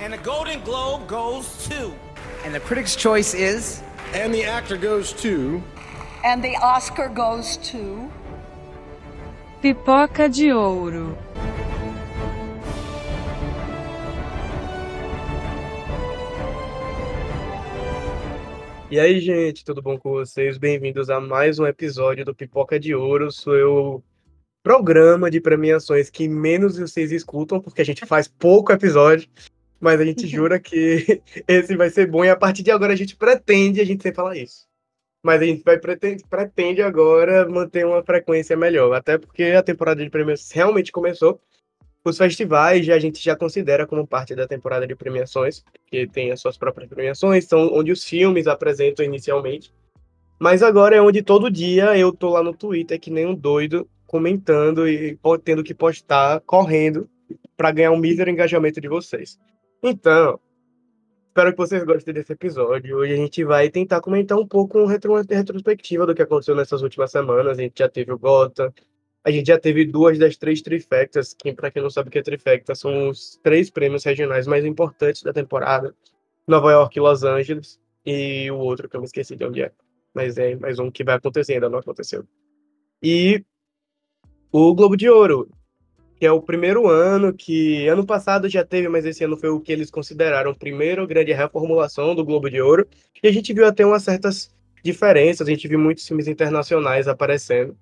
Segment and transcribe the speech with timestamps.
[0.00, 1.94] And the Golden Globe goes to.
[2.44, 3.80] And the Critics' Choice is.
[4.12, 5.62] And the actor goes to.
[6.24, 8.10] And the Oscar goes to.
[9.62, 11.16] Pipoca de Ouro.
[18.90, 20.58] E aí, gente, tudo bom com vocês?
[20.58, 24.02] Bem-vindos a mais um episódio do Pipoca de Ouro, seu
[24.62, 29.28] programa de premiações que menos vocês escutam, porque a gente faz pouco episódio,
[29.84, 32.96] mas a gente jura que esse vai ser bom e a partir de agora a
[32.96, 34.66] gente pretende, a gente sempre fala isso.
[35.22, 40.02] Mas a gente vai pretende, pretende agora manter uma frequência melhor, até porque a temporada
[40.02, 41.38] de premiações realmente começou
[42.02, 46.32] os festivais já, a gente já considera como parte da temporada de premiações, que tem
[46.32, 49.70] as suas próprias premiações, são onde os filmes apresentam inicialmente.
[50.38, 53.88] Mas agora é onde todo dia eu tô lá no Twitter que nem um doido,
[54.06, 57.08] comentando e tendo que postar, correndo,
[57.56, 59.38] para ganhar um mísero engajamento de vocês.
[59.86, 60.40] Então,
[61.28, 62.96] espero que vocês gostem desse episódio.
[62.96, 67.10] Hoje a gente vai tentar comentar um pouco uma retrospectiva do que aconteceu nessas últimas
[67.10, 67.58] semanas.
[67.58, 68.72] A gente já teve o Gota,
[69.22, 72.18] a gente já teve duas das três trifectas, que para quem não sabe o que
[72.18, 75.94] é trifecta, são os três prêmios regionais mais importantes da temporada.
[76.48, 79.72] Nova York e Los Angeles, e o outro que eu me esqueci de onde é.
[80.14, 82.26] Mas é mais um que vai acontecer, ainda não aconteceu.
[83.02, 83.44] E
[84.50, 85.46] o Globo de Ouro,
[86.24, 89.60] que é o primeiro ano que ano passado já teve, mas esse ano foi o
[89.60, 92.88] que eles consideraram o primeiro grande reformulação do Globo de Ouro.
[93.22, 94.50] E a gente viu até umas certas
[94.82, 97.76] diferenças, a gente viu muitos filmes internacionais aparecendo.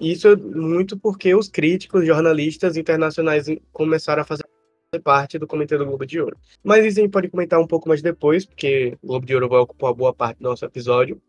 [0.00, 4.42] Isso muito porque os críticos, jornalistas internacionais começaram a fazer
[5.04, 6.36] parte do Comitê do Globo de Ouro.
[6.64, 9.48] Mas isso a gente pode comentar um pouco mais depois, porque o Globo de Ouro
[9.48, 11.22] vai ocupar boa parte do nosso episódio.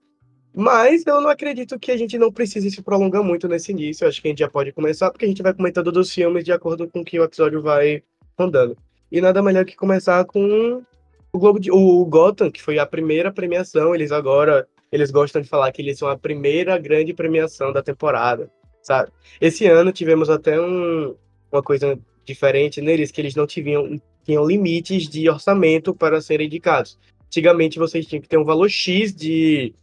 [0.53, 4.07] Mas eu não acredito que a gente não precise se prolongar muito nesse início.
[4.07, 6.51] Acho que a gente já pode começar, porque a gente vai comentando dos filmes de
[6.51, 8.03] acordo com que o episódio vai
[8.37, 8.75] rodando.
[9.11, 10.83] E nada melhor que começar com
[11.31, 13.93] o Globo de, o Gotham, que foi a primeira premiação.
[13.93, 18.49] Eles agora eles gostam de falar que eles são a primeira grande premiação da temporada,
[18.81, 19.11] sabe?
[19.39, 21.15] Esse ano tivemos até um,
[21.51, 26.97] uma coisa diferente neles, que eles não tinham, tinham limites de orçamento para serem indicados.
[27.27, 29.73] Antigamente vocês tinham que ter um valor X de,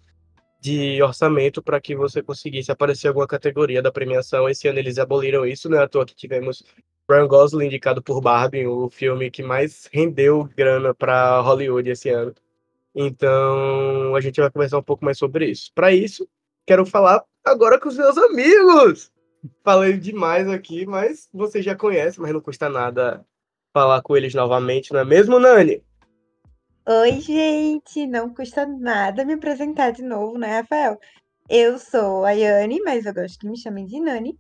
[0.61, 4.49] de orçamento para que você conseguisse aparecer alguma categoria da premiação.
[4.49, 5.79] Esse ano eles aboliram isso, né?
[5.79, 6.63] À toa que tivemos
[7.09, 12.35] Ryan Gosling indicado por Barbie, o filme que mais rendeu grana para Hollywood esse ano.
[12.95, 15.71] Então, a gente vai conversar um pouco mais sobre isso.
[15.75, 16.29] Para isso,
[16.67, 19.13] quero falar agora com os meus amigos.
[19.63, 23.25] Falei demais aqui, mas você já conhece, mas não custa nada
[23.73, 25.83] falar com eles novamente, não é mesmo, Nani?
[26.89, 28.07] Oi, gente!
[28.07, 30.97] Não custa nada me apresentar de novo, né, Rafael?
[31.49, 34.39] Eu sou a Yane, mas eu gosto que me chamem de Nani.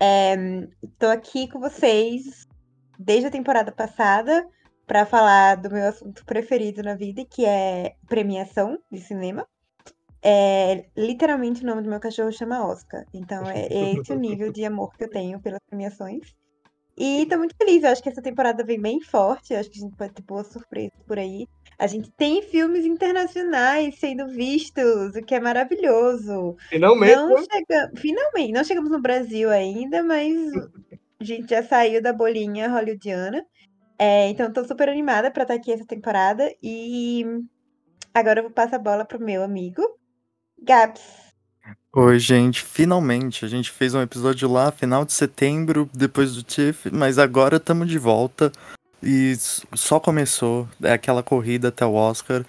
[0.00, 0.34] É,
[1.12, 2.48] aqui com vocês
[2.98, 4.44] desde a temporada passada
[4.88, 9.46] para falar do meu assunto preferido na vida, que é premiação de cinema.
[10.20, 13.04] É, literalmente o nome do meu cachorro chama Oscar.
[13.14, 16.34] Então é esse o nível de amor que eu tenho pelas premiações.
[16.96, 19.78] E tô muito feliz, eu acho que essa temporada vem bem forte, eu acho que
[19.78, 21.46] a gente pode ter boas surpresas por aí.
[21.78, 26.56] A gente tem filmes internacionais sendo vistos, o que é maravilhoso.
[26.68, 27.14] Finalmente.
[27.14, 27.92] Não chega...
[27.96, 30.34] Finalmente, não chegamos no Brasil ainda, mas
[31.20, 33.46] a gente já saiu da bolinha hollywoodiana.
[33.96, 36.52] É, então, estou super animada para estar aqui essa temporada.
[36.60, 37.24] E
[38.12, 39.82] agora eu vou passar a bola pro meu amigo,
[40.60, 41.28] Gabs.
[41.94, 42.60] Oi, gente.
[42.62, 47.56] Finalmente, a gente fez um episódio lá, final de setembro, depois do TIFF, mas agora
[47.56, 48.50] estamos de volta.
[49.02, 49.36] E
[49.74, 52.44] só começou, é aquela corrida até o Oscar.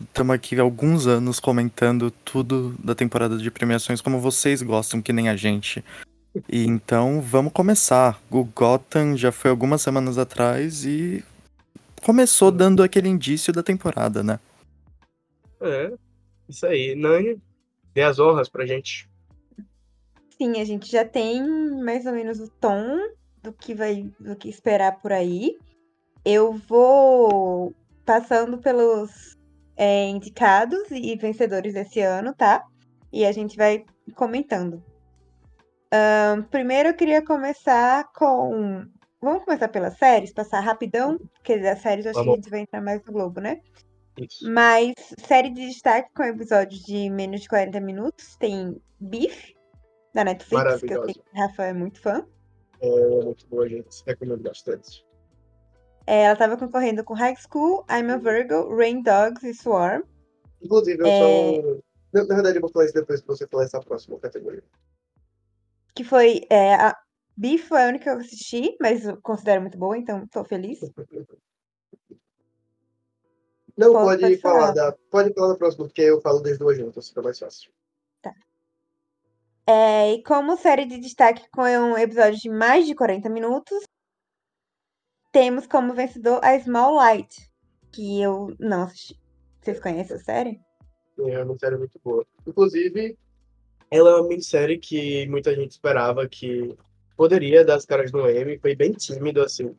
[0.00, 5.12] Estamos aqui há alguns anos comentando tudo da temporada de premiações, como vocês gostam, que
[5.12, 5.84] nem a gente.
[6.48, 8.20] E então vamos começar.
[8.30, 11.22] O Gotham já foi algumas semanas atrás e
[12.02, 14.40] começou dando aquele indício da temporada, né?
[15.60, 15.92] É,
[16.48, 16.94] isso aí.
[16.94, 17.40] Nani,
[17.94, 19.08] dê as honras pra gente.
[20.36, 21.46] Sim, a gente já tem
[21.84, 22.98] mais ou menos o tom
[23.42, 25.58] do que vai do que esperar por aí.
[26.24, 27.74] Eu vou
[28.04, 29.36] passando pelos
[29.76, 32.64] é, indicados e vencedores desse ano, tá?
[33.12, 33.84] E a gente vai
[34.14, 34.82] comentando.
[35.92, 38.86] Um, primeiro eu queria começar com.
[39.20, 42.60] Vamos começar pelas séries, passar rapidão, porque das séries eu acho que a gente vai
[42.60, 43.60] entrar mais no Globo, né?
[44.18, 44.50] Isso.
[44.50, 49.52] Mas série de destaque com episódios de menos de 40 minutos tem Beef,
[50.14, 52.26] da Netflix, que eu sei que o Rafa é muito fã.
[52.80, 54.02] É muito boa, gente.
[54.06, 55.04] Recomendo bastante.
[56.06, 60.02] É, ela estava concorrendo com High School, I'm a Virgo, Rain Dogs e Swarm.
[60.60, 61.18] Inclusive, eu é...
[61.18, 61.78] só.
[62.12, 64.62] Na, na verdade, eu vou falar isso depois que você falar essa próxima categoria
[65.94, 66.96] que foi é, a
[67.36, 70.80] Beef foi a única que eu assisti, mas eu considero muito boa, então tô feliz.
[73.74, 74.72] Não, Pode- pode, falar, falar.
[74.72, 77.72] da, pode falar da próxima, porque eu falo das duas juntas, fica mais fácil.
[79.66, 83.82] É, e como série de destaque com um episódio de mais de 40 minutos,
[85.32, 87.50] temos como vencedor a Small Light,
[87.90, 89.18] que eu não assisti.
[89.60, 90.60] Vocês conhecem a série?
[91.18, 92.24] É uma série muito boa.
[92.46, 93.16] Inclusive,
[93.90, 96.76] ela é uma minissérie que muita gente esperava que
[97.16, 99.74] poderia dar as caras no Emmy, foi bem tímido, assim.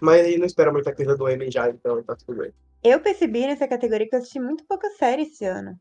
[0.00, 2.52] Mas aí não espera muita coisa do Emmy já, então tá tudo bem.
[2.82, 5.78] Eu percebi nessa categoria que eu assisti muito pouca série esse ano.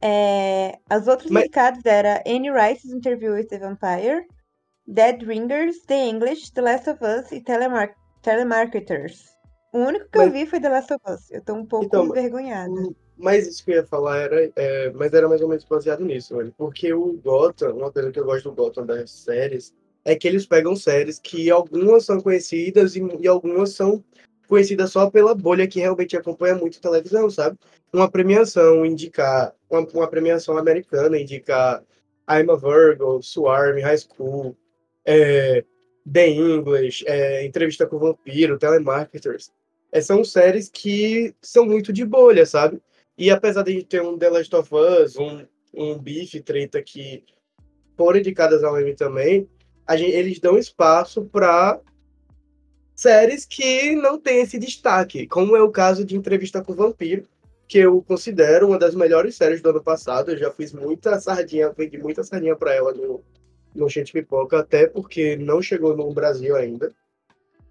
[0.00, 4.26] É, as outras Mas- indicadas eram Anne Rice's Interview with the Vampire,
[4.86, 7.94] Dead Ringers, The English, The Last of Us e Telemar
[8.24, 9.34] Telemarketers.
[9.72, 11.30] O único que eu Mas- vi foi The Last of Us.
[11.30, 12.72] Eu tô um pouco Então, envergonhada.
[13.16, 16.36] Mas isso que eu ia falar era, é, mas era mais ou menos baseado nisso,
[16.36, 16.52] velho.
[16.56, 19.72] Porque o Gotham, uma coisa que eu gosto do Gotham das séries,
[20.04, 24.02] é que eles pegam séries que algumas são conhecidas e, e algumas são
[24.48, 27.56] conhecidas só pela bolha que realmente acompanha muito televisão, sabe?
[27.92, 31.82] Uma premiação indicar, uma, uma premiação americana indicar
[32.28, 34.56] I'm a Virgo, Swarm, High School,
[35.04, 35.64] é,
[36.10, 39.50] The English, é, Entrevista com o Vampiro, Telemarketers.
[39.90, 42.80] É, são séries que são muito de bolha, sabe?
[43.16, 47.24] E apesar de ter um The Last of Us, um, um Beef Treta que
[47.96, 49.48] foram indicadas ao Emmy também,
[49.92, 51.80] gente, eles dão espaço para
[52.94, 57.24] séries que não têm esse destaque, como é o caso de Entrevista com o Vampiro,
[57.68, 60.30] que eu considero uma das melhores séries do ano passado.
[60.30, 63.22] Eu já fiz muita sardinha, vendi muita sardinha para ela no,
[63.74, 66.92] no Gente Pipoca, até porque não chegou no Brasil ainda.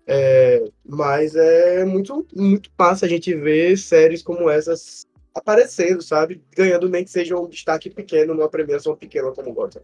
[0.06, 6.44] É, mas é muito, muito massa a gente ver séries como essas aparecendo, sabe?
[6.56, 9.82] Ganhando nem que seja um destaque pequeno numa premiação pequena como Gotham.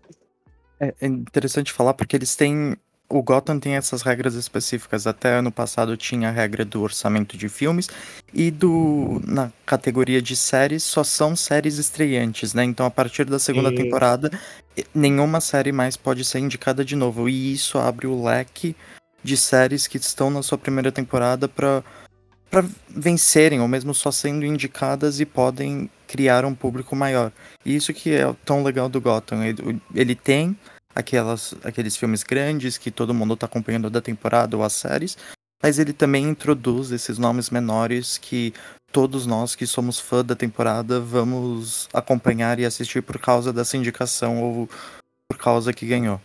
[0.80, 2.75] É é interessante falar porque eles têm.
[3.09, 5.07] O Gotham tem essas regras específicas.
[5.07, 7.89] Até ano passado tinha a regra do orçamento de filmes
[8.31, 12.63] e do na categoria de séries só são séries estreantes, né?
[12.63, 13.75] Então a partir da segunda Sim.
[13.75, 14.31] temporada
[14.94, 18.75] nenhuma série mais pode ser indicada de novo e isso abre o leque
[19.23, 21.83] de séries que estão na sua primeira temporada para
[22.50, 27.31] para vencerem ou mesmo só sendo indicadas e podem criar um público maior.
[27.63, 29.44] E isso que é tão legal do Gotham.
[29.44, 30.57] Ele, ele tem
[30.95, 35.18] aquelas, aqueles filmes grandes que todo mundo tá acompanhando da temporada ou as séries,
[35.62, 38.53] mas ele também introduz esses nomes menores que
[38.91, 44.41] todos nós que somos fã da temporada vamos acompanhar e assistir por causa dessa indicação
[44.41, 44.69] ou
[45.27, 46.19] por causa que ganhou.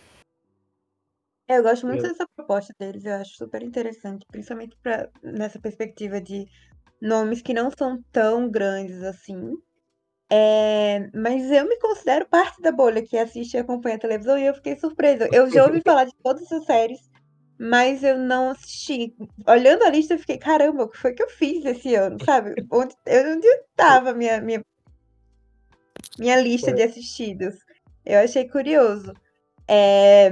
[1.47, 5.59] É, Eu gosto muito Eu- dessa proposta deles, eu acho super interessante, principalmente pra, nessa
[5.59, 6.45] perspectiva de
[6.99, 9.53] nomes que não são tão grandes assim.
[10.31, 14.45] É, mas eu me considero parte da bolha que assiste e acompanha a televisão e
[14.45, 15.29] eu fiquei surpresa.
[15.31, 16.99] Eu já ouvi falar de todas essas séries,
[17.59, 19.15] mas eu não assisti.
[19.47, 22.55] Olhando a lista, eu fiquei, caramba, o que foi que eu fiz esse ano, sabe?
[22.71, 24.61] Onde, eu- onde estava minha, minha,
[26.17, 27.55] minha lista de assistidos?
[28.05, 29.13] Eu achei curioso.
[29.67, 30.29] É,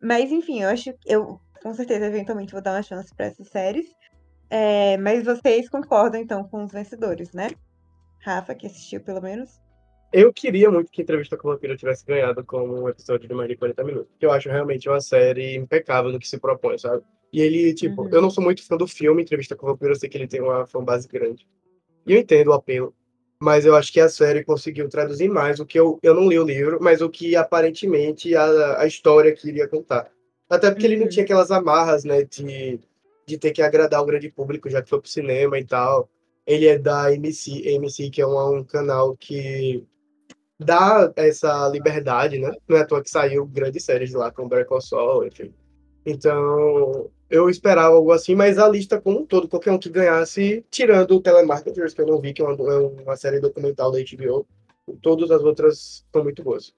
[0.00, 3.48] mas enfim, eu acho que eu com certeza eventualmente vou dar uma chance para essas
[3.48, 3.86] séries.
[4.50, 7.48] É, mas vocês concordam então com os vencedores, né?
[8.22, 9.60] Rafa, que assistiu pelo menos.
[10.12, 13.48] Eu queria muito que Entrevista com o Vampiro tivesse ganhado como um episódio de mais
[13.48, 14.12] de 40 minutos.
[14.20, 17.02] Eu acho realmente uma série impecável no que se propõe, sabe?
[17.32, 18.10] E ele, tipo, Uhum.
[18.12, 20.28] eu não sou muito fã do filme Entrevista com o Vampiro, eu sei que ele
[20.28, 21.48] tem uma fanbase grande.
[22.06, 22.94] E eu entendo o apelo.
[23.40, 26.38] Mas eu acho que a série conseguiu traduzir mais o que eu, eu não li
[26.38, 30.10] o livro, mas o que aparentemente a, a história queria contar.
[30.48, 31.08] Até porque ele não Uhum.
[31.08, 32.78] tinha aquelas amarras, né, de,
[33.26, 36.08] de ter que agradar o grande público, já que foi pro cinema e tal.
[36.46, 39.86] Ele é da MC, MC que é um, um canal que
[40.58, 42.52] dá essa liberdade, né?
[42.68, 45.52] Não é à toa que saiu grandes séries lá, Better Call Saul, enfim.
[46.04, 50.64] Então, eu esperava algo assim, mas a lista como um todo, qualquer um que ganhasse,
[50.70, 53.98] tirando o Telemarketers, que eu não vi, que é uma, é uma série documental da
[53.98, 54.46] HBO,
[55.00, 56.74] todas as outras são muito boas.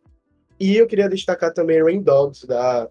[0.61, 2.89] E eu queria destacar também Rain Dogs, da,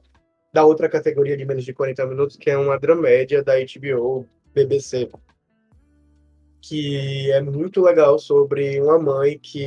[0.51, 5.09] da outra categoria de menos de 40 minutos, que é uma dramédia da HBO, BBC,
[6.63, 9.65] que é muito legal sobre uma mãe que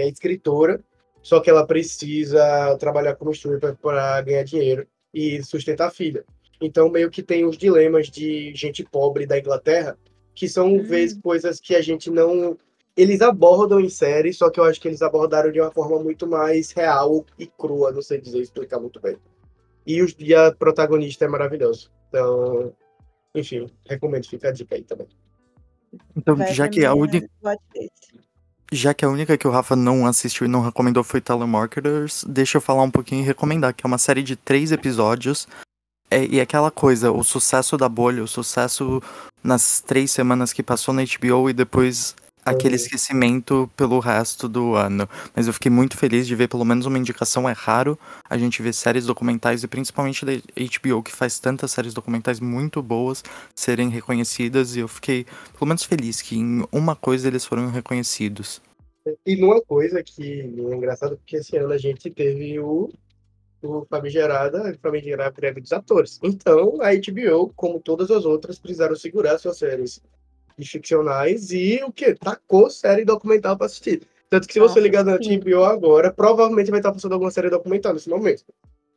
[0.00, 0.82] é escritora,
[1.22, 6.24] só que ela precisa trabalhar como stripper para ganhar dinheiro e sustentar a filha.
[6.58, 9.98] Então, meio que tem os dilemas de gente pobre da Inglaterra,
[10.34, 10.82] que são, Hum.
[10.82, 12.56] vezes, coisas que a gente não.
[12.96, 16.26] Eles abordam em série, só que eu acho que eles abordaram de uma forma muito
[16.26, 19.18] mais real e crua, não sei dizer, explicar muito bem.
[19.86, 21.88] E, os, e a protagonista é maravilhosa.
[22.08, 22.72] Então,
[23.34, 25.06] enfim, recomendo, fica a dica aí também.
[26.16, 27.28] Então, Vai já que a única.
[28.70, 32.58] Já que a única que o Rafa não assistiu e não recomendou foi Telemarketers, deixa
[32.58, 35.48] eu falar um pouquinho e recomendar, que é uma série de três episódios
[36.10, 39.02] É, e aquela coisa, o sucesso da bolha, o sucesso
[39.42, 42.14] nas três semanas que passou na HBO e depois
[42.50, 42.76] aquele Uhum.
[42.76, 45.08] esquecimento pelo resto do ano.
[45.34, 47.48] Mas eu fiquei muito feliz de ver pelo menos uma indicação.
[47.48, 51.94] É raro a gente ver séries documentais e principalmente da HBO, que faz tantas séries
[51.94, 53.22] documentais muito boas,
[53.54, 54.76] serem reconhecidas.
[54.76, 55.24] E eu fiquei
[55.58, 58.60] pelo menos feliz que em uma coisa eles foram reconhecidos.
[59.26, 62.90] E numa coisa que é engraçado, porque esse ano a gente teve o,
[63.62, 66.18] o famigerada, famigerada greve dos atores.
[66.22, 70.00] Então, a HBO, como todas as outras, precisaram segurar suas séries
[70.66, 72.14] ficcionais e o que?
[72.14, 74.02] Tacou série documental pra assistir.
[74.30, 75.16] Tanto que se você ligar na.
[75.16, 78.44] HBO agora, provavelmente vai estar passando alguma série documental nesse momento.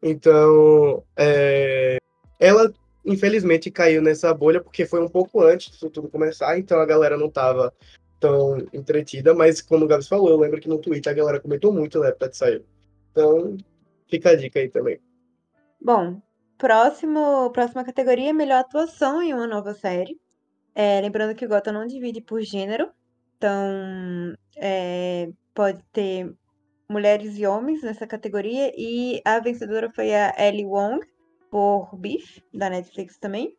[0.03, 1.97] Então, é,
[2.39, 2.73] ela
[3.05, 7.17] infelizmente caiu nessa bolha porque foi um pouco antes disso tudo começar, então a galera
[7.17, 7.73] não tava
[8.19, 11.73] tão entretida, mas como o Gabs falou, eu lembro que no Twitter a galera comentou
[11.73, 12.63] muito na época de sair.
[13.11, 13.57] Então,
[14.07, 14.99] fica a dica aí também.
[15.81, 16.21] Bom,
[16.57, 20.19] próximo, próxima categoria, melhor atuação em uma nova série.
[20.73, 22.91] É, lembrando que o Gotham não divide por gênero,
[23.37, 26.33] então é, pode ter
[26.89, 31.05] mulheres e homens nessa categoria, e a vencedora foi a Ellie Wong,
[31.49, 33.55] por Beef, da Netflix também.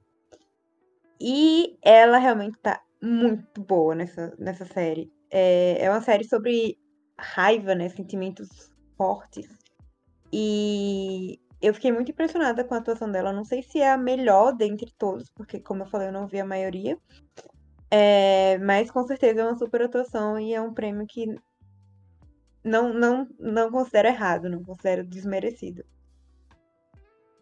[1.20, 5.12] E ela realmente tá muito boa nessa, nessa série.
[5.30, 6.78] É, é uma série sobre
[7.18, 7.88] raiva, né?
[7.90, 9.48] Sentimentos fortes.
[10.32, 13.32] E eu fiquei muito impressionada com a atuação dela.
[13.32, 16.40] Não sei se é a melhor dentre todos, porque, como eu falei, eu não vi
[16.40, 16.98] a maioria.
[17.88, 21.26] É, mas com certeza é uma super atuação e é um prêmio que
[22.64, 25.84] não, não, não considero errado, não considero desmerecido.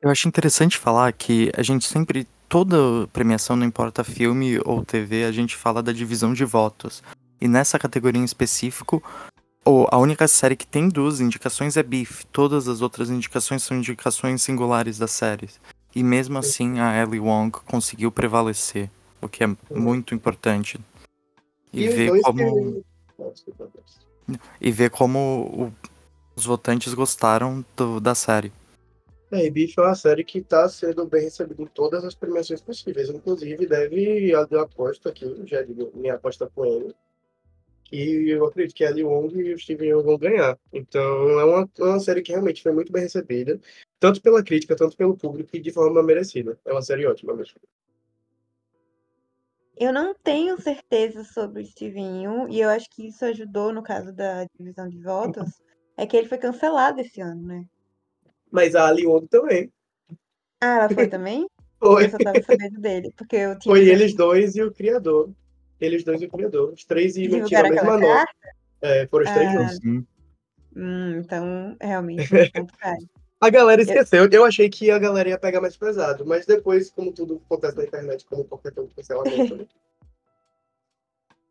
[0.03, 5.25] Eu acho interessante falar que a gente sempre, toda premiação, não importa filme ou TV,
[5.25, 7.03] a gente fala da divisão de votos.
[7.41, 9.03] E nessa categoria em específico,
[9.65, 12.25] a única série que tem duas indicações é Beef.
[12.33, 15.61] Todas as outras indicações são indicações singulares das séries.
[15.95, 18.91] E mesmo assim a Ellie Wong conseguiu prevalecer,
[19.21, 20.79] o que é muito importante.
[21.73, 22.83] E, os ver como,
[24.27, 25.73] que- e ver como o-
[26.35, 28.53] os votantes gostaram do- da série.
[29.33, 32.61] É, e Beef é uma série que está sendo bem recebida em todas as premiações
[32.61, 33.09] possíveis.
[33.09, 36.93] Inclusive, deve, eu aposto aqui, já digo, minha aposta com ele,
[37.91, 40.57] que eu acredito que a Ellie Wong e o Steven Yeun vão ganhar.
[40.73, 43.61] Então, é uma, é uma série que realmente foi muito bem recebida,
[43.99, 46.59] tanto pela crítica, tanto pelo público, e de forma merecida.
[46.65, 47.61] É uma série ótima mesmo.
[49.77, 53.83] Eu não tenho certeza sobre o Steven Yeun, e eu acho que isso ajudou no
[53.83, 55.61] caso da divisão de votos,
[55.97, 57.65] é que ele foi cancelado esse ano, né?
[58.51, 59.73] Mas a Ali Wong também.
[60.61, 61.47] Ah, ela foi também?
[61.81, 65.33] Foi, Eu só tava sabendo dele, porque eu tinha foi eles dois e o criador.
[65.81, 66.73] Eles dois e o criador.
[66.73, 68.33] Os três e mentiram a mesma nota.
[68.83, 69.53] É, foram os três Ah.
[69.53, 69.77] juntos.
[69.77, 70.07] Sim.
[70.77, 72.29] Hum, então, realmente.
[73.43, 74.29] A galera esqueceu.
[74.31, 77.85] Eu achei que a galera ia pegar mais pesado, mas depois, como tudo acontece na
[77.85, 79.67] internet, como qualquer coisa cancelamento, né?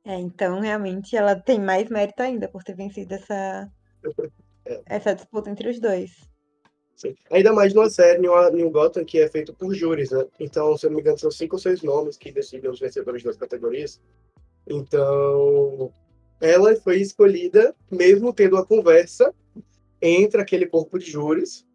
[0.05, 3.69] É, então, realmente, ela tem mais mérito ainda por ter vencido essa,
[4.65, 4.81] É.
[4.85, 6.11] essa disputa entre os dois.
[6.99, 7.15] Sim.
[7.31, 10.27] Ainda mais numa série, numa- um Gotham que é feito por júris, né?
[10.37, 13.23] Então, se eu não me engano, são cinco ou seis nomes que decidem os vencedores
[13.23, 14.01] das categorias.
[14.67, 15.93] Então,
[16.41, 19.33] ela foi escolhida mesmo tendo uma conversa
[20.01, 21.65] entre aquele corpo de júris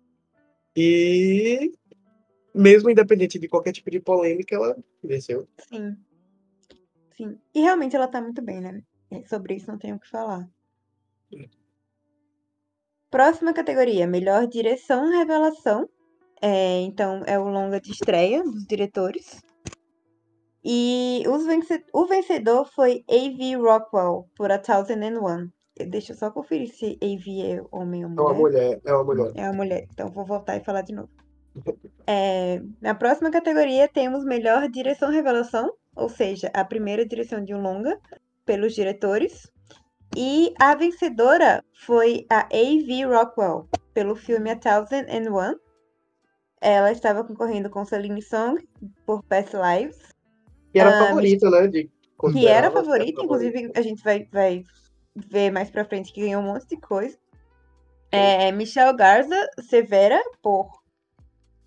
[0.76, 1.72] e
[2.54, 5.48] mesmo independente de qualquer tipo de polêmica, ela venceu.
[5.70, 5.96] Sim.
[7.16, 7.38] Sim.
[7.54, 8.82] E realmente ela tá muito bem, né?
[9.10, 10.46] É, Sobre isso não tenho o que falar.
[13.14, 15.88] Próxima categoria, melhor direção revelação.
[16.42, 19.40] É, então, é o longa de estreia dos diretores.
[20.64, 23.54] E os vence- o vencedor foi A.V.
[23.54, 25.52] Rockwell, por A Thousand and One.
[25.88, 27.40] Deixa eu só conferir se A.V.
[27.40, 28.40] é homem ou É uma mulher.
[28.40, 29.32] mulher, é uma mulher.
[29.36, 31.08] É uma mulher, então vou voltar e falar de novo.
[32.08, 37.62] É, na próxima categoria temos melhor direção revelação, ou seja, a primeira direção de um
[37.62, 37.96] longa
[38.44, 39.48] pelos diretores.
[40.16, 43.04] E a vencedora foi a A.V.
[43.06, 45.56] Rockwell, pelo filme A Thousand and One.
[46.60, 48.56] Ela estava concorrendo com Celine Song
[49.04, 49.98] por Past Lives,
[50.72, 51.66] E era a Ah, favorita, né?
[51.66, 51.90] De
[52.32, 54.64] que era favorita, inclusive a gente vai, vai
[55.14, 57.18] ver mais pra frente que ganhou um monte de coisa.
[58.10, 59.36] É, Michelle Garza
[59.68, 60.70] Severa por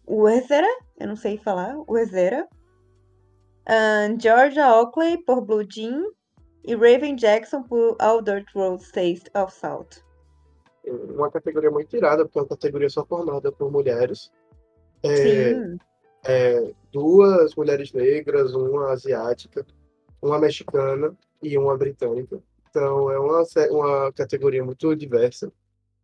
[0.07, 0.67] Uezera,
[0.99, 2.47] eu não sei falar, Uezera.
[3.67, 6.03] Ahn, Georgia Oakley por Blue Jean
[6.67, 9.99] e Raven Jackson por All Dirt Road Taste of Salt.
[10.85, 14.29] uma categoria muito irada, porque é uma categoria só formada por mulheres.
[15.01, 15.77] É, Sim,
[16.25, 19.65] é, duas mulheres negras, uma asiática,
[20.21, 22.37] uma mexicana e uma britânica.
[22.69, 25.49] Então é uma, uma categoria muito diversa.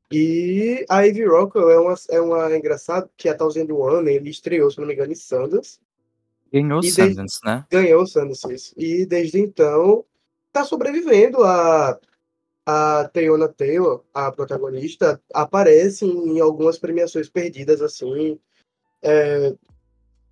[0.10, 4.72] E a Ivy Rockwell é uma, é uma engraçado que a Thousand One ele estreou,
[4.72, 5.80] se não me engano, em Sundance.
[6.54, 7.66] Ganhou E Sundance, né?
[7.70, 8.74] Ganhou o Sundance, isso.
[8.78, 10.06] E desde então
[10.54, 11.44] tá sobrevivendo.
[11.44, 12.00] A,
[12.66, 18.40] a Teyona Taylor, a protagonista, aparece em algumas premiações perdidas, assim.
[19.02, 19.54] É,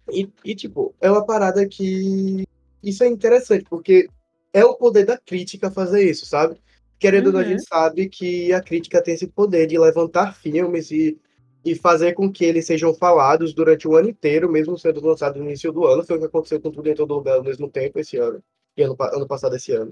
[0.10, 2.44] e, e, tipo, é uma parada que.
[2.82, 4.08] Isso é interessante, porque
[4.54, 6.56] é o poder da crítica fazer isso, sabe?
[6.98, 7.50] Querendo ou não, a Uhum.
[7.50, 11.20] gente sabe que a crítica tem esse poder de levantar filmes e,
[11.63, 15.48] e fazer com que eles sejam falados durante o ano inteiro, mesmo sendo lançados no
[15.48, 16.04] início do ano.
[16.04, 18.42] Foi o que aconteceu com tudo em todo lugar ao mesmo tempo esse ano.
[18.78, 19.92] E ano, ano passado esse ano.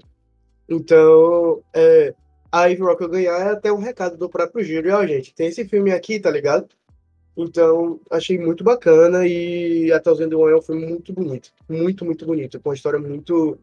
[0.70, 2.14] Então, é,
[2.52, 4.88] a Ivy Rock ganhar é até um recado do próprio Giro.
[4.88, 6.68] E, ó, gente, tem esse filme aqui, tá ligado?
[7.36, 11.52] Então, achei muito bacana e a Thousand One é um filme muito bonito.
[11.68, 12.60] Muito, muito bonito.
[12.60, 13.58] Com uma história muito.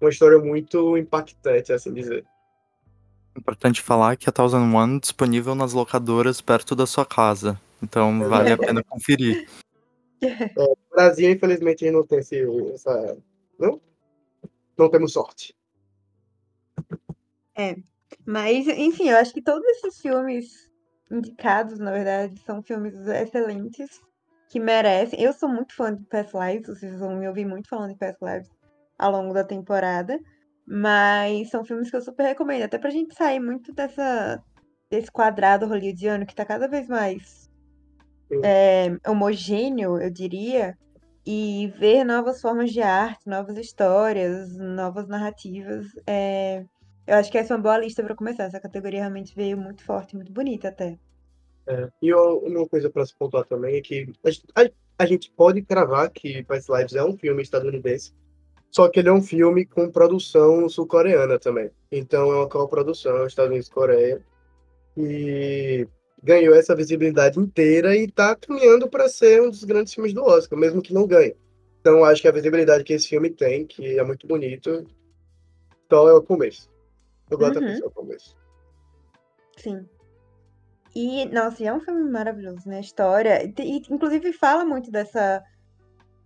[0.00, 2.24] Uma história muito impactante, assim dizer.
[3.36, 7.60] Importante falar que a Thousand One disponível nas locadoras perto da sua casa.
[7.82, 9.48] Então vale a pena conferir.
[10.56, 13.16] No Brasil, infelizmente, não tem esse, essa.
[13.58, 13.80] Não?
[14.76, 15.54] Não temos sorte.
[18.24, 20.70] Mas, enfim, eu acho que todos esses filmes
[21.10, 24.00] indicados, na verdade, são filmes excelentes
[24.48, 25.20] que merecem.
[25.20, 28.18] Eu sou muito fã de Past Lives, vocês vão me ouvir muito falando de Past
[28.22, 28.50] Lives
[28.98, 30.18] ao longo da temporada.
[30.66, 34.42] Mas são filmes que eu super recomendo, até pra gente sair muito dessa,
[34.90, 37.48] desse quadrado hollywoodiano que tá cada vez mais
[38.44, 40.76] é, homogêneo, eu diria,
[41.26, 45.86] e ver novas formas de arte, novas histórias, novas narrativas.
[46.06, 46.64] é,
[47.08, 48.44] eu acho que essa é uma boa lista pra começar.
[48.44, 50.98] Essa categoria realmente veio muito forte, muito bonita até.
[51.66, 55.30] É, E uma coisa para se pontuar também é que a, gente- a- a gente
[55.32, 58.12] pode cravar que Past Lives é um filme estadunidense,
[58.70, 61.70] só que ele é um filme com produção sul-coreana também.
[61.90, 63.70] Então é uma coprodução Estados Unidos
[64.96, 65.86] e
[66.22, 70.58] ganhou essa visibilidade inteira e tá caminhando para ser um dos grandes filmes do Oscar,
[70.58, 71.36] mesmo que não ganhe.
[71.80, 74.84] Então acho que a visibilidade que esse filme tem, que é muito bonito,
[75.90, 76.68] só é o começo.
[77.30, 77.60] Eu gosto Uhum.
[77.60, 78.36] da pessoa começo.
[79.56, 79.88] Sim.
[80.94, 82.78] E, nossa, e é um filme maravilhoso, né?
[82.78, 83.44] A história.
[83.44, 85.42] E, e, inclusive, fala muito dessa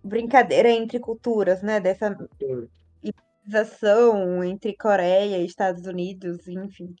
[0.03, 1.79] brincadeira entre culturas, né?
[1.79, 2.67] Dessa Sim.
[3.03, 6.95] rivalização entre Coreia e Estados Unidos, enfim.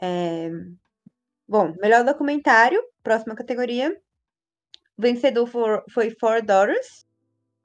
[0.00, 0.50] É,
[1.48, 3.96] Bom, melhor documentário, próxima categoria.
[4.98, 7.06] O vencedor for- foi Four Daughters.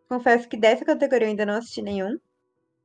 [0.08, 2.16] Confesso que dessa categoria eu ainda não assisti nenhum.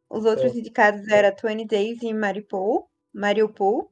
[0.09, 3.91] Os outros indicados eram 20 Days em Mariupol, Mariupol,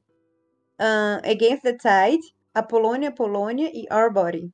[0.79, 4.51] ahn, Against the Tide, Apolônia, Polônia e Our Body.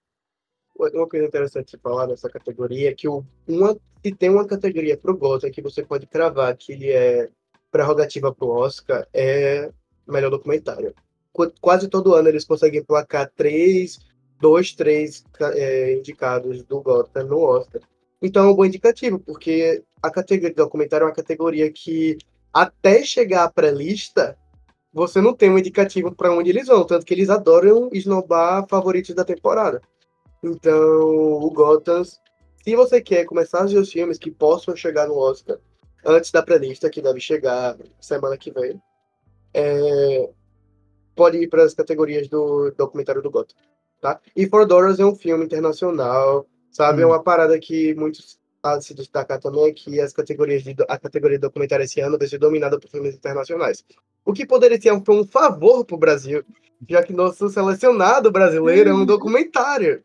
[0.80, 4.98] Uma coisa interessante de falar nessa categoria é que o, uma, se tem uma categoria
[4.98, 7.30] pro Gotham que você pode cravar que ele é
[7.70, 9.70] prerrogativa pro Oscar, é
[10.08, 10.96] melhor documentário.
[11.32, 14.00] Qu- Quase todo ano eles conseguem placar três,
[14.40, 17.82] dois, três é, indicados do Gotham no Oscar.
[18.22, 22.18] Então é um bom indicativo, porque a categoria de documentário é uma categoria que
[22.54, 24.38] até chegar à pré-lista,
[24.94, 29.16] você não tem um indicativo para onde eles vão, tanto que eles adoram esnobar favoritos
[29.16, 29.82] da temporada.
[30.44, 35.18] Então, o Gotham, se você quer começar a ver os filmes que possam chegar no
[35.18, 35.58] Oscar
[36.06, 38.82] antes da pré-lista, que deve chegar semana que vem,
[39.54, 40.30] é,
[41.16, 43.56] pode ir para as categorias do documentário do Gotham,
[44.02, 44.20] tá?
[44.36, 47.02] E For Dollars é um filme internacional, sabe?
[47.02, 47.10] É Hum.
[47.10, 51.38] uma parada que muitos a se destacar também é que as categorias de, a categoria
[51.38, 53.84] de documentário esse ano vai ser dominada por filmes internacionais.
[54.24, 56.44] O que poderia ser um, um favor para o Brasil,
[56.88, 60.04] já que nosso selecionado brasileiro é um documentário.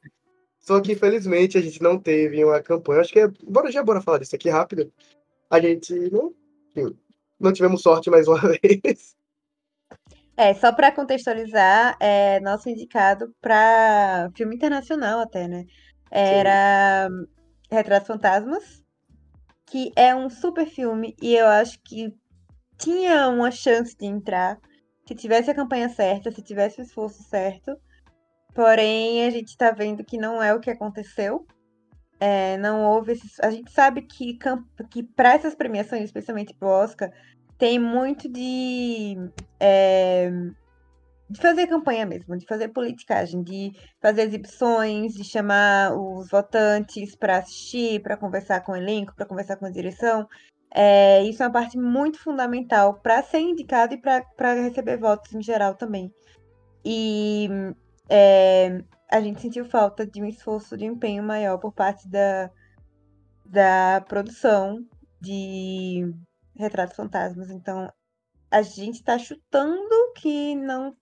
[0.59, 3.01] Só que, infelizmente, a gente não teve uma campanha.
[3.01, 3.29] Acho que é.
[3.45, 4.93] Bora já bora falar disso aqui rápido.
[5.49, 6.35] A gente não,
[6.75, 6.97] enfim,
[7.39, 9.15] não tivemos sorte mais uma vez.
[10.37, 15.65] É, só pra contextualizar, é nosso indicado pra filme internacional até, né?
[16.11, 17.09] Era
[17.71, 18.83] Retratos Fantasmas,
[19.67, 22.15] que é um super filme e eu acho que
[22.79, 24.59] tinha uma chance de entrar
[25.07, 27.77] se tivesse a campanha certa, se tivesse o esforço certo.
[28.55, 31.47] Porém, a gente tá vendo que não é o que aconteceu.
[32.19, 33.39] É, não houve esses...
[33.41, 34.39] A gente sabe que,
[34.91, 37.13] que para essas premiações, especialmente pro Oscar,
[37.59, 39.17] tem muito de,
[39.61, 40.31] é,
[41.29, 47.39] de fazer campanha mesmo, de fazer politicagem, de fazer exibições, de chamar os votantes para
[47.39, 50.29] assistir, para conversar com o elenco, para conversar com a direção.
[50.73, 55.43] É, isso é uma parte muito fundamental para ser indicado e para receber votos em
[55.43, 56.13] geral também.
[56.85, 57.49] E
[58.09, 62.51] é, a gente sentiu falta de um esforço de empenho maior por parte da,
[63.45, 64.85] da produção
[65.21, 66.15] de
[66.55, 67.51] Retratos Fantasmas.
[67.51, 67.93] Então,
[68.51, 70.97] a gente tá chutando que não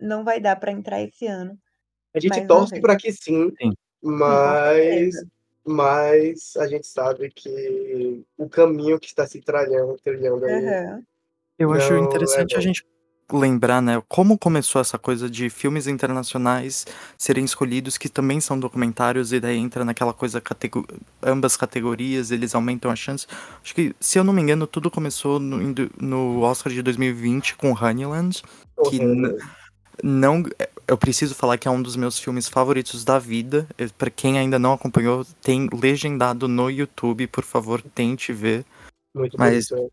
[0.00, 1.58] não vai dar pra entrar esse ano.
[2.14, 3.72] A gente torce para que sim, Sim.
[4.02, 5.14] mas,
[5.64, 11.02] mas a gente sabe que o caminho que está se trilhando, trilhando aí.
[11.58, 12.62] Eu acho é interessante a bom.
[12.62, 12.84] gente
[13.30, 16.86] lembrar, né, como começou essa coisa de filmes internacionais
[17.18, 20.86] serem escolhidos que também são documentários e daí entra naquela coisa catego-
[21.22, 23.26] ambas categorias, eles aumentam a chance.
[23.62, 25.58] Acho que, se eu não me engano, tudo começou no,
[26.00, 29.36] no Oscar de 2020 com Honeyland, que correndo.
[30.02, 30.44] Não
[30.86, 33.68] eu preciso falar que é um dos meus filmes favoritos da vida.
[33.98, 38.64] Pra quem ainda não acompanhou, tem legendado no YouTube, por favor, tente ver.
[39.14, 39.92] muito mas- bonito.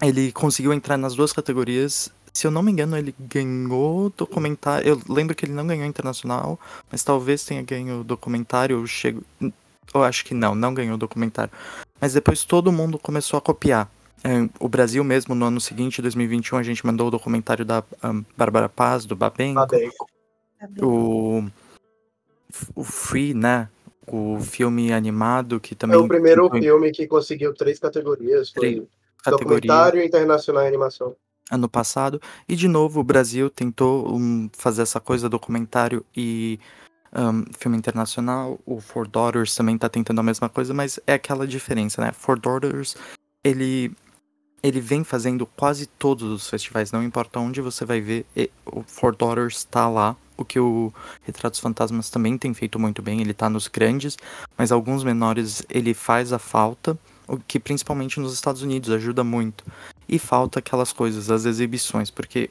[0.00, 2.08] Ele conseguiu entrar nas duas categorias.
[2.32, 4.86] Se eu não me engano, ele ganhou documentário.
[4.88, 6.58] Eu lembro que ele não ganhou internacional,
[6.90, 8.78] mas talvez tenha ganho documentário.
[8.78, 9.24] Eu chego.
[9.40, 11.52] Eu acho que não, não ganhou documentário.
[12.00, 13.90] Mas depois todo mundo começou a copiar.
[14.24, 18.22] É, o Brasil mesmo, no ano seguinte, 2021, a gente mandou o documentário da ahn,
[18.36, 19.60] Bárbara Paz, do Babenco.
[19.60, 20.06] Babenco.
[20.80, 21.44] O,
[22.74, 23.68] o Free, né?
[24.06, 25.98] O filme animado que É também.
[25.98, 28.50] o primeiro em filme que conseguiu três categorias.
[28.50, 28.82] Foi Três
[29.22, 31.14] categoria documentário, internacional e animação.
[31.50, 32.20] ano passado.
[32.48, 36.58] E de novo, o Brasil tentou um, fazer essa coisa documentário e
[37.12, 38.58] ahn, filme internacional.
[38.66, 42.10] O Four Daughters também tá tentando a mesma coisa, mas é aquela diferença, né?
[42.12, 42.96] Four Daughters,
[43.44, 43.92] ele.
[44.62, 48.26] Ele vem fazendo quase todos os festivais, não importa onde você vai ver,
[48.66, 50.16] o Four Daughters tá lá.
[50.36, 50.92] O que o
[51.24, 54.16] Retratos Fantasmas também tem feito muito bem, ele tá nos grandes,
[54.56, 59.64] mas alguns menores ele faz a falta, o que principalmente nos Estados Unidos ajuda muito.
[60.08, 62.50] E falta aquelas coisas, as exibições, porque,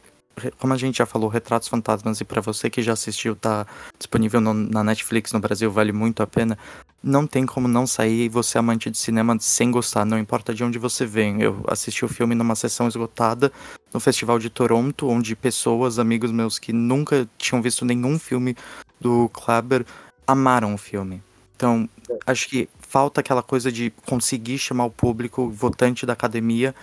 [0.60, 3.66] como a gente já falou, Retratos Fantasmas, e pra você que já assistiu, tá
[3.98, 6.58] disponível no- na Netflix no Brasil, vale muito a pena.
[7.04, 10.64] Não tem como não sair e você, amante de cinema, sem gostar, não importa de
[10.64, 11.42] onde você vem.
[11.42, 13.52] Eu assisti o filme numa sessão esgotada
[13.94, 18.56] no Festival de Toronto, onde pessoas, amigos meus que nunca tinham visto nenhum filme
[19.00, 19.86] do Kleber,
[20.26, 21.22] amaram o filme.
[21.56, 21.90] Então,
[22.26, 26.76] acho que falta aquela coisa de conseguir chamar o público votante da academia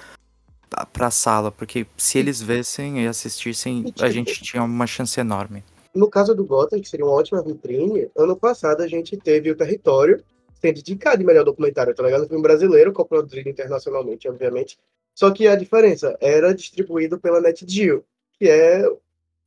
[0.75, 5.63] pra- pra sala, porque se eles vissem e assistissem, a gente tinha uma chance enorme.
[5.95, 9.57] No caso do Gotham, que seria uma ótima vitrine, ano passado a gente teve o
[9.57, 10.23] Território
[10.61, 12.27] sendo indicado de melhor documentário, tá ligado?
[12.27, 14.79] Filme brasileiro, coproduzido internacionalmente, obviamente.
[15.15, 18.03] Só que a diferença era distribuído pela NetGeo,
[18.39, 18.85] que é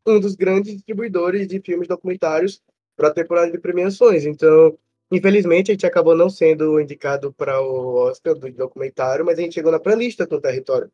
[0.06, 2.62] um dos grandes distribuidores de filmes documentários
[2.96, 4.26] para a temporada de premiações.
[4.26, 4.78] Então,
[5.12, 9.56] infelizmente, a gente acabou não sendo indicado para o Oscar do documentário, mas a gente
[9.56, 10.90] chegou na pré-lista com o Território.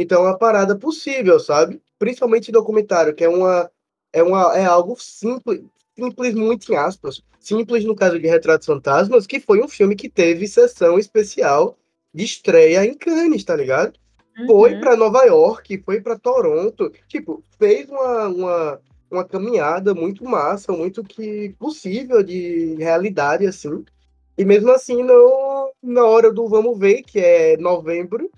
[0.00, 1.80] Então, é uma parada possível, sabe?
[1.98, 3.70] Principalmente documentário, que é uma
[4.12, 5.62] é, uma, é algo simples,
[5.96, 10.08] simples muito em aspas, simples no caso de Retratos Fantasmas, que foi um filme que
[10.08, 11.76] teve sessão especial
[12.12, 13.98] de estreia em Cannes, tá ligado?
[14.46, 14.80] Foi Uhum.
[14.80, 21.04] pra Nova York, foi pra Toronto, tipo, fez uma, uma, uma caminhada muito massa, muito
[21.04, 23.84] que possível de realidade, assim.
[24.36, 28.30] E mesmo assim, não, na hora do vamos ver, que é novembro,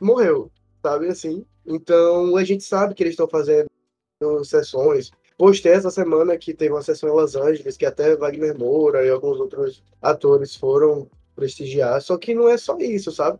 [0.00, 0.50] morreu,
[0.82, 1.44] sabe assim?
[1.64, 3.68] Então, a gente sabe que eles estão fazendo
[4.44, 5.10] sessões.
[5.36, 9.10] Postei essa semana que teve uma sessão em Los Angeles, que até Wagner Moura e
[9.10, 12.00] alguns outros atores foram prestigiar.
[12.00, 13.38] Só que não é só isso, sabe?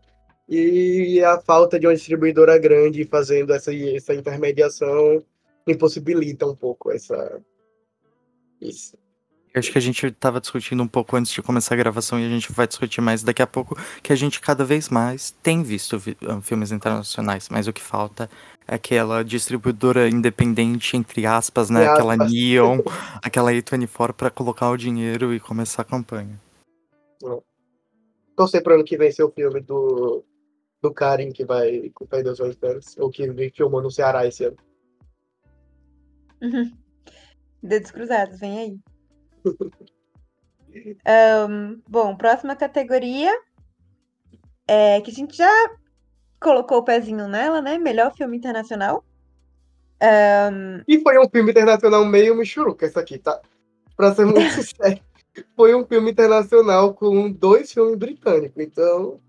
[0.49, 5.25] E a falta de uma distribuidora grande fazendo essa, essa intermediação
[5.67, 7.43] impossibilita um pouco essa.
[8.61, 8.97] Isso.
[9.59, 12.29] Acho que a gente tava discutindo um pouco antes de começar a gravação e a
[12.29, 15.99] gente vai discutir mais daqui a pouco, que a gente cada vez mais tem visto
[15.99, 18.29] vi- ah, filmes internacionais, mas o que falta
[18.69, 21.81] é aquela distribuidora independente, entre aspas, né?
[21.81, 22.33] Entre Aquela aspas.
[22.33, 22.83] Neon,
[23.23, 26.39] aquela A24 pra colocar o dinheiro e começar a campanha.
[28.37, 30.23] Torcer pro ano que vem ser o filme do,
[30.83, 34.59] do Karim que vai com Perdão Suas Esperas, ou que filmou no Ceará esse ano.
[36.43, 36.71] Uhum.
[37.63, 38.79] Dedos cruzados, vem aí.
[41.07, 43.33] Ahn, bom, próxima categoria
[44.69, 45.51] é que a gente já
[46.41, 47.79] colocou o pezinho nela, né?
[47.79, 49.05] Melhor filme internacional.
[50.01, 53.41] Ahn, E foi um filme internacional meio michuruca, essa aqui, tá?
[53.97, 55.01] Pra ser muito sincero.
[55.55, 59.21] Foi um filme internacional com dois filmes britânicos, então.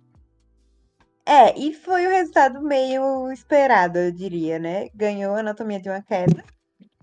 [1.26, 4.90] é, e foi o resultado meio esperado, eu diria, né?
[4.96, 6.44] Ganhou Anatomia de uma Queda,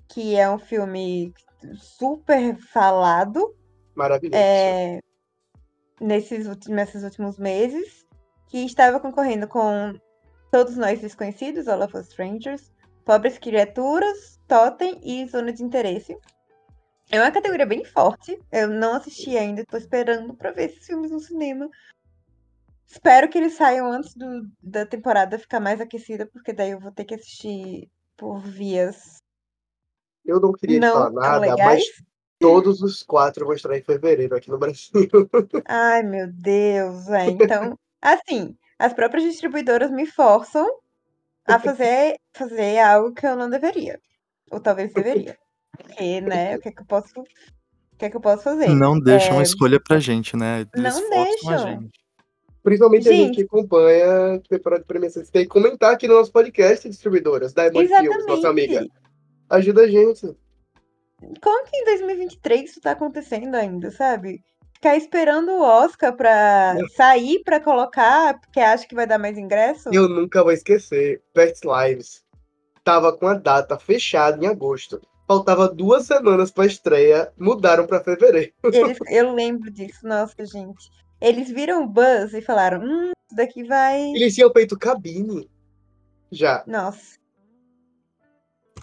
[0.09, 1.33] que é um filme
[1.75, 3.55] super falado.
[3.95, 4.37] Maravilhoso.
[4.37, 5.01] é,
[6.01, 8.05] nesses, nesses últimos meses,
[8.49, 9.99] que estava concorrendo com
[10.51, 12.73] Todos Nós Desconhecidos, All of Us Strangers,
[13.05, 16.17] Pobres Criaturas, Totem e Zona de Interesse.
[17.11, 18.39] É uma categoria bem forte.
[18.51, 21.69] Eu não assisti ainda, estou esperando para ver esses filmes no cinema.
[22.87, 26.93] Espero que eles saiam antes do- da temporada ficar mais aquecida, porque daí eu vou
[26.93, 29.23] ter que assistir por vias
[30.25, 31.83] Eu não queria não falar nada, mas
[32.39, 34.91] todos os quatro vão estrear em fevereiro aqui no Brasil.
[35.67, 37.27] Ai, meu Deus, é.
[37.31, 40.67] Então, assim, as próprias distribuidoras me forçam
[41.47, 44.01] a fazer, fazer algo que eu não deveria.
[44.51, 45.37] Ou talvez deveria.
[45.77, 47.25] Porque, né, o que é que eu posso, o
[47.99, 48.69] que é que eu posso fazer?
[48.69, 50.67] Não deixam É, escolha pra gente, né?
[50.75, 51.59] Eles Não deixam.
[51.59, 52.05] gente.
[52.63, 53.47] Principalmente a gente que Gente.
[53.47, 55.23] acompanha a temporada de premiação.
[55.23, 58.87] Você tem que comentar aqui no nosso podcast, distribuidoras, da Emon Filmes, nossa amiga.
[59.55, 60.37] Ajuda a gente.
[61.41, 64.43] Como que em 2023 isso tá acontecendo ainda, sabe?
[64.75, 69.89] Ficar esperando o Oscar pra sair pra colocar, porque acha que vai dar mais ingresso?
[69.93, 71.23] Eu nunca vou esquecer.
[71.33, 72.25] Pets Lives
[72.83, 75.01] tava com a data fechada em agosto.
[75.27, 78.53] Faltava duas semanas pra estreia, mudaram pra fevereiro.
[78.63, 80.91] Eles, eu lembro disso, nossa, gente.
[81.21, 84.01] Eles viram o Buzz e falaram: hum, isso daqui vai.
[84.15, 85.49] Eles tinham feito cabine.
[86.31, 86.63] Já.
[86.67, 87.24] Nossa.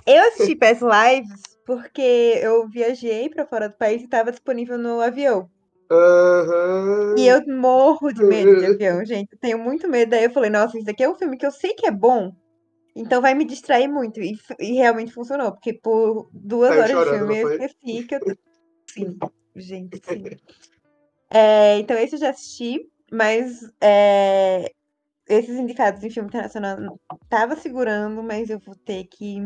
[0.06, 5.00] Eu assisti Past Lives porque eu viajei pra fora do país e tava disponível no
[5.02, 5.50] avião.
[5.90, 7.16] Aham.
[7.18, 9.34] E eu morro de medo de avião, gente.
[9.34, 10.10] Eu tenho muito medo.
[10.12, 12.32] Daí eu falei, nossa, isso aqui é um filme que eu sei que é bom.
[12.96, 14.22] Então vai me distrair muito.
[14.22, 15.52] E, e realmente funcionou.
[15.52, 18.38] Porque por duas Saiu horas de chorando, filme não eu esqueci que eu.
[18.88, 19.18] Sim,
[19.56, 20.24] gente, sim.
[21.34, 24.70] É, então esse eu já assisti, mas é,
[25.30, 29.38] esses indicados em filme internacional tava segurando, mas eu vou ter que.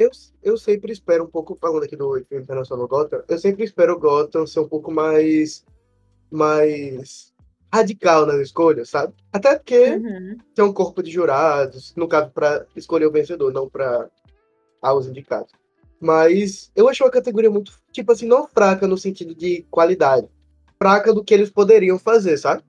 [0.00, 0.10] Eu,
[0.42, 4.46] eu sempre espero um pouco, falando aqui do internacional Gotham, eu sempre espero o Gotham
[4.46, 5.62] ser um pouco mais,
[6.30, 7.34] mais
[7.70, 9.12] radical nas escolhas, sabe?
[9.30, 10.38] Até porque Uhum.
[10.54, 14.08] tem um corpo de jurados, no caso, para escolher o vencedor, não para
[14.82, 15.52] os indicados.
[16.00, 20.26] Mas eu acho uma categoria muito, tipo assim, não fraca no sentido de qualidade.
[20.78, 22.64] Fraca do que eles poderiam fazer, sabe?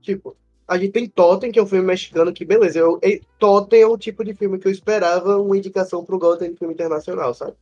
[0.00, 0.36] Tipo,
[0.68, 2.78] a gente tem Totem, que é um filme mexicano, que beleza.
[2.78, 6.50] Eu, e- Totem é o tipo de filme que eu esperava uma indicação pro Gotham
[6.50, 7.54] de filme internacional, sabe?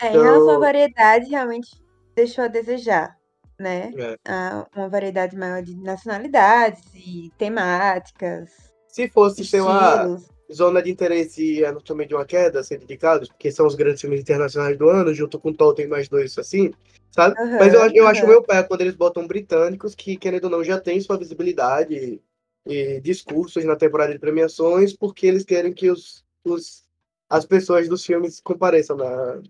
[0.00, 1.70] É, em relação à Então- variedade, realmente
[2.14, 3.16] deixou a desejar,
[3.58, 3.92] né?
[3.96, 4.16] É.
[4.26, 8.50] Ah, uma variedade maior de nacionalidades e temáticas,
[8.88, 10.16] Se fosse, sei lá.
[10.52, 14.20] Zona de Interesse e Anatomia de uma Queda ser indicados, porque são os grandes filmes
[14.20, 16.70] internacionais do ano, junto com Totem mais dois, assim,
[17.10, 17.34] sabe?
[17.40, 18.28] Aham, Mas eu, acho- eu acho aham.
[18.28, 22.20] meu pé quando eles botam britânicos, que, querendo ou não, já tem sua visibilidade
[22.66, 26.84] e discursos na temporada de premiações, porque eles querem que os, os,
[27.28, 29.42] as pessoas dos filmes compareçam na,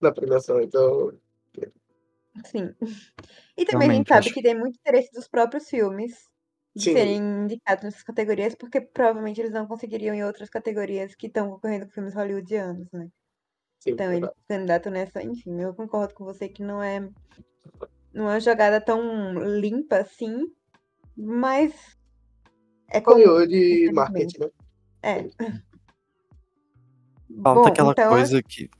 [0.00, 0.60] na premiação.
[0.62, 1.12] Então,
[2.46, 2.74] Sim.
[3.56, 6.30] E também a Realmente, gente sabe acho- que tem muito interesse dos próprios filmes
[6.74, 6.92] de Sim.
[6.92, 11.86] serem indicados nessas categorias, porque provavelmente eles não conseguiriam em outras categorias que estão concorrendo
[11.86, 13.08] com filmes hollywoodianos, né?
[13.78, 14.34] sim, Então ele verdade.
[14.48, 17.00] candidato nessa, enfim, eu concordo com você que não é
[18.12, 19.00] não é uma jogada tão
[19.58, 20.46] limpa assim,
[21.16, 21.72] mas
[22.92, 23.94] é comum, Hollywood e infelizmente.
[23.94, 24.50] marketing, né?
[25.02, 25.22] É.
[27.42, 28.70] Falta Bom, aquela então coisa que.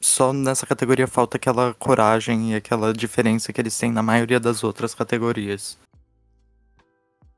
[0.00, 4.62] Só nessa categoria falta aquela coragem e aquela diferença que eles têm na maioria das
[4.62, 5.78] outras categorias.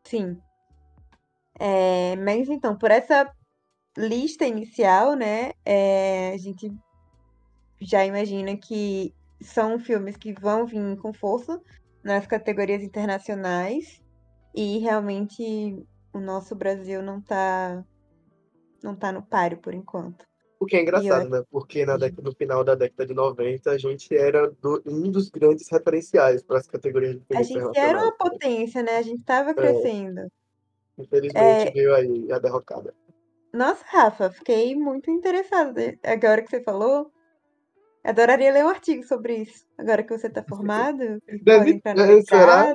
[0.05, 0.37] Sim.
[1.61, 3.31] É, mas então, por essa
[3.97, 6.73] lista inicial, né, é, a gente
[7.81, 11.61] já imagina que são filmes que vão vir com força
[12.03, 14.03] nas categorias internacionais
[14.55, 17.85] e realmente o nosso Brasil não tá
[18.83, 20.25] não tá no páreo por enquanto.
[20.59, 21.43] O que é engraçado, né?
[21.51, 25.29] Porque na década, no final da década de 90, a gente era do- um dos
[25.29, 28.97] grandes referenciais para as categorias de A gente era uma potência, né?
[28.97, 30.27] A gente tava crescendo.
[30.99, 32.95] Infelizmente, É, veio aí a derrocada.
[33.53, 37.11] Nossa, Rafa, fiquei muito interessada agora que você falou.
[38.03, 39.67] Adoraria ler um artigo sobre isso.
[39.77, 42.75] Agora que você está formado, pode Deve, entrar no é, será?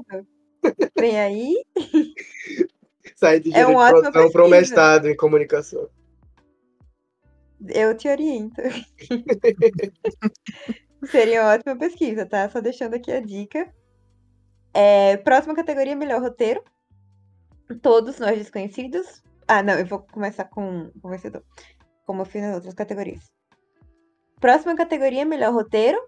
[1.00, 1.66] Vem aí.
[3.16, 5.90] Sair de É uma de ótima produção para um mestrado em comunicação.
[7.68, 8.62] Eu te oriento.
[11.10, 12.50] Seria uma ótima pesquisa, tá?
[12.50, 13.72] Só deixando aqui a dica.
[14.74, 16.64] É, próxima categoria, melhor roteiro.
[17.82, 19.22] Todos nós desconhecidos.
[19.48, 21.44] Ah, não, eu vou começar com o vencedor.
[22.06, 23.32] Como eu fiz nas outras categorias.
[24.40, 26.00] Próxima categoria, melhor roteiro.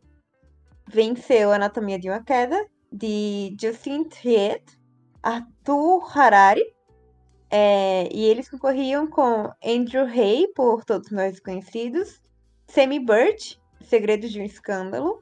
[0.88, 4.63] Venceu Anatomia de uma Queda, de Justin Triet,
[5.21, 6.63] Arthur Harari.
[7.56, 12.20] É, e eles concorriam com Andrew Hay, por Todos Nós Desconhecidos,
[12.66, 15.22] Sammy Birch, Segredos de um Escândalo,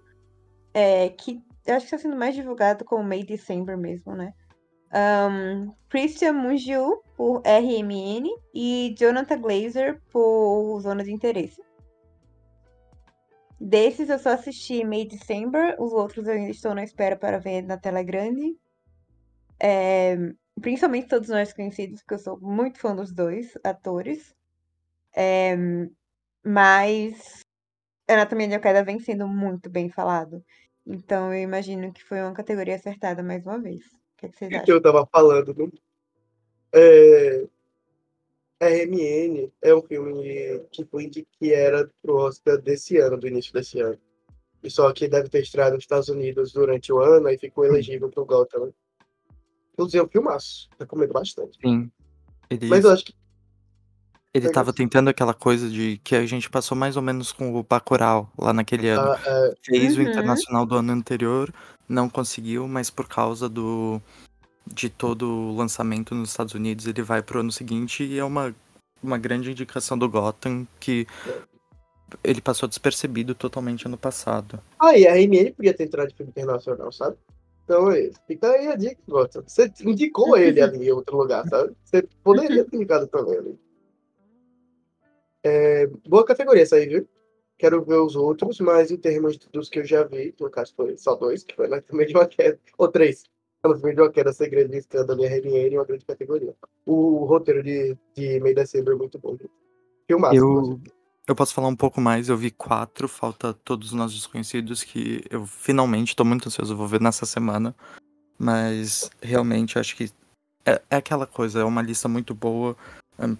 [0.73, 4.33] é, que eu acho que está sendo mais divulgado como May December mesmo, né?
[4.93, 11.61] Um, Christian Mungiu, por RMN, e Jonathan Glazer, por Zona de Interesse.
[13.59, 17.61] Desses eu só assisti May December, os outros eu ainda estou na espera para ver
[17.61, 18.55] na tela grande.
[19.59, 20.17] É,
[20.61, 24.33] principalmente todos nós conhecidos, porque eu sou muito fã dos dois atores.
[25.13, 25.55] É,
[26.43, 27.41] Mas
[28.07, 30.43] Anatomia de Queda vem sendo muito bem falado.
[30.85, 33.85] Então eu imagino que foi uma categoria acertada mais uma vez.
[33.85, 34.75] O que, é que vocês que acham?
[34.75, 35.69] eu tava falando, né?
[36.73, 37.47] É...
[38.59, 43.51] RMN é um filme que foi de- que era pro Oscar desse ano, do início
[43.51, 43.97] desse ano.
[44.63, 48.09] E só que deve ter estreado nos Estados Unidos durante o ano e ficou elegível
[48.09, 48.71] pro Gotham.
[49.73, 50.69] Inclusive, é um filmaço.
[50.79, 51.57] Recomendo bastante.
[51.63, 51.91] Sim.
[52.49, 53.13] Ele, Mas eu acho que
[54.33, 57.53] ele Pega tava tentando aquela coisa de que a gente passou mais ou menos com
[57.53, 59.11] o Bacurau lá naquele ano.
[59.11, 60.07] ah, é, Fez o Uhum.
[60.07, 61.53] internacional do ano anterior,
[61.87, 64.01] não conseguiu, mas por causa do
[64.65, 68.55] de todo o lançamento nos Estados Unidos, ele vai pro ano seguinte e é uma,
[69.03, 71.05] uma grande indicação do Gotham que
[72.23, 74.61] ele passou despercebido totalmente ano passado.
[74.79, 77.17] Ah, e a RMN podia ter entrado de filme internacional, sabe?
[77.63, 78.19] Então, é isso.
[78.27, 79.01] fica aí a dica.
[79.07, 81.75] Você indicou ele ali em outro lugar, sabe?
[81.83, 83.59] Você poderia ter indicado também ali.
[85.43, 87.07] É, boa categoria essa aí, viu?
[87.57, 90.97] Quero ver os outros, mas em termos dos que eu já vi, no caso foi
[90.97, 93.23] só dois, que foi na também de uma queda, ou três.
[93.63, 96.55] No filme de uma queda, Segredo e Escândalo e RMN, uma grande categoria.
[96.85, 99.37] O roteiro de, de May December é muito bom.
[100.07, 100.35] Filmaço.
[100.35, 100.81] Eu.
[101.31, 105.45] Eu posso falar um pouco mais, eu vi quatro, falta todos nós desconhecidos que eu
[105.47, 107.73] finalmente tô muito ansioso, vou ver nessa semana.
[108.37, 110.11] Mas realmente acho que
[110.65, 112.75] é, é aquela coisa, é uma lista muito boa,
[113.19, 113.37] hum,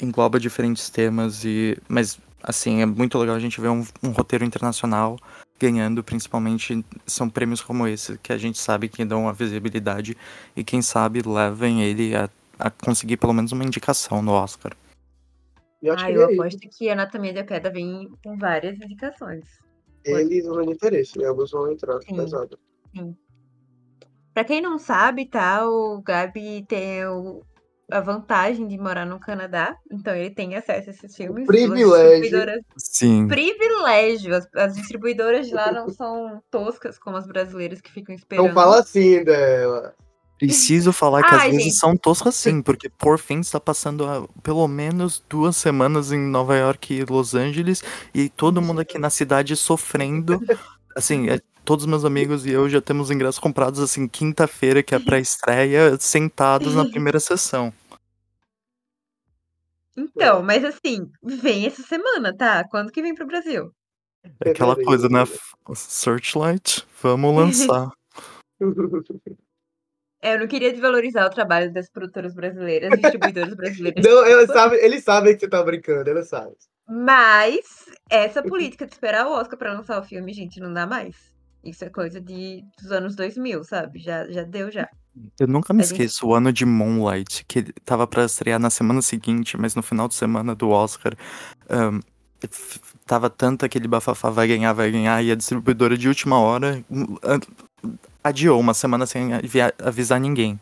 [0.00, 1.76] engloba diferentes temas e.
[1.88, 5.16] Mas assim, é muito legal a gente ver um, um roteiro internacional
[5.58, 10.16] ganhando, principalmente são prêmios como esse, que a gente sabe que dão a visibilidade
[10.56, 14.72] e quem sabe levem ele a, a conseguir pelo menos uma indicação no Oscar.
[15.82, 18.76] Eu acho Ah, que eu ele- aposto que Anatomia de uma Queda vem com várias
[18.80, 19.44] indicações.
[20.04, 21.26] eles vão de interesse, né?
[21.26, 22.16] Alguns vão entrar Sim.
[22.16, 22.58] pesado.
[24.32, 25.66] Pra quem não sabe, tá?
[25.68, 27.42] O Gabi tem o-
[27.90, 31.44] a vantagem de morar no Canadá, então ele tem acesso a esses filmes.
[31.46, 31.92] privilégio.
[31.94, 33.26] As distribuidoras- Sim.
[33.26, 34.34] Privilégio.
[34.36, 38.46] As, as distribuidoras de lá não são toscas como as brasileiras que ficam esperando.
[38.46, 39.94] Não fala assim dela.
[40.40, 41.76] Preciso falar que às Ai, vezes gente.
[41.76, 46.56] são toscas sim, porque por fim está passando há pelo menos duas semanas em Nova
[46.56, 50.40] York e Los Angeles e todo mundo aqui na cidade sofrendo.
[50.96, 54.98] Assim, é, todos meus amigos e eu já temos ingressos comprados assim quinta-feira, que é
[54.98, 57.70] pra estreia, sentados na primeira sessão.
[59.94, 62.66] Então, mas assim, vem essa semana, tá?
[62.66, 63.74] Quando que vem pro Brasil?
[64.42, 65.22] É aquela coisa, né?
[65.74, 67.90] Searchlight, vamos lançar.
[70.22, 74.04] É, eu não queria desvalorizar o trabalho das produtoras brasileiras, distribuidoras brasileiras.
[74.04, 76.52] Não, ele sabe, ele sabe que você tá brincando, ele sabe.
[76.88, 81.16] Mas essa política de esperar o Oscar pra lançar o filme, gente, não dá mais.
[81.64, 83.98] Isso é coisa de, dos anos 2000, sabe?
[83.98, 84.88] Já, já deu, já.
[85.38, 88.70] Eu nunca me A gente- esqueço o ano de Moonlight, que tava pra estrear na
[88.70, 91.14] semana seguinte, mas no final de semana do Oscar,
[92.42, 96.82] f- tava tanto aquele bafafá vai ganhar, vai ganhar, e a distribuidora de última hora
[96.90, 97.16] hum,
[98.22, 99.30] adiou uma semana sem
[99.82, 100.60] avisar ninguém.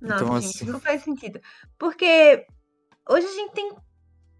[0.00, 1.40] Nossa, Então, gente, assim- não faz sentido.
[1.78, 2.46] Porque
[3.08, 3.72] hoje a gente tem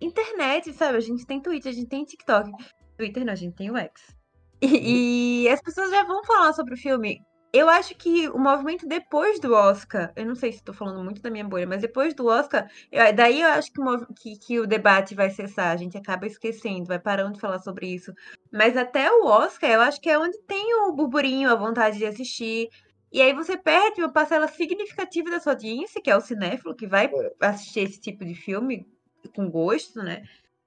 [0.01, 0.97] internet, sabe?
[0.99, 2.51] A gente tem Twitter, a gente tem TikTok.
[2.97, 4.17] Twitter não, a gente tem o X.
[4.61, 7.21] E, e as pessoas já vão falar sobre o filme.
[7.51, 11.23] Eu acho que o movimento depois do Oscar, eu não sei se tô falando muito
[11.23, 14.61] da minha bolha, mas depois do Oscar, eu- daí eu acho que o, que- que
[14.61, 15.71] o debate vai cessar.
[15.73, 18.13] A gente acaba esquecendo, vai parando de falar sobre isso.
[18.53, 22.05] Mas até o Oscar, eu acho que é onde tem o burburinho, a vontade de
[22.07, 22.69] assistir.
[23.11, 26.87] E aí você perde uma parcela significativa da sua audiência, que é o cinéfilo, que
[26.87, 28.87] vai assistir esse tipo de filme
[29.35, 30.23] com gosto, né?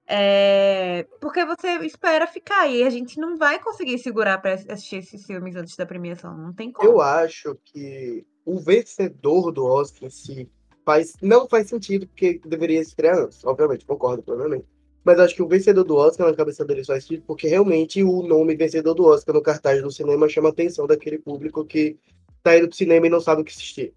[0.06, 5.24] É, Porque você espera ficar e a gente não vai conseguir segurar para assistir esses
[5.24, 6.88] filmes antes da premiação, não tem como.
[6.88, 10.50] Eu acho que o vencedor do Oscar em si
[10.84, 14.66] faz, não faz sentido, porque deveria estrear antes, obviamente, concordo plenamente.
[15.04, 18.22] Mas acho que o vencedor do Oscar na cabeça dele faz sentido, porque realmente o
[18.22, 21.98] nome vencedor do Oscar no cartaz do cinema chama a atenção daquele público que
[22.42, 23.94] tá indo pro cinema e não sabe o que assistir.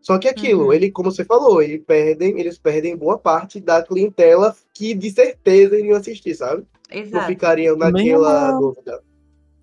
[0.00, 0.72] Só que aquilo, Uhum.
[0.72, 5.78] ele, como você falou, ele perdem, eles perdem boa parte da clientela que de certeza
[5.78, 6.64] iriam assistir, sabe?
[6.90, 7.26] Não Exato.
[7.26, 9.02] ficariam Também é naquela uma- dúvida.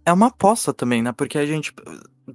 [0.05, 1.11] É uma aposta também, né?
[1.11, 1.73] Porque a gente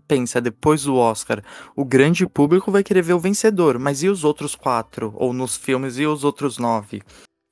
[0.08, 1.42] pensa, depois do Oscar,
[1.76, 5.12] o grande público vai querer ver o vencedor, mas e os outros quatro?
[5.16, 7.02] Ou nos filmes, e os outros nove?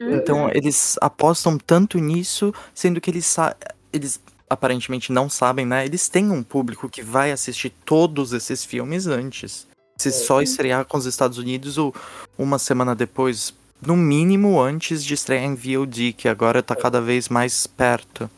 [0.01, 0.15] Uhum.
[0.17, 3.57] Então, eles apostam tanto nisso, sendo que eles, sa-
[3.93, 4.21] eles
[4.51, 5.85] aparentemente não sabem, né?
[5.85, 9.69] Eles têm um público que vai assistir todos esses filmes antes.
[9.99, 11.93] Se só estrear com os Estados Unidos ou
[12.39, 13.53] uma semana depois,
[13.85, 18.31] no mínimo antes de estrear em VOD, que agora tá cada vez mais perto.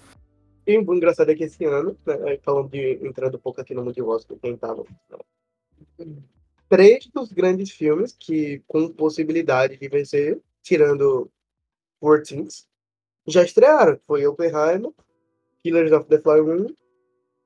[0.66, 3.82] E o engraçado é que esse ano, né, falando de entrando um pouco aqui no
[3.82, 4.84] mundo de Oscar, quem tava.
[6.68, 11.30] Três dos grandes filmes que com possibilidade de vencer, tirando
[12.00, 12.66] Poor Things,
[13.26, 13.98] já estrearam.
[14.06, 14.92] Foi Oppenheimer,
[15.62, 16.68] Killers of the Flower Moon.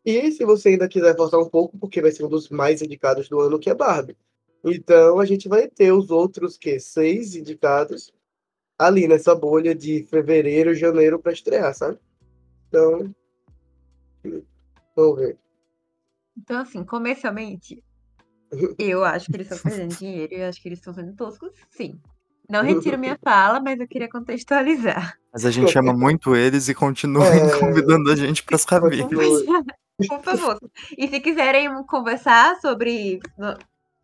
[0.05, 3.29] E se você ainda quiser forçar um pouco, porque vai ser um dos mais indicados
[3.29, 4.17] do ano, que é Barbie.
[4.65, 8.13] Então a gente vai ter os outros que seis indicados
[8.79, 11.99] ali nessa bolha de fevereiro, janeiro para estrear, sabe?
[12.69, 13.15] Então,
[14.97, 15.39] vamos ver.
[16.37, 17.83] Então, assim, comercialmente,
[18.79, 21.53] eu acho que eles estão perdendo dinheiro e eu acho que eles estão sendo toscos,
[21.71, 22.01] sim.
[22.49, 25.19] Não retiro minha fala, mas eu queria contextualizar.
[25.33, 27.57] Mas a gente ama muito eles e continuem É.
[27.59, 29.47] convidando a gente para as cabines.
[30.09, 30.59] Por favor.
[30.99, 33.57] E se quiserem conversar sobre no-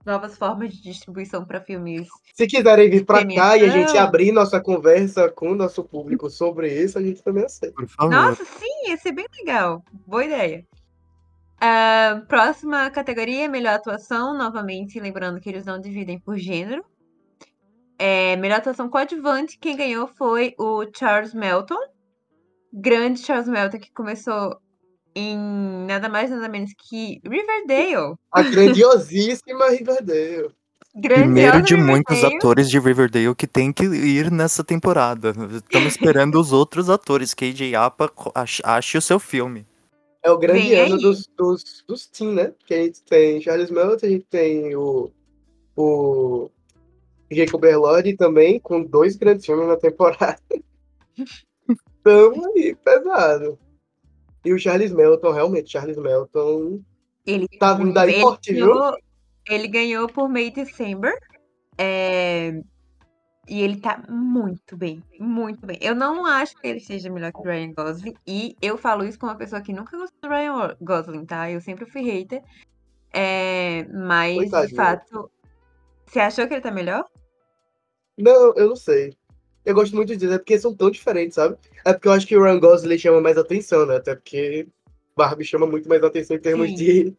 [0.07, 4.32] novas formas de distribuição para filmes, Se quiserem vir para cá e a gente abrir
[4.32, 7.74] nossa conversa com o nosso público sobre isso, a gente também aceita.
[7.74, 8.11] Por favor.
[8.11, 9.84] nossa, sim, ia ser bem legal.
[10.07, 10.64] Boa ideia.
[11.61, 14.32] Ah, próxima categoria, melhor atuação.
[14.36, 16.82] Novamente, lembrando que eles não dividem por gênero.
[17.99, 21.76] É, melhor atuação coadjuvante, quem ganhou foi o Charles Melton.
[22.72, 24.57] Grande Charles Melton, que começou
[25.15, 25.37] em
[25.87, 28.17] nada mais nada menos que Riverdale.
[28.33, 30.51] A grandiosíssima Riverdale.
[30.93, 32.37] Primeiro de Grandiosa muitos Riverdale.
[32.37, 35.31] atores de Riverdale que tem que ir nessa temporada.
[35.31, 37.35] Estamos esperando os outros atores.
[37.35, 38.11] KJ Apa
[38.65, 39.67] ache o seu filme.
[40.23, 42.53] É o grande Vem ano dos, dos, dos teen, né?
[42.67, 45.11] Que a gente tem Charles Melton, a gente tem o,
[45.75, 46.51] o
[47.31, 50.39] Jacob Elordi também, com dois grandes filmes na temporada.
[52.03, 53.59] Tamo aí, pesado.
[54.45, 56.80] E o Charles Melton, realmente, Charles Melton
[57.26, 58.66] Ele tá vindo aí ele forte, viu?
[58.72, 58.99] ganhou,
[59.49, 61.12] ele ganhou por May December.
[61.76, 62.61] é,
[63.49, 65.78] E ele tá muito bem, muito bem.
[65.80, 68.14] Eu não acho que ele seja melhor que o Ryan Gosling.
[68.26, 71.51] E eu falo isso com uma pessoa que nunca gostou do Ryan Gosling, tá?
[71.51, 72.43] Eu sempre fui hater.
[73.12, 74.76] É, Mas, de Coitadinho.
[74.76, 75.30] fato,
[76.07, 77.05] você achou que ele tá melhor?
[78.16, 79.16] Não, eu não sei.
[79.65, 81.57] Eu gosto muito disso, é porque são tão diferentes, sabe?
[81.85, 83.97] É porque eu acho que o Ryan Gosling chama mais atenção, né?
[83.97, 84.67] Até porque
[85.17, 86.75] Barbie chama muito mais atenção em termos Sim.
[86.75, 87.15] de.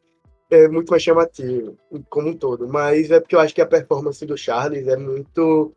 [0.50, 1.78] É muito mais chamativo,
[2.10, 2.68] como um todo.
[2.68, 5.72] Mas é porque eu acho que a performance do Charles é muito.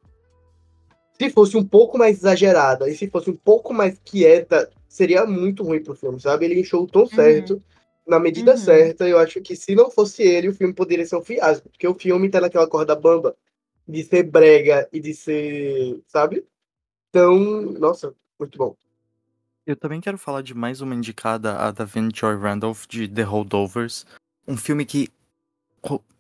[1.17, 5.63] Se fosse um pouco mais exagerada e se fosse um pouco mais quieta, seria muito
[5.63, 6.47] ruim pro filme, sabe?
[6.47, 7.63] Ele encheu o tom certo,
[8.05, 8.57] na medida Uhum.
[8.57, 9.09] certa.
[9.09, 11.69] Eu acho que se não fosse ele, o filme poderia ser um fiasco.
[11.69, 13.37] Porque o filme tá naquela corda bamba
[13.87, 16.01] de ser brega e de ser.
[16.09, 16.45] Sabe?
[17.15, 17.39] Então,
[17.79, 18.75] nossa, muito bom.
[19.65, 23.23] Eu também quero falar de mais uma indicada, a da Vin Joy Randolph, de The
[23.23, 24.05] Holdovers.
[24.49, 25.09] Um filme que,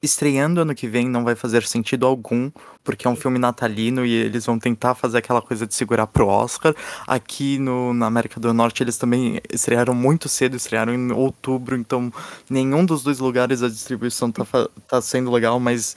[0.00, 2.48] estreando ano que vem, não vai fazer sentido algum,
[2.84, 6.28] porque é um filme natalino e eles vão tentar fazer aquela coisa de segurar pro
[6.28, 6.72] Oscar.
[7.08, 12.12] Aqui no, na América do Norte, eles também estrearam muito cedo, estrearam em outubro, então
[12.48, 14.46] nenhum dos dois lugares a distribuição tá,
[14.86, 15.96] tá sendo legal, mas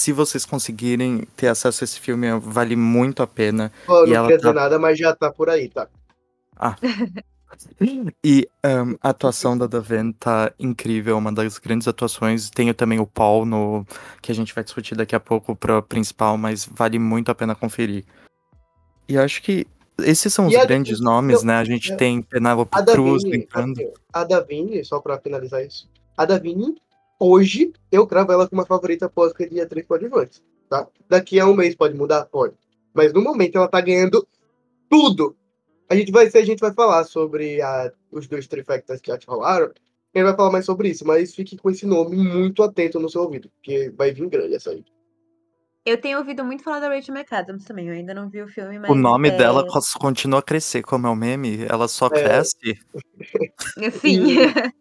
[0.00, 3.70] se vocês conseguirem ter acesso a esse filme, vale muito a pena.
[3.86, 5.88] E não quer dizer tá- nada, mas já tá por aí, tá?
[8.24, 12.48] E ahn, a atuação da Daven tá incrível, uma das grandes atuações.
[12.48, 13.84] Tenho também o Paul, no,
[14.22, 17.54] que a gente vai discutir daqui a pouco para principal, mas vale muito a pena
[17.54, 18.04] conferir.
[19.08, 19.66] E acho que
[19.98, 21.56] esses são os E a grandes nomes, eu- né?
[21.56, 23.46] A gente é- tem Penélope A Cruz assim,
[24.12, 26.80] a Davine, só pra finalizar isso, a Davine,
[27.20, 30.88] hoje, eu cravo ela como uma favorita pós de atriz coadjuvante, tá?
[31.08, 32.24] Daqui a um mês pode mudar?
[32.24, 32.54] Pode.
[32.94, 34.26] Mas no momento ela tá ganhando
[34.88, 35.36] tudo.
[35.88, 39.18] A gente vai, se a gente vai falar sobre a- os dois trifectas que já
[39.18, 42.62] te rolaram, a gente vai falar mais sobre isso, mas fique com esse nome muito
[42.62, 44.84] atento no seu ouvido, porque vai vir grande essa aí.
[45.84, 47.88] Eu tenho ouvido muito falar da Rachel McAdams também.
[47.88, 48.90] Eu ainda não vi o filme, mas.
[48.90, 49.64] O nome é, dela
[49.98, 52.10] continua a crescer, como é o meme, ela só É.
[52.10, 52.78] cresce.
[54.00, 54.20] Sim.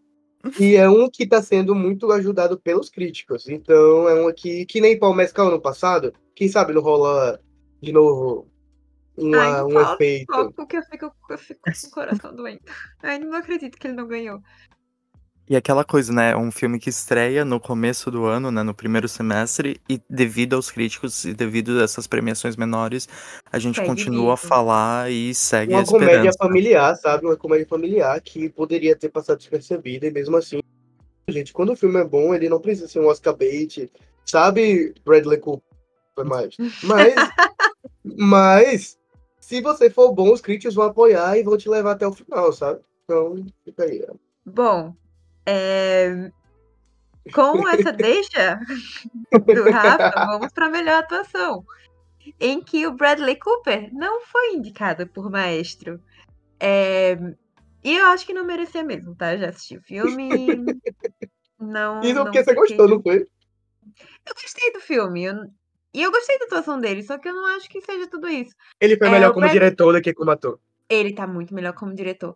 [0.59, 3.47] E é um que tá sendo muito ajudado pelos críticos.
[3.49, 6.13] Então é um aqui que nem Paul Mescal no passado.
[6.35, 7.39] Quem sabe não rola
[7.81, 8.47] de novo
[9.17, 10.53] uma- Ai, um fala efeito.
[10.55, 12.63] Porque eu fico, eu fico com o coração doente.
[13.03, 14.39] Ai, não acredito que ele não ganhou.
[15.49, 16.31] E aquela coisa, né?
[16.31, 18.61] É um filme que estreia no começo do ano, né?
[18.61, 23.09] No primeiro semestre, e devido aos críticos e devido a essas premiações menores,
[23.51, 24.47] a gente Segue continua a vivo.
[24.47, 26.37] falar e segue a Uma comédia esperança.
[26.37, 27.25] familiar, sabe?
[27.25, 30.59] Uma comédia familiar que poderia ter passado despercebida e mesmo assim.
[31.27, 33.91] Gente, quando o filme é bom, ele não precisa ser um Oscar bait.
[34.25, 35.63] Sabe, Bradley Cooper?
[36.13, 36.55] Foi mais.
[36.83, 37.15] Mas,
[38.05, 38.97] mas,
[39.39, 42.53] se você for bom, os críticos vão apoiar e vão te levar até o final,
[42.53, 42.81] sabe?
[43.03, 44.05] Então, fica aí.
[44.45, 44.93] Bom,
[45.49, 46.31] é,
[47.33, 48.59] com essa deixa
[49.31, 51.63] do Rafa, vamos para a melhor atuação.
[52.39, 55.99] Em que o Bradley Cooper não foi indicado por Maestro.
[56.59, 57.17] É,
[57.83, 59.33] E eu acho que não merecia mesmo, tá?
[59.33, 60.79] Eu já assisti o filme.
[61.57, 62.01] Não.
[62.01, 63.25] Isso não porque você gostou, não foi?
[64.27, 65.23] Eu gostei do filme.
[65.25, 65.35] eu-
[65.93, 68.53] E eu gostei da atuação dele, só que eu não acho que seja tudo isso.
[68.79, 70.59] Ele foi É, melhor o como Brad- diretor do que como ator.
[70.87, 72.35] Ele tá muito melhor como diretor.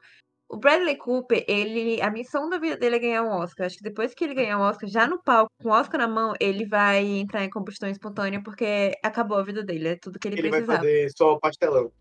[0.50, 3.66] O Bradley Cooper, ele, a missão da vida dele é ganhar um Oscar.
[3.66, 6.08] Acho que depois que ele ganhar um Oscar, já no palco, com o Oscar na
[6.08, 10.28] mão, ele vai entrar em combustão espontânea porque acabou a vida dele, é tudo que
[10.28, 10.80] ele, Ele vai precisava.
[10.80, 11.92] fazer só o pastelão.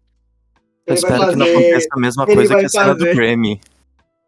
[0.86, 2.68] Eu Ele vai espero que não fazer- aconteça a mesma ele coisa vai que a
[2.68, 3.60] cena do fazer- Grammy.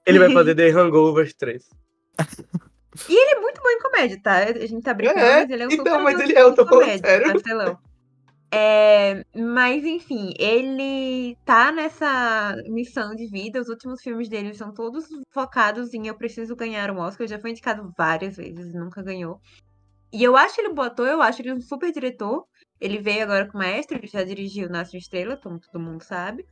[0.07, 1.65] Ele vai fazer The Hangovers 3.
[3.09, 4.37] E ele é muito bom em comédia, tá?
[4.45, 6.55] A gente tá brincando, É, mas ele é um então, super mas ele é, eu
[6.55, 7.33] tô falando sério.
[7.33, 7.79] pastelão.
[8.57, 13.61] É, mas enfim, ele tá nessa missão de vida.
[13.61, 17.27] Os últimos filmes dele são todos focados em eu preciso ganhar um Oscar.
[17.27, 19.41] Já foi indicado várias vezes, nunca ganhou.
[20.13, 22.47] E eu acho ele um bom ator, eu acho ele um super diretor.
[22.81, 26.47] Ele veio agora com o Maestro, ele já dirigiu Nasce Estrela, como todo mundo sabe.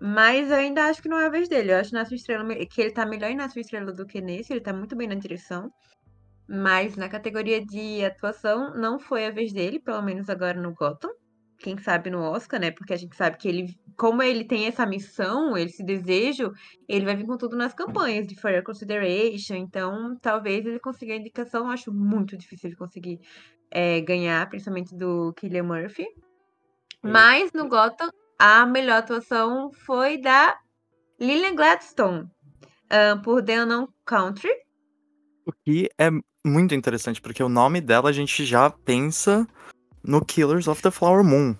[0.00, 1.72] Mas eu ainda acho que não é a vez dele.
[1.72, 4.60] Eu acho Nasce Estrela que ele tá melhor em Nasce Estrela do que nesse, ele
[4.60, 5.72] tá muito bem na direção.
[6.48, 11.10] Mas na categoria de atuação, não foi a vez dele, pelo menos agora no Gotham.
[11.58, 12.70] Quem sabe no Oscar, né?
[12.70, 16.52] Porque a gente sabe que ele, como ele tem essa missão, esse desejo,
[16.88, 19.54] ele vai vir com tudo nas campanhas de Your Consideration.
[19.54, 21.64] Então, talvez ele consiga a indicação.
[21.64, 23.20] Eu acho muito difícil ele conseguir
[23.70, 26.06] é, ganhar, principalmente do Killian Murphy.
[27.02, 30.58] Mas no Gotham, a melhor atuação foi da
[31.18, 32.28] Lillian Gladstone,
[33.24, 34.50] por The Unknown Country.
[35.46, 36.10] O que é
[36.44, 39.46] muito interessante, porque o nome dela a gente já pensa
[40.06, 41.56] no Killers of the Flower Moon.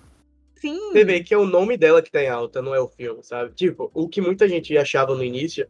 [0.55, 0.91] Sim.
[0.91, 3.23] Você vê que é o nome dela que tá em alta, não é o filme,
[3.23, 3.53] sabe?
[3.53, 5.67] Tipo, o que muita gente achava no início,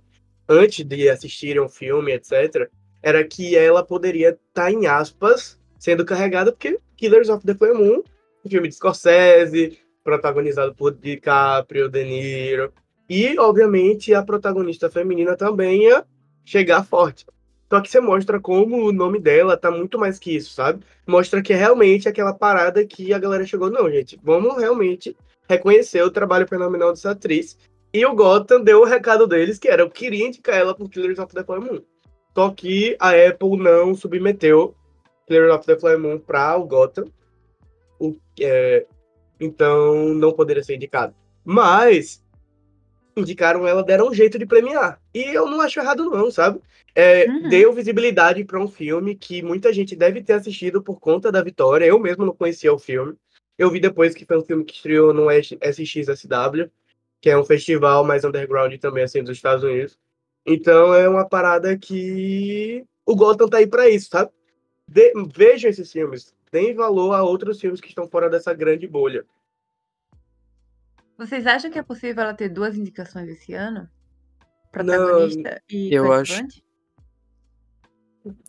[0.47, 2.69] antes de assistirem o filme, etc.,
[3.01, 8.03] era que ela poderia estar, em aspas, sendo carregada, porque Killers of the Flower Moon,
[8.45, 12.71] um filme de Scorsese, protagonizado por DiCaprio, De Niro,
[13.09, 16.05] e, obviamente, a protagonista feminina também ia
[16.45, 17.25] chegar forte.
[17.69, 20.83] Só que você mostra como o nome dela tá muito mais que isso, sabe?
[21.05, 25.15] Mostra que é realmente aquela parada que a galera chegou, não, gente, vamos realmente
[25.49, 27.57] reconhecer o trabalho fenomenal dessa atriz.
[27.93, 31.19] E o Gotham deu o recado deles, que era, eu queria indicar ela por Killers
[31.19, 31.81] of the Flower Moon.
[32.33, 34.75] Só que a Apple não submeteu
[35.25, 37.05] Killers of the Flower Moon pra o Gotham.
[37.99, 38.85] O, é,
[39.39, 41.15] então não poderia ser indicado.
[41.43, 42.23] Mas
[43.19, 45.01] indicaram ela, deram um jeito de premiar.
[45.13, 46.59] E eu não acho errado não, sabe?
[46.95, 47.49] É, Uhum.
[47.49, 51.85] Deu visibilidade para um filme que muita gente deve ter assistido por conta da vitória.
[51.85, 53.13] Eu mesmo não conhecia o filme.
[53.57, 56.69] Eu vi depois que foi um filme que estreou no SXSW,
[57.21, 59.97] que é um festival mais underground também, assim, dos Estados Unidos.
[60.45, 64.31] Então é uma parada que o Gotham tá aí para isso, sabe?
[64.87, 66.33] De- Vejam esses filmes.
[66.51, 69.25] Deem valor a outros filmes que estão fora dessa grande bolha.
[71.17, 73.89] Vocês acham que é possível ela ter duas indicações esse ano?
[74.71, 76.63] Protagonista e eu acho- coadjuvante?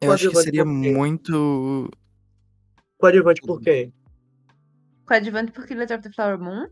[0.00, 1.88] Eu acho que seria muito.
[2.98, 3.92] Coadjuvante por quê?
[5.06, 6.66] Coadjuvante por Killers of the Flower Moon?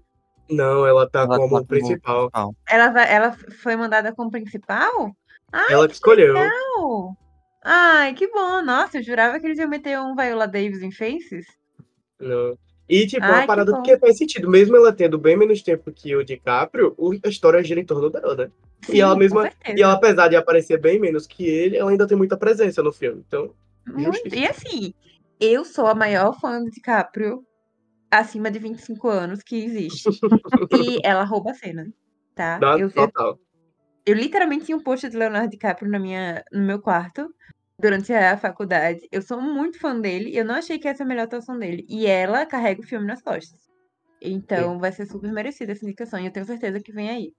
[0.51, 2.31] Não, ela tá Ela como tá principal.
[2.69, 3.33] Ela, vai, ela
[3.63, 5.17] foi mandada como principal?
[5.53, 6.35] Ai, Ela que escolheu.
[6.35, 7.17] legal!
[7.65, 8.63] Ai, que bom!
[8.63, 11.47] Nossa, eu jurava que eles iam meter um Viola Davis em Faces.
[12.21, 12.59] Não.
[12.89, 13.83] E, tipo, Ai, uma que parada bom.
[13.83, 14.49] que faz sentido.
[14.49, 18.35] Mesmo ela tendo bem menos tempo que o DiCaprio, a história gira em torno dela,
[18.35, 18.51] né?
[18.83, 19.51] Sim, ela com mesma-.
[19.75, 22.93] E ela, apesar de aparecer bem menos que ele, ela ainda tem muita presença no
[22.93, 23.25] filme.
[23.27, 23.53] Então,
[23.87, 24.35] Muito.
[24.35, 24.95] E assim,
[25.41, 27.45] eu sou a maior fã do DiCaprio
[28.11, 30.09] acima de 25 anos que existe.
[30.73, 31.93] e ela rouba a cena,
[32.35, 32.59] tá?
[32.79, 33.39] Eu, eu, total.
[34.05, 37.29] eu literalmente tinha um pôster de Leonardo DiCaprio na minha, no meu quarto
[37.79, 39.07] durante a faculdade.
[39.13, 41.59] Eu sou muito fã dele e eu não achei que essa é a melhor atuação
[41.59, 41.85] dele.
[41.89, 43.61] E ela carrega o filme nas costas.
[44.21, 47.33] Então vai ser super merecida essa indicação e eu tenho certeza que vem aí.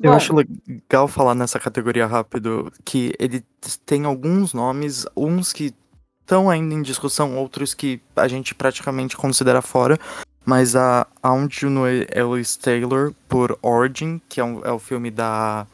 [0.00, 3.44] Eu Bom, acho legal falar nessa categoria rápido que ele
[3.86, 5.72] tem alguns nomes, uns que
[6.20, 9.98] estão ainda em discussão, outros que a gente praticamente considera fora.
[10.44, 15.68] Mas a Aunjuno Ellis Taylor por Origin, que é, um- é o filme da.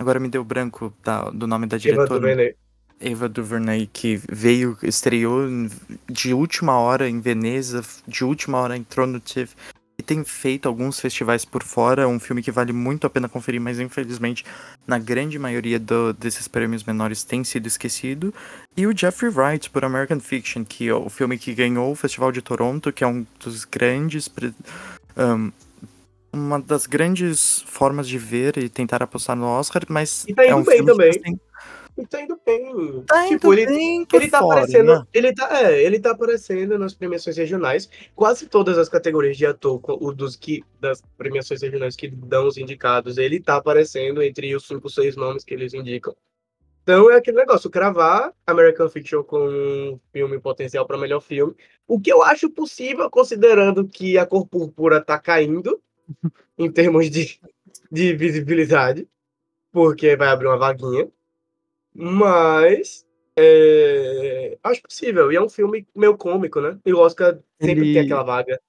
[0.00, 2.08] Agora me deu branco da- do nome da Eva diretora.
[2.20, 2.54] DuVernay.
[2.98, 5.68] Eva DuVernay, que veio, estreou em-
[6.10, 8.74] de última hora em Veneza, de última hora
[9.06, 9.54] no TIFF
[9.98, 12.08] e tem feito alguns festivais por fora.
[12.08, 14.42] Um filme que vale muito a pena conferir, mas infelizmente
[14.86, 18.32] na grande maioria do- desses prêmios menores tem sido esquecido.
[18.74, 22.32] E o Jeffrey Wright por American Fiction, que é o filme que ganhou o Festival
[22.32, 24.30] de Toronto, que é um dos grandes.
[25.16, 25.52] um,
[26.32, 30.50] uma das grandes formas de ver e tentar apostar no Oscar, mas E tá é
[30.50, 31.12] indo um bem filme também.
[31.20, 31.40] tem
[31.98, 33.02] E tá indo bem.
[33.06, 34.94] Tá tipo, indo ele, bem ele tá fora, aparecendo.
[34.94, 35.06] né?
[35.12, 37.90] Ele tá, é, ele tá aparecendo nas premiações regionais.
[38.14, 42.56] Quase todas as categorias de ator, o dos que, das premiações regionais que dão os
[42.56, 46.14] indicados, ele tá aparecendo entre os cinco, seis nomes que eles indicam.
[46.82, 51.54] Então é aquele negócio, cravar American Fiction com um filme potencial para melhor filme.
[51.86, 55.80] O que eu acho possível, considerando que a cor púrpura tá caindo
[56.58, 57.40] em termos de,
[57.90, 59.06] de visibilidade,
[59.72, 61.08] porque vai abrir uma vaguinha.
[61.94, 63.04] Mas
[63.36, 65.32] é, acho possível.
[65.32, 66.78] E é um filme meio cômico, né?
[66.84, 68.60] E o Oscar sempre Ele- tem aquela vaga.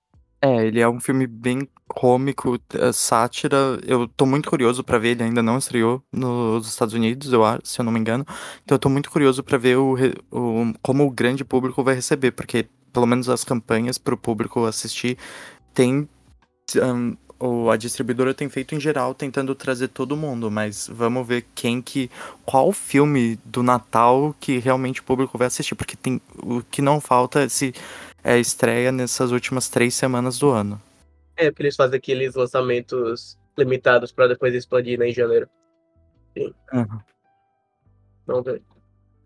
[0.43, 3.57] É, ele é um filme bem cômico, é, sátira.
[3.85, 7.61] Eu tô muito curioso pra ver, ele ainda não estreou nos Estados Unidos, eu acho,
[7.65, 8.25] se eu não me engano.
[8.63, 9.93] Então eu tô muito curioso pra ver o,
[10.31, 15.15] o- como o grande público vai receber, porque pelo menos as campanhas pro público assistir
[15.75, 16.09] tem
[16.81, 21.45] ahn, o- a distribuidora tem feito em geral tentando trazer todo mundo, mas vamos ver
[21.55, 22.09] quem que
[22.45, 27.01] qual filme do Natal que realmente o público vai assistir, porque tem o que não
[27.01, 27.73] falta é se
[28.23, 30.79] é estreia nessas últimas três semanas do ano.
[31.35, 35.49] É, porque eles fazem aqueles lançamentos limitados pra depois expandir né, em janeiro.
[38.27, 38.61] Vamos ver.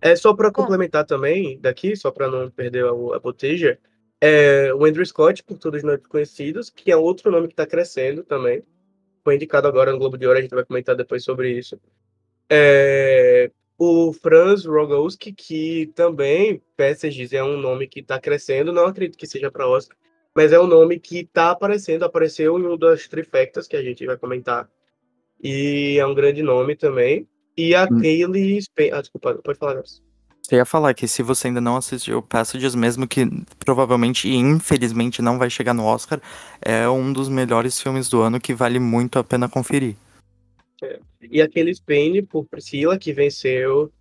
[0.01, 3.77] É só pra complementar também daqui, só pra não perder a, a boteja.
[4.21, 8.23] É, o Andrew Scott, por todos nós conhecidos, que é outro nome que tá crescendo
[8.23, 8.63] também.
[9.23, 11.79] Foi indicado agora no Globo de Ouro, a gente vai comentar depois sobre isso.
[12.49, 19.17] É, o Franz Rogowski, que também, Passages, é um nome que tá crescendo, não acredito
[19.17, 19.97] que seja pra Oscar,
[20.35, 24.05] mas é um nome que tá aparecendo, apareceu em uma das trifectas que a gente
[24.05, 24.69] vai comentar.
[25.41, 27.27] E é um grande nome também.
[27.57, 28.01] E a Hum.
[28.01, 28.91] Kaylee Spen...
[28.91, 30.04] Ah, desculpa, pode falar, Gabs.
[30.51, 33.25] Eu ia falar que se você ainda não assistiu Passages, mesmo que
[33.59, 36.21] provavelmente e infelizmente não vai chegar no Oscar,
[36.61, 39.95] é um dos melhores filmes do ano que vale muito a pena conferir.
[41.21, 43.91] E aquele Spain por Priscila, que venceu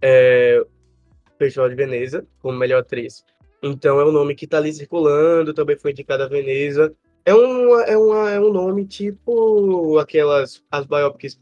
[0.00, 3.24] é, o Festival de Veneza como melhor atriz.
[3.62, 6.94] Então é um nome que tá ali circulando, também foi indicada a Veneza.
[7.24, 11.38] É, uma, é, uma, é um nome tipo aquelas as biopics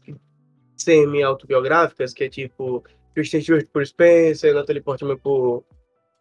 [0.75, 2.83] semi-autobiográficas, que é tipo
[3.17, 5.63] Kristen Stewart por Spencer, Natalie Portman por...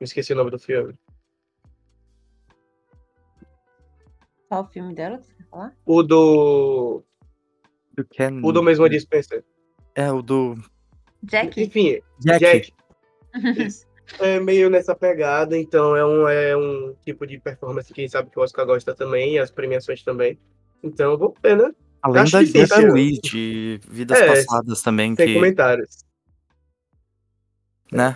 [0.01, 0.95] Me esqueci o nome do filme.
[4.49, 5.77] Qual o filme dela que você quer falar?
[5.85, 7.05] O do...
[7.95, 8.41] Do Ken...
[8.43, 9.45] O do mesmo de Spencer.
[9.95, 10.55] É, o do
[11.23, 11.63] Jack?
[11.63, 12.41] Enfim, Jack.
[12.41, 12.73] Jack.
[14.21, 18.13] É meio nessa pegada, então é um, é um tipo de performance que a gente
[18.13, 20.39] sabe que o Oscar gosta também, e as premiações também.
[20.81, 21.73] Então, vamos ver, né?
[22.01, 22.67] Além Acho da difícil.
[22.69, 26.06] Jennifer Lee de Vidas É, Passadas também, Sem que, comentários.
[27.93, 28.15] Né?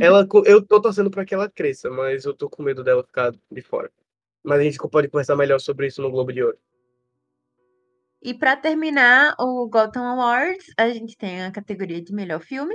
[0.00, 3.32] Ela, eu tô torcendo pra que ela cresça, mas eu tô com medo dela ficar
[3.50, 3.90] de fora.
[4.44, 6.58] Mas a gente pode conversar melhor sobre isso no Globo de Ouro.
[8.20, 12.74] E pra terminar o Gotham Awards, a gente tem a categoria de melhor filme.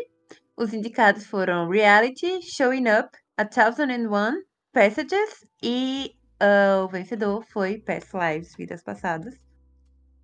[0.57, 4.37] Os indicados foram Reality, Showing Up, A Thousand and One,
[4.73, 9.35] Passages e ah, o vencedor foi Past Lives, Vidas Passadas.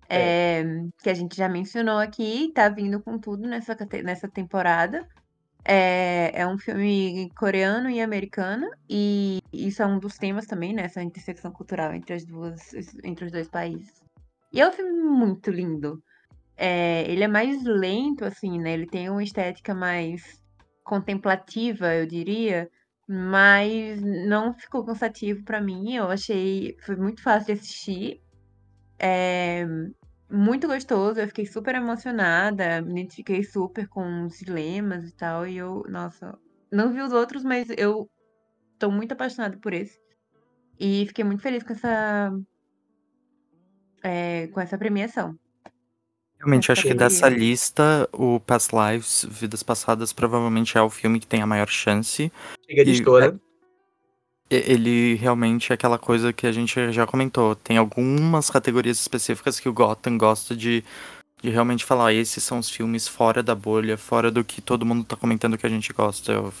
[0.08, 0.62] É,
[1.02, 5.06] que a gente já mencionou aqui, tá vindo com tudo nessa, nessa temporada.
[5.64, 10.82] É, é um filme coreano e americano, e isso é um dos temas também, né?
[10.82, 12.60] Essa intersecção cultural entre, as duas,
[13.02, 14.02] entre os dois países.
[14.52, 16.02] E é um filme muito lindo.
[16.56, 18.74] É, ele é mais lento, assim, né?
[18.74, 20.42] Ele tem uma estética mais
[20.84, 22.70] contemplativa, eu diria,
[23.08, 25.94] mas não ficou cansativo pra mim.
[25.94, 28.20] Eu achei, foi muito fácil de assistir.
[28.98, 29.66] É,
[30.30, 35.56] muito gostoso, eu fiquei super emocionada, me identifiquei super com os dilemas e tal, e
[35.56, 36.38] eu, nossa,
[36.72, 38.08] não vi os outros, mas eu
[38.78, 39.98] tô muito apaixonada por esse.
[40.78, 42.32] E fiquei muito feliz com essa
[44.02, 45.38] é, com essa premiação.
[46.38, 51.26] Realmente, acho que dessa lista, o Past Lives, Vidas Passadas, provavelmente é o filme que
[51.26, 52.30] tem a maior chance.
[52.66, 53.40] Chega de E- história.
[54.50, 57.56] Ele realmente é aquela coisa que a gente já comentou.
[57.56, 60.84] Tem algumas categorias específicas que o Gotham gosta de,
[61.42, 62.08] de realmente falar.
[62.08, 65.56] "Ah, Esses são os filmes fora da bolha, fora do que todo mundo tá comentando
[65.58, 66.32] que a gente gosta.
[66.32, 66.52] Eu,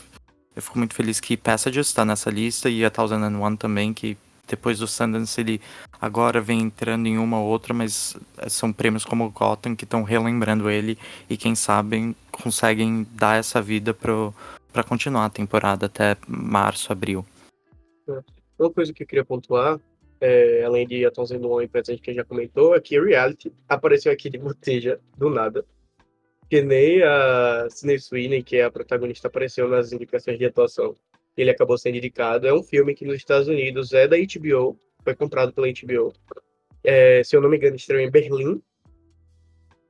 [0.56, 3.92] eu fico muito feliz que Passages tá nessa lista e a Thousand and One também,
[3.92, 4.16] que
[4.46, 5.60] depois do Sundance ele
[6.00, 9.84] agora vem entrando em uma ou outra, mas eh, são prêmios como o Gotham que
[9.84, 10.98] estão relembrando ele
[11.30, 14.34] e quem sabe conseguem dar essa vida pro,
[14.72, 17.24] pra continuar a temporada até março, abril.
[18.58, 19.80] Uma coisa que eu queria pontuar,
[20.20, 23.52] é, além de Atom Sendo Um e presente que a já comentou, é que Reality
[23.68, 25.64] apareceu aqui de boteja, do nada.
[26.48, 30.96] Que nem a Sidney Sweeney, que é a protagonista, apareceu nas indicações de atuação.
[31.36, 32.46] Ele acabou sendo indicado.
[32.46, 36.12] É um filme que nos Estados Unidos é da HBO, foi comprado pela HBO.
[36.82, 38.62] É, se eu não me engano, estreou em Berlim.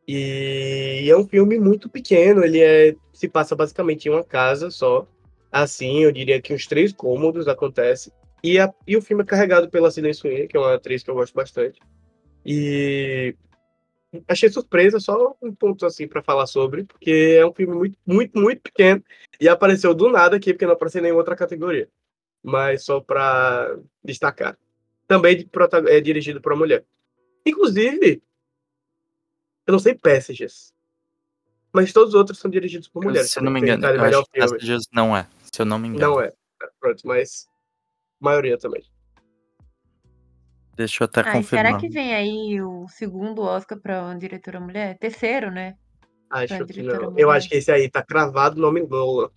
[0.07, 5.07] E é um filme muito pequeno, ele é, se passa basicamente em uma casa só.
[5.57, 8.13] Assim, eu diria que uns três cômodos acontece.
[8.43, 11.09] E, a- e o filme é carregado pela Sidney Sweeney, que é uma atriz que
[11.09, 11.79] eu gosto bastante.
[12.45, 13.37] E
[14.27, 18.37] achei surpresa, só um ponto assim para falar sobre, porque é um filme muito, muito,
[18.37, 19.01] muito pequeno
[19.41, 21.89] e apareceu do nada aqui, porque não apareceu em nenhuma outra categoria.
[22.43, 24.59] Mas só para destacar.
[25.07, 25.49] Também
[25.89, 26.85] é dirigido por uma mulher.
[27.47, 28.21] Inclusive,
[29.69, 30.75] eu não sei Passages.
[31.73, 33.31] Mas todos os outros são dirigidos por mulheres.
[33.31, 34.41] Se não me também, engano, tem eu acho que.
[34.41, 35.27] Passages não é.
[35.55, 36.15] Se eu não me engano.
[36.15, 36.33] Não é.
[36.81, 37.47] Pronto, mas
[38.19, 38.83] maioria também.
[40.75, 41.67] Deixa eu até Ai, confirmar.
[41.67, 44.99] será que vem aí o segundo Oscar pra uma diretora mulher?
[44.99, 45.77] Terceiro, né?
[46.29, 46.95] Acho que não.
[46.95, 47.29] Eu mulher.
[47.37, 49.31] acho que esse aí tá cravado o nome Nolan.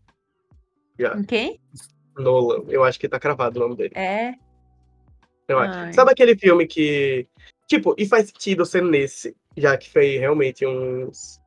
[0.98, 1.16] Já.
[1.16, 1.62] Em quem?
[2.18, 2.64] Nolan.
[2.68, 3.94] Eu acho que tá cravado o nome dele.
[3.96, 4.34] É.
[5.48, 5.78] Eu acho.
[5.78, 5.94] Ai.
[5.94, 7.28] Sabe aquele filme que.
[7.68, 11.40] Tipo, e faz sentido ser nesse, já que foi realmente uns.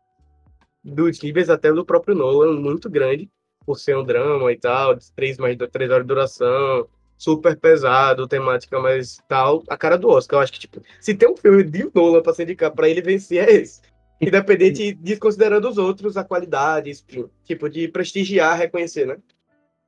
[0.85, 3.29] Dos níveis até do próprio Nolan, muito grande,
[3.65, 7.57] por ser um drama e tal, de três, mais de três horas de duração, super
[7.59, 10.39] pesado, temática mais tal, a cara do Oscar.
[10.39, 13.03] Eu acho que, tipo, se tem um filme de Nolan pra se indicar pra ele
[13.03, 13.81] vencer, é esse.
[14.21, 19.17] Independente, desconsiderando os outros, a qualidade, enfim, tipo, de prestigiar, reconhecer, né?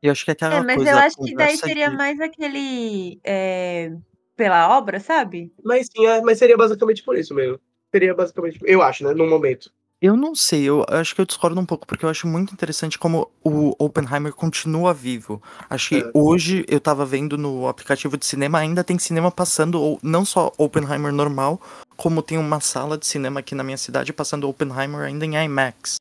[0.02, 0.90] E eu acho que é aquela É, mas coisa.
[0.90, 3.20] eu acho que daí seria de- mais aquele.
[3.24, 3.92] é,
[4.36, 5.52] pela obra, sabe?
[5.62, 7.60] Mas sim, é- mas seria basicamente por isso mesmo.
[7.94, 9.70] Seria basicamente, eu acho, né, no momento.
[10.02, 12.98] Eu não sei, eu acho que eu discordo um pouco, porque eu acho muito interessante
[12.98, 15.40] como o Oppenheimer continua vivo.
[15.70, 16.10] Acho que É.
[16.12, 20.52] hoje eu tava vendo no aplicativo de cinema, ainda tem cinema passando, ou não só
[20.58, 21.60] Oppenheimer normal,
[21.96, 25.94] como tem uma sala de cinema aqui na minha cidade passando Oppenheimer ainda em IMAX.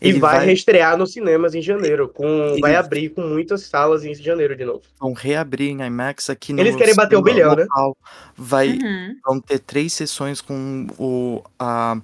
[0.00, 2.08] E vai, vai, reestrear nos cinemas em janeiro.
[2.08, 4.80] Com, Ele- Vai abrir com muitas salas em janeiro de novo.
[4.98, 7.64] vão reabrir em IMAX aqui no Eles querem bater o bilhão, né?
[7.64, 7.94] local.
[8.34, 9.16] Vai, Uhum.
[9.22, 11.98] vão ter três sessões com o, a,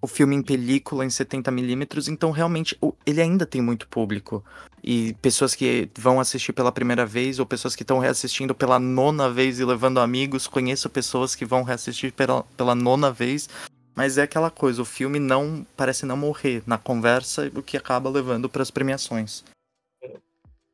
[0.00, 4.44] o filme em película em 70mm, então realmente o- ele ainda tem muito público.
[4.82, 9.28] E pessoas que vão assistir pela primeira vez, ou pessoas que estão reassistindo pela nona
[9.28, 10.46] vez e levando amigos.
[10.46, 13.48] Conheço pessoas que vão reassistir pela, pela nona vez.
[13.94, 18.08] Mas é aquela coisa, o filme não parece não morrer na conversa, o que acaba
[18.08, 19.42] levando para as premiações.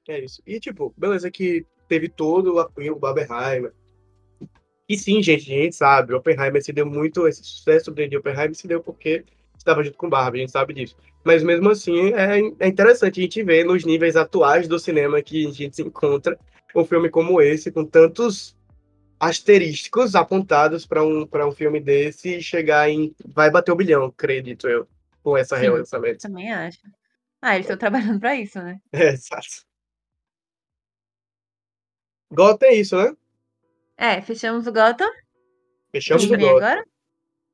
[0.07, 0.43] É isso.
[0.47, 3.72] E, tipo, beleza que teve todo o apoio do Barbenheimer.
[4.89, 8.55] E sim, gente, a gente sabe, o Oppenheimer se deu muito, esse sucesso de Oppenheimer
[8.55, 9.24] se deu porque
[9.57, 10.97] estava junto com o Barbie, a gente sabe disso.
[11.24, 15.47] Mas mesmo assim, é, é interessante a gente ver nos níveis atuais do cinema que
[15.47, 16.39] a gente se encontra
[16.76, 18.55] um filme como esse, com tantos
[19.18, 23.14] asterísticos apontados para um, pra um filme desse e chegar em.
[23.24, 24.87] Vai bater o bilhão, acredito eu,
[25.22, 26.18] com essa relançamento.
[26.18, 26.80] Também acho.
[27.41, 28.78] Ah, eles estão trabalhando pra isso, né?
[28.93, 29.64] É, exato.
[32.30, 33.14] Gotham é isso, né?
[33.97, 35.09] É, fechamos o Gotham.
[35.92, 36.49] Fechamos o Gotham.
[36.57, 36.84] agora?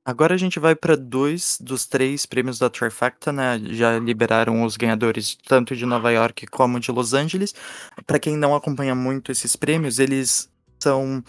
[0.05, 3.61] Agora a gente vai para dois dos três prêmios da Trifecta, né?
[3.67, 7.55] Já liberaram os ganhadores tanto de Nova York como de Los Angeles.
[8.07, 11.23] Para quem não acompanha muito esses prêmios, eles são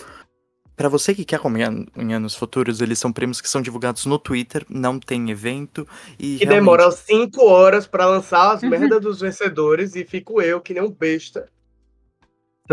[0.76, 4.18] para você que quer acompanhar em anos futuros, eles são prêmios que são divulgados no
[4.18, 5.86] Twitter, não tem evento
[6.18, 8.62] e Que realmente- demora cinco horas pra lançar as
[8.98, 11.48] merdas dos vencedores e fico eu, que nem um besta.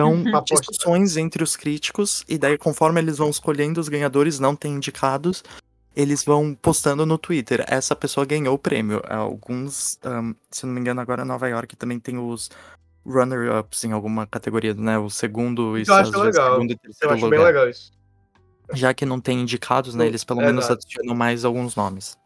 [0.02, 0.36] São Uhum.
[0.36, 0.54] Aposta.
[0.56, 5.42] discussões entre os críticos, e daí, conforme eles vão escolhendo os ganhadores não tem indicados,
[5.96, 7.64] eles vão postando no Twitter.
[7.66, 9.02] Essa pessoa ganhou o prêmio.
[9.08, 12.50] Alguns, ahn, se não me engano, agora Nova York também tem os
[13.04, 14.98] runner-ups em alguma categoria, né?
[14.98, 16.52] O segundo e eu acho legal.
[16.54, 17.46] segundo e Eu terceiro acho bem lugar.
[17.52, 17.90] legal isso.
[18.74, 20.06] Já que não tem indicados, né?
[20.06, 20.74] Eles pelo menos exato.
[20.84, 22.16] adicionam mais alguns nomes.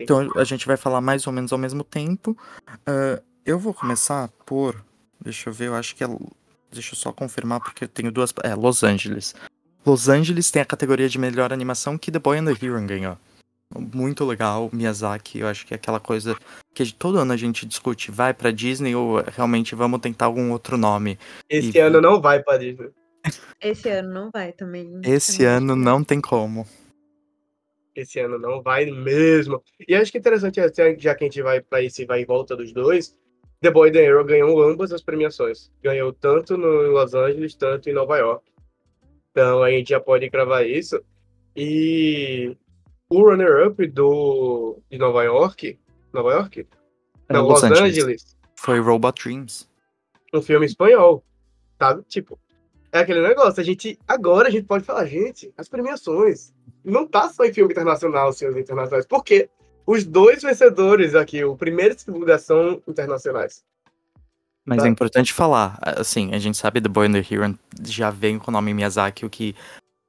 [0.00, 2.36] Então a gente vai falar mais ou menos ao mesmo tempo.
[2.84, 4.84] Ah, eu vou começar por.
[5.20, 6.08] Deixa eu ver, eu acho que é.
[6.72, 8.32] Deixa eu só confirmar, porque eu tenho duas.
[8.42, 9.34] É, Los Angeles.
[9.84, 13.18] Los Angeles tem a categoria de melhor animação que The Boy and the Heron ganhou.
[13.74, 15.38] Muito legal, Miyazaki.
[15.40, 16.36] Eu acho que é aquela coisa
[16.74, 20.76] que todo ano a gente discute: vai pra Disney ou realmente vamos tentar algum outro
[20.76, 21.18] nome?
[21.48, 22.90] Esse E- ano não vai pra Disney.
[23.60, 25.00] Esse ano não vai também.
[25.04, 26.66] Esse também ano não tem como.
[27.94, 29.62] Esse ano não vai mesmo.
[29.86, 32.24] E acho que é interessante, até já que a gente vai pra esse vai e
[32.24, 33.14] volta dos dois,
[33.62, 35.70] The Boy and the Hero ganhou ambas as premiações.
[35.82, 38.44] Ganhou tanto no em Los Angeles, tanto em Nova York.
[39.30, 41.00] Então a gente já pode cravar isso.
[41.56, 42.56] E
[43.08, 45.78] o runner-up do de Nova York,
[46.12, 46.66] Nova York?
[47.28, 47.98] É, Não, Los Los Angeles.
[47.98, 49.68] Angeles, Foi Robot Dreams.
[50.34, 51.22] um filme espanhol,
[51.78, 52.02] sabe?
[52.08, 52.38] Tipo,
[52.90, 56.52] é aquele negócio, a gente, agora a gente pode falar, gente, as premiações,
[56.84, 59.48] não tá só em filme internacional, senhores internacionais, porque
[59.86, 63.62] os dois vencedores aqui, o primeiro e o segundo, são internacionais.
[64.64, 64.86] Mas Tá.
[64.86, 67.54] é importante falar, assim, a gente sabe The Boy and the Heron
[67.84, 69.56] já vem com o nome Miyazaki, o que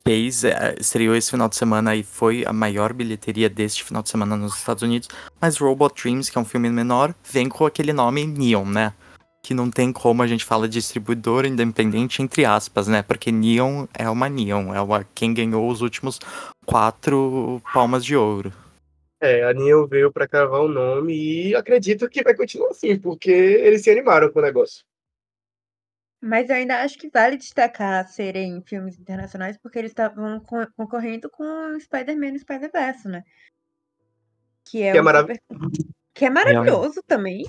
[0.06, 4.10] fez, é, estreou esse final de semana e foi a maior bilheteria deste final de
[4.10, 5.08] semana nos Estados Unidos.
[5.42, 8.94] Mas Robot Dreams, que é um filme menor, vem com aquele nome Neon, né?
[9.42, 13.02] Que não tem como a gente fala distribuidor independente, entre aspas, né?
[13.02, 16.20] Porque Neon é uma Neon, é uma, quem ganhou os últimos
[16.66, 18.54] quatro palmas de ouro.
[19.24, 23.32] É, a Neon veio pra cravar o nome e acredito que vai continuar assim, porque
[23.32, 24.84] eles se animaram com o negócio.
[26.22, 31.30] Mas eu ainda acho que vale destacar serem filmes internacionais, porque eles estavam co- concorrendo
[31.30, 33.24] com o Spider-Man e o Spider-Verse, né?
[34.66, 35.40] Que é, Que é um marav- super...
[36.14, 37.46] que é maravilhoso também.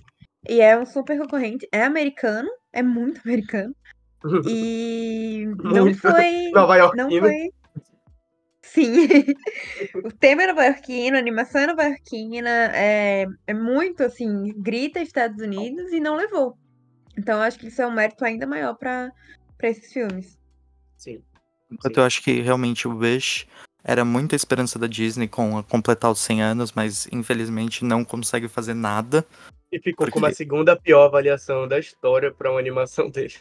[0.48, 1.68] E é um super concorrente.
[1.72, 3.74] É americano, é muito americano.
[4.48, 6.50] E não foi.
[6.52, 7.20] Nova Não Yorkino.
[7.26, 7.52] foi.
[8.74, 9.06] Sim.
[10.04, 15.92] o tema é nova-iorquino, a animação é nova-iorquina, é, é muito assim, grita Estados Unidos
[15.92, 16.58] e não levou.
[17.16, 19.12] Então eu acho que isso é um mérito ainda maior pra
[19.56, 20.36] pra esses filmes.
[20.98, 21.22] Sim.
[21.70, 23.46] Enquanto eu acho que realmente o Wish
[23.84, 28.48] era muita esperança da Disney com a completar os 100 anos, mas infelizmente não consegue
[28.48, 29.24] fazer nada.
[29.70, 33.34] E ficou Porque- como a segunda pior avaliação da história pra uma animação dele.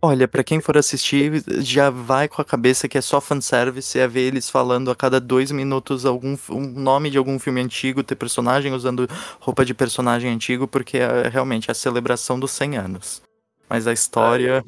[0.00, 4.06] Olha, pra quem for assistir, já vai com a cabeça que é só fanservice, é
[4.06, 8.14] ver eles falando a cada dois minutos algum um nome de algum filme antigo, ter
[8.14, 9.08] personagem usando
[9.40, 13.22] roupa de personagem antigo, porque é realmente a celebração dos 100 anos.
[13.68, 14.64] Mas a história.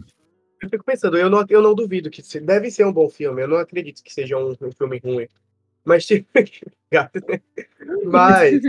[0.60, 3.40] Eu fico pensando, eu não, eu não duvido que deve ser um bom filme.
[3.40, 5.28] Eu não acredito que seja um, um filme ruim.
[5.84, 6.28] Mas, tipo,
[8.04, 8.62] mas,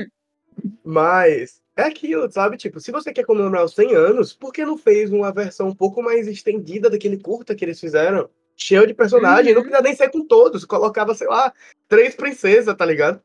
[0.84, 2.58] mas, é aquilo, sabe?
[2.58, 5.76] Tipo, se você quer comemorar os 100 anos, por que não fez uma versão um
[5.76, 8.30] pouco mais estendida daquele curta que eles fizeram?
[8.58, 9.68] Cheio de personagem, não Uhum.
[9.68, 10.66] precisa nem ser com todos.
[10.66, 11.52] Colocava, sei lá,
[11.88, 13.22] três princesas, tá ligado?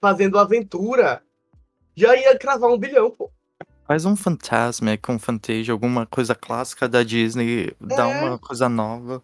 [0.00, 1.22] Fazendo aventura.
[1.94, 3.30] Já ia cravar um bilhão, pô.
[3.86, 8.24] Faz um Fantasmic, um Fantasia, alguma coisa clássica da Disney, dá É.
[8.24, 9.22] uma coisa nova.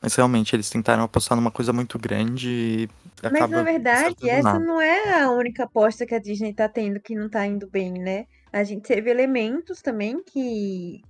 [0.00, 2.88] Mas realmente eles tentaram apostar numa coisa muito grande e
[3.30, 4.64] Mas na verdade, essa nada.
[4.64, 7.92] não é a única aposta que a Disney tá tendo que não tá indo bem,
[7.92, 8.26] né?
[8.52, 11.02] A gente teve elementos também que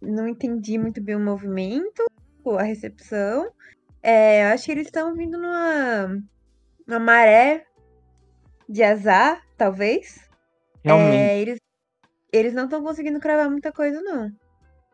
[0.00, 2.04] não entendi muito bem o movimento,
[2.44, 3.50] ou a recepção.
[4.02, 6.22] É, acho que eles estão vindo numa,
[6.86, 7.66] numa maré
[8.68, 10.28] de azar, talvez.
[10.84, 11.58] Realmente, É, eles,
[12.32, 14.30] eles não estão conseguindo cravar muita coisa, não.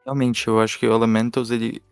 [0.05, 1.83] realmente, eu acho que o Elementals, ele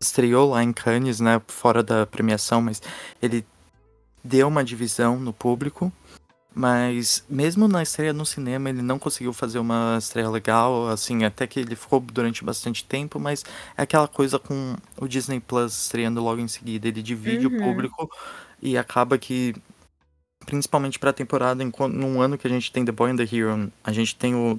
[0.00, 2.80] estreou lá em Cannes, né, fora da premiação, mas
[3.20, 3.44] ele
[4.22, 5.92] deu uma divisão no público,
[6.54, 11.46] mas mesmo na estreia no cinema, ele não conseguiu fazer uma estreia legal, assim, até
[11.46, 13.44] que ele ficou durante bastante tempo, mas
[13.76, 17.58] é aquela coisa com o Disney Plus estreando logo em seguida, ele divide o Uhum.
[17.62, 18.10] público
[18.60, 19.54] e acaba que
[20.46, 23.70] principalmente pra temporada, enquanto num ano que a gente tem The Boy and the Hero,
[23.84, 24.58] a gente tem o,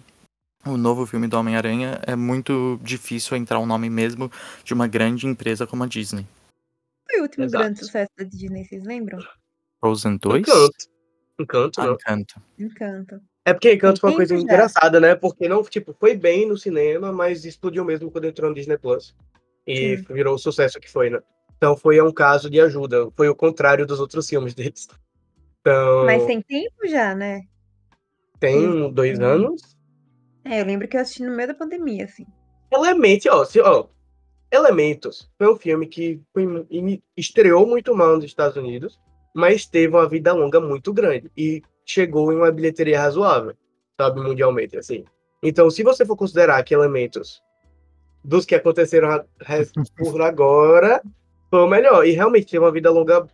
[0.65, 4.31] o novo filme do Homem-Aranha, é muito difícil entrar um nome mesmo
[4.63, 6.25] de uma grande empresa como a Disney.
[7.09, 7.63] Foi o último Exato.
[7.63, 9.19] grande sucesso da Disney, vocês lembram?
[9.79, 10.41] Frozen 2?
[10.41, 10.71] Encanto.
[11.39, 11.93] Encanto, Ah, não.
[11.93, 12.41] Encanto.
[12.59, 13.21] Encanto.
[13.45, 14.41] É porque Encanto foi uma coisa já.
[14.43, 15.15] engraçada, né?
[15.15, 19.15] Porque não, tipo, foi bem no cinema, mas explodiu mesmo quando entrou no Disney Plus.
[19.65, 20.05] E Sim.
[20.13, 21.19] virou o sucesso que foi, né?
[21.57, 23.09] Então foi um caso de ajuda.
[23.15, 24.87] Foi o contrário dos outros filmes deles.
[25.61, 27.41] Então, Mas tem tempo já, né?
[28.39, 29.61] tem dois anos.
[30.49, 32.25] É, eu lembro que eu assisti no meio da pandemia, assim.
[32.71, 33.85] Elementos, ó, se- ó,
[34.51, 36.65] Elementos foi um filme que foi-
[37.15, 38.99] estreou muito mal nos Estados Unidos,
[39.35, 43.53] mas teve uma vida longa muito grande e chegou em uma bilheteria razoável,
[43.99, 45.05] sabe, mundialmente, assim.
[45.43, 47.41] Então, se você for considerar que Elementos
[48.23, 49.23] dos que aconteceram
[49.97, 51.01] por agora
[51.49, 53.25] foi o melhor e realmente teve uma vida longa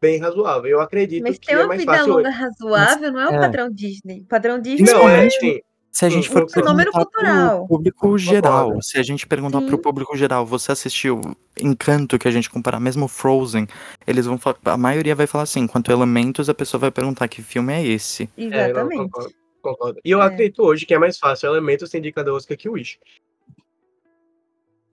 [0.00, 0.70] bem razoável.
[0.70, 2.12] Eu acredito Mas que ter é uma mais vida fácil.
[2.12, 3.40] longa razoável não é o é.
[3.40, 4.20] padrão Disney.
[4.22, 5.60] O padrão Disney Não, é é sim.
[5.96, 7.58] Se a gente Um for fenômeno perguntar cultural.
[7.60, 9.66] pro público geral, se a gente perguntar Sim.
[9.66, 11.22] pro público geral, você assistiu
[11.58, 13.66] Encanto, que a gente comparar mesmo Frozen,
[14.06, 17.40] eles vão falar, a maioria vai falar assim, quanto Elementos, a pessoa vai perguntar que
[17.40, 18.28] filme é esse.
[18.36, 18.98] É, não, Exatamente.
[19.04, 20.00] concordo, concordo.
[20.04, 20.26] E eu É.
[20.26, 22.98] acredito hoje que é mais fácil Elementos ser indicado ao Oscar que o Wish.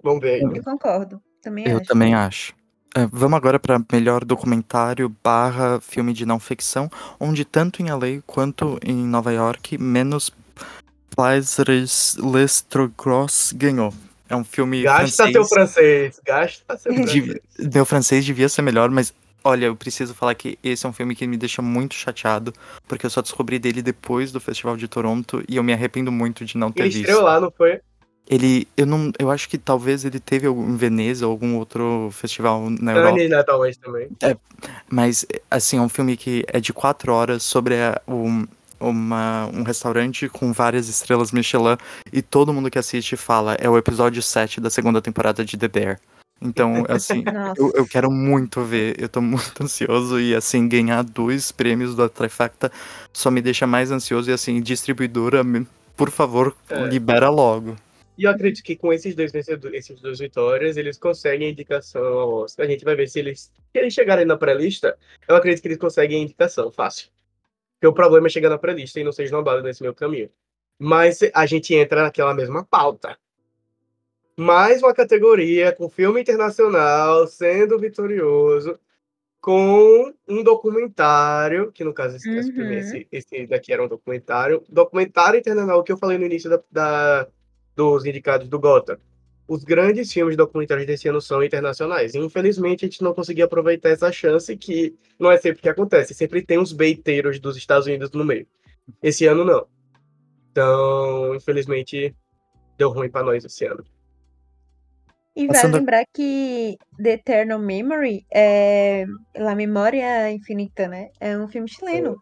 [0.01, 0.41] Vamos ver aí.
[0.41, 1.21] Eu concordo.
[1.41, 1.85] Também Eu acho.
[1.85, 2.53] também acho.
[2.95, 6.89] É, vamos agora para melhor documentário barra filme de não ficção,
[7.19, 10.31] onde tanto em LA quanto em Nova York, menos
[11.15, 13.93] Plaisres Lestrogross ganhou.
[14.29, 15.31] É um filme Gasta francês.
[15.33, 16.19] seu francês.
[16.25, 17.13] Gasta seu francês.
[17.13, 17.41] Devia-
[17.73, 21.15] Meu francês devia ser melhor, mas olha, eu preciso falar que esse é um filme
[21.15, 22.53] que me deixa muito chateado,
[22.87, 26.45] porque eu só descobri dele depois do Festival de Toronto e eu me arrependo muito
[26.45, 27.01] de não ter Ele visto.
[27.01, 27.79] estreou lá, não foi?
[28.25, 32.09] Ele, eu não, eu acho que talvez ele teve algum- em Veneza ou algum outro
[32.13, 33.09] festival na Europa.
[33.17, 34.07] Anne, né, talvez também.
[34.89, 38.47] Mas, assim, é um filme que é de quatro horas sobre a- um,
[38.89, 41.77] uma- um restaurante com várias estrelas Michelin
[42.11, 45.67] e todo mundo que assiste fala é o episódio 7 da segunda temporada de The
[45.67, 45.99] Bear.
[46.41, 47.23] Então, assim,
[47.57, 52.09] eu, eu quero muito ver, eu tô muito ansioso e, assim, ganhar dois prêmios da
[52.09, 52.69] Trifecta
[53.13, 55.41] só me deixa mais ansioso e, assim, distribuidora,
[55.95, 56.83] por favor, É.
[56.85, 57.77] libera logo.
[58.17, 62.03] E eu acredito que com esses dois vencedores, esses duas vitórias, eles conseguem a indicação
[62.03, 62.65] ao Oscar.
[62.65, 64.95] A gente vai ver se eles, se eles chegarem na pré-lista.
[65.27, 67.07] Eu acredito que eles conseguem a indicação, fácil.
[67.83, 70.29] Porque o problema é chegar na pré-lista e não ser esnobado nesse meu caminho.
[70.79, 73.17] Mas a gente entra naquela mesma pauta.
[74.37, 78.79] mais uma categoria com filme internacional sendo vitorioso
[79.41, 82.71] com um documentário, que no caso esse, Uhum.
[82.71, 87.27] esse, esse daqui era um documentário, documentário internacional que eu falei no início da, da-
[87.75, 88.97] dos indicados do Gota.
[89.53, 92.15] Os grandes filmes documentários desse ano são internacionais.
[92.15, 96.11] E, infelizmente, a gente não conseguiu aproveitar essa chance, que não é sempre que acontece.
[96.15, 98.47] Sempre tem uns beiteiros dos Estados Unidos no meio.
[99.01, 99.67] Esse ano, não.
[100.51, 102.15] Então, infelizmente,
[102.79, 103.83] deu ruim pra nós esse ano.
[105.35, 111.09] E vale Passando- lembrar que The Eternal Memory é La Memória Infinita, né?
[111.19, 112.19] É um filme chileno.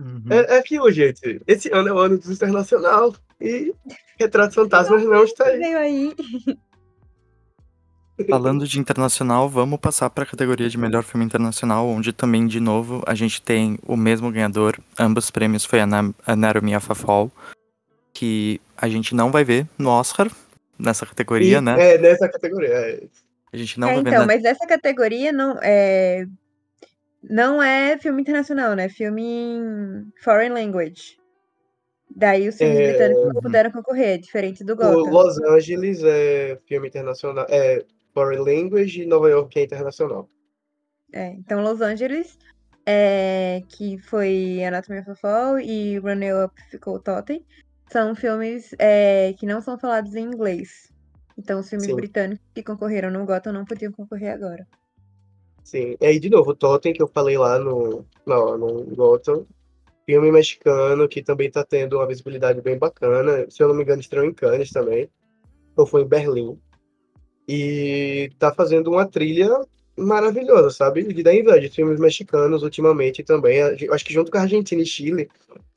[0.00, 0.22] Uhum.
[0.30, 1.40] É, é aquilo, gente.
[1.46, 3.72] Esse ano é o ano dos internacional e
[4.18, 5.58] Retratos Fantasmas não está aí.
[5.58, 6.14] Veio aí.
[8.30, 12.60] Falando de internacional, vamos passar para a categoria de melhor filme internacional, onde também, de
[12.60, 14.78] novo, a gente tem o mesmo ganhador.
[14.96, 17.30] Ambos prêmios foi Ana- Anatomy of a Fall,
[18.12, 20.30] que a gente não vai ver no Oscar,
[20.78, 21.94] nessa categoria, E- né?
[21.94, 22.68] É, nessa categoria.
[22.68, 23.02] é.
[23.52, 24.26] A gente não É, vai ver então, na...
[24.26, 26.24] mas essa categoria não é.
[27.28, 28.88] Não é filme internacional, né?
[28.88, 31.18] Filme em foreign language.
[32.14, 33.40] Daí os filmes É, britânicos não uhum.
[33.40, 35.10] puderam concorrer, diferente do O Gotham.
[35.10, 40.28] Los Angeles é filme internacional, é foreign language e Nova York é internacional.
[41.12, 42.38] É, então, Los Angeles,
[42.86, 47.44] é, que foi Anatomy of a Fall e Runner Up ficou Totem,
[47.90, 50.92] são filmes é, que não são falados em inglês.
[51.36, 51.96] Então, os filmes Sim.
[51.96, 54.66] britânicos que concorreram no Gotham não podiam concorrer agora.
[55.64, 55.96] Sim.
[55.98, 59.46] E aí, de novo, o Totem, que eu falei lá no, no, no Gotham,
[60.06, 63.50] filme mexicano que também tá tendo uma visibilidade bem bacana.
[63.50, 65.08] Se eu não me engano, estreou em Cannes também,
[65.74, 66.58] ou foi em Berlim.
[67.48, 69.50] E tá fazendo uma trilha
[69.96, 71.02] maravilhosa, sabe?
[71.02, 71.70] De dar inveja.
[71.70, 73.62] Filmes mexicanos ultimamente também.
[73.62, 75.30] Acho que junto com a Argentina e Chile,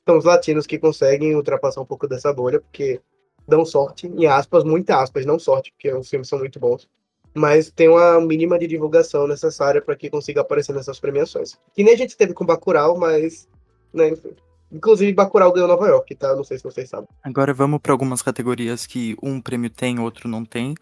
[0.06, 3.02] são os latinos que conseguem ultrapassar um pouco dessa bolha, porque
[3.48, 6.90] dão sorte, em aspas, muita aspas, não sorte, porque os filmes são muito bons.
[7.34, 11.58] Mas tem uma mínima de divulgação necessária para que consiga aparecer nessas premiações.
[11.74, 13.48] Que nem a gente teve com Bacurau, mas.
[13.94, 14.32] Né, enfim.
[14.72, 16.36] Inclusive, Bacurau ganhou Nova York, tá?
[16.36, 17.08] Não sei se vocês sabem.
[17.24, 20.76] Agora vamos para algumas categorias que um prêmio tem, outro não tem.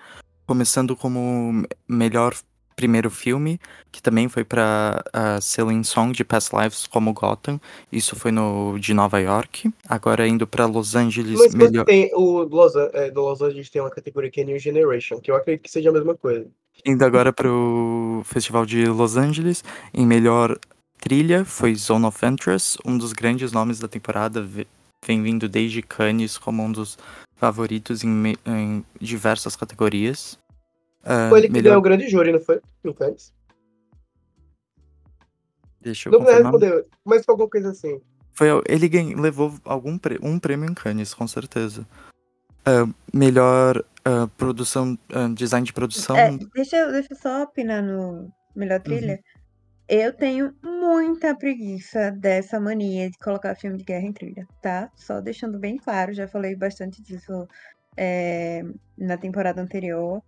[0.47, 2.33] Começando como me- melhor
[2.75, 3.59] primeiro filme,
[3.91, 7.59] que também foi para a Selling Song de Past Lives como Gotham.
[7.91, 9.71] Isso foi no de Nova York.
[9.87, 13.81] Agora indo para Los Angeles, Mas melhor tem o Los, é, do Los Angeles tem
[13.81, 16.47] uma categoria que é New Generation, que eu acredito que seja a mesma coisa.
[16.85, 19.63] indo agora para o Festival de Los Angeles,
[19.93, 20.57] em melhor
[20.99, 24.67] trilha foi Zone of Interest, um dos grandes nomes da temporada, ve-
[25.05, 26.97] vem vindo desde Cannes como um dos
[27.37, 30.37] favoritos em, em diversas categorias.
[31.05, 32.59] Ah, Foi ele que melhor- ganhou o grande júri, não foi?
[32.83, 33.15] Não foi?
[35.79, 36.51] Deixa eu Não confirmar.
[36.51, 38.01] respondeu, mas foi alguma coisa assim.
[38.33, 41.87] Foi, ele ganhou, levou algum um prêmio em Cannes, com certeza.
[42.65, 44.97] Ah, melhor ah, produção,
[45.35, 46.17] design de produção.
[46.17, 49.19] É, deixa, eu- deixa eu só opinar no melhor trilha.
[49.87, 54.89] Eu tenho muita preguiça dessa mania de colocar filme de guerra em trilha, tá?
[54.95, 57.47] Só deixando bem claro, já falei bastante disso
[57.95, 58.63] é,
[58.97, 60.23] na temporada anterior,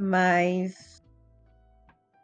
[0.00, 1.02] mas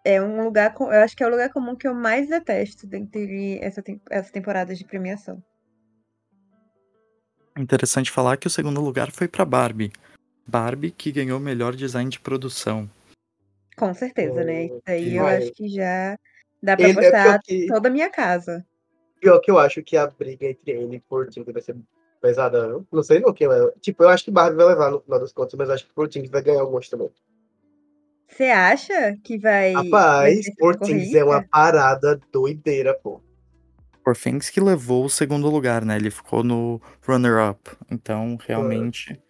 [0.04, 3.58] é um lugar, eu acho que é o lugar comum que eu mais detesto dentre
[3.60, 5.42] essa, essa temporada de premiação.
[7.58, 9.92] Interessante falar que o segundo lugar foi pra Barbie.
[10.46, 12.88] Barbie que ganhou melhor design de produção.
[13.76, 14.66] Com certeza, né?
[14.66, 16.18] Isso aí eu acho que já
[16.62, 18.64] dá pra Ele- é pior postar que- toda a minha casa.
[19.20, 21.76] Pior que eu acho que a briga entre ele e Portinho vai ser
[22.20, 22.68] pesada.
[22.68, 23.58] Não, não sei não quem vai.
[23.80, 26.30] Tipo, eu acho que Barbie vai levar no final das contas, mas acho que Portinho
[26.30, 27.10] vai ganhar alguns também.
[28.28, 29.72] Você acha que vai.
[29.72, 33.20] Rapaz, Portinho é uma parada doideira, pô.
[34.04, 35.96] Por Things que levou o segundo lugar, né?
[35.96, 37.70] Ele ficou no runner-up.
[37.90, 39.20] Então, realmente.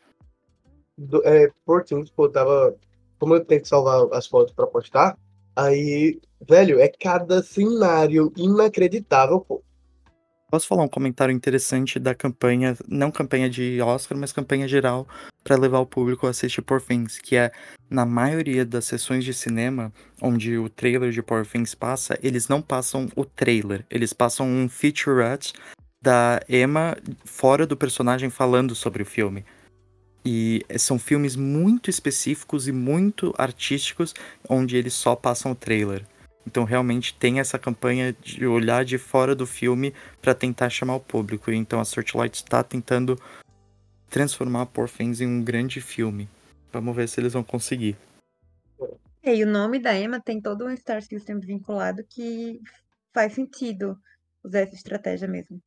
[0.98, 2.76] Do, é, Portinho, pô, tava.
[3.18, 5.16] Como eu tenho que salvar as fotos pra postar,
[5.54, 9.62] aí, velho, é cada cenário inacreditável, pô.
[10.56, 15.06] Posso falar um comentário interessante da campanha, não campanha de Oscar, mas campanha geral,
[15.44, 17.52] para levar o público a assistir Por Things, que é
[17.90, 22.62] na maioria das sessões de cinema onde o trailer de Por Things passa, eles não
[22.62, 25.52] passam o trailer, eles passam um featurette
[26.02, 26.96] da Emma
[27.26, 29.44] fora do personagem falando sobre o filme.
[30.24, 34.14] E são filmes muito específicos e muito artísticos
[34.48, 36.06] onde eles só passam o trailer.
[36.46, 39.92] Então realmente tem essa campanha de olhar de fora do filme
[40.22, 41.50] para tentar chamar o público.
[41.50, 43.18] Então a Searchlight está tentando
[44.08, 46.28] transformar Poor Things em um grande filme.
[46.72, 47.96] Vamos ver se eles vão conseguir.
[49.22, 52.60] É, E o nome da Emma tem todo um Star System vinculado que
[53.12, 53.98] faz sentido
[54.44, 55.60] usar essa estratégia mesmo.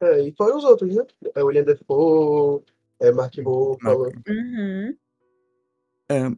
[0.00, 1.04] É, e fora os outros, né?
[1.34, 2.62] É William Defoe,
[3.00, 4.12] é Mark Ruffalo.
[4.26, 4.96] Uhum.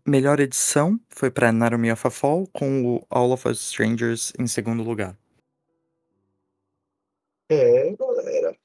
[0.06, 4.46] Melhor edição foi para Anatomy of a Fall, com o All of Us Strangers em
[4.46, 5.16] segundo lugar.
[7.48, 8.56] É, galera.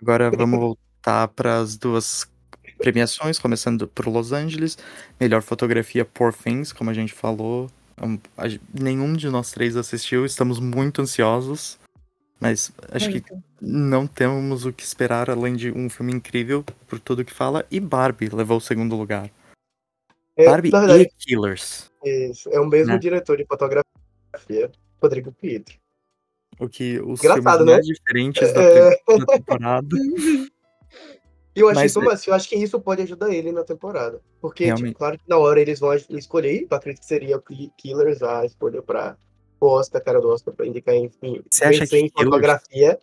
[0.00, 2.30] Agora vamos voltar para as duas
[2.78, 4.78] premiações, começando por Los Angeles.
[5.20, 7.70] Melhor fotografia Poor Things, como a gente falou.
[8.00, 11.78] Um, a, nenhum de nós três assistiu, estamos muito ansiosos.
[12.40, 13.26] Mas acho muito.
[13.26, 17.66] que não temos o que esperar além de um filme incrível por tudo que fala.
[17.70, 19.28] E Barbie levou o segundo lugar.
[20.38, 21.90] É, Barbie verdade, e Killers.
[22.04, 22.98] Isso, é o mesmo né?
[22.98, 24.70] diretor de fotografia,
[25.02, 25.76] Rodrigo Pietro.
[26.60, 27.72] O que os Engraçado, filmes né?
[27.72, 28.90] mais diferentes da, é...
[28.90, 29.88] da temporada.
[31.56, 34.22] eu acho, isso, mas eu acho que isso pode ajudar ele na temporada.
[34.40, 37.42] Porque, tipo, claro que na hora eles vão escolher, acredito que seria o
[37.76, 39.16] Killers a escolha pra
[39.60, 41.42] o Oscar, cara do Oscar, pra indicar, enfim.
[41.50, 42.96] Você acha que em fotografia?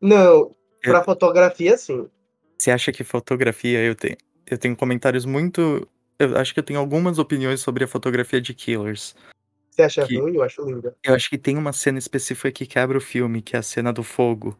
[0.00, 0.50] Não,
[0.82, 1.04] pra eu...
[1.04, 2.08] fotografia, sim.
[2.56, 4.16] Você acha que fotografia eu tenho?
[4.46, 5.86] Eu tenho comentários muito
[6.18, 9.14] eu acho que eu tenho algumas opiniões sobre a fotografia de Killers.
[9.70, 10.18] Você acha que...
[10.18, 10.36] ruim?
[10.36, 10.96] Eu acho linda.
[11.02, 13.92] Eu acho que tem uma cena específica que quebra o filme, que é a cena
[13.92, 14.56] do fogo.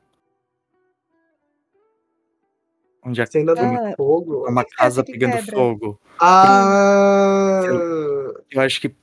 [3.03, 4.47] Onde a cena do ah, fogo?
[4.49, 5.55] Uma casa pegando quebra.
[5.55, 6.01] fogo.
[6.21, 7.63] Ah!
[7.65, 8.95] Eu, eu, acho que,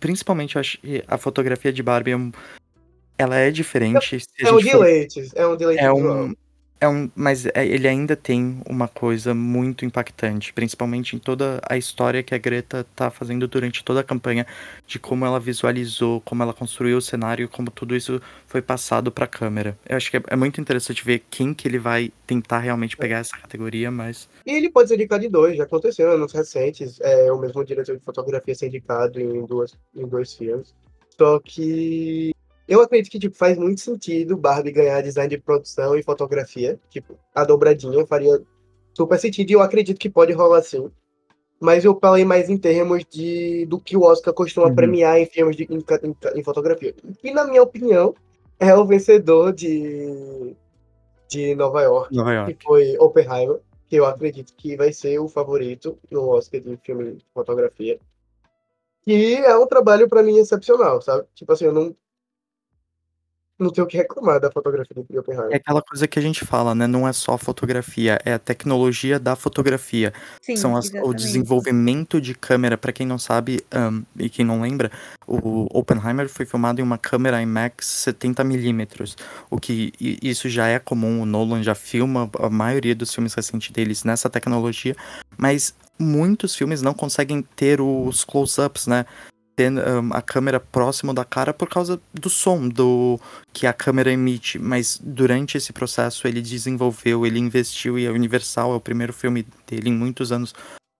[0.00, 2.32] principalmente, eu acho que a fotografia de Barbie é um,
[3.16, 4.18] ela é diferente.
[4.38, 5.30] É, é um deleite.
[5.34, 5.82] É um deleite.
[5.82, 6.34] É um,
[6.84, 11.76] é um, mas é, ele ainda tem uma coisa muito impactante, principalmente em toda a
[11.76, 14.46] história que a Greta tá fazendo durante toda a campanha,
[14.86, 19.24] de como ela visualizou, como ela construiu o cenário, como tudo isso foi passado para
[19.24, 19.76] a câmera.
[19.88, 23.18] Eu acho que é, é, muito interessante ver quem que ele vai tentar realmente pegar
[23.18, 24.28] essa categoria, mas...
[24.44, 27.96] E ele pode ser indicado em dois, já aconteceu anos recentes, é o mesmo diretor
[27.96, 30.74] de fotografia ser indicado em, duas, em dois filmes.
[31.16, 32.34] Só que
[32.66, 36.78] eu acredito que tipo, faz muito sentido Barbie ganhar design de produção e fotografia.
[36.88, 38.40] Tipo, a dobradinha faria
[38.94, 40.90] super sentido e eu acredito que pode rolar sim.
[41.60, 44.74] Mas eu falei mais em termos de do que o Oscar costuma uhum.
[44.74, 46.94] premiar em filmes de em, em, em, fotografia.
[47.22, 48.14] E na minha opinião,
[48.58, 50.54] é o vencedor de,
[51.28, 55.28] de Nova York, Nova York, que foi Oppenheimer, que eu acredito que vai ser o
[55.28, 57.98] favorito no Oscar de filme de fotografia.
[59.06, 61.26] E é um trabalho para mim excepcional, sabe?
[61.34, 61.94] Tipo assim, eu não
[63.58, 65.52] não tenho o que reclamar da fotografia do Oppenheimer.
[65.52, 66.86] É aquela coisa que a gente fala, né?
[66.86, 70.12] Não é só fotografia, é a tecnologia da fotografia.
[70.42, 72.76] Sim, São as, o desenvolvimento de câmera.
[72.76, 74.90] Para quem não sabe um, e quem não lembra,
[75.26, 79.16] o Oppenheimer foi filmado em uma câmera IMAX 70mm.
[79.48, 81.22] O que isso já é comum.
[81.22, 84.96] O Nolan já filma a maioria dos filmes recentes deles nessa tecnologia,
[85.36, 89.06] mas muitos filmes não conseguem ter os close-ups, né?
[89.56, 93.20] Ter um, a câmera próximo da cara por causa do som do
[93.52, 98.72] que a câmera emite, mas durante esse processo ele desenvolveu, ele investiu e a Universal
[98.72, 100.54] é o primeiro filme dele em muitos anos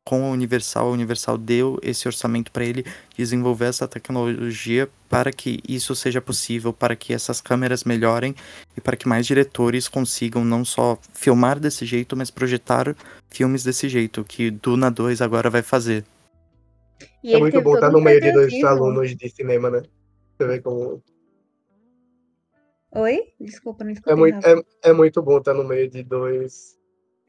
[0.06, 2.84] com a Universal, a Universal deu esse orçamento para ele
[3.16, 8.34] desenvolver essa tecnologia para que isso seja possível, para que essas câmeras melhorem
[8.76, 12.94] e para que mais diretores consigam não só filmar desse jeito, mas projetar
[13.30, 16.04] filmes desse jeito, que Duna 2 agora vai fazer.
[17.22, 19.82] E é muito bom estar no meio de dois alunos de cinema, né?
[20.36, 21.02] Você vê como.
[22.92, 23.32] Oi?
[23.40, 24.12] Desculpa, não escutei.
[24.12, 26.78] É muito, é, é muito bom estar no meio de dois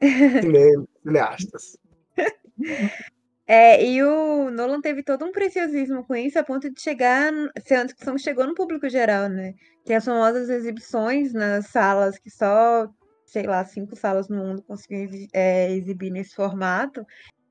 [0.00, 0.86] cine...
[1.02, 1.78] cineastas.
[3.48, 7.32] É, e o Nolan teve todo um preciosismo com isso, a ponto de chegar,
[7.64, 9.54] ser uma discussão que chegou no público geral, né?
[9.84, 12.90] Tem as famosas exibições nas salas que só,
[13.24, 17.06] sei lá, cinco salas no mundo conseguiam é, exibir nesse formato.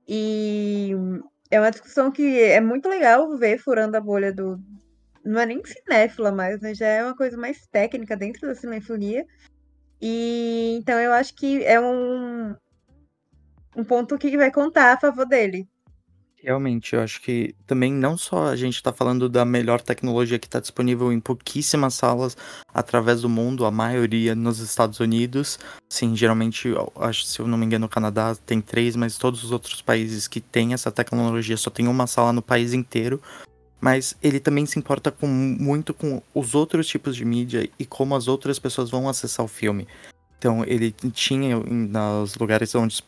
[0.06, 0.91] E
[1.51, 4.59] é uma discussão que é muito legal ver furando a bolha do.
[5.23, 6.73] Não é nem cinéfila mais, né?
[6.73, 9.26] Já é uma coisa mais técnica dentro da cinefilia.
[10.01, 12.55] E então eu acho que é um,
[13.76, 15.67] um ponto que vai contar a favor dele.
[16.45, 20.45] Realmente, eu acho que também não só a gente está falando da melhor tecnologia que
[20.45, 22.38] está disponível em pouquíssimas salas
[22.72, 25.57] através do mundo, a maioria nos Estados Unidos.
[25.89, 29.51] Sim, geralmente, acho se eu não me engano, no Canadá tem três, mas todos os
[29.51, 33.19] outros países que têm essa tecnologia só tem uma sala no país inteiro.
[33.81, 38.15] Mas ele também se importa com, muito com os outros tipos de mídia e como
[38.15, 39.88] as outras pessoas vão acessar o filme.
[40.45, 43.03] Então ele tinha nos lugares onde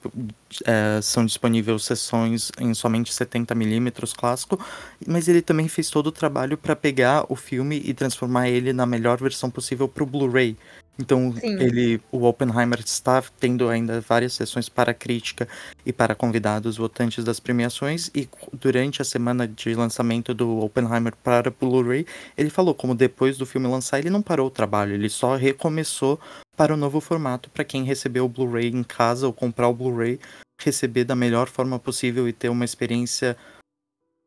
[0.66, 4.60] é, são disponíveis sessões em somente 70mm clássico,
[5.06, 8.88] mas ele também fez todo o trabalho para pegar o filme e transformar ele na
[8.88, 10.58] melhor versão possível para o Blu-ray.
[11.00, 11.62] Então Sim.
[11.62, 15.48] ele, o Oppenheimer está tendo ainda várias sessões para crítica
[15.86, 21.52] e para convidados votantes das premiações e durante a semana de lançamento do Oppenheimer para
[21.52, 22.04] Blu-ray,
[22.36, 26.20] ele falou como depois do filme lançar ele não parou o trabalho, ele só recomeçou
[26.58, 30.20] para o novo formato para quem recebeu o Blu-ray em casa ou comprar o Blu-ray
[30.60, 33.38] receber da melhor forma possível e ter uma experiência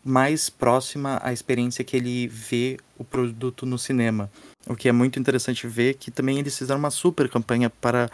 [0.02, 4.30] mais próxima à experiência que ele vê o produto no cinema.
[4.66, 8.08] O que é muito interessante ver que também eles fizeram uma super campanha para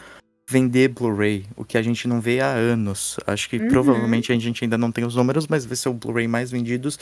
[0.49, 3.19] vender Blu-ray, o que a gente não vê há anos.
[3.27, 3.69] Acho que Uhum.
[3.69, 6.99] provavelmente a gente ainda não tem os números, mas vai ser o Blu-ray mais vendidos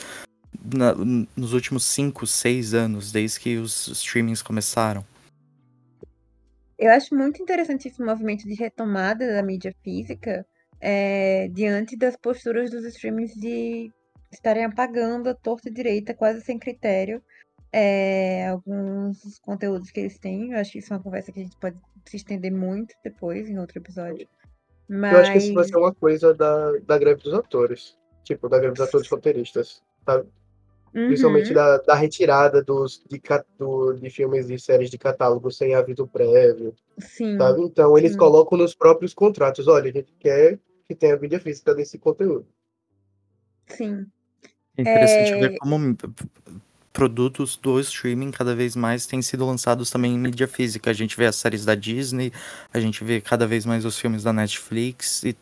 [0.73, 0.95] na-
[1.35, 5.05] nos últimos 5, 6 anos, desde que os streamings começaram.
[6.77, 10.45] Eu acho muito interessante esse movimento de retomada da mídia física
[10.79, 13.91] é, diante das posturas dos streamings de
[14.31, 17.21] estarem apagando a torta e direita, quase sem critério,
[17.71, 20.51] é, alguns dos conteúdos que eles têm.
[20.51, 23.49] Eu acho que isso é uma conversa que a gente pode se estender muito depois,
[23.49, 24.27] em outro episódio.
[24.87, 27.97] Mas Eu acho que isso vai ser uma coisa da, da greve dos atores.
[28.23, 29.83] Tipo, da greve dos atores roteiristas.
[30.05, 30.27] Sabe?
[30.27, 30.44] Principalmente
[30.95, 33.21] Uhum, da, da retirada dos, de,
[33.59, 36.73] do- de filmes e séries de catálogo sem aviso prévio.
[36.99, 37.61] sim, Sabe?
[37.63, 38.17] Então, eles sim.
[38.17, 42.47] colocam nos próprios contratos: olha, a gente quer que tenha mídia física desse conteúdo.
[43.67, 44.05] sim.
[44.77, 45.77] É interessante É, ver como
[46.93, 50.89] produtos do streaming cada vez mais têm sido lançados também em mídia física.
[50.91, 52.31] A gente vê as séries da Disney,
[52.73, 55.35] a gente vê cada vez mais os filmes da Netflix e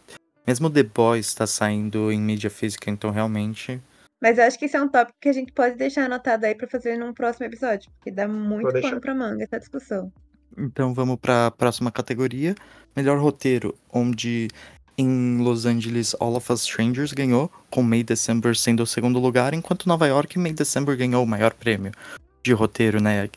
[0.47, 3.80] mesmo The Boys está saindo em mídia física, então realmente
[4.24, 6.56] Mas eu acho que esse é um tópico que a gente pode deixar anotado aí
[6.56, 10.10] pra fazer num próximo episódio, porque dá muito pano pra manga essa discussão.
[10.58, 12.56] Então vamos para a próxima categoria,
[12.95, 14.48] melhor roteiro, onde
[14.98, 19.54] em Los Angeles All of Us Strangers ganhou, com May December sendo o segundo lugar,
[19.54, 21.91] enquanto Nova York May December ganhou o maior prêmio
[22.41, 23.28] de roteiro, né?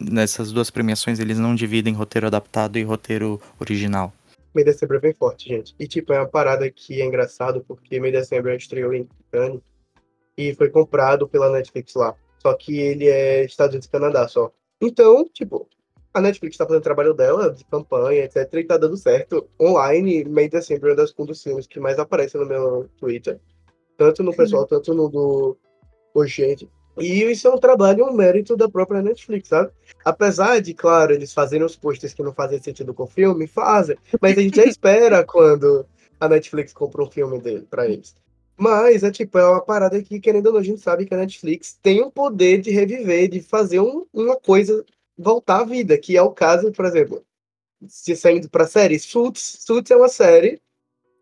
[0.00, 4.12] Nessas duas premiações eles não dividem roteiro adaptado e roteiro original.
[4.54, 5.74] May December é bem forte, gente.
[5.76, 9.60] E, tipo, é uma parada que é engraçado, porque May December estreou em Cannes
[10.36, 12.14] e foi comprado pela Netflix lá.
[12.40, 14.52] Só que ele é Estados Unidos e Canadá só.
[14.80, 15.68] Então, tipo,
[16.12, 19.48] a Netflix tá fazendo o trabalho dela, de campanha, etc, e tá dando certo.
[19.60, 23.40] Online, December é um das- um dos filmes que mais aparece no meu Twitter.
[23.96, 25.56] Tanto no pessoal, tanto no do
[26.26, 26.68] Gente.
[26.98, 29.70] E isso é um trabalho, um mérito da própria Netflix, sabe?
[30.02, 33.96] Apesar de, claro, eles fazerem os posters que não fazem sentido com o filme, fazem.
[34.20, 35.84] Mas a gente já espera quando
[36.18, 38.14] a Netflix compra um filme dele pra eles.
[38.56, 41.18] Mas é tipo, é uma parada que, querendo ou não, a gente sabe que a
[41.18, 44.84] Netflix tem o poder de reviver, de fazer um- uma coisa
[45.16, 47.24] voltar à vida, que é o caso, por exemplo,
[47.86, 49.58] se saindo pra série, Suits.
[49.60, 50.60] Suits é uma série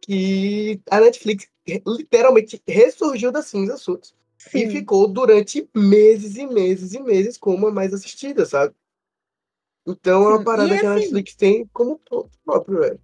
[0.00, 1.48] que a Netflix
[1.86, 4.14] literalmente ressurgiu da cinza, Suits.
[4.54, 4.70] E Sim.
[4.70, 8.74] ficou durante meses e meses e meses como a mais assistida, sabe?
[9.86, 12.00] Então é uma Sim, parada e que a assim- Netflix tem como
[12.44, 13.00] próprio, velho.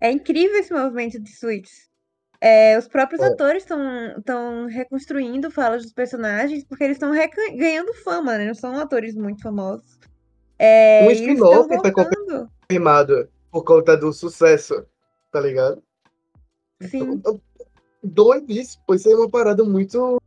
[0.00, 1.91] É incrível esse movimento de suítes.
[2.44, 3.26] É, os próprios É.
[3.26, 7.12] atores estão reconstruindo falas dos personagens porque eles estão
[7.54, 8.46] ganhando fama, né?
[8.46, 9.96] Não são atores muito famosos.
[10.58, 11.92] É, Um spin-off foi.
[12.68, 14.84] Confirmado por conta do sucesso,
[15.30, 15.80] tá ligado?
[16.82, 17.22] Sim,
[18.02, 20.20] Doidíssimo, pois é uma parada muito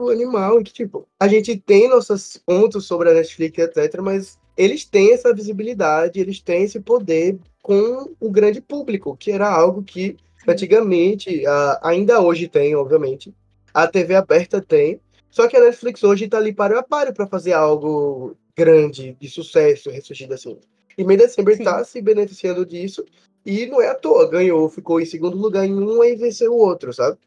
[0.00, 5.12] animal, que tipo, a gente tem nossos pontos sobre a Netflix, etc, mas eles têm
[5.12, 10.16] essa visibilidade, eles têm esse poder com o grande público, que era algo que
[10.52, 13.34] antigamente, a- ainda hoje tem, obviamente,
[13.72, 15.00] a TV aberta tem,
[15.30, 19.28] só que a Netflix hoje tá ali para a páreo para fazer algo grande, de
[19.28, 20.58] sucesso, ressurgido assim.
[20.96, 21.64] E May December Sim.
[21.64, 23.04] tá se beneficiando disso,
[23.44, 26.58] e não é à toa, ganhou, ficou em segundo lugar em um e venceu o
[26.58, 27.18] outro, sabe?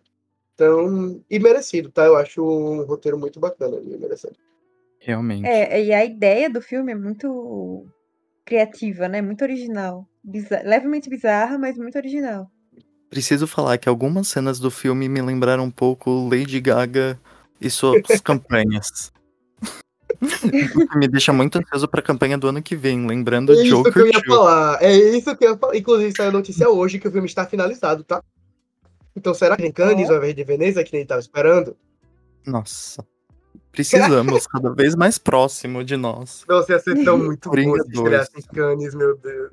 [0.56, 2.06] Então, e merecido, tá?
[2.06, 4.36] Eu acho um roteiro muito bacana ali, merecido.
[5.00, 5.48] Realmente.
[5.48, 7.86] é, e a ideia do filme é muito
[8.44, 9.22] criativa, né?
[9.22, 10.06] Muito original.
[10.24, 12.50] Biza- levemente bizarra, mas muito original.
[13.10, 17.20] Preciso falar que algumas cenas do filme me lembraram um pouco Lady Gaga
[17.60, 19.12] e suas campanhas.
[20.96, 24.00] Me deixa muito ansioso pra campanha do ano que vem, lembrando É isso Joker que
[24.00, 24.26] eu ia 2.
[24.26, 25.76] falar, é isso que eu ia falar.
[25.76, 28.22] Inclusive, saiu a notícia hoje que o filme está finalizado, tá?
[29.16, 31.76] Então, será que em Cannes, ao invés de Veneza, que nem tava esperando?
[32.46, 33.06] Nossa.
[33.72, 36.44] Precisamos cada vez mais próximo de nós.
[36.48, 39.52] Nossa, ia ser tão muito bom se estreasse em Cannes, meu Deus.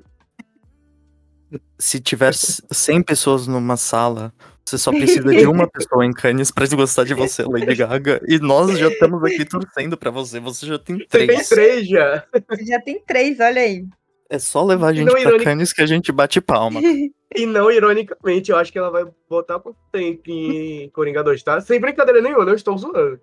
[1.77, 2.33] Se tiver
[2.71, 4.33] 100 pessoas numa sala,
[4.65, 8.21] você só precisa de uma pessoa em Cannes pra gostar de você, Lady Gaga.
[8.27, 10.39] E nós já estamos aqui torcendo pra você.
[10.39, 11.49] Você já tem Você tem três.
[11.49, 12.23] três já.
[12.49, 13.85] Você já tem três, olha aí.
[14.29, 16.81] É só levar a gente não pra irônico- Cannes que a gente bate palma.
[16.81, 21.61] E não, ironicamente, eu acho que ela vai botar por tempo em Coringa 2, tá?
[21.61, 23.19] Sem brincadeira nenhuma, não estou zoando.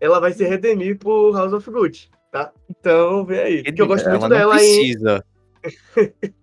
[0.00, 2.50] Ela vai se redimir por House of Good, tá?
[2.70, 3.62] Então, vê aí.
[3.64, 4.94] Porque eu gosto ela muito não dela em.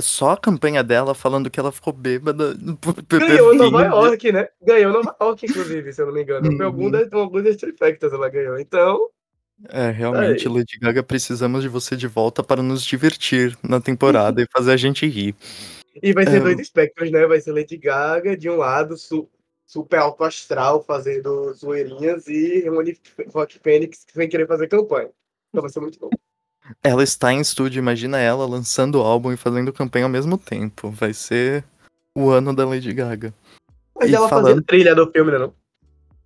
[0.00, 2.54] Só a campanha dela falando que ela ficou bêbada.
[3.08, 3.84] Ganhou Nova.
[3.84, 4.48] York, né?
[4.62, 6.56] Ganhou Nova York, inclusive, se eu não me engano.
[6.56, 6.90] Foi algum Uhum.
[6.90, 8.58] das, algum das trifectas ela ganhou.
[8.58, 9.08] Então,
[9.68, 10.52] É, realmente, Aí.
[10.54, 14.76] Lady Gaga, precisamos de você de volta para nos divertir na temporada e fazer a
[14.76, 15.34] gente rir.
[16.02, 16.40] E vai ser É.
[16.40, 17.24] dois espectros, né?
[17.26, 19.28] Vai ser Lady Gaga, de um lado, su-
[19.64, 22.98] super alto astral, fazendo zoeirinhas, e Rony
[23.32, 25.10] Rock Fênix sem querer fazer campanha.
[25.50, 26.10] Então vai ser muito bom.
[26.82, 30.90] Ela está em estúdio, imagina ela lançando o álbum e fazendo campanha ao mesmo tempo.
[30.90, 31.64] Vai ser
[32.14, 33.34] o ano da Lady Gaga.
[33.94, 35.38] Mas E ela fazia falando- trilha do filme, né?
[35.38, 35.52] Não?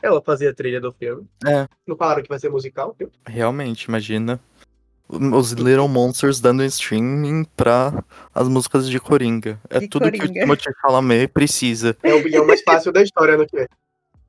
[0.01, 1.27] Ela fazia trilha do filme.
[1.45, 1.67] É.
[1.87, 2.95] Não falaram que vai ser musical?
[2.99, 3.11] viu?
[3.27, 4.39] Realmente, imagina
[5.09, 9.59] os Little Monsters dando streaming pra as músicas de Coringa.
[9.69, 10.41] É De tudo que o Coringa.
[10.41, 11.97] Timothée Chalamet precisa.
[12.03, 13.67] É o bilhão mais fácil da história que é.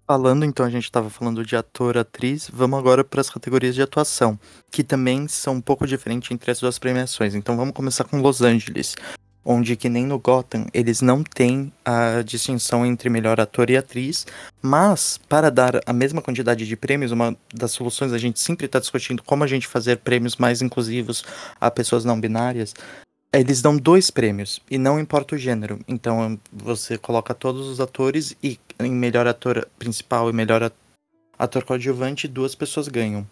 [0.10, 3.84] Falando, então, a gente tava falando de ator, atriz, vamos agora para as categorias de
[3.84, 4.40] atuação,
[4.72, 7.36] que também são um pouco diferentes entre as duas premiações.
[7.36, 8.96] Então vamos começar com Los Angeles,
[9.46, 14.26] onde que nem no Gotham, eles não têm a distinção entre melhor ator e atriz,
[14.60, 18.80] mas para dar a mesma quantidade de prêmios, uma das soluções a gente sempre está
[18.80, 21.24] discutindo como a gente fazer prêmios mais inclusivos
[21.62, 22.74] a pessoas não binárias.
[23.32, 25.80] Eles dão dois prêmios e não importa o gênero.
[25.88, 30.74] Então você coloca todos os atores e em melhor ator principal e melhor at-
[31.38, 33.28] ator coadjuvante, duas pessoas ganham.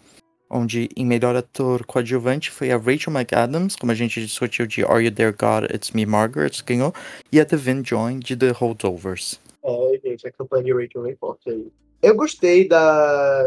[0.49, 5.03] Onde em melhor ator coadjuvante foi a Rachel McAdams, como a gente discutiu de Are
[5.03, 5.69] You There God?
[5.73, 6.93] It's Me Margaret, ganhou,
[7.31, 9.41] e a Devin Joy de The Holdovers.
[9.63, 11.67] É, gente, a campanha de Rachel vem forte aí.
[12.01, 13.43] Eu gostei da,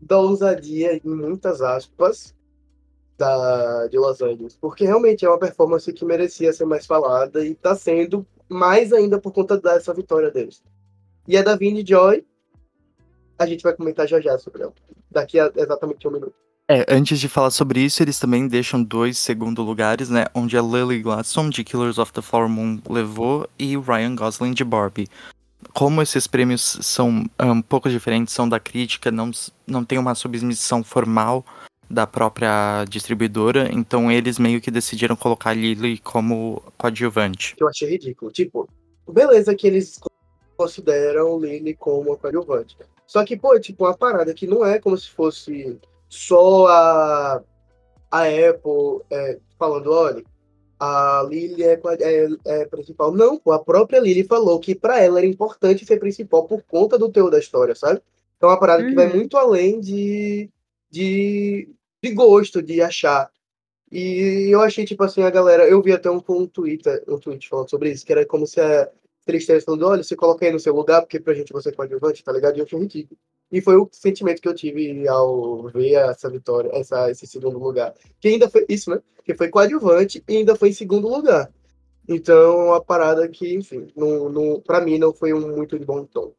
[0.00, 2.32] da ousadia, em muitas aspas,
[3.18, 7.54] da, de Los Angeles, porque realmente é uma performance que merecia ser mais falada e
[7.54, 10.62] tá sendo mais ainda por conta dessa vitória deles.
[11.26, 12.24] E a da Vini Joy,
[13.38, 14.72] a gente vai comentar já já sobre ela,
[15.10, 16.34] daqui a exatamente um minuto.
[16.70, 20.26] É, antes de falar sobre isso, eles também deixam dois segundo lugares, né?
[20.34, 24.52] Onde a Lily Gladstone de Killers of the Flower Moon levou e o Ryan Gosling
[24.52, 25.08] de Barbie.
[25.72, 29.30] Como esses prêmios são um pouco diferentes, são da crítica, não,
[29.66, 31.44] não tem uma submissão formal
[31.90, 37.54] da própria distribuidora, então eles meio que decidiram colocar a Lily como coadjuvante.
[37.58, 38.30] eu achei ridículo.
[38.30, 38.68] Tipo,
[39.10, 39.98] beleza que eles
[40.56, 42.76] consideram Lily como coadjuvante.
[43.06, 45.78] Só que, pô, tipo, uma parada que não é como se fosse
[46.08, 47.42] só a,
[48.10, 50.22] a Apple é, falando, olha,
[50.78, 53.12] a Lily é, é, é principal.
[53.12, 56.98] Não, pô, a própria Lily falou que pra ela era importante ser principal por conta
[56.98, 58.02] do teor da história, sabe?
[58.36, 59.16] Então é uma parada que vai Uhum.
[59.16, 60.48] muito além de,
[60.90, 61.68] de,
[62.02, 63.30] de gosto, de achar.
[63.90, 65.66] E eu achei, tipo assim, a galera.
[65.66, 68.60] Eu vi até um, um Twitter, um tweet falando sobre isso, que era como se
[68.60, 68.88] a
[69.24, 72.24] tristeza falando, olha, se coloca aí no seu lugar, porque pra gente você é coadjuvante,
[72.24, 72.56] tá ligado?
[72.56, 73.18] E eu achei ridículo.
[73.50, 77.94] E foi o sentimento que eu tive ao ver essa vitória, essa, esse segundo lugar.
[78.20, 79.00] Que ainda foi isso, né?
[79.24, 81.50] Que foi coadjuvante e ainda foi em segundo lugar.
[82.06, 86.04] Então, a parada que, enfim, não, não, pra mim não foi um muito de bom
[86.04, 86.32] tom,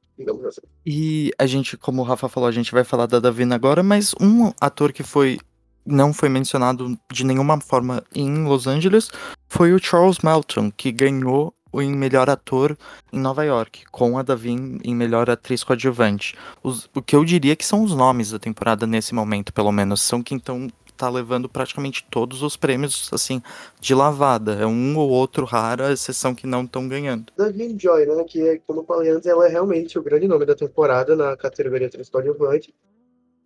[0.48, 0.62] assim.
[0.86, 4.14] E a gente, como o Rafa falou, a gente vai falar da Davina agora, mas
[4.20, 5.40] um ator que foi
[5.86, 9.10] não foi mencionado de nenhuma forma em Los Angeles
[9.48, 12.76] foi o Charles Melton, que ganhou em melhor ator
[13.14, 16.36] em Nova York, com a Davin em melhor atriz coadjuvante.
[16.64, 20.02] Os- o que eu diria que são os nomes da temporada nesse momento, pelo menos,
[20.02, 23.42] são quem estão tá levando praticamente todos os prêmios assim
[23.80, 24.56] de lavada.
[24.56, 27.32] É um ou outro raro, a exceção que não estão ganhando.
[27.38, 28.24] da Vin Joy, né?
[28.26, 31.38] Que, é, como eu falei antes, ela é realmente o grande nome da temporada na
[31.38, 32.74] categoria atriz coadjuvante.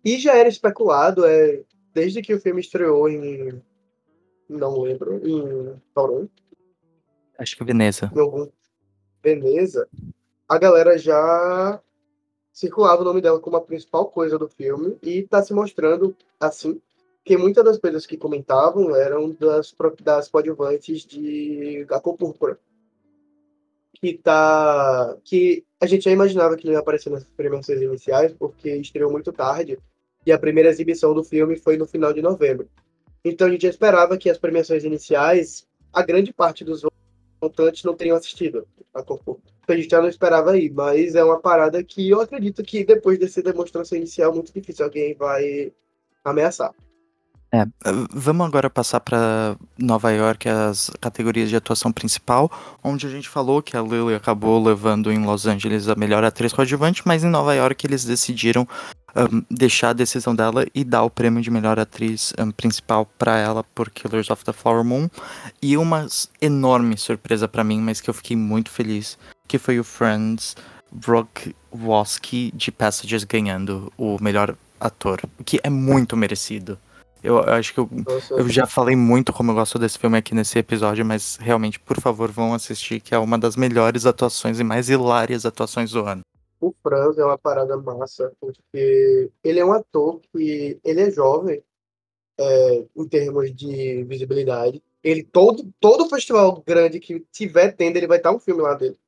[0.04, 1.60] E já era especulado, é,
[1.94, 3.62] desde que o filme estreou em.
[4.48, 6.30] Não lembro, em Toronto,
[7.38, 8.10] Acho que Veneza.
[8.14, 8.48] em algum.
[9.22, 9.88] Veneza,
[10.46, 11.80] a galera já
[12.52, 16.80] circulava o nome dela como a principal coisa do filme e tá se mostrando assim.
[17.16, 22.58] Porque muitas das coisas que comentavam eram das, das coadjuvantes de A Cor Púrpura.
[23.94, 25.16] Que tá.
[25.24, 29.32] Que a gente já imaginava que ele ia aparecer nas premiações iniciais, porque estreou muito
[29.32, 29.78] tarde.
[30.26, 32.68] E a primeira exibição do filme foi no final de novembro.
[33.24, 36.82] Então a gente esperava que as premiações iniciais, a grande parte dos
[37.40, 39.38] votantes não teriam assistido a Púrpura.
[39.62, 42.84] Então a gente já não esperava aí, mas é uma parada que eu acredito que
[42.84, 45.72] depois dessa demonstração inicial, muito difícil alguém vai
[46.22, 46.74] ameaçar.
[47.54, 52.50] É, uh, vamos agora passar para Nova York, as categorias de atuação principal,
[52.82, 56.52] onde a gente falou que a Lily acabou levando em Los Angeles a melhor atriz
[56.52, 58.66] coadjuvante, mas em Nova York eles decidiram
[59.14, 63.38] um, deixar a decisão dela e dar o prêmio de melhor atriz um, principal para
[63.38, 65.08] ela por Killers of the Flower Moon.
[65.62, 66.08] E uma
[66.40, 69.16] enorme surpresa para mim, mas que eu fiquei muito feliz,
[69.46, 70.56] que foi o Friends
[70.90, 76.76] Brock Woski de Passages ganhando o melhor ator, o que é muito merecido.
[77.24, 77.88] Eu eu acho que eu,
[78.32, 81.98] eu já falei muito como eu gosto desse filme aqui nesse episódio, mas realmente, por
[81.98, 86.20] favor, vão assistir, que é uma das melhores atuações e mais hilárias atuações do ano.
[86.60, 91.62] o Franz é uma parada massa, porque ele é um ator que ele é jovem
[92.38, 94.82] é, em termos de visibilidade.
[95.02, 98.98] Ele, todo, todo festival grande que tiver tendo, ele vai estar um filme lá dele.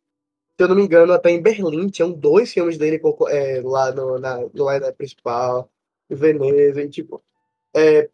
[0.58, 2.98] Se eu não me engano, até em Berlim tinham dois filmes dele
[3.28, 5.68] é, lá no, na, no principal,
[6.08, 7.22] em Veneza, e tipo.
[7.76, 8.08] É,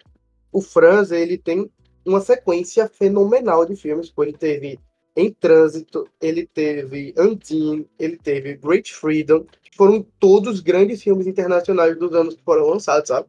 [0.51, 1.71] o Franz, ele tem
[2.05, 4.81] uma sequência fenomenal de filmes, pô, ele teve
[5.17, 11.97] Em Trânsito, ele teve Undine, ele teve Great Freedom, que foram todos grandes filmes internacionais
[11.97, 13.29] dos anos que foram lançados, sabe?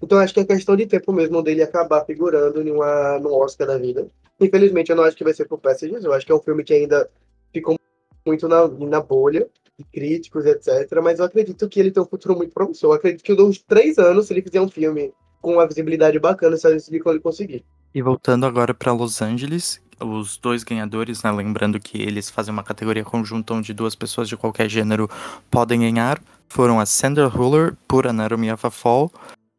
[0.00, 3.66] Então acho que é questão de tempo mesmo dele acabar figurando em uma, no Oscar
[3.66, 4.08] da vida.
[4.40, 6.62] Infelizmente eu não acho que vai ser por Passages, eu acho que é um filme
[6.62, 7.10] que ainda
[7.52, 7.76] ficou
[8.24, 11.00] muito na, na bolha de críticos, etc.
[11.02, 12.90] Mas eu acredito que ele tem um futuro muito promissor.
[12.90, 16.56] Eu acredito que uns três anos, se ele fizer um filme com uma visibilidade bacana,
[16.56, 17.64] se ele conseguir.
[17.94, 22.62] E voltando agora para Los Angeles, os dois ganhadores, né, lembrando que eles fazem uma
[22.62, 25.10] categoria conjunta onde duas pessoas de qualquer gênero
[25.50, 29.12] podem ganhar, foram a Sandra Huller por Anatomy of a Fall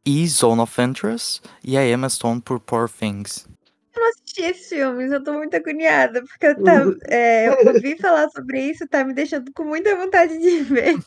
[0.06, 3.48] e Zone of Interest e a Emma Stone por Poor Things.
[3.96, 7.96] Eu não assisti esses filmes, eu tô muito agoniada, porque eu, tá, é, eu ouvi
[8.02, 10.98] falar sobre isso, tá me deixando com muita vontade de ver.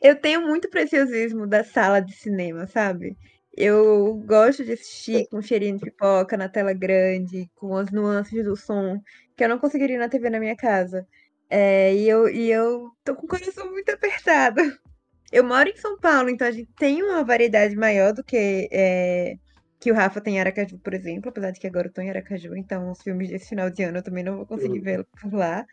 [0.00, 3.16] Eu tenho muito preciosismo da sala de cinema, sabe?
[3.56, 8.54] Eu gosto de assistir com cheirinho de pipoca na tela grande, com as nuances do
[8.54, 9.00] som,
[9.34, 11.06] que eu não conseguiria na TV na minha casa.
[11.48, 14.60] É, e, eu, e eu tô com o coração muito apertado.
[15.32, 19.34] Eu moro em São Paulo, então a gente tem uma variedade maior do que é,
[19.80, 22.10] que o Rafa tem em Aracaju, por exemplo, apesar de que agora eu tô em
[22.10, 25.34] Aracaju, então os filmes desse final de ano eu também não vou conseguir ver por
[25.34, 25.66] lá.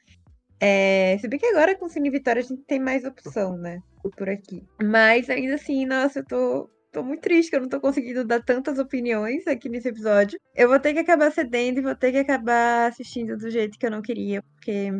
[0.59, 3.81] É, se bem que agora com Cine Vitória a gente tem mais opção, né?
[4.17, 4.63] Por aqui.
[4.81, 8.41] Mas ainda assim, nossa, eu tô, tô muito triste que eu não tô conseguindo dar
[8.41, 10.39] tantas opiniões aqui nesse episódio.
[10.55, 13.85] Eu vou ter que acabar cedendo e vou ter que acabar assistindo do jeito que
[13.85, 14.91] eu não queria, porque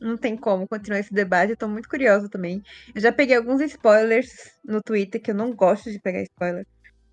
[0.00, 1.50] não tem como continuar esse debate.
[1.50, 2.62] Eu tô muito curiosa também.
[2.94, 6.64] Eu já peguei alguns spoilers no Twitter, que eu não gosto de pegar spoiler.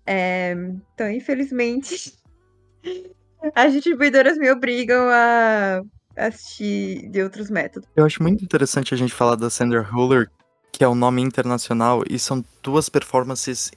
[0.06, 0.52] É,
[0.94, 2.14] então, infelizmente,
[3.56, 5.82] as distribuidoras me obrigam a
[6.16, 7.88] assistir de outros métodos.
[7.96, 10.30] Eu acho muito interessante a gente falar da Sandra Huller,
[10.76, 13.72] que é o nome internacional, e são duas performances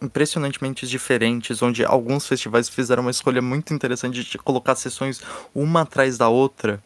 [0.00, 5.20] impressionantemente diferentes, onde alguns festivais fizeram uma escolha muito interessante de colocar sessões
[5.52, 6.80] uma atrás da outra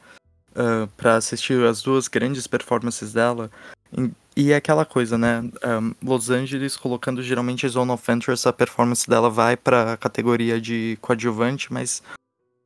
[0.56, 3.50] uh, ah, para assistir as duas grandes performances dela.
[4.34, 5.44] E é aquela coisa, né?
[5.62, 10.58] Um, Los Angeles colocando geralmente Zone of Interest, a performance dela vai para a categoria
[10.58, 12.02] de coadjuvante, mas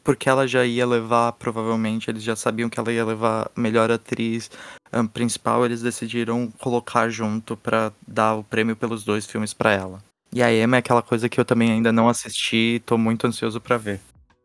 [0.02, 4.50] porque ela já ia levar, provavelmente, eles já sabiam que ela ia levar melhor atriz
[4.92, 9.98] um, principal, eles decidiram colocar junto para dar o prêmio pelos dois filmes para ela.
[10.32, 13.60] E a Emma é aquela coisa que eu também ainda não assisti, tô muito ansioso
[13.60, 14.00] para ver.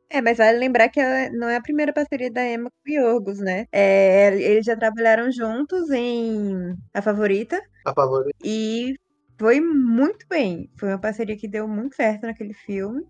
[0.09, 2.93] É, mas vale lembrar que ela não é a primeira parceria da Emma com o
[2.93, 3.65] Yorgos, né?
[3.71, 7.61] É, eles já trabalharam juntos em A Favorita.
[7.85, 8.38] A Favorita.
[8.43, 8.95] E
[9.38, 10.69] foi muito bem.
[10.77, 13.05] Foi uma parceria que deu muito certo naquele filme.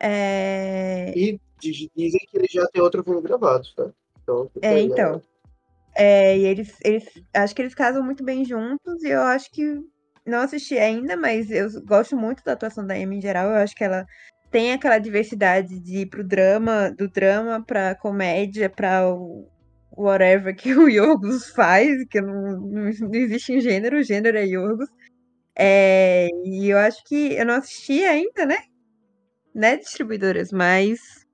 [0.00, 1.12] É...
[1.16, 3.90] E dizem que eles já têm outro filme gravado, tá?
[4.22, 5.22] Então, é, então.
[5.94, 7.04] É, e eles, eles.
[7.34, 9.80] Acho que eles casam muito bem juntos e eu acho que.
[10.24, 13.48] Não assisti ainda, mas eu gosto muito da atuação da Emma em geral.
[13.48, 14.06] Eu acho que ela
[14.50, 19.48] tem aquela diversidade de ir pro drama, do drama pra comédia, pra o
[19.96, 24.44] whatever que o Yorgos faz, que não, não, não existe em gênero, o gênero é
[24.44, 24.88] Yorgos.
[25.56, 28.58] É, e eu acho que eu não assisti ainda, né?
[29.58, 31.26] Né, distribuidoras, mas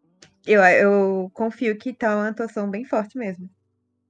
[0.47, 3.51] eu, eu confio que tá uma atuação bem forte mesmo.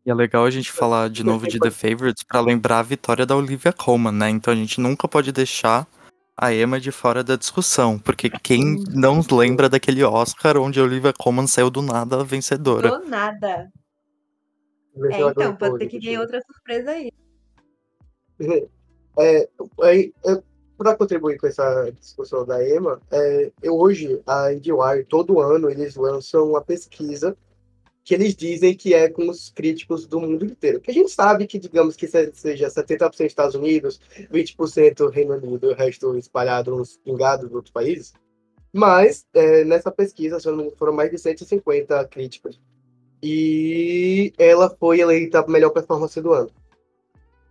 [0.07, 3.27] E é legal a gente falar de novo de The Favorites para lembrar a vitória
[3.27, 4.31] da Olivia Colman, né?
[4.31, 5.85] Então a gente nunca pode deixar
[6.37, 11.13] a Emma de fora da discussão, porque quem não lembra daquele Oscar onde a Olivia
[11.13, 13.01] Colman saiu do nada vencedora?
[13.01, 13.69] Do nada.
[15.11, 17.11] É, então, pode ter que ganhar outra surpresa aí.
[19.17, 19.49] É,
[19.85, 20.43] é, é,
[20.77, 26.51] para contribuir com essa discussão da Emma, é, hoje a IndieWire, todo ano, eles lançam
[26.51, 27.37] uma pesquisa
[28.05, 30.79] que eles dizem que é com os críticos do mundo inteiro.
[30.79, 33.99] Que a gente sabe que, digamos que seja 70% Estados Unidos,
[34.31, 38.13] 20% Reino Unido o resto espalhado nos pingados de outros países.
[38.71, 40.39] Mas, é, nessa pesquisa,
[40.77, 42.61] foram mais de 150 críticos.
[43.23, 46.51] E ela foi eleita a melhor performance do ano.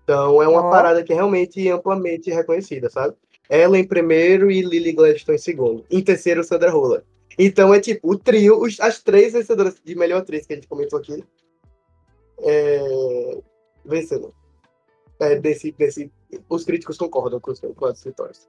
[0.03, 0.69] Então, é uma oh.
[0.69, 3.15] parada que é realmente amplamente reconhecida, sabe?
[3.49, 5.85] Ela em primeiro e Lily Gladstone em segundo.
[5.89, 7.03] Em terceiro, Sandra Roller.
[7.37, 10.67] Então é tipo, o trio, os, as três vencedoras de melhor atriz que a gente
[10.67, 11.23] comentou aqui,
[12.39, 13.41] é,
[13.85, 14.33] vencendo.
[15.19, 16.11] É, desse, desse,
[16.49, 18.47] os críticos concordam com, com as vitórias.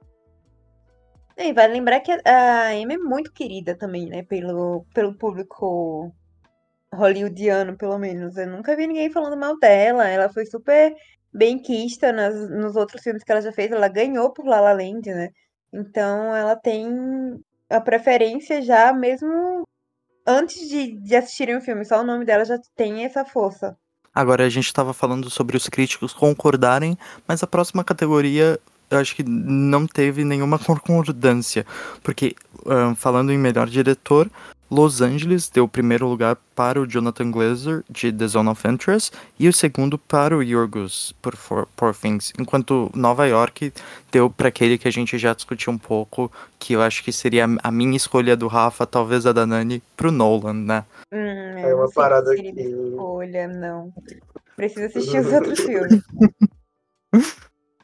[1.37, 4.23] E vale lembrar que a Emma é muito querida também, né?
[4.23, 6.13] Pelo, pelo público
[6.93, 8.37] hollywoodiano, pelo menos.
[8.37, 10.07] Eu nunca vi ninguém falando mal dela.
[10.07, 10.95] Ela foi super
[11.35, 13.71] bem quista nas, nos outros filmes que ela já fez.
[13.71, 15.29] Ela ganhou por La La Land, né?
[15.73, 16.87] Então ela tem
[17.69, 19.63] a preferência já, mesmo
[20.25, 23.77] antes de, de assistirem o filme, só o nome dela já tem essa força.
[24.13, 26.97] Agora a gente estava falando sobre os críticos concordarem,
[27.27, 28.57] mas a próxima categoria
[28.89, 31.65] eu acho que não teve nenhuma concordância,
[32.03, 32.35] porque
[32.95, 34.29] falando em melhor diretor,
[34.69, 39.15] Los Angeles deu o primeiro lugar para o Jonathan Glazer, de The Zone of Interest,
[39.39, 41.35] e o segundo para o Yorgos, por
[41.75, 43.71] Poor Things, enquanto Nova York
[44.11, 47.45] deu para aquele que a gente já discutiu um pouco, que eu acho que seria
[47.61, 50.85] a minha escolha do Rafa, talvez a da Nani, pro Nolan, né?
[51.11, 52.49] Hum, é uma parada que...
[52.49, 53.93] Escolha, não.
[54.55, 56.01] Precisa assistir os outros filmes.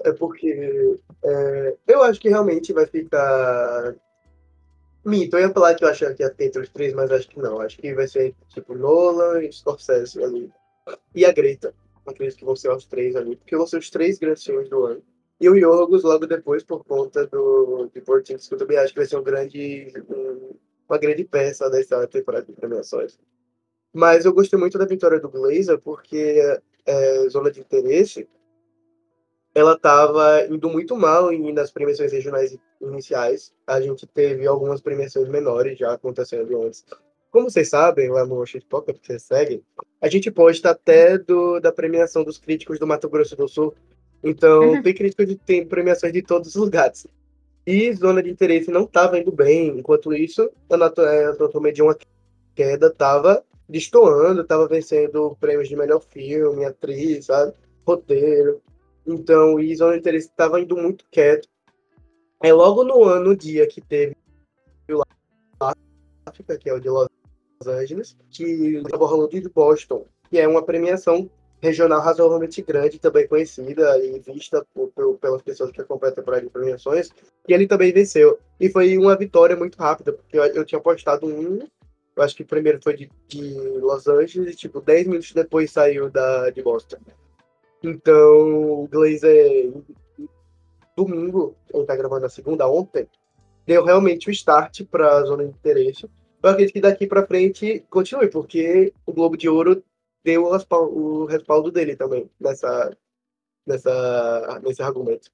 [0.03, 3.93] É porque é, eu acho que realmente vai ficar
[5.03, 7.27] Mito, eu ia falar que eu achava que ia ter entre os três, mas acho
[7.27, 7.59] que não.
[7.59, 10.51] Acho que vai ser tipo Nolan e Scorsese ali.
[11.15, 11.73] E a Greta.
[12.05, 14.83] Acredito que vão ser os três ali, porque vão ser os três grandes filmes do
[14.85, 15.03] ano.
[15.39, 18.99] E o Yorgos logo depois, por conta do de Portings, que eu também acho que
[18.99, 20.55] vai ser um grande, um,
[20.87, 23.17] uma grande peça dessa temporada de premiações.
[23.93, 26.39] Mas eu gostei muito da vitória do Glazer, porque
[26.85, 28.27] é, Zona de Interesse
[29.53, 33.53] ela estava indo muito mal nas premiações regionais iniciais.
[33.67, 36.85] A gente teve algumas premiações menores já acontecendo antes.
[37.29, 39.63] Como vocês sabem, lá no Shit Pocket que vocês seguem,
[40.01, 43.73] a gente posta até do, da premiação dos críticos do Mato Grosso do Sul.
[44.23, 44.81] Então, uhum.
[44.81, 47.07] tem críticos de tem premiações de todos os lugares.
[47.65, 49.79] E Zona de Interesse não estava indo bem.
[49.79, 51.95] Enquanto isso, a Anatomia de uma
[52.53, 57.53] Queda estava destoando, estava vencendo prêmios de melhor filme, atriz, sabe?
[57.85, 58.61] roteiro.
[59.05, 61.47] Então, o Zona Interesse estava indo muito quieto.
[62.41, 64.15] É logo no ano, dia que teve
[64.89, 65.03] o
[66.25, 67.07] África, que é o de Los
[67.65, 68.43] Angeles, que
[68.77, 71.29] estava rolando de Boston, que é uma premiação
[71.61, 76.43] regional razoavelmente grande, também conhecida e vista por, por, pelas pessoas que acompanham a temporada
[76.43, 77.09] de premiações,
[77.47, 78.39] e ele também venceu.
[78.59, 81.59] E foi uma vitória muito rápida, porque eu, eu tinha postado um,
[82.15, 85.71] eu acho que o primeiro foi de, de Los Angeles, e tipo, 10 minutos depois
[85.71, 86.97] saiu da, de Boston.
[87.83, 89.73] Então, o Glazer,
[90.95, 93.07] domingo, ele tá gravando a segunda ontem,
[93.65, 96.09] deu realmente o start para a zona de interesse.
[96.43, 99.83] Eu acredito que daqui para frente continue, porque o Globo de Ouro
[100.23, 102.95] deu o respaldo dele também nessa,
[103.65, 105.31] nessa, nesse argumento.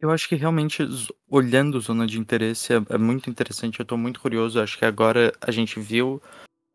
[0.00, 0.82] Eu acho que realmente,
[1.30, 3.78] olhando zona de interesse, é, é muito interessante.
[3.78, 4.60] Eu estou muito curioso.
[4.60, 6.20] Acho que agora a gente viu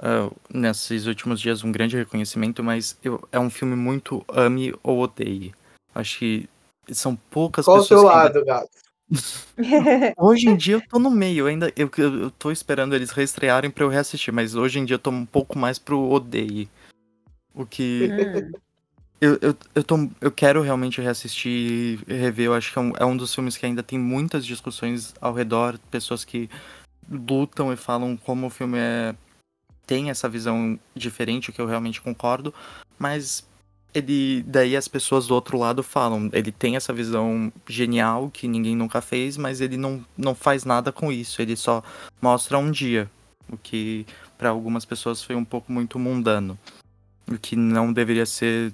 [0.02, 5.00] uh, nesses últimos dias um grande reconhecimento, mas eu, é um filme muito ame ou
[5.00, 5.54] odeie.
[5.94, 6.50] Acho que
[6.92, 8.02] são poucas Qual pessoas.
[8.02, 8.46] Qual o seu lado, ainda...
[8.46, 8.88] gato?
[10.18, 13.86] hoje em dia eu tô no meio, ainda eu, eu tô esperando eles reestrearem para
[13.86, 16.70] eu reassistir, mas hoje em dia eu tô um pouco mais pro odeie.
[17.54, 18.10] O que.
[18.12, 18.52] Hum.
[19.20, 21.52] Eu, eu, eu, tô, eu quero realmente reassistir
[22.08, 22.46] e rever.
[22.46, 25.34] Eu acho que é um, é um dos filmes que ainda tem muitas discussões ao
[25.34, 26.48] redor, pessoas que
[27.10, 29.16] lutam e falam como o filme é
[29.88, 32.54] tem essa visão diferente, o que eu realmente concordo,
[33.00, 33.48] mas
[33.94, 38.76] ele daí as pessoas do outro lado falam, ele tem essa visão genial que ninguém
[38.76, 41.82] nunca fez, mas ele não, não faz nada com isso, ele só
[42.22, 43.10] mostra um dia,
[43.50, 44.06] o que
[44.38, 46.60] para algumas pessoas foi um pouco muito mundano,
[47.32, 48.74] o que não deveria ser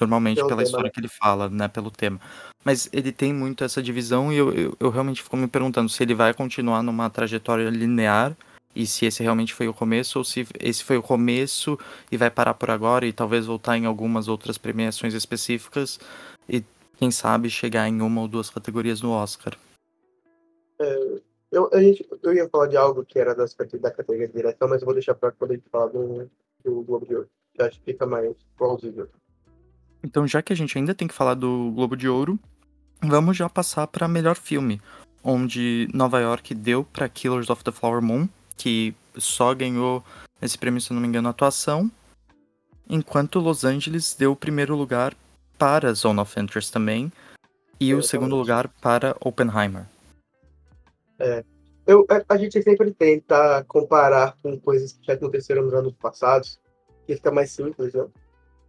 [0.00, 0.66] normalmente pelo pela tema.
[0.66, 2.18] história que ele fala, né, pelo tema.
[2.64, 6.02] Mas ele tem muito essa divisão e eu, eu, eu realmente fico me perguntando se
[6.02, 8.36] ele vai continuar numa trajetória linear
[8.74, 11.78] e se esse realmente foi o começo ou se esse foi o começo
[12.10, 15.98] e vai parar por agora e talvez voltar em algumas outras premiações específicas
[16.48, 16.64] e
[16.96, 19.56] quem sabe chegar em uma ou duas categorias no Oscar.
[20.80, 21.20] É,
[21.50, 24.68] eu, a gente, eu ia falar de algo que era das, da categoria de direção,
[24.68, 26.30] mas eu vou deixar para quando a gente falar do,
[26.64, 29.08] do Globo de Ouro, que acho que fica mais plausível.
[30.02, 32.38] Então, já que a gente ainda tem que falar do Globo de Ouro,
[33.02, 34.80] vamos já passar para melhor filme,
[35.24, 38.28] onde Nova York deu para Killers of the Flower Moon,
[38.60, 40.04] que só ganhou
[40.42, 41.90] esse prêmio, se não me engano, atuação,
[42.86, 45.16] enquanto Los Angeles deu o primeiro lugar
[45.56, 47.10] para Zone of Interest também,
[47.80, 49.86] e o segundo lugar para Oppenheimer.
[51.18, 51.42] É.
[51.86, 56.60] Eu, a, a, gente sempre tenta comparar com coisas que já aconteceram nos anos passados,
[57.06, 58.06] que fica mais simples, né?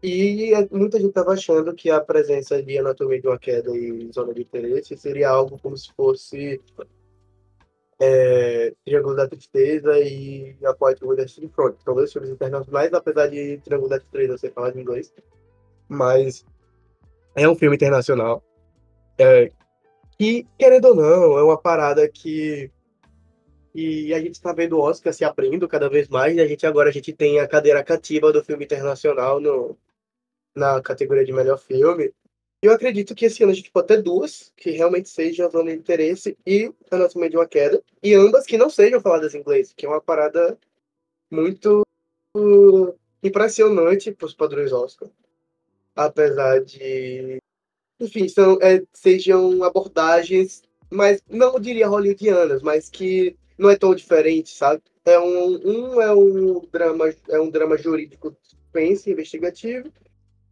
[0.01, 4.09] E é, muita gente estava achando que a presença de Anatomia de uma Queda e
[4.13, 6.61] Zona de Interesse seria algo como se fosse
[8.03, 11.75] é, Triângulo da Tristeza e A Poet with Destiny Front.
[11.83, 15.13] São dois filmes internacionais, apesar de Triângulo da Tristeza ser falado em inglês.
[15.87, 16.43] Mas
[17.35, 18.43] é um filme internacional.
[19.19, 19.51] É,
[20.17, 22.71] que, querendo ou não, é uma parada que
[23.73, 26.65] e a gente está vendo o Oscar se abrindo cada vez mais, e a gente
[26.65, 29.77] agora a gente tem a cadeira cativa do filme internacional no,
[30.53, 32.11] na categoria de melhor filme.
[32.61, 35.77] Eu acredito que esse ano a gente pode ter duas que realmente sejam zona de
[35.77, 39.83] interesse e Anatomia de uma Queda, e ambas que não sejam faladas em inglês, que
[39.83, 40.59] é uma parada
[41.31, 41.81] muito
[43.23, 45.09] impressionante para os padrões Oscar.
[45.95, 47.39] Apesar de.
[47.99, 54.49] Enfim, são, é, sejam abordagens, mas não diria hollywoodianas, mas que não é tão diferente,
[54.55, 54.83] sabe?
[55.03, 59.91] É um, um é um drama, é um drama jurídico suspense, investigativo,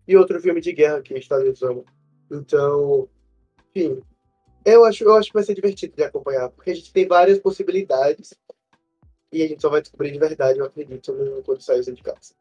[0.08, 1.86] e outro filme de guerra que os Estados Unidos amam.
[2.32, 3.08] Então,
[3.74, 4.02] enfim,
[4.66, 7.40] eu acho, eu acho que vai ser divertido de acompanhar, porque a gente tem várias
[7.40, 8.34] possibilidades
[9.32, 11.14] e a gente só vai descobrir de verdade, eu acredito,
[11.46, 12.34] quando sair os indicados.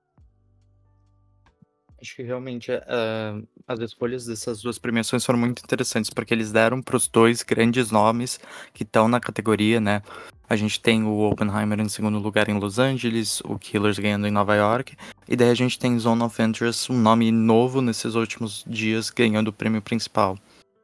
[2.00, 6.80] Acho que realmente uh, as escolhas dessas duas premiações foram muito interessantes, porque eles deram
[6.80, 8.38] para os dois grandes nomes
[8.72, 10.00] que estão na categoria, né?
[10.48, 14.30] A gente tem o Oppenheimer em segundo lugar em Los Angeles, o Killers ganhando em
[14.30, 14.96] Nova York,
[15.28, 19.48] e daí a gente tem Zone of Interest, um nome novo nesses últimos dias, ganhando
[19.48, 20.38] o prêmio principal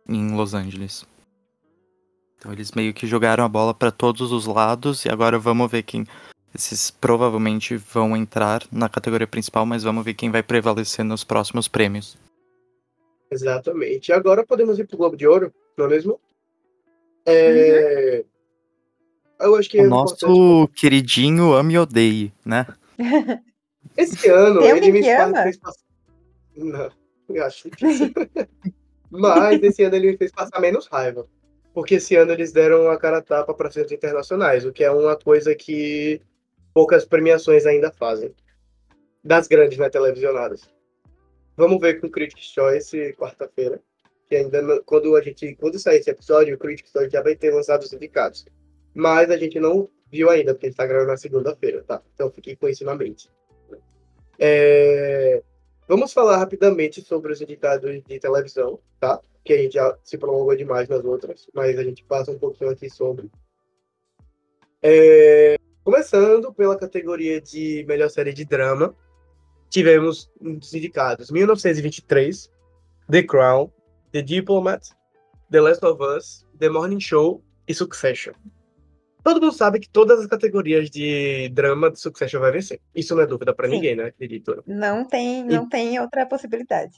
[0.09, 1.07] em Los Angeles.
[2.37, 5.85] Então eles meio que jogaram a bola para todos os lados, e agora vamos ver
[5.85, 6.05] quem
[6.55, 11.67] esses provavelmente vão entrar na categoria principal, mas vamos ver quem vai prevalecer nos próximos
[11.67, 12.17] prêmios.
[13.31, 14.13] Exatamente.
[14.13, 16.21] Agora podemos ir pro Globo de Ouro, não é mesmo?
[17.27, 18.19] É...
[18.19, 18.35] Uhum.
[19.47, 22.67] Eu acho que o é nosso queridinho ame e odeie, né?
[23.97, 25.85] Esse ano ele me fez passar.
[26.57, 26.91] Não,
[27.29, 28.13] eu acho difícil.
[29.11, 31.27] Mas esse ano ele me fez passar menos raiva.
[31.73, 35.15] Porque esse ano eles deram a cara tapa para filmes internacionais, o que é uma
[35.15, 36.21] coisa que
[36.75, 38.35] poucas premiações ainda fazem.
[39.23, 40.69] Das grandes, né, televisionadas.
[41.57, 43.81] Vamos ver com o Critics' Choice quarta-feira.
[44.29, 47.55] Que ainda quando a gente quando sair esse episódio, o Critics' Choice já vai ter
[47.55, 48.45] lançado os indicados.
[48.93, 52.03] Mas a gente não viu ainda, porque a gente tá gravando na segunda-feira, tá?
[52.15, 53.31] Então fiquei com isso na mente.
[54.39, 55.43] É...
[55.87, 59.21] Vamos falar rapidamente sobre os indicados de televisão, tá?
[59.45, 62.71] Que a gente já se prolongou demais nas outras, mas a gente passa um pouquinho
[62.71, 63.31] aqui sobre.
[64.83, 65.57] É...
[65.85, 68.97] Começando pela categoria de melhor série de drama,
[69.69, 72.51] tivemos os indicados 1923,
[73.11, 73.71] The Crown,
[74.11, 74.83] The Diplomat,
[75.51, 78.33] The Last of Us, The Morning Show e Succession.
[79.23, 82.81] Todo mundo sabe que todas as categorias de drama de Succession vai vencer.
[82.95, 84.65] Isso não é dúvida para ninguém, né, acredito.
[84.67, 85.69] Não tem, não e...
[85.69, 86.97] tem outra possibilidade.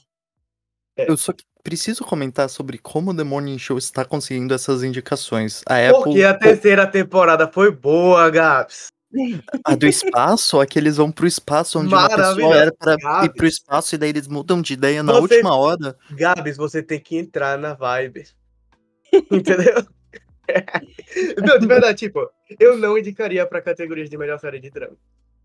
[0.97, 1.09] É.
[1.09, 1.33] Eu só
[1.63, 5.61] preciso comentar sobre como The Morning Show está conseguindo essas indicações.
[5.67, 6.03] A Apple...
[6.03, 8.87] Porque a terceira temporada foi boa, Gaps.
[9.63, 13.25] A do espaço, é que eles vão pro espaço onde uma pessoa era pra Gabs.
[13.25, 15.35] ir pro espaço e daí eles mudam de ideia na você...
[15.35, 15.95] última hora.
[16.11, 18.25] Gabs, você tem que entrar na vibe.
[19.31, 19.85] Entendeu?
[21.45, 22.29] não, de verdade, tipo,
[22.59, 24.97] eu não indicaria pra categorias de melhor série de drama.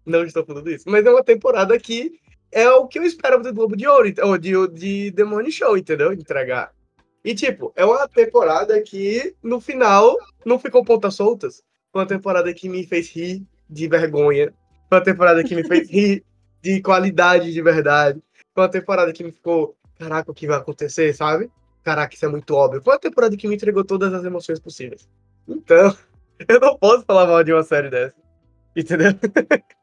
[0.05, 0.85] Não estou falando isso.
[0.89, 2.19] Mas é uma temporada que
[2.53, 6.13] é o que eu esperava do Globo de Ouro, ou de, de The Show, entendeu?
[6.13, 6.71] Entregar.
[7.25, 11.63] E, tipo, é uma temporada que, no final, não ficou pontas soltas.
[11.91, 14.53] Foi uma temporada que me fez rir de vergonha.
[14.89, 16.25] Foi uma temporada que me fez rir
[16.61, 18.23] de qualidade de verdade.
[18.55, 21.51] Foi uma temporada que me ficou, caraca, o que vai acontecer, sabe?
[21.83, 22.83] Caraca, isso é muito óbvio.
[22.83, 25.09] Foi uma temporada que me entregou todas as emoções possíveis.
[25.49, 25.97] Então,
[26.47, 28.17] eu não posso falar mal de uma série dessa.
[28.77, 29.13] Entendeu?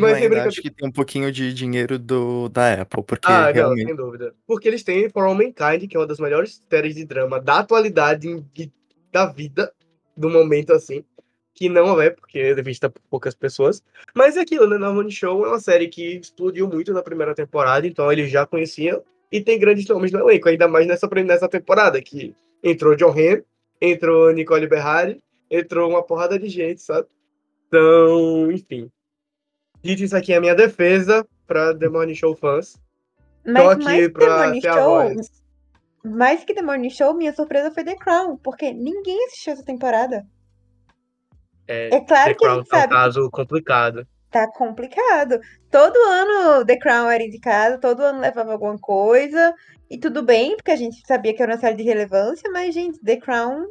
[0.00, 3.82] Mas ainda acho que tem um pouquinho de dinheiro do, da Apple, porque ah, realmente...
[3.82, 4.34] não, sem dúvida.
[4.46, 7.58] Porque eles têm For All Mankind, que é uma das melhores séries de drama da
[7.58, 8.44] atualidade,
[9.12, 9.72] da vida,
[10.16, 11.04] do momento, assim.
[11.54, 13.82] Que não é, porque é vista por poucas pessoas.
[14.14, 14.78] Mas é aquilo, né?
[14.78, 19.02] Norman Show é uma série que explodiu muito na primeira temporada, então eles já conheciam.
[19.30, 23.42] E tem grandes nomes no elenco, ainda mais nessa, nessa temporada, que entrou John Hamm,
[23.80, 25.18] entrou Nicole Berrari,
[25.50, 27.08] entrou uma porrada de gente, sabe?
[27.66, 28.90] Então, enfim.
[29.82, 32.76] Dito isso aqui é a minha defesa para The Morning Show fãs.
[33.44, 35.14] Mas Tô aqui mais pra The Show,
[36.04, 40.26] mais que The Morning Show, minha surpresa foi The Crown, porque ninguém assistiu essa temporada.
[41.66, 42.94] É, é claro The que Crown a gente tá sabe.
[42.94, 44.06] um caso complicado.
[44.30, 45.40] Tá complicado.
[45.70, 49.54] Todo ano The Crown era indicado, todo ano levava alguma coisa.
[49.90, 53.00] E tudo bem, porque a gente sabia que era uma série de relevância, mas, gente,
[53.00, 53.64] The Crown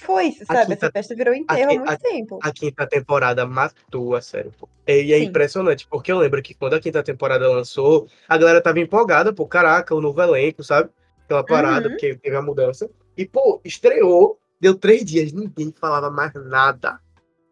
[0.00, 0.66] foi, sabe?
[0.66, 2.38] Quinta, Essa festa virou enterro há muito a, tempo.
[2.42, 4.68] A quinta temporada matou a série, pô.
[4.86, 5.24] E é Sim.
[5.26, 9.46] impressionante, porque eu lembro que quando a quinta temporada lançou, a galera tava empolgada, pô,
[9.46, 10.90] caraca, o novo elenco, sabe?
[11.24, 11.92] Aquela parada, uhum.
[11.92, 12.90] porque teve a mudança.
[13.16, 16.98] E, pô, estreou, deu três dias, ninguém falava mais nada.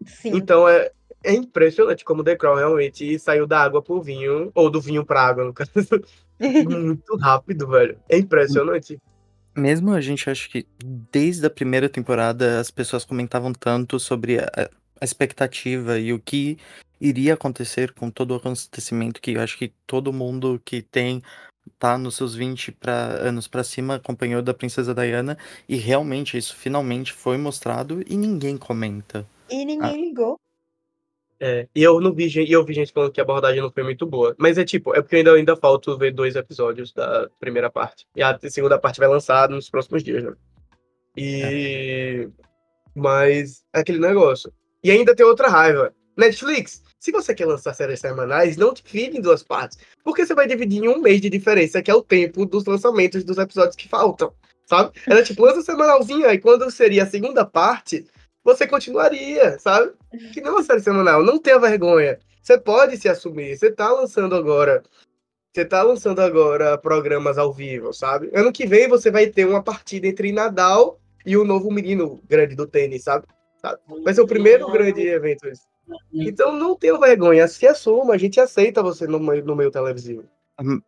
[0.06, 0.36] Sim.
[0.36, 0.90] Então é,
[1.22, 5.22] é impressionante como The Crown realmente saiu da água pro vinho, ou do vinho pra
[5.22, 5.70] água, no caso.
[6.40, 7.98] Muito rápido, velho.
[8.08, 8.98] É impressionante
[9.58, 14.50] mesmo a gente acha que desde a primeira temporada as pessoas comentavam tanto sobre a,
[15.00, 16.56] a expectativa e o que
[17.00, 21.22] iria acontecer com todo o acontecimento que eu acho que todo mundo que tem
[21.78, 25.36] tá nos seus 20 pra, anos pra cima, acompanhou da Princesa Diana,
[25.68, 29.26] e realmente isso finalmente foi mostrado e ninguém comenta.
[29.50, 30.38] E ninguém ligou.
[31.40, 33.70] É, e eu não vi gente, e eu vi gente falando que a abordagem não
[33.70, 34.34] foi muito boa.
[34.38, 38.06] Mas é tipo, é porque ainda, ainda falta ver dois episódios da primeira parte.
[38.16, 40.32] E a segunda parte vai lançar nos próximos dias, né?
[41.16, 42.28] E.
[42.94, 44.52] Mas é aquele negócio.
[44.82, 45.94] E ainda tem outra raiva.
[46.16, 49.78] Netflix, se você quer lançar séries semanais, não divide em duas partes.
[50.02, 53.22] Porque você vai dividir em um mês de diferença, que é o tempo dos lançamentos
[53.22, 54.32] dos episódios que faltam.
[54.66, 54.90] Sabe?
[55.06, 58.04] Ela tipo, lança semanalzinho, aí quando seria a segunda parte,
[58.44, 59.92] você continuaria, sabe?
[60.32, 62.18] Que não é uma série semanal, não tenha vergonha.
[62.42, 64.82] Você pode se assumir, você tá lançando agora.
[65.54, 68.30] Você tá lançando agora programas ao vivo, sabe?
[68.34, 72.54] Ano que vem você vai ter uma partida entre Nadal e o novo menino grande
[72.54, 73.26] do tênis, sabe?
[73.60, 73.80] Sabe?
[74.04, 75.48] Vai ser o primeiro grande evento.
[75.48, 75.62] isso.
[76.12, 80.24] Então não tenha vergonha, se assuma, a gente aceita você no meio, no meio televisivo.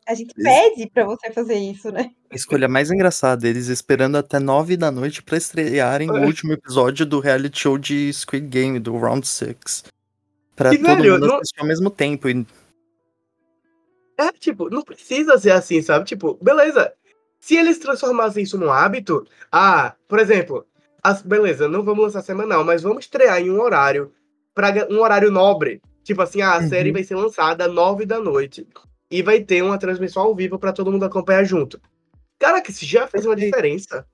[0.07, 2.11] A gente pede pra você fazer isso, né?
[2.31, 7.07] A escolha mais engraçada, eles esperando até nove da noite pra estrearem o último episódio
[7.07, 9.85] do reality show de Squid Game, do Round 6.
[10.57, 12.29] Pra E, todo velho, mundo não- assistir ao mesmo tempo.
[12.29, 12.45] E
[14.19, 16.05] É, tipo, não precisa ser assim, sabe?
[16.05, 16.93] Tipo, beleza.
[17.39, 20.67] Se eles transformassem isso num hábito, ah, por exemplo,
[21.03, 24.13] as, beleza, não vamos lançar semanal, mas vamos estrear em um horário,
[24.55, 25.81] pra, um horário nobre.
[26.05, 26.69] Tipo assim, ah, a Uhum.
[26.69, 28.67] série vai ser lançada às nove da noite.
[29.11, 31.81] E vai ter uma transmissão ao vivo pra todo mundo acompanhar junto.
[32.39, 34.07] Cara, que isso já fez uma diferença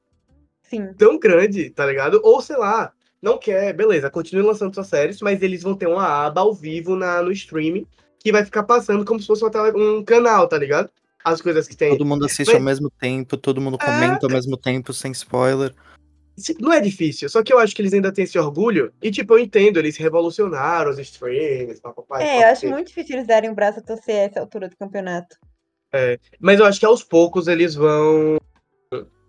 [0.62, 0.92] Sim.
[0.94, 2.20] tão grande, tá ligado?
[2.24, 2.92] Ou sei lá,
[3.22, 6.96] não quer, beleza, continue lançando suas séries, mas eles vão ter uma aba ao vivo
[6.96, 7.86] na, no streaming
[8.18, 10.90] que vai ficar passando como se fosse uma tele- um canal, tá ligado?
[11.24, 11.90] As coisas que tem.
[11.90, 15.74] todo mundo assiste Mas- ao mesmo tempo, todo mundo comenta ao mesmo tempo, sem spoiler.
[16.60, 18.92] Não é difícil, só que eu acho que eles ainda têm esse orgulho.
[19.02, 22.22] E, tipo, eu entendo, eles revolucionaram os streams, papapá.
[22.22, 24.68] e É, eu acho muito difícil eles darem o braço a torcer a essa altura
[24.68, 25.36] do campeonato.
[26.38, 28.36] Mas eu acho que aos poucos eles vão.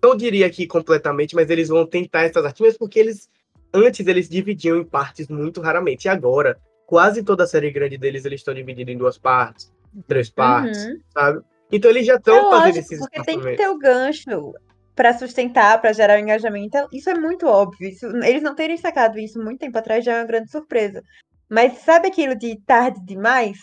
[0.03, 3.29] Não diria que completamente, mas eles vão tentar essas artimanhas, porque eles.
[3.73, 6.05] Antes eles dividiam em partes muito raramente.
[6.05, 9.71] E agora, quase toda a série grande deles eles estão divididos em duas partes,
[10.07, 10.99] três partes, Uhum.
[11.13, 11.41] sabe?
[11.71, 14.53] Então eles já É estão fazendo lógico, esses porque tem que ter o gancho
[14.98, 16.78] pra sustentar, pra gerar engajamento.
[16.91, 17.88] Isso é muito óbvio.
[17.88, 21.02] Isso- eles não terem sacado isso muito tempo atrás já é uma grande surpresa.
[21.49, 23.57] Mas sabe aquilo de tarde demais?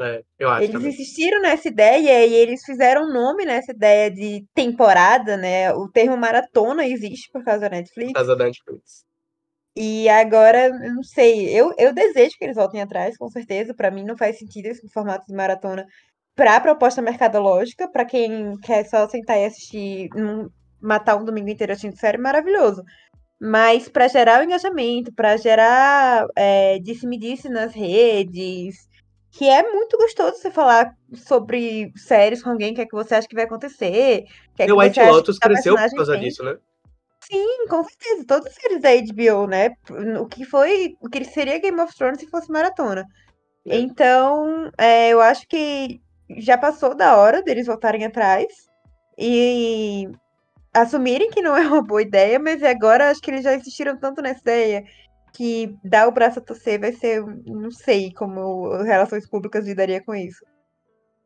[0.00, 0.88] É, eu acho Eles também.
[0.90, 5.72] insistiram nessa ideia e eles fizeram um nome nessa ideia de temporada, né?
[5.74, 8.12] O termo maratona existe por causa da Por Netflix.
[8.12, 9.04] causa da Netflix.
[9.76, 13.74] E agora, eu não sei, eu, eu desejo que eles voltem atrás, com certeza.
[13.74, 15.84] Pra mim não faz sentido esse formato de maratona
[16.38, 20.48] pra proposta mercadológica, pra quem quer só sentar e assistir, num-
[20.80, 22.84] matar um domingo inteiro assistindo série, maravilhoso.
[23.40, 28.88] Mas pra gerar o engajamento, pra gerar é, disse-me-disse nas redes,
[29.32, 33.16] que é muito gostoso você falar sobre séries com alguém, o que é que você
[33.16, 34.22] acha que vai acontecer,
[34.54, 36.22] que é E o White Lotus cresceu por causa tem.
[36.22, 36.56] disso, né?
[37.28, 38.24] Sim, com certeza.
[38.28, 39.70] Todas as séries da HBO, né?
[40.20, 40.94] O que foi.
[41.00, 43.04] O que seria Game of Thrones se fosse maratona.
[43.66, 43.76] É.
[43.76, 46.00] Então, é, eu acho que
[46.36, 48.46] já passou da hora deles voltarem atrás
[49.16, 50.08] e
[50.72, 54.22] assumirem que não é uma boa ideia, mas agora acho que eles já insistiram tanto
[54.22, 54.84] nessa ideia
[55.32, 57.24] que dar o braço a torcer vai ser.
[57.46, 60.44] Não sei como relações públicas lidaria com isso.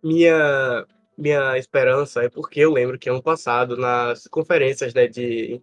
[0.02, 5.62] Minha, minha esperança é porque eu lembro que ano passado, nas conferências né, de,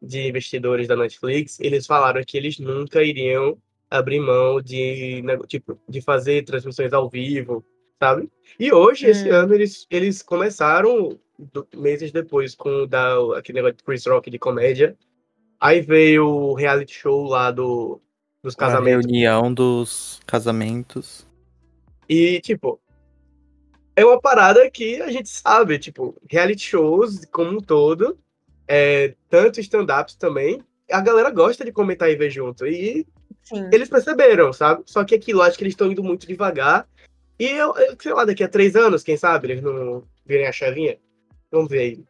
[0.00, 3.58] de investidores da Netflix, eles falaram que eles nunca iriam
[3.90, 7.64] abrir mão de, tipo, de fazer transmissões ao vivo,
[8.02, 8.30] sabe?
[8.58, 9.34] E hoje, esse Hum.
[9.34, 14.30] ano, eles, eles começaram do- meses depois com o da, aquele negócio de Chris Rock
[14.30, 14.96] de comédia.
[15.60, 18.00] Aí veio o reality show lá do,
[18.42, 19.06] dos A casamentos.
[19.06, 21.26] reunião dos casamentos.
[22.08, 22.78] E, tipo,
[23.96, 28.18] é uma parada que a gente sabe, tipo, reality shows como um todo,
[28.68, 30.60] é, tanto stand-ups também,
[30.90, 32.66] a galera gosta de comentar e ver junto.
[32.66, 33.06] E
[33.42, 33.68] Sim.
[33.72, 34.82] eles perceberam, sabe?
[34.86, 36.86] Só que aquilo, acho que eles estão indo muito devagar.
[37.38, 40.52] E eu, eu- sei lá, daqui a três anos, quem sabe, eles não virem a
[40.52, 40.96] chavinha.
[41.50, 42.04] Vamos ver aí.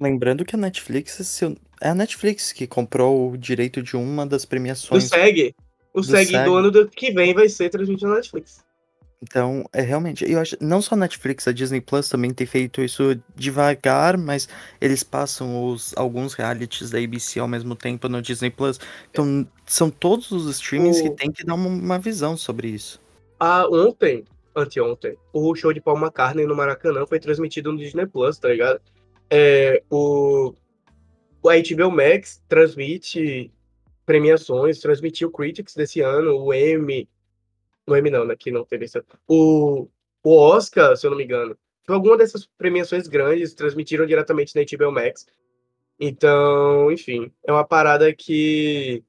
[0.00, 1.42] Lembrando que a Netflix,
[1.82, 5.04] é a Netflix que comprou o direito de uma das premiações.
[5.10, 5.54] SEG,
[5.92, 6.44] o do SEG SEG.
[6.44, 8.64] do ano do que vem vai ser transmitido na Netflix.
[9.22, 12.82] Então, é realmente, eu acho, não só a Netflix, a Disney Plus também tem feito
[12.82, 14.46] isso devagar, mas
[14.80, 18.78] eles passam os alguns realities da ABC ao mesmo tempo no Disney Plus.
[19.10, 23.00] Então, são todos os streamings que O- tem que dar uma, uma visão sobre isso.
[23.40, 24.24] Ah, ontem,
[24.56, 28.80] anteontem, o show de Paul McCartney no Maracanã foi transmitido no Disney Plus, tá ligado?
[29.30, 30.54] É, o,
[31.42, 33.52] o HBO Max transmite
[34.06, 37.08] premiações, transmitiu Critics desse ano, o Emmy,
[37.86, 39.02] o Emmy não, né, que não teve esse.
[39.28, 39.88] O,
[40.22, 41.56] o Oscar, se eu não me engano,
[41.86, 45.26] alguma dessas premiações grandes, transmitiram diretamente na HBO Max.
[45.98, 49.04] Então, enfim, é uma parada que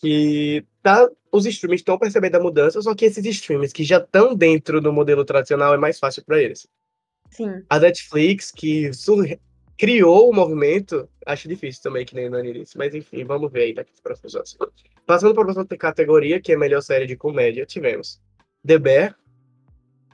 [0.00, 4.36] que tá, os streamers estão percebendo a mudança, só que esses streamers que já estão
[4.36, 6.68] dentro do modelo tradicional é mais fácil para eles.
[7.28, 7.64] Sim.
[7.68, 8.92] A Netflix, que
[9.76, 12.78] criou o movimento, acho difícil também, que nem o Nani disse.
[12.78, 14.56] Mas enfim, vamos ver aí daqui para anos.
[15.04, 18.22] Passando para a próxima categoria, que é a melhor série de comédia, tivemos
[18.64, 19.16] The Bear,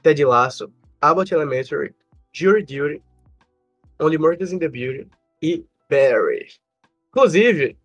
[0.01, 1.93] Ted Lasso, Abbott Elementary,
[2.33, 2.99] Jury Duty,
[3.99, 5.07] Only Murders in the Beauty
[5.43, 6.47] e Barry.
[7.09, 7.77] Inclusive,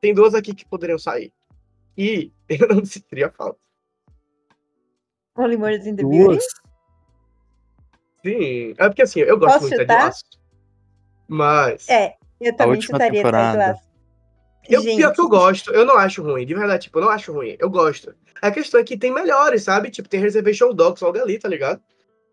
[0.00, 1.32] tem duas aqui que poderiam sair.
[1.96, 3.58] E eu não sentiria falta.
[5.36, 6.24] Only Murders in the Beauty.
[6.24, 6.44] Duas.
[8.24, 10.04] Sim, é porque assim, eu gosto Posso muito de Ted chutar?
[10.06, 10.24] Lasso.
[11.26, 11.88] Mas.
[11.88, 13.58] É, eu também chutaria Ted temporada.
[13.58, 13.92] Lasso.
[14.68, 17.10] Eu, Gente, pior que eu gosto, eu não acho ruim, de verdade, tipo, eu não
[17.10, 18.14] acho ruim, eu gosto.
[18.40, 19.90] A questão é que tem melhores, sabe?
[19.90, 21.82] Tipo, tem Reservation Dogs logo ali, tá ligado?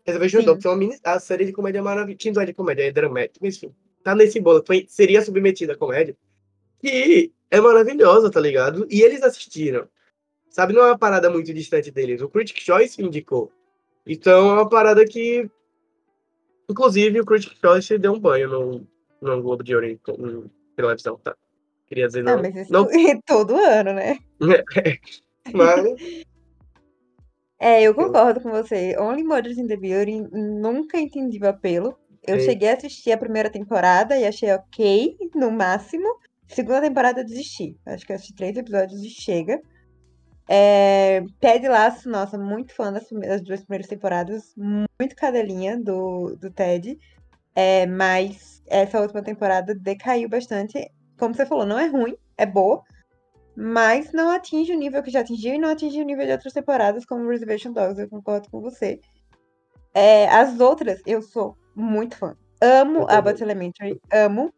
[0.06, 0.46] Reservation Sim.
[0.46, 3.44] Dogs é uma mini, a série de comédia maravilhosa, não é de comédia, é dramática,
[3.44, 3.74] enfim.
[4.04, 6.16] Tá nesse bolo, foi, seria submetida à comédia.
[6.82, 8.86] E é maravilhosa, tá ligado?
[8.90, 9.88] E eles assistiram.
[10.48, 12.20] Sabe, não é uma parada muito distante deles.
[12.20, 13.52] O Critic Choice indicou.
[14.06, 15.48] Então é uma parada que.
[16.68, 18.86] Inclusive, o Critic Choice deu um banho no,
[19.20, 20.00] no Globo de Ouro em,
[20.76, 21.36] televisão, tá?
[21.86, 22.42] Queria dizer, Ah, não.
[22.42, 24.18] mas isso não é todo ano, né?
[25.52, 25.84] mas
[27.62, 28.96] É, eu concordo com você.
[28.98, 31.94] Only Murders in the Building, nunca entendi o apelo.
[32.26, 32.46] Eu Sim.
[32.46, 36.08] cheguei a assistir a primeira temporada e achei ok, no máximo.
[36.50, 37.76] Segunda temporada eu desisti.
[37.86, 39.60] Acho que eu assisti três episódios e chega.
[40.48, 44.52] É, Ted Lasso, nossa, muito fã das, das duas primeiras temporadas.
[44.56, 46.98] Muito cadelinha do, do Ted.
[47.54, 50.90] É, mas essa última temporada decaiu bastante.
[51.16, 52.82] Como você falou, não é ruim, é boa.
[53.56, 56.52] Mas não atinge o nível que já atingiu e não atinge o nível de outras
[56.52, 58.98] temporadas, como Reservation Dogs, eu concordo com você.
[59.92, 62.36] É, as outras, eu sou muito fã.
[62.60, 63.06] Amo.
[63.08, 64.52] Abbott Elementary, amo.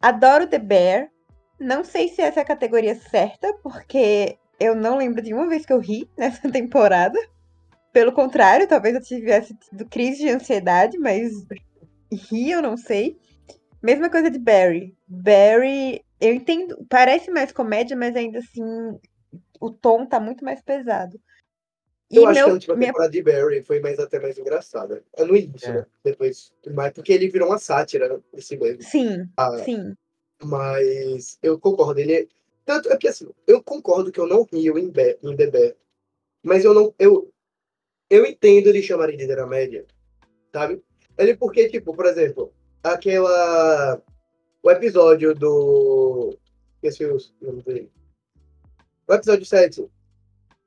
[0.00, 1.10] Adoro The Bear.
[1.58, 5.66] Não sei se essa é a categoria certa, porque eu não lembro de uma vez
[5.66, 7.18] que eu ri nessa temporada.
[7.92, 11.32] Pelo contrário, talvez eu tivesse tido crise de ansiedade, mas
[12.12, 13.18] ri eu não sei.
[13.82, 14.96] Mesma coisa de Barry.
[15.06, 18.62] Barry, eu entendo, parece mais comédia, mas ainda assim
[19.60, 21.18] o tom tá muito mais pesado.
[22.10, 24.38] E eu acho que a meu, última minha temporada de Barry foi mais, até mais
[24.38, 25.04] engraçada.
[25.14, 25.72] É no início, É.
[25.72, 25.86] né?
[26.04, 26.52] Depois.
[26.74, 28.82] Mas porque ele virou uma sátira de si mesmo.
[28.82, 29.94] Sim, Ah, sim.
[30.42, 32.26] Mas eu concordo, ele é.
[32.64, 35.74] Tanto é que assim, eu concordo que eu não rio em, Be em The Bear.
[36.42, 36.94] Mas eu não.
[36.98, 37.30] Eu,
[38.08, 39.84] eu entendo ele chamarem de dramédia,
[40.52, 40.82] sabe?
[41.18, 42.52] Ele porque, tipo, por exemplo,
[42.82, 44.00] aquela.
[44.62, 46.38] O episódio do.
[46.82, 47.90] Esqueci o nome dele.
[49.06, 49.88] O episódio 7.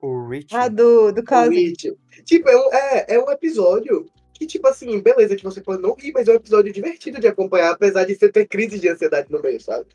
[0.01, 0.55] O Rich.
[0.55, 1.67] Ah, do, do o Cosby.
[1.67, 1.97] It.
[2.25, 5.93] Tipo, é um, é, é um episódio que, tipo assim, beleza, que você pode não
[5.93, 9.31] rir, mas é um episódio divertido de acompanhar, apesar de você ter crise de ansiedade
[9.31, 9.85] no meio, sabe?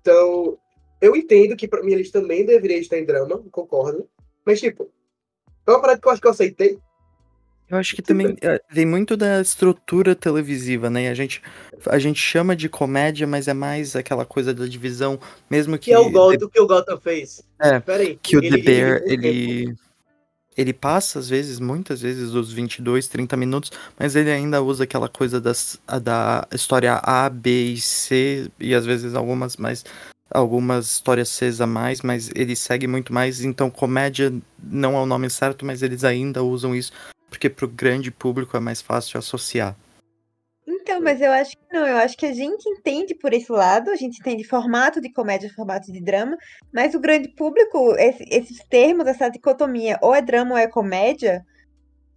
[0.00, 0.58] Então,
[1.00, 4.08] eu entendo que pra mim eles também deveriam estar em drama, concordo.
[4.44, 4.90] Mas, tipo,
[5.66, 6.78] é uma parada que eu acho que eu aceitei.
[7.68, 11.08] Eu acho que também é, vem muito da estrutura televisiva, né?
[11.08, 11.42] A gente,
[11.86, 15.18] a gente chama de comédia, mas é mais aquela coisa da divisão,
[15.50, 17.42] mesmo que, Que é o The- Gotham, que o Gotham fez.
[17.60, 18.18] É, Peraí.
[18.22, 19.74] que o ele- The Bear, ele- ele,
[20.56, 25.08] ele passa, às vezes, muitas vezes, dos 22, 30 minutos, mas ele ainda usa aquela
[25.08, 29.84] coisa das, da história A, B e C, e às vezes algumas mais,
[30.30, 34.32] algumas histórias Cs a mais, mas ele segue muito mais, então comédia
[34.62, 36.92] não é o nome certo, mas eles ainda usam isso,
[37.36, 39.76] porque pro grande público é mais fácil associar.
[40.66, 43.90] Então, mas eu acho que não, eu acho que a gente entende por esse lado,
[43.90, 46.36] a gente entende formato de comédia, formato de drama,
[46.72, 51.44] mas o grande público, esse- esses termos, essa dicotomia, ou é drama ou é comédia,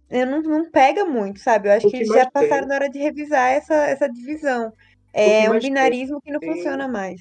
[0.08, 1.68] eu não, não pega muito, sabe?
[1.68, 4.72] Eu acho que que eles já passaram tem- na hora de revisar essa, essa divisão.
[5.12, 7.20] É um mais tem- binarismo que não tem- funciona mais.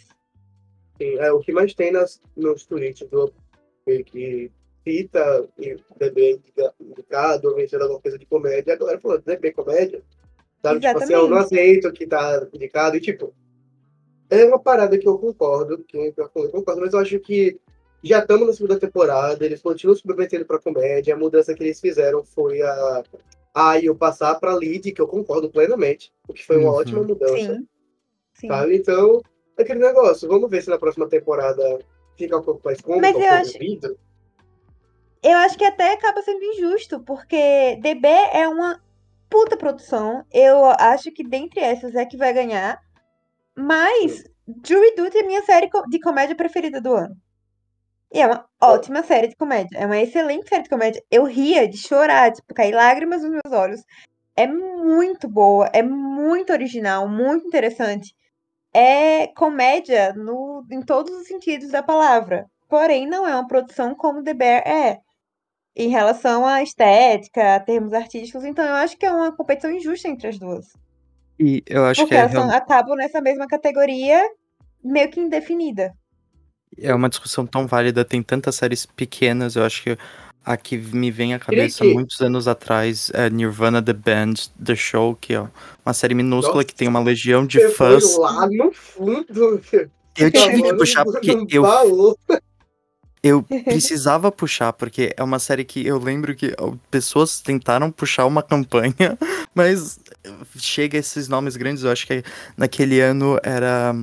[0.98, 3.32] Sim, é o que mais tem nas, nos tweets do
[4.06, 4.52] que
[4.86, 10.02] e bebê indica- indicado, ou vencendo alguma coisa de comédia, a galera falando, bebê comédia.
[10.62, 10.80] Sabe?
[10.80, 12.98] Tipo assim, eu não aceito que tá indicado.
[12.98, 13.34] E tipo,
[14.30, 17.60] é uma parada que eu concordo, que eu concordo, mas eu acho que
[18.04, 21.80] já estamos na segunda temporada, eles continuam se submetendo pra comédia, a mudança que eles
[21.80, 23.04] fizeram foi a
[23.54, 26.76] a eu passar pra lead, que eu concordo plenamente, o que foi uma Uhum.
[26.76, 27.36] ótima mudança.
[27.56, 27.68] Sim.
[28.36, 28.48] Sim.
[28.48, 28.76] Sabe?
[28.78, 29.22] Então,
[29.58, 30.28] é aquele negócio.
[30.30, 31.80] Vamos ver se na próxima temporada
[32.16, 33.58] fica um pouco mais cômico, Mas um eu pouco acho-.
[35.22, 38.82] Eu acho que até acaba sendo injusto, porque DB é uma
[39.30, 40.26] puta produção.
[40.32, 42.80] Eu acho que dentre essas é que vai ganhar.
[43.56, 44.24] Mas
[44.66, 47.16] Jury Duty é minha série de comédia preferida do ano.
[48.12, 49.78] E é uma ótima série de comédia.
[49.78, 51.04] É uma excelente série de comédia.
[51.12, 53.84] Eu ria de chorar, tipo, cair lágrimas nos meus olhos.
[54.36, 58.16] É muito boa, é muito original, muito interessante.
[58.74, 62.50] É comédia no, em todos os sentidos da palavra.
[62.68, 65.00] Porém, não é uma produção como The Bear é.
[65.82, 70.10] Em relação à estética, a termos artísticos, então eu acho que é uma competição injusta
[70.10, 70.68] entre as duas.
[71.40, 74.22] E eu acho Porque que é, elas são- real- acabam nessa mesma categoria,
[74.84, 75.94] meio que indefinida.
[76.78, 79.98] é uma discussão tão válida, tem tantas séries pequenas, eu acho que
[80.46, 84.34] a que me vem à cabeça que- muitos anos atrás é Nirvana The Band,
[84.64, 85.42] The Show, que é
[85.86, 86.68] uma série minúscula Nossa.
[86.68, 88.18] que tem uma legião de Você foi fãs.
[88.18, 89.62] lá no fundo.
[90.18, 91.64] Eu tive que puxar porque eu.
[93.22, 96.56] Eu precisava puxar, porque é uma série que eu lembro que
[96.90, 99.18] pessoas tentaram puxar uma campanha,
[99.54, 100.00] mas
[100.56, 101.84] chega esses nomes grandes.
[101.84, 102.24] Eu acho que
[102.58, 103.96] naquele ano era.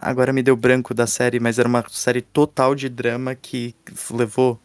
[0.00, 3.74] Agora me deu branco da série, mas era uma série total de drama que
[4.10, 4.60] levou.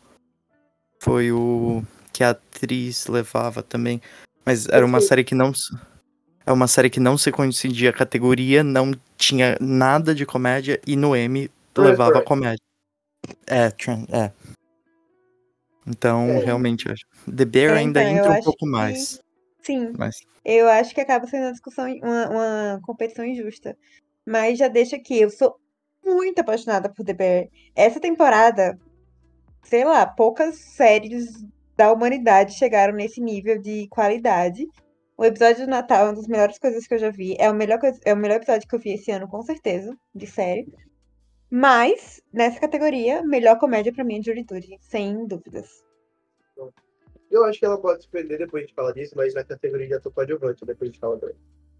[1.01, 1.83] Foi o.
[2.11, 4.01] que a atriz levava também.
[4.45, 5.51] Mas era uma série que não.
[6.45, 10.95] É uma série que não se coincidia a categoria, não tinha nada de comédia e
[10.95, 12.27] no M levava Transfer.
[12.27, 12.72] comédia.
[13.47, 14.31] É, tran- é.
[15.87, 16.39] Então, É.
[16.45, 17.03] realmente, acho.
[17.35, 19.19] The Bear É, ainda então, entra um pouco que- mais.
[19.61, 23.77] Sim, Mas eu acho que acaba sendo uma discussão, uma, uma competição injusta.
[24.25, 25.55] Mas já deixa aqui, eu sou
[26.03, 27.47] muito apaixonada por The Bear.
[27.75, 28.77] Essa temporada,
[29.63, 31.45] sei lá, poucas séries
[31.77, 34.67] da humanidade chegaram nesse nível de qualidade.
[35.17, 37.35] O episódio do Natal é uma das melhores coisas que eu já vi.
[37.39, 39.95] É o melhor, coisa- é o melhor episódio que eu vi esse ano, com certeza,
[40.13, 40.67] de série.
[41.55, 45.85] Mas, nessa categoria, melhor comédia pra mim é Duty, sem dúvidas.
[47.29, 49.85] Eu acho que ela pode se perder depois a gente fala disso, mas na categoria
[49.85, 51.35] de ator coadjuvante, depois a gente fala também.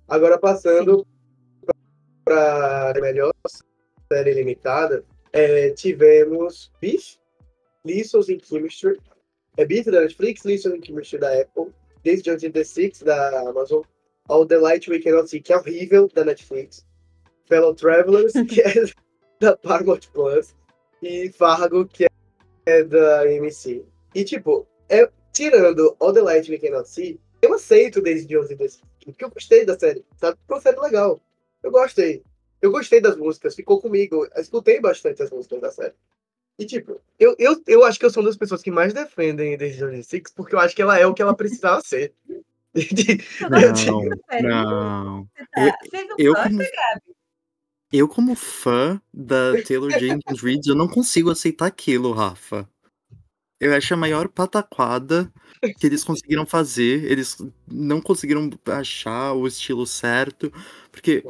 [0.08, 1.08] Agora, passando
[2.24, 3.34] para melhor
[4.12, 7.16] série limitada, é, tivemos Beef,
[7.84, 9.00] Lessons in Chemistry,
[9.58, 11.74] é Beef da Netflix, Lessons in Chemistry da Apple,
[12.04, 13.82] This Jones in the Six da Amazon,
[14.30, 16.86] All the Light We Cannot See, que é horrível, da Netflix,
[17.48, 19.03] Fellow Travelers, que é
[19.44, 20.56] da Paramount Plus,
[21.02, 22.08] e Fargo, que
[22.66, 23.84] é da AMC.
[24.16, 28.56] E, tipo, é, tirando All the Light We Cannot See, eu aceito Daisy Jones e
[29.12, 30.38] porque eu gostei da série, sabe?
[30.48, 31.20] Foi uma série legal.
[31.62, 32.24] Eu gostei.
[32.62, 34.26] Eu gostei das músicas, ficou comigo.
[34.34, 35.94] Eu escutei bastante as músicas da série.
[36.58, 39.58] E, tipo, eu, eu, eu acho que eu sou uma das pessoas que mais defendem
[39.58, 42.14] Daisy Jones Six, porque eu acho que ela é o que ela precisava ser.
[42.74, 43.20] De-
[44.42, 45.30] Não, não.
[45.54, 46.52] Tá, vocês não Eu gostam?
[46.58, 46.64] como,
[47.94, 52.68] eu, como fã da Taylor Jenkins Reid, eu não consigo aceitar aquilo, Rafa.
[53.60, 55.32] Eu acho a maior pataquada
[55.78, 57.10] que eles conseguiram fazer.
[57.10, 57.38] Eles
[57.68, 60.52] não conseguiram achar o estilo certo.
[60.92, 61.24] Porque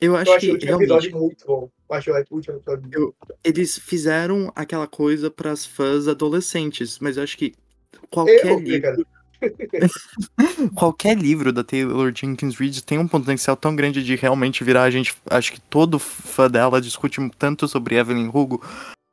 [0.00, 1.70] eu acho eu acho o que último realmente muito bom.
[1.90, 7.16] Eu acho o último episódio Eu- eles fizeram aquela coisa para as fãs adolescentes, mas
[7.16, 7.54] eu acho que
[8.10, 9.17] qualquer Eu, livro, cara.
[10.74, 14.90] qualquer livro da Taylor Jenkins Reid tem um potencial tão grande de realmente virar a
[14.90, 15.14] gente.
[15.30, 18.62] Acho que todo fã dela discute tanto sobre Evelyn Hugo.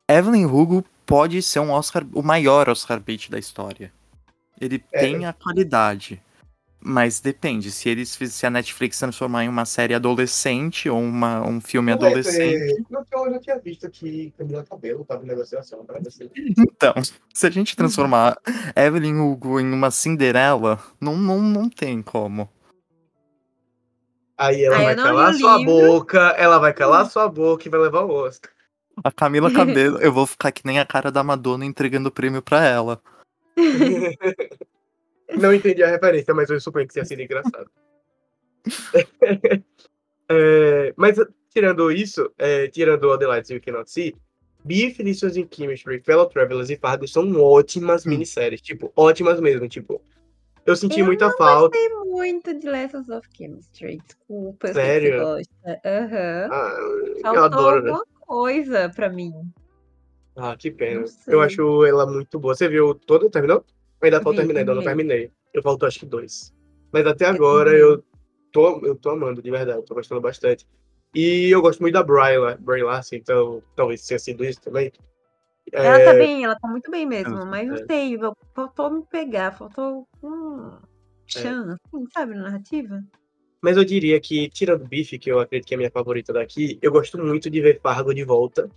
[0.10, 3.92] Evelyn Hugo pode ser um Oscar, o maior Oscar bait da história.
[4.60, 5.00] Ele É.
[5.02, 6.22] tem a qualidade.
[6.88, 11.60] Mas depende, se eles se a Netflix transformar em uma série adolescente ou uma, um
[11.60, 12.60] filme Não vai adolescente.
[12.60, 16.30] ter- Não, eu não tinha visto que Camila Cabelo tava em negociação para assim.
[16.56, 16.94] Então,
[17.34, 18.38] se a gente transformar
[18.76, 22.48] Evelyn Hugo em uma Cinderela, não, não, não tem como.
[24.38, 25.74] Aí ela Ah, eu vai calar sua livro.
[25.74, 28.52] boca, ela vai calar sua boca e vai levar o Oscar.
[29.04, 32.44] A Camila Cabelo, eu vou ficar que nem a cara da Madonna entregando o prêmio
[32.44, 33.02] pra ela.
[35.40, 37.70] Não entendi a referência, mas eu suponho que tenha sido engraçado.
[40.28, 41.18] É, mas
[41.52, 44.16] tirando isso, é, tirando the Lights You Cannot See,
[44.64, 48.10] Beef, Lessons in Chemistry, Fellow Travelers e Fargo são ótimas Hum.
[48.10, 48.60] minisséries.
[48.62, 49.68] Tipo, ótimas mesmo.
[49.68, 50.02] Tipo,
[50.66, 51.78] eu senti Eu muita não falta.
[51.78, 53.98] Gostei muito de Lessons of Chemistry.
[54.04, 55.12] Desculpa, eu sei que Sério?
[55.12, 55.82] você gosta.
[55.86, 56.50] Aham.
[56.52, 57.90] Ah, eu Faltou adoro, né?
[57.92, 59.32] alguma coisa pra mim.
[60.36, 61.06] Ah, que pena.
[61.28, 62.56] Eu acho ela muito boa.
[62.56, 63.30] Você viu toda?
[63.30, 63.64] Terminou?
[64.06, 65.32] Ainda falta terminar, ainda não terminei.
[65.54, 66.54] Eu faltou acho que dois.
[66.92, 68.04] Mas até agora eu
[68.52, 69.84] tô, eu tô amando, de verdade.
[69.86, 70.68] Tô gostando bastante.
[71.14, 74.92] E eu gosto muito da Bry, lá- Bry Larson, então talvez tenha sido isso também.
[75.72, 77.86] Ela É, tá bem, ela tá muito bem mesmo, É, mas não é.
[77.86, 80.78] sei, eu- faltou me pegar, faltou um
[81.26, 83.04] chance, assim, sabe, na narrativa.
[83.62, 86.78] Mas eu diria que, tirando Biff, que eu acredito que é a minha favorita daqui,
[86.82, 88.70] eu gosto muito de ver Fargo de volta.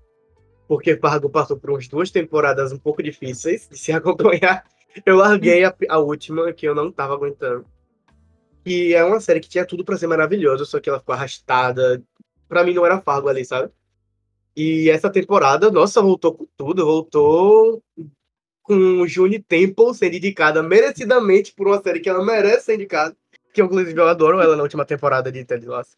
[0.66, 4.64] Porque Fargo passou por umas duas temporadas um pouco difíceis de se acompanhar.
[5.04, 7.64] Eu larguei a, a última, que eu não tava aguentando.
[8.64, 12.02] E é uma série que tinha tudo pra ser maravilhosa, só que ela ficou arrastada.
[12.48, 13.70] Pra mim não era Fargo ali, sabe?
[14.56, 17.82] E essa temporada, nossa, voltou com tudo, voltou
[18.62, 23.16] com o Juni Temple sendo indicada merecidamente por uma série que ela merece ser indicada.
[23.54, 25.96] Que inclusive eu adoro ela na última temporada de Ted Lasso.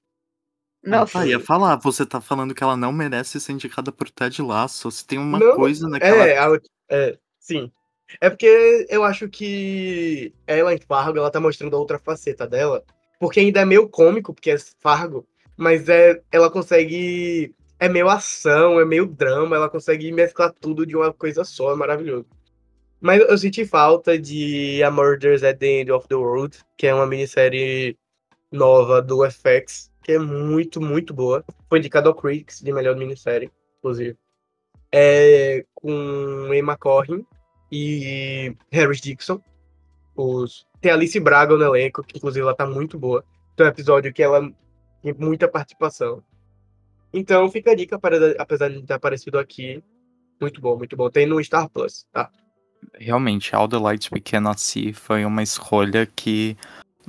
[0.82, 4.40] Nossa, Ah, ia falar, você tá falando que ela não merece ser indicada por Ted
[4.40, 4.90] Lasso.
[4.90, 6.26] Se tem uma Não, coisa naquela.
[6.26, 6.60] É, a-
[6.90, 7.70] é, sim.
[8.20, 12.82] É porque eu acho que ela em Fargo, ela tá mostrando a outra faceta dela.
[13.18, 15.26] Porque ainda é meio cômico, porque é Fargo,
[15.56, 17.54] mas é, ela consegue.
[17.78, 21.76] É meio ação, é meio drama, ela consegue mesclar tudo de uma coisa só, é
[21.76, 22.26] maravilhoso.
[23.00, 26.94] Mas eu senti falta de A Murders at the End of the World, que é
[26.94, 27.96] uma minissérie
[28.52, 31.42] nova do FX, que é muito, muito boa.
[31.68, 34.16] Foi indicado ao Critics de melhor minissérie, inclusive.
[34.92, 37.24] É com Emma Corrin
[37.70, 39.40] e Harris Dixon.
[40.16, 40.66] Os...
[40.80, 43.24] Tem Alice Braga no elenco, que inclusive ela tá muito boa.
[43.56, 44.50] Tem um episódio que ela
[45.02, 46.22] tem muita participação.
[47.12, 49.82] Então fica a dica, para- apesar de ter aparecido aqui.
[50.40, 51.10] Muito bom, muito bom.
[51.10, 52.30] Tem no Star Plus, tá?
[52.94, 56.56] Realmente, All the Lights We Cannot See foi uma escolha que.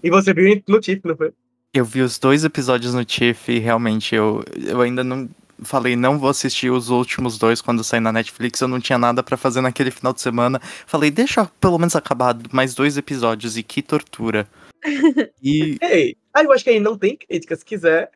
[0.03, 1.33] E você viu no TIFF, não foi?
[1.73, 5.29] Eu vi os dois episódios no TIFF e realmente eu, eu ainda não.
[5.63, 8.59] Falei, não vou assistir os últimos dois quando sair na Netflix.
[8.59, 10.59] Eu não tinha nada pra fazer naquele final de semana.
[10.87, 14.47] Falei, deixa pelo menos acabar mais dois episódios e que tortura.
[15.43, 18.09] E Ei, ah, eu acho que aí não tem crítica, se quiser.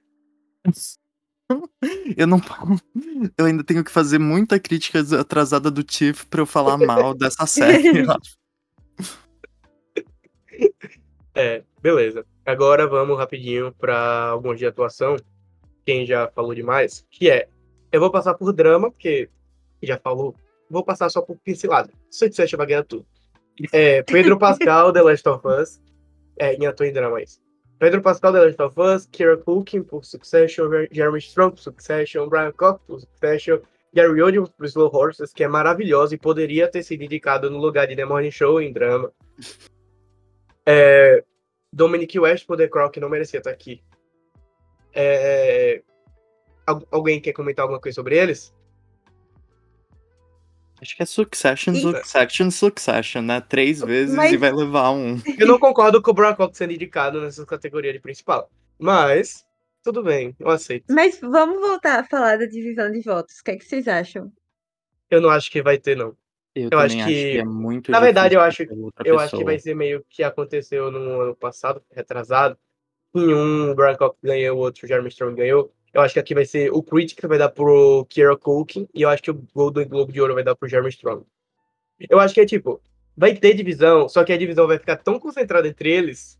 [2.17, 2.41] eu não.
[3.37, 7.45] Eu ainda tenho que fazer muita crítica atrasada do TIFF pra eu falar mal dessa
[7.45, 8.03] série.
[11.35, 12.25] É, beleza.
[12.45, 15.17] Agora vamos rapidinho para alguns de atuação.
[15.85, 17.47] Quem já falou demais, que é.
[17.91, 19.29] Eu vou passar por drama, porque
[19.81, 20.35] já falou.
[20.69, 21.91] Vou passar só por pincelada.
[22.09, 23.05] Succession vai ganhar tudo.
[23.71, 25.81] É, Pedro Pascal, The Last of Us.
[26.37, 27.39] É, em ator em drama, isso.
[27.77, 29.05] Pedro Pascal, The Last of Us.
[29.05, 30.69] Kira Culkin, por Succession.
[30.91, 32.27] Jeremy Strong, por Succession.
[32.27, 33.59] Brian Cox, por Succession.
[33.93, 37.87] Gary Oldman, por Slow Horses, que é maravilhosa e poderia ter sido indicado no lugar
[37.87, 39.09] de The Morning Show em drama.
[40.65, 41.23] É,
[41.71, 43.81] Dominic West por The Crown, que não merecia estar aqui.
[44.95, 45.81] É,
[46.65, 48.53] al- alguém quer comentar alguma coisa sobre eles?
[50.81, 53.41] Acho que é Succession, E- Succession, Succession, né?
[53.41, 55.15] Três vezes e Mas- vai levar um.
[55.39, 58.49] Eu não concordo com o Brian Cox sendo indicado nessa categoria de principal.
[58.77, 59.45] Mas,
[59.81, 60.85] tudo bem, eu aceito.
[60.93, 63.39] mas vamos voltar a falar da divisão de votos.
[63.39, 64.31] O que é que vocês acham?
[65.09, 66.13] Eu não acho que vai ter, não.
[66.53, 67.31] Eu, Eu acho também acho que...
[67.31, 68.63] que- é muito na verdade, eu acho-
[69.05, 72.57] Eu acho que vai ser meio que aconteceu no ano passado, retrasado.
[73.15, 75.71] Em um, o Brian Cox ganhou, o outro, o Jeremy Strong ganhou.
[75.93, 79.01] Eu acho que aqui vai ser o Critic que vai dar pro Kira Culkin e
[79.03, 81.25] eu acho que o Golden Globe de Ouro vai dar pro Jeremy Strong.
[82.09, 82.81] Eu acho que é tipo,
[83.15, 86.37] vai ter divisão, só que a divisão vai ficar tão concentrada entre eles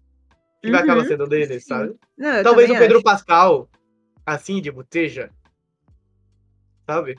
[0.62, 1.70] que vai acabar Uhum, sendo deles, sim.
[1.70, 1.96] sabe?
[2.18, 3.04] Não, Talvez o Pedro acho.
[3.06, 3.70] Pascal,
[4.26, 5.30] assim, de boteja,
[6.86, 7.18] sabe?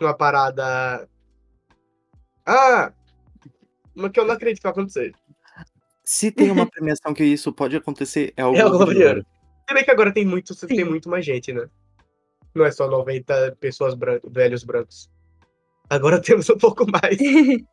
[0.00, 1.08] Uma parada.
[2.44, 2.92] Ah!
[3.94, 5.14] Uma que eu não acredito que vai acontecer.
[6.08, 9.04] Se tem uma premiação que isso pode acontecer, é o É o Globo Globo de
[9.04, 9.26] Ouro.
[9.68, 10.84] Se bem que agora tem muito, tem Sim.
[10.84, 11.68] muito mais gente, né?
[12.54, 15.10] Não é só 90 pessoas brancas, velhos brancos.
[15.90, 17.18] Agora temos um pouco mais.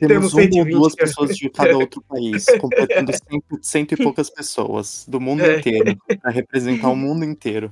[0.00, 1.06] Temos uma ou 120, duas cara.
[1.06, 5.58] pessoas de cada outro país, completando cento, cento e poucas pessoas do mundo É.
[5.58, 7.70] inteiro, pra representar o mundo inteiro.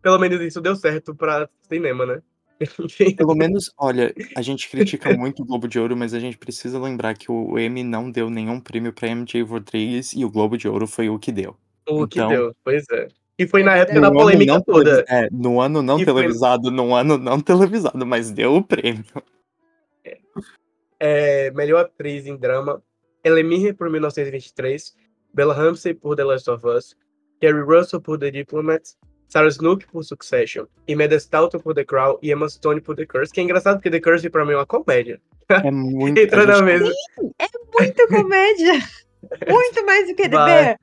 [0.00, 2.22] Pelo menos isso deu certo pra cinema, né?
[3.16, 6.78] Pelo menos, olha, a gente critica muito o Globo de Ouro, mas a gente precisa
[6.78, 10.66] lembrar que o Emmy não deu nenhum prêmio pra MJ Rodrigues e o Globo de
[10.68, 11.56] Ouro foi o que deu.
[11.88, 13.08] O que Então- deu, pois é.
[13.38, 15.04] E foi É na época da polêmica não toda.
[15.08, 19.04] É, no ano não E foi- televisado, no ano não televisado, mas deu o prêmio.
[20.98, 22.82] é, melhor atriz em drama,
[23.22, 24.96] Ellen por 1923,
[25.32, 26.96] Bella Ramsey por The Last of Us,
[27.40, 28.82] Kerry Russell por The Diplomat,
[29.28, 33.32] Sarah Snook por Succession, Imelda Staunton por The Crown e Emma Stone por The Curse,
[33.32, 35.20] que é engraçado porque The Curse pra mim é uma comédia.
[35.48, 36.18] É muito.
[36.20, 36.92] Entra na mesa.
[37.78, 38.74] Muito comédia.
[39.48, 40.28] Muito mais do que The.
[40.28, 40.80] Bear.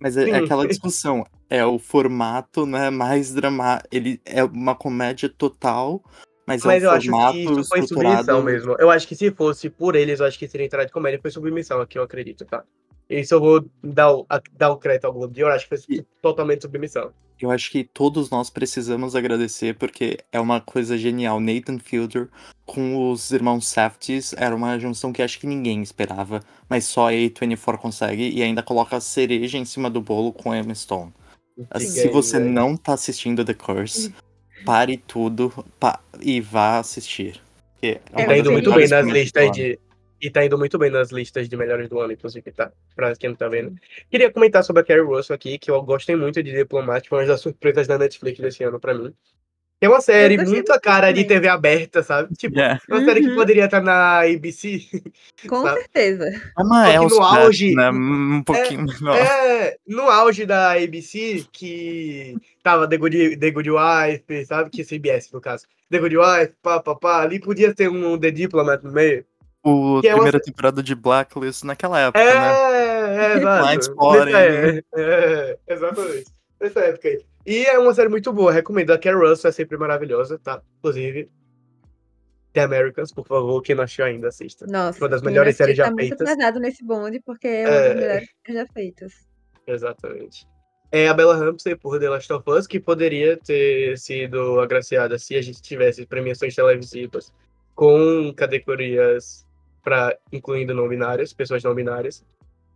[0.00, 0.44] Mas é, é Sim.
[0.44, 1.24] aquela discussão.
[1.48, 2.90] É o formato, né?
[2.90, 3.88] Mais dramático.
[3.90, 6.02] Ele é uma comédia total,
[6.48, 8.74] mas, Mas é eu um acho que isso foi submissão mesmo.
[8.78, 11.30] Eu acho que se fosse por eles, eu acho que seria entrada de comédia, foi
[11.30, 12.64] submissão aqui, eu acredito, tá?
[13.08, 15.76] Isso eu vou dar o, a- dar o crédito ao Globo de Ouro, acho que
[15.76, 17.10] foi E- totalmente submissão.
[17.40, 21.38] Eu acho que todos nós precisamos agradecer, porque é uma coisa genial.
[21.38, 22.28] Nathan Fielder
[22.66, 27.12] com os irmãos Safdies era uma junção que acho que ninguém esperava, mas só a
[27.12, 31.12] A24 consegue e ainda coloca a cereja em cima do bolo com Emma Stone.
[31.56, 32.50] Ninguém, Se você velho.
[32.50, 34.12] não tá assistindo The Curse,
[34.64, 37.40] pare tudo pa- e vá assistir.
[37.80, 39.78] É É, tá indo muito bem nas listas de.
[40.20, 42.72] E tá indo muito bem nas listas de melhores do ano, inclusive, tá?
[42.96, 43.74] Pra quem não tá vendo.
[44.10, 47.28] Queria comentar sobre a Carrie Russell aqui, que eu gostei muito de Diplomático, foi uma
[47.28, 49.14] das surpresas da Netflix desse ano pra mim.
[49.80, 51.36] É uma série muito a cara de também.
[51.36, 52.34] TV aberta, sabe?
[52.34, 52.76] Tipo, É.
[52.90, 53.36] uma série que Uhum.
[53.36, 54.80] poderia estar na ABC.
[55.48, 55.78] Com sabe?
[55.82, 56.24] certeza.
[56.26, 57.90] É uma Só que no auge- né?
[57.90, 59.16] Um pouquinho menor.
[59.16, 64.68] É, no auge da ABC, que tava The Good, The Good Wife, sabe?
[64.70, 65.64] Que CBS, no caso.
[65.88, 67.22] The Good Wife, pá, pá, pá.
[67.22, 69.24] Ali podia ter um The Diplomat no meio.
[69.64, 73.34] O que é uma- primeira temporada de Blacklist naquela época, É, né?
[73.34, 73.66] é, exato.
[73.66, 76.24] Blind Spot, Nessa é, é, exatamente.
[76.60, 77.24] Nessa época aí.
[77.46, 78.90] E é uma série muito boa, recomendo.
[78.92, 80.60] A Carrie Russell é sempre maravilhosa, tá?
[80.78, 81.30] Inclusive,
[82.52, 84.66] The Americans, por favor, quem não achou ainda, assista.
[84.66, 86.28] Nossa, Uma das melhores séries já tá muito feitas.
[86.28, 87.88] atrasado nesse bonde, porque é uma É.
[87.88, 89.12] das melhores séries já feitas.
[89.66, 90.46] Exatamente.
[90.90, 95.36] É a Bella Ramsey por The Last of Us, que poderia ter sido agraciada se
[95.36, 97.30] a gente tivesse premiações televisivas
[97.74, 99.46] com categorias
[99.82, 102.24] para incluindo não binárias, pessoas não binárias.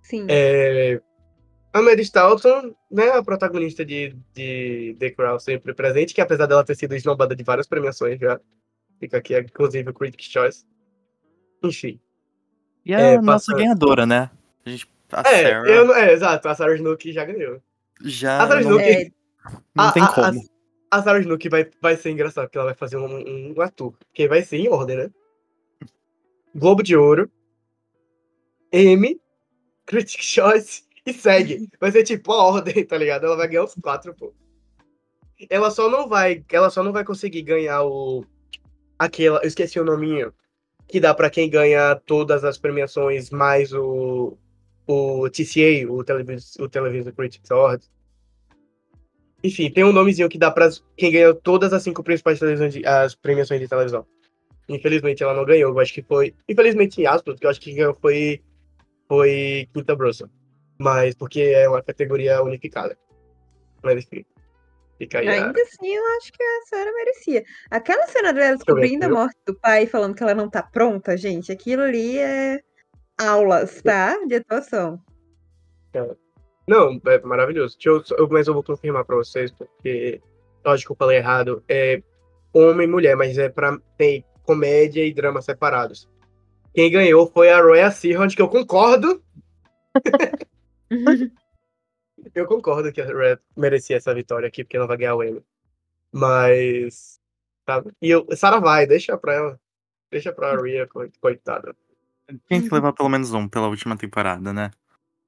[0.02, 0.26] Sim.
[0.28, 1.00] É,
[1.72, 6.64] a Mary Stalton, né, a protagonista de, de The Crown, sempre presente, que apesar dela
[6.64, 8.38] ter sido esnobada de várias premiações já,
[9.00, 10.64] fica aqui, inclusive o Critics' Choice.
[11.62, 12.00] Enfim.
[12.84, 14.30] E a É, nossa passa- ganhadora, né?
[14.66, 17.60] A, gente, a É, Sarah eu, é, exato, a Sarah Snook já ganhou.
[18.04, 19.10] já A Sarah Snook, É,
[19.74, 20.40] não a, tem a- como.
[20.90, 23.60] A, a Sarah Snook vai, vai ser engraçado, porque ela vai fazer um, um, um
[23.62, 25.10] ator, que vai ser em ordem, né?
[26.54, 27.30] Globo de Ouro,
[28.70, 29.20] M,
[29.86, 31.68] Critics' Choice e segue.
[31.80, 33.26] Vai ser tipo a ordem, tá ligado?
[33.26, 34.34] Ela vai ganhar os quatro, pô.
[35.50, 38.24] Ela só não vai, ela só não vai conseguir ganhar o
[38.98, 40.32] aquela, eu esqueci o nominho,
[40.86, 44.36] que dá pra quem ganha todas as premiações mais o
[44.86, 47.84] o TCA, o Television, o Television Critics Award.
[49.42, 52.40] Enfim, tem um nomezinho que dá pra quem ganhou todas as cinco principais
[52.84, 54.06] as premiações de televisão.
[54.74, 56.34] Infelizmente ela não ganhou, eu acho que foi.
[56.48, 58.40] Infelizmente, em aspas, porque eu acho que quem ganhou foi.
[59.08, 60.28] Foi Quinta Brussel.
[60.78, 62.96] Mas porque é uma categoria unificada.
[63.82, 64.24] Mas enfim.
[64.98, 65.28] Fica aí.
[65.28, 67.44] a- Ainda assim, eu acho que a Sarah merecia.
[67.70, 71.50] Aquela cena dela descobrindo a morte do pai, falando que ela não tá pronta, gente,
[71.52, 72.60] aquilo ali é
[73.18, 74.16] aulas, tá?
[74.26, 74.98] De atuação.
[76.66, 77.76] Não, é maravilhoso.
[77.84, 80.20] Eu, mas eu vou confirmar pra vocês, porque
[80.64, 81.62] lógico que eu falei errado.
[81.68, 82.00] É
[82.52, 86.08] homem e mulher, mas é pra ter comédia e drama separados.
[86.74, 89.22] Quem ganhou foi a Roya Seahorn, que eu concordo.
[92.34, 95.42] Eu concordo que a Roya merecia essa vitória aqui, porque ela vai ganhar o Emmy.
[96.12, 97.20] Mas.
[97.66, 97.90] Sabe?
[98.00, 99.60] E eu, Sarah vai, deixa pra ela.
[100.10, 101.74] Deixa pra Rhea, co- coitada.
[102.46, 104.70] Tinha que levar pelo menos um pela última temporada, né?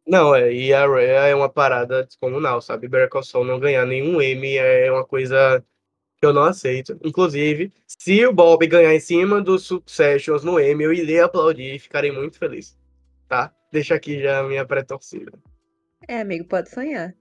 [0.07, 2.87] Não, é, e a Rhea é uma parada descomunal, sabe?
[2.87, 5.65] Better Call Saul não ganhar nenhum Emmy é uma coisa
[6.23, 6.99] eu não aceito.
[7.05, 11.79] Inclusive, se o Bob ganhar em cima dos Successions no Emmy, eu iria aplaudir e
[11.79, 12.77] ficarei muito feliz,
[13.29, 13.53] tá?
[13.73, 15.33] Deixa aqui já a minha pré-torcida.
[16.09, 17.15] É, amigo, pode sonhar.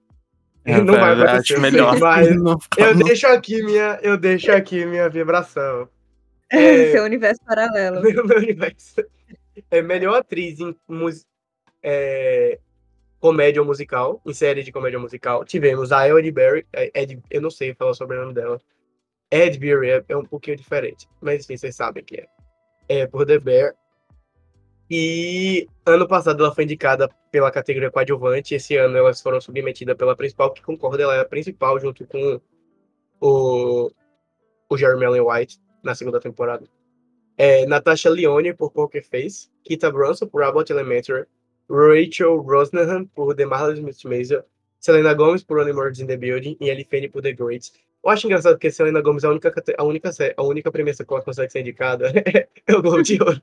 [0.64, 1.98] Não vai acontecer, melhor.
[1.98, 5.88] mas não Eu no- deixo aqui minha, eu deixo aqui minha vibração.
[6.50, 6.92] É.
[6.92, 8.00] Seu universo paralelo.
[8.02, 8.94] Meu, meu universo.
[9.70, 11.26] É melhor atriz em mus-
[11.82, 12.60] é,
[13.18, 15.44] comédia musical, em série de comédia musical.
[15.44, 18.60] Tivemos a Ed Berry, é, Ed, eu não sei falar sobre o nome dela.
[19.34, 22.26] Ed Berry é, é um pouquinho diferente, mas enfim, vocês sabem que é.
[22.88, 23.74] É por The Bear.
[24.88, 28.54] E ano passado ela foi indicada pela categoria coadjuvante.
[28.54, 32.40] Esse ano elas foram submetidas pela principal, que concorda, ela é a principal junto com
[33.20, 33.90] o,
[34.70, 36.64] o Jeremy Allen White na segunda temporada.
[37.36, 41.26] É, Natasha Lyonne por Poker Face, Kita Brunson por Abbott Elementary,
[41.68, 44.44] Rachel Brosnahan por The Marvelous Miss Maisel,
[44.78, 47.72] Selena Gomez por Only Murders in the Building e Ellie Fanny por The Greats.
[48.04, 51.12] Eu acho engraçado porque Selena Gomez é a única, a única, a única premiação que
[51.14, 52.12] ela consegue ser indicada
[52.66, 53.40] é o Globo de Ouro.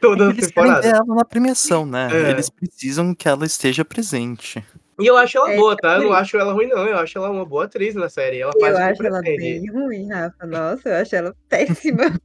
[0.00, 0.86] Toda a Eles temporada.
[0.86, 2.08] ela na premiação, né?
[2.12, 2.30] É.
[2.30, 4.64] Eles precisam que ela esteja presente.
[5.00, 5.94] E eu acho ela É, boa, tá?
[5.94, 6.86] Eu por não acho ela ruim, não.
[6.86, 8.40] Eu acho ela uma boa atriz na série.
[8.40, 10.46] Ela faz Eu que acho ela bem ruim, Rafa.
[10.46, 12.02] Nossa, eu acho ela péssima.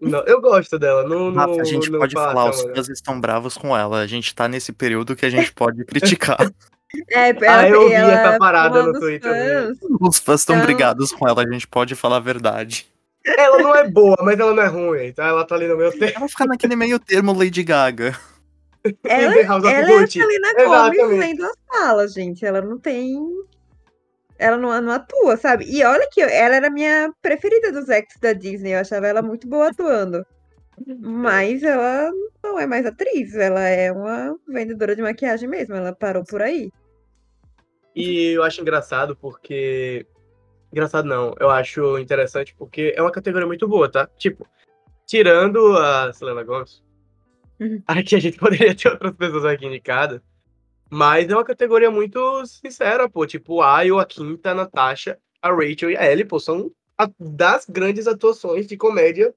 [0.00, 1.02] Não, eu gosto dela.
[1.08, 3.76] Não, não, Rafa, a gente não pode fala falar, tão- os fãs estão bravos com
[3.76, 3.98] ela.
[3.98, 6.38] A gente tá nesse período que a gente pode criticar.
[7.10, 9.78] É, Ah, eu vi ela essa parada falou no Twitter, fãs.
[10.00, 12.86] Os fãs estão Então- brigados com ela, a gente pode falar a verdade.
[13.26, 15.26] Ela não é boa, mas ela não é ruim, tá?
[15.26, 16.12] Ela tá ali no meu tempo.
[16.16, 18.18] Ela fica naquele meio termo Lady Gaga.
[19.04, 20.06] Ela, ela é a.
[20.06, 22.46] Selena Gomez lendo as falas, gente.
[22.46, 23.18] Ela não tem.
[24.38, 25.64] Ela não, não atua, sabe?
[25.68, 28.72] E olha que eu- ela era a minha preferida dos ex da Disney.
[28.72, 30.24] Eu achava ela muito boa atuando.
[30.98, 32.10] Mas ela
[32.42, 33.34] não é mais atriz.
[33.34, 35.74] Ela é uma vendedora de maquiagem mesmo.
[35.74, 36.70] Ela parou por aí.
[37.94, 40.06] E eu acho engraçado porque.
[40.72, 44.06] Engraçado não, eu acho interessante porque é uma categoria muito boa, tá?
[44.18, 44.46] Tipo,
[45.06, 46.82] tirando a Selena Gomez,
[47.58, 47.82] Uhum.
[47.88, 50.20] aqui a gente poderia ter outras pessoas aqui indicadas,
[50.90, 53.26] mas é uma categoria muito sincera, pô.
[53.26, 57.10] Tipo, a Ayo, a Quinta, a Natasha, a Rachel e a Ellie, pô, são a-
[57.18, 59.34] das grandes atuações de comédia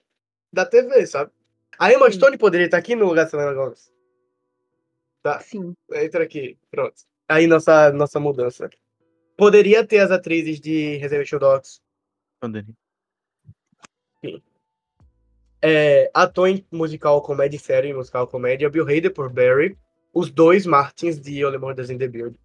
[0.51, 1.31] da TV, sabe?
[1.79, 2.17] A Emma Sim.
[2.17, 3.91] Stone poderia estar aqui no lugar da Selena Gomez.
[5.41, 5.75] Sim.
[5.93, 6.95] Entra aqui, pronto.
[7.27, 8.69] Aí nossa, nossa mudança.
[9.37, 11.81] Poderia ter as atrizes de Reservation Dogs.
[12.39, 12.75] Poderia.
[15.63, 19.77] É, ator em musical comédia e série em musical comédia, Bill Hader por Barry.
[20.13, 22.35] Os dois Martins de Only Murders in the Build.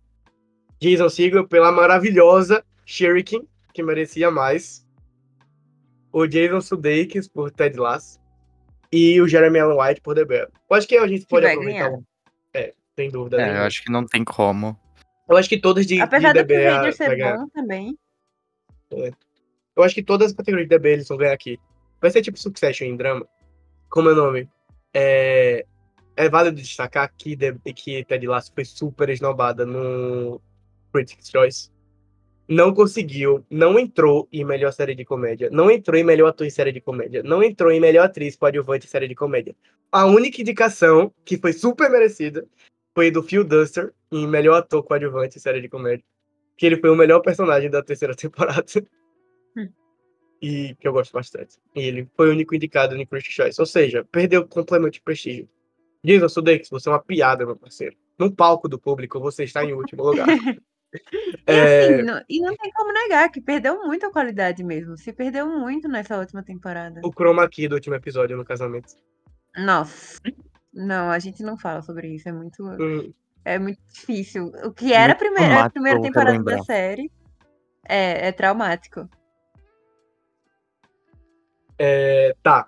[0.80, 4.85] Jason Segel pela maravilhosa Shuriken, que merecia mais.
[6.12, 8.18] O Jason Sudeikis por Ted Lasso.
[8.92, 10.48] E o Jeremy Allen White por The Bear.
[10.70, 11.88] Eu acho que a gente pode aproveitar.
[11.88, 11.98] ganhar.
[11.98, 12.04] um-
[12.54, 13.36] É, sem dúvida.
[13.36, 13.60] É, nenhuma.
[13.62, 14.78] eu acho que não tem como.
[15.28, 17.36] Eu acho que todas de, Apesar de do The Tomb Bear Raider vai ser ganhar.
[17.38, 17.98] bom também.
[19.74, 21.58] Eu acho que todas as categorias de DB eles vão ganhar aqui.
[22.00, 23.26] Vai ser tipo Succession em drama.
[23.90, 24.48] Como é o nome?
[24.94, 25.66] É,
[26.16, 30.40] é válido destacar que, The- que Ted Lasso foi super esnobada no
[30.92, 31.70] Critics' Choice.
[32.48, 36.50] Não conseguiu, não entrou em melhor série de comédia, não entrou em melhor ator em
[36.50, 39.54] série de comédia, não entrou em melhor atriz coadjuvante em série de comédia.
[39.90, 42.46] A única indicação que foi super merecida
[42.94, 46.04] foi do Phil Duster em melhor ator coadjuvante em série de comédia.
[46.56, 48.64] Que ele foi o melhor personagem da terceira temporada
[50.40, 51.56] e que eu gosto bastante.
[51.74, 53.60] E ele foi o único indicado no Critics' Choice.
[53.60, 55.48] Ou seja, perdeu completamente de prestígio.
[56.04, 57.96] Jason Sudeikis, você é uma piada, meu parceiro.
[58.18, 60.26] No palco do público, você está em último lugar.
[61.48, 64.96] E É, assim, não- e não tem como negar que perdeu muito a qualidade mesmo.
[64.96, 67.00] Se perdeu muito nessa última temporada.
[67.04, 68.94] o chroma key do último episódio no casamento.
[69.56, 70.20] Nossa.
[70.72, 72.28] Não, a gente não fala sobre isso.
[72.28, 73.12] É muito, Hum,
[73.44, 74.52] é muito difícil.
[74.64, 77.10] O que era a primeira, a primeira temporada da série
[77.88, 79.08] é, é traumático.
[81.78, 82.66] é, tá.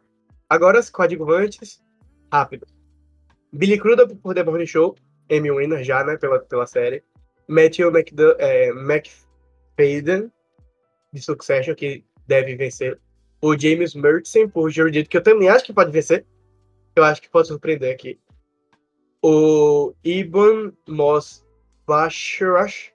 [0.48, 1.82] Agora os coadjuvantes.
[2.32, 2.66] Rápido.
[3.52, 4.94] Billy Crudup por The Morning Show.
[5.30, 6.16] Emmy Winner já, né?
[6.16, 7.02] Pela, pela série.
[7.48, 10.30] Matthew McDu é, McFadden,
[11.12, 13.00] de Succession, que deve vencer.
[13.40, 16.26] O James Murchison por Jordito, que eu também acho que pode vencer.
[16.94, 18.18] Eu acho que pode surpreender aqui.
[19.22, 21.44] O Ibn Moss
[21.86, 22.92] Basharash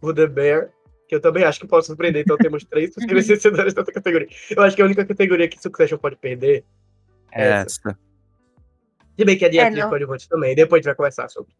[0.00, 0.70] por The Bear,
[1.08, 2.22] que eu também acho que pode surpreender.
[2.22, 4.28] Então temos três possíveis vencedores dessa categoria.
[4.50, 6.64] Eu acho que a única categoria que Succession pode perder
[7.32, 7.88] É Essa.
[7.88, 7.98] essa.
[9.16, 11.54] se bem que a de É, coadjuvante também, depois a gente vai conversar sobre.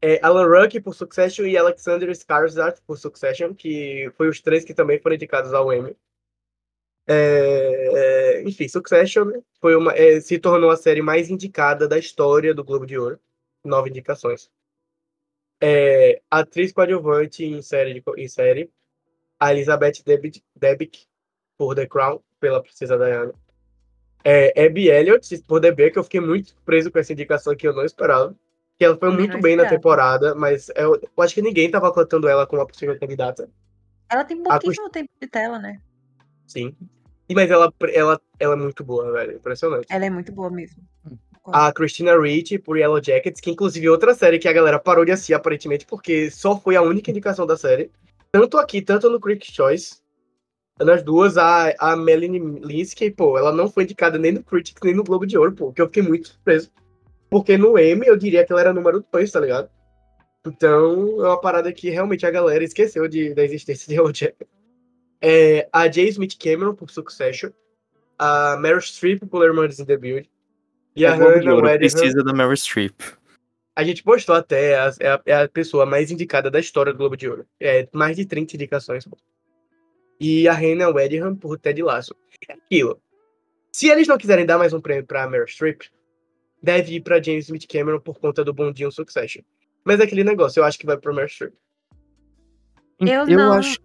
[0.00, 4.72] É, Alan Ruck por Succession e Alexander Skarsgård por Succession, que foi os três que
[4.72, 5.96] também foram indicados ao Emmy.
[7.06, 12.54] É, é, enfim, Succession foi uma, é, se tornou a série mais indicada da história
[12.54, 13.18] do Globo de Ouro.
[13.64, 14.50] Nove indicações.
[15.60, 18.70] É, atriz coadjuvante em série, de em série
[19.40, 21.06] a Elizabeth Debicki, Debicki
[21.56, 23.32] por The Crown, pela Princesa Diana.
[24.24, 27.66] É, Abby Elliott por The Bear, que eu fiquei muito surpreso com essa indicação que
[27.66, 28.34] eu não esperava.
[28.78, 31.92] Que ela foi muito não bem na temporada, mas eu, eu acho que ninguém estava
[31.92, 33.48] cotando ela como uma possível candidata.
[34.08, 35.80] Ela tem pouquíssimo tempo de tela, né?
[36.46, 36.74] Sim.
[37.28, 39.36] E, mas ela, ela, ela é muito boa, velho.
[39.36, 39.86] Impressionante.
[39.90, 40.82] Ela é muito boa mesmo.
[41.44, 45.04] A Christina Ricci por Yellow Jackets, que inclusive é outra série que a galera parou
[45.04, 47.90] de assistir, aparentemente, porque só foi a única indicação da série.
[48.30, 49.96] Tanto aqui, tanto no Critics' Choice.
[50.78, 54.94] Nas duas, a, a Melanie Linsky, pô, ela não foi indicada nem no Critics, nem
[54.94, 56.70] no Globo de Ouro, pô, que eu fiquei muito surpreso.
[57.30, 59.68] Porque no Emmy, eu diria que ela era número 2, tá ligado?
[60.46, 64.48] Então, é uma parada que realmente a galera esqueceu de, da existência de Jackets.
[65.20, 66.08] É, a J.
[66.08, 67.50] Smith Cameron por Succession.
[68.18, 70.28] A Meryl Streep por Hermanos in the Build.
[70.96, 72.94] E a de Hannah Ouro Weddingham precisa da Meryl Streep.
[73.76, 76.92] a gente postou até, é a, é a- é a pessoa mais indicada da história
[76.92, 77.46] do Globo de Ouro.
[77.60, 79.06] É mais de 30 indicações.
[80.20, 82.14] E a Hannah Weddingham por Ted Lasso.
[82.48, 83.00] É aquilo.
[83.72, 85.82] Se eles não quiserem dar mais um prêmio pra Meryl Streep,
[86.62, 89.42] deve ir pra James Smith Cameron por conta do Bondinho Succession.
[89.84, 91.54] Mas é aquele negócio, eu acho que vai pro Meryl Streep.
[93.00, 93.78] Eu eu não- acho.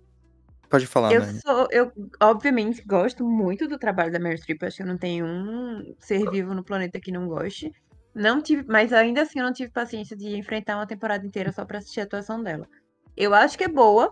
[0.69, 1.39] Pode falar, Eu Nani.
[1.39, 4.63] sou, eu obviamente gosto muito do trabalho da Meryl Streep.
[4.63, 7.71] Acho que eu não tenho um ser vivo no planeta que não goste.
[8.15, 11.63] Não tive, mas ainda assim eu não tive paciência de enfrentar uma temporada inteira só
[11.63, 12.67] pra assistir a atuação dela.
[13.15, 14.11] Eu acho que é boa,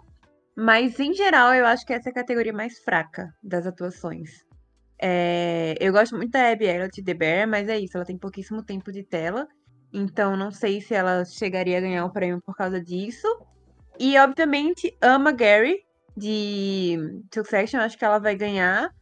[0.55, 4.45] mas em geral eu acho que essa é a categoria mais fraca das atuações.
[5.03, 8.17] É, eu gosto muito da Abby Elliott de The Bear, mas é isso, ela tem
[8.17, 9.47] pouquíssimo tempo de tela.
[9.91, 13.27] Então não sei se ela chegaria a ganhar o prêmio por causa disso.
[13.99, 15.79] E obviamente ama Gary
[16.15, 16.97] de
[17.33, 18.93] Succession, acho que ela vai ganhar.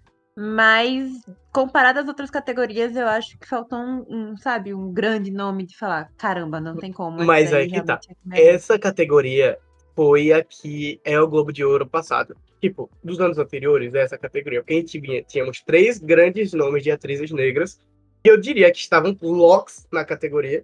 [0.41, 1.11] Mas
[1.51, 5.77] comparado às outras categorias, eu acho que faltou um, um, sabe, um grande nome de
[5.77, 7.21] falar, caramba, não tem como.
[7.25, 7.95] Mas aí que tá.
[7.95, 9.59] é que merece." Essa categoria
[9.93, 12.37] foi a que é o Globo de Ouro passado.
[12.59, 14.61] Tipo, dos anos anteriores, essa categoria.
[14.61, 17.79] Porque a gente vinha, tínhamos três grandes nomes de atrizes negras.
[18.23, 20.63] E eu diria que estavam locks na categoria.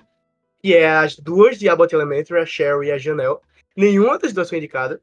[0.62, 3.38] Que é as duas de Abbott Elementary, a Cheryl e a Janelle.
[3.76, 5.02] Nenhuma das duas foi indicada.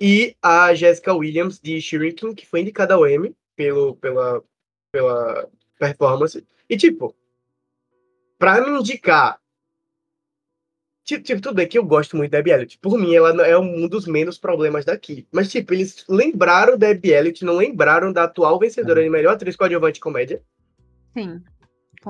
[0.00, 3.34] E a Jessica Williams, de Shrinking, que foi indicada ao Emmy.
[3.56, 4.42] pelo, pela,
[4.90, 6.46] pela performance.
[6.68, 7.14] E, tipo,
[8.38, 9.41] pra me indicar.
[11.12, 12.78] Tipo, tipo, tudo bem que eu gosto muito da Debbie Elliott.
[12.80, 15.26] Por mim, ela é um dos menos problemas daqui.
[15.30, 19.54] Mas, tipo, eles lembraram da Debbie Elliott, não lembraram da atual vencedora de melhor atriz
[19.56, 20.40] coadjuvante comédia.
[21.16, 21.42] Sim.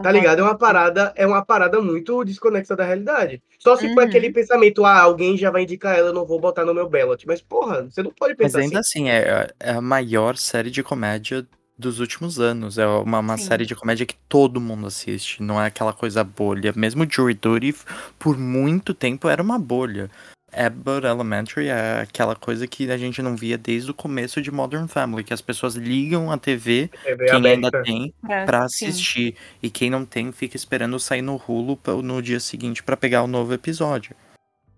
[0.02, 0.38] Tá ligado?
[0.38, 3.42] É uma parada, é uma parada muito desconexa da realidade.
[3.58, 4.08] Só se for Uhum.
[4.08, 7.26] aquele pensamento, ah, alguém já vai indicar ela, eu não vou botar no meu ballot.
[7.26, 9.10] Mas, porra, você não pode Mas pensar ainda assim.
[9.10, 11.46] assim, é, é a maior série de comédia
[11.78, 12.78] dos últimos anos.
[12.78, 13.44] É uma, uma Sim.
[13.44, 15.43] série de comédia que todo mundo assiste.
[15.43, 16.73] Não é aquela coisa bolha.
[16.77, 17.74] Mesmo Jury Duty,
[18.19, 20.11] por muito tempo, era uma bolha.
[20.55, 24.86] Abbott Elementary é aquela coisa que a gente não via desde o começo de Modern
[24.86, 28.86] Family, que as pessoas ligam a TV, TV quem ainda tem, Pra- pra sim.
[28.86, 29.35] assistir.
[29.62, 31.39] E quem não tem, fica esperando sair no
[31.82, 34.15] pra- no dia seguinte pra pegar o novo episódio.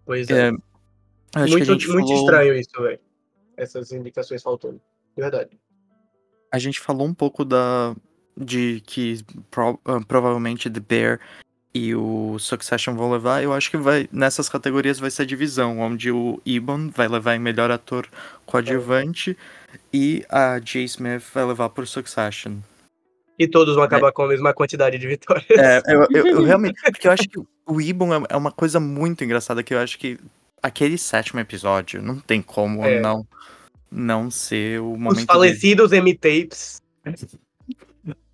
[0.07, 0.49] Pois é.
[0.49, 0.51] É,
[1.41, 2.25] muito a gente muito falou...
[2.25, 3.01] estranho isso, velho.
[3.57, 4.81] Essas indicações faltando.
[5.17, 5.51] De verdade.
[6.55, 7.95] A gente falou um pouco da
[8.37, 11.21] de que pro- ah, provavelmente The Bear
[11.75, 13.43] e o Succession vão levar.
[13.43, 17.35] Eu acho que vai nessas categorias vai ser a divisão, onde o Ibon vai levar
[17.35, 18.07] em melhor ator
[18.47, 19.37] coadjuvante
[19.93, 22.59] e a Jay Smith vai levar por Succession.
[23.37, 25.47] E todos vão acabar com a mesma quantidade de vitórias.
[25.51, 26.81] É, eu, eu- eu realmente.
[26.85, 29.99] Porque eu acho que o Ibon é- é uma coisa muito engraçada que eu acho
[29.99, 30.19] que
[30.63, 33.01] aquele sétimo episódio não tem como É.
[33.01, 33.27] não
[33.95, 35.27] não ser o Os momento dele.
[35.27, 36.83] falecidos M-Tapes.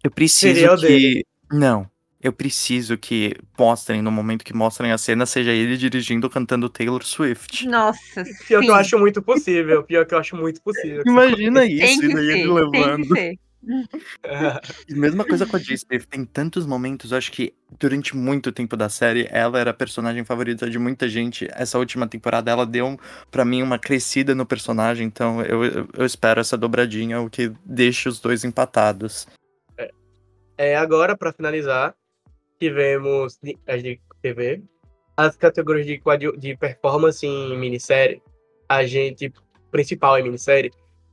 [0.02, 0.86] Eu preciso que.
[0.86, 1.26] dele.
[1.52, 1.88] Não.
[2.22, 7.02] Eu preciso que mostrem, no momento que mostrem a cena, seja ele dirigindo cantando Taylor
[7.02, 7.66] Swift.
[7.66, 8.66] Nossa, Pior sim.
[8.66, 9.82] que eu acho muito possível.
[9.82, 11.02] Pior que eu acho muito possível.
[11.06, 13.02] Imagina Tem isso, e daí ser, ele tem levando.
[13.08, 13.38] que ser.
[14.88, 19.28] Mesma coisa com a Smith, tem tantos momentos, acho que durante muito tempo da série,
[19.30, 21.46] ela era a personagem favorita de muita gente.
[21.52, 22.98] Essa última temporada, ela deu
[23.30, 28.08] pra mim uma crescida no personagem, então eu, eu, espero essa dobradinha, o que deixe
[28.08, 29.26] os dois empatados.
[30.56, 31.94] É, agora, pra finalizar,
[32.58, 34.62] tivemos as de TV,
[35.16, 36.00] as categorias de,
[36.38, 38.22] de performance em minissérie,
[38.68, 39.32] a gente,
[39.70, 40.70] principal em minissérie,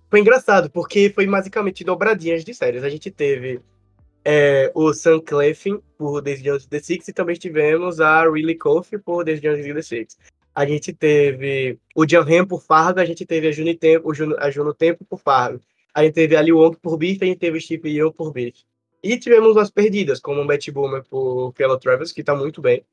[0.09, 2.83] foi engraçado, porque foi basicamente dobradinhas de séries.
[2.83, 3.59] A gente teve
[4.23, 8.99] é, o Sam Cleffin por Days Jones the Six e também tivemos a Riley Coffey
[8.99, 10.17] por Days Jones the Six.
[10.55, 14.49] A gente teve o John Hamm por Fargo, a gente teve a Juno Tempo, a
[14.49, 15.61] Juno Tempo por Fargo.
[15.93, 18.31] A gente teve a Lee Wong por Beef, a gente teve o Steve Yeun por
[18.31, 18.55] Beef.
[19.03, 22.83] E tivemos as perdidas, como o Betty Boomer por Keila Travis, que tá muito bem.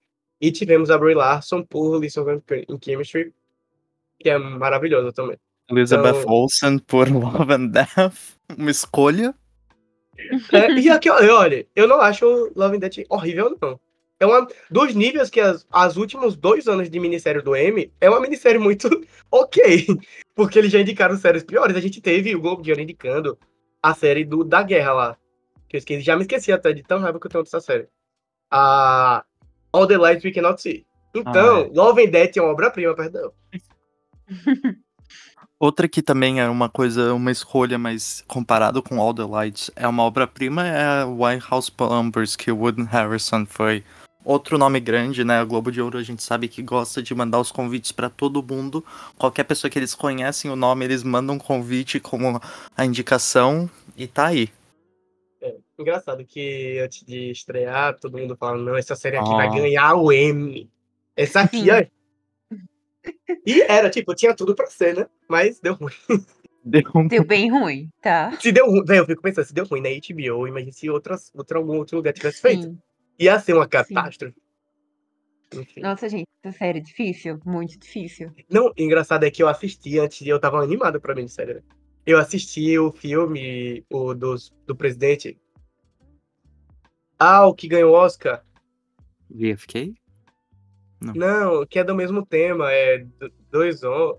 [0.40, 3.32] E tivemos a Brie Larson por Listen in Chemistry,
[4.18, 5.38] que é maravilhosa também.
[5.70, 9.34] Elizabeth Então- Olsen por Love and Death, uma escolha.
[10.52, 13.80] É, e aqui, olha, eu não acho Love and Death horrível, não.
[14.20, 18.08] É uma dos níveis que as, as últimos dois anos de minissérie do M é
[18.08, 18.88] uma minissérie muito
[19.30, 19.86] ok.
[20.34, 21.76] Porque eles já indicaram séries piores.
[21.76, 23.36] A gente teve o Globo de Ouro indicando
[23.82, 25.16] a série do, da guerra lá.
[25.68, 27.88] Que eu esqueci, já me esqueci até de tão raiva que eu tenho dessa série.
[28.50, 29.24] A
[29.72, 30.86] All the Lights We Cannot See.
[31.14, 33.32] Então, Ah, Love and Death é uma obra-prima, perdão.
[35.64, 39.88] Outra que também é uma coisa, uma escolha, mas comparado com All the Lights, é
[39.88, 43.82] uma obra-prima, é a White House Plumbers, que o Wooden Harrison foi.
[44.22, 45.38] Outro nome grande, né?
[45.38, 48.42] A Globo de Ouro a gente sabe que gosta de mandar os convites pra todo
[48.42, 48.84] mundo.
[49.16, 52.38] Qualquer pessoa que eles conhecem o nome, eles mandam um convite como
[52.76, 54.50] a indicação e tá aí.
[55.78, 59.50] Engraçado que antes de estrear, todo mundo fala, não, essa série aqui vai Ah.
[59.54, 60.68] ganhar o M.
[61.16, 61.82] Essa aqui, ó.
[63.46, 65.06] E era, tipo, tinha tudo pra ser, né?
[65.28, 65.92] Mas deu ruim.
[66.64, 68.32] Deu Deu bem ruim, tá?
[68.40, 71.58] Se deu ruim, eu fico pensando, se deu ruim na HBO, imagina se outras, outro,
[71.58, 72.62] algum outro lugar tivesse feito.
[72.62, 72.78] Sim.
[73.18, 74.34] Ia ser uma catástrofe.
[75.52, 75.80] Enfim.
[75.82, 78.32] Nossa, gente, essa série é difícil, muito difícil.
[78.50, 81.62] Não, engraçado é que eu assisti antes e eu tava animado pra mim, sério.
[82.06, 85.38] Eu assisti o filme o dos, do presidente.
[87.18, 88.42] Ah, o que ganhou o Oscar.
[89.30, 89.94] VFK?
[91.14, 94.18] Não, que é do mesmo tema, é do- dois hom-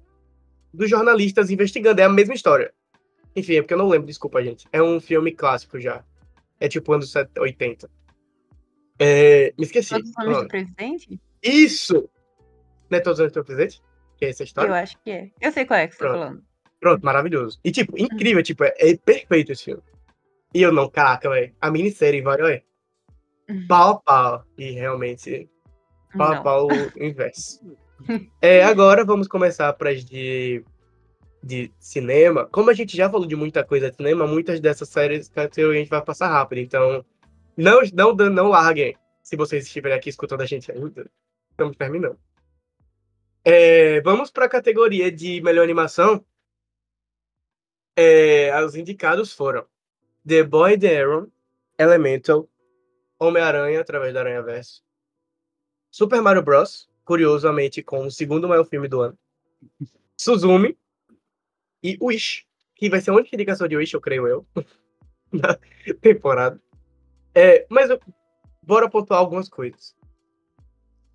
[0.74, 2.74] dos jornalistas investigando, é a mesma história.
[3.36, 4.68] Enfim, é porque eu não lembro, desculpa, gente.
[4.72, 6.04] É um filme clássico já.
[6.60, 7.90] É tipo anos 70, 80.
[9.00, 9.90] É, me esqueci.
[9.90, 11.20] Todos os o nomes do presidente?
[11.44, 12.10] Isso!
[12.90, 13.82] Não é todos os anos do presidente?
[14.18, 14.70] Que é essa história?
[14.70, 15.32] Eu acho que é.
[15.42, 16.44] Eu sei qual é que você tá falando.
[16.80, 17.60] Pronto, maravilhoso.
[17.64, 19.84] E, tipo, incrível, tipo, é, é perfeito esse filme.
[20.54, 21.54] E eu não, caraca, velho.
[21.60, 22.64] A minissérie vai, olha.
[23.50, 23.68] Uhum.
[23.68, 24.46] Pau a pau.
[24.58, 25.50] E realmente,
[26.16, 27.60] pau o inverso.
[28.42, 30.64] é, agora vamos começar para de,
[31.44, 32.46] de cinema.
[32.48, 35.90] Como a gente já falou de muita coisa de cinema, muitas dessas séries a gente
[35.90, 36.60] vai passar rápido.
[36.60, 37.06] Então,
[37.58, 38.98] não, não, não larguem.
[39.22, 41.10] Se vocês estiverem aqui escutando a gente ainda,
[41.52, 42.20] estamos terminando.
[43.44, 46.24] É, vamos para a categoria de melhor animação.
[47.96, 49.66] É, os indicados foram
[50.28, 51.32] The Boy The Arrow,
[51.78, 52.50] Elemental,
[53.20, 54.84] Homem-Aranha através da Aranha Verso,
[55.96, 59.18] Super Mario Bros, curiosamente como o segundo maior filme do ano,
[60.20, 60.78] Suzumi
[61.82, 62.46] e Wish,
[62.76, 64.46] que vai ser a única indicação de Wish, eu creio eu,
[65.32, 65.58] na
[66.02, 66.62] temporada.
[67.34, 67.98] É, mas eu,
[68.62, 69.96] bora pontuar algumas coisas.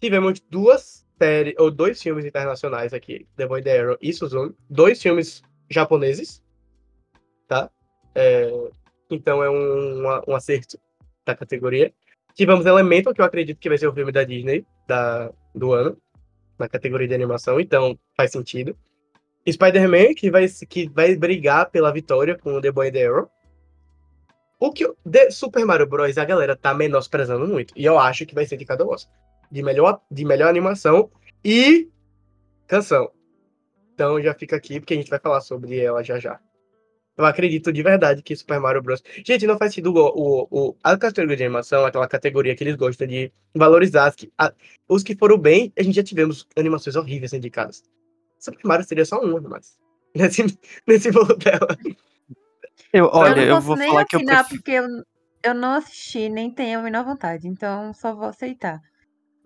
[0.00, 5.02] Tivemos duas séries, ou dois filmes internacionais aqui, The Boy The Arrow e Suzumi, dois
[5.02, 6.42] filmes japoneses,
[7.46, 7.70] tá?
[8.14, 8.50] É,
[9.10, 10.80] então é um, um acerto
[11.26, 11.92] da categoria.
[12.34, 15.96] Tivemos Elemental, que eu acredito que vai ser o filme da Disney da, do ano,
[16.58, 18.76] na categoria de animação, então faz sentido.
[19.48, 23.30] Spider-Man, que vai, que vai brigar pela vitória com The Boy The Arrow.
[24.58, 24.94] O que o
[25.30, 26.18] Super Mario Bros.
[26.18, 27.72] a galera tá menosprezando muito.
[27.74, 29.12] E eu acho que vai ser de cada Oscar.
[29.50, 31.10] De melhor, de melhor animação
[31.42, 31.88] e
[32.66, 33.10] canção.
[33.94, 36.38] Então já fica aqui, porque a gente vai falar sobre ela já já.
[37.16, 39.02] Eu acredito de verdade que Super Mario Bros.
[39.24, 42.76] Gente, não faz sentido o, o, o, a categoria de animação, aquela categoria que eles
[42.76, 44.14] gostam de valorizar.
[44.14, 44.52] Que, a,
[44.88, 47.82] os que foram bem, a gente já tivemos animações horríveis indicadas.
[48.38, 49.78] Super Mario seria só uma, mas.
[50.12, 50.42] Nesse,
[50.88, 51.68] nesse voo dela.
[52.92, 54.48] Eu, olha, eu, eu, não vou nem falar que eu prefiro.
[54.48, 54.88] porque eu,
[55.44, 58.80] eu não assisti, nem tenho a menor vontade, então só vou aceitar.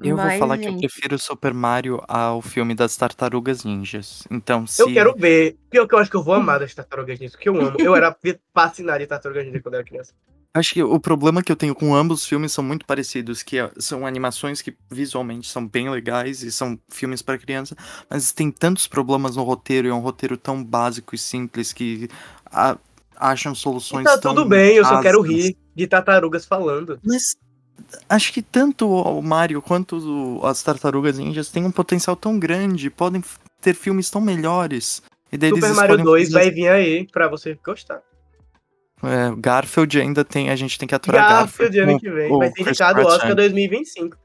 [0.08, 4.26] Eu vou Mas, falar que eu gente, prefiro Super Mario ao filme das Tartarugas Ninjas.
[4.30, 4.82] Então, se.
[4.82, 5.56] Eu quero ver.
[5.70, 7.76] Pior que eu acho que eu vou amar das tartarugas ninja, que eu amo.
[7.80, 8.14] Eu era
[8.54, 10.12] fascinado de tartarugas ninja quando era criança.
[10.56, 13.58] Acho que o problema que eu tenho com ambos os filmes são muito parecidos, que
[13.58, 17.74] é- são animações que visualmente são bem legais e são filmes para criança,
[18.08, 22.08] mas tem tantos problemas no roteiro e é um roteiro tão básico e simples que
[22.46, 22.78] a-
[23.16, 27.00] acham E soluções tá tão tudo bem, eu só quero rir de tartarugas falando.
[27.02, 27.34] Mas
[28.08, 32.90] acho que tanto o Mario quanto o- as Tartarugas Ninjas têm um potencial tão grande,
[32.90, 33.22] podem
[33.60, 35.02] ter filmes tão melhores.
[35.32, 38.00] E daí Super Mario escolhem 2 fazer- vai vir aí pra você gostar.
[39.02, 41.90] É, Garfield ainda tem, a gente tem que aturar Garfield Garfield.
[41.92, 42.32] ano que vem.
[42.32, 43.34] o Vai ser indicado o Oscar ainda.
[43.42, 44.16] 2025.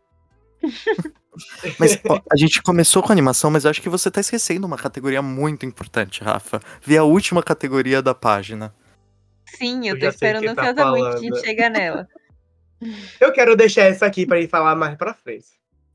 [1.78, 4.78] Mas ó, a gente começou com animação, mas eu acho que você tá esquecendo uma
[4.78, 6.60] categoria muito importante, Rafa.
[6.82, 8.74] Vê a última categoria da página.
[9.46, 11.22] sim, eu Eu tô esperando que tá ansiosamente a falando.
[11.22, 12.08] gente chegar nela.
[13.20, 15.48] Eu quero deixar essa aqui pra ir falar mais pra frente.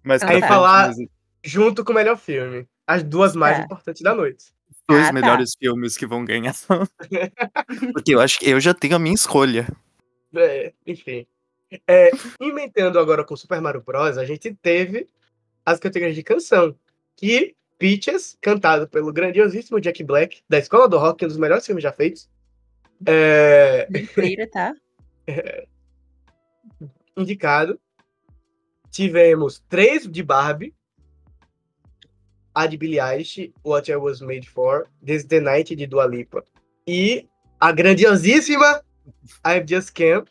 [0.03, 0.49] Mas Aí tá.
[0.49, 0.93] falar
[1.43, 2.67] junto com o melhor filme.
[2.87, 3.65] As duas mais Tá.
[3.65, 4.53] importantes da noite.
[4.87, 5.13] dois Ah, tá.
[5.13, 6.55] melhores filmes que vão ganhar.
[7.95, 9.67] Porque eu acho que eu já tenho a minha escolha.
[10.35, 11.27] É, enfim.
[11.89, 15.09] É, emendando agora com Super Mario Bros., a gente teve
[15.65, 16.75] as categorias de canção.
[17.17, 21.83] Que Peaches, cantado pelo grandiosíssimo Jack Black, da Escola do Rock, um dos melhores filmes
[21.83, 22.29] já feitos.
[23.07, 24.75] É, Mentira, tá?
[27.17, 27.79] indicado.
[28.91, 30.75] Tivemos três de Barbie.
[32.55, 36.07] A de Billie Eilish, What I Was Made For, This is the Night de Dua
[36.07, 36.45] Lipa.
[36.87, 37.29] E
[37.59, 38.81] a grandiosíssima
[39.45, 40.31] I Just Can't,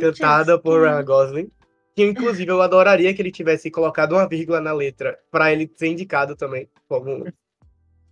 [0.00, 1.50] cantada por Ryan Gosling.
[1.94, 5.86] Que inclusive eu adoraria que ele tivesse colocado uma vírgula na letra para ele ser
[5.86, 7.24] indicado também como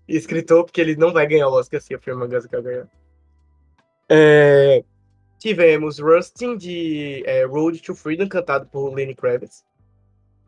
[0.06, 2.88] escritor, porque ele não vai ganhar o Oscar se o filme Musical ganhar.
[4.08, 4.84] É,
[5.42, 9.64] tivemos Rustin de é, Road to Freedom, cantado por Lenny Kravitz.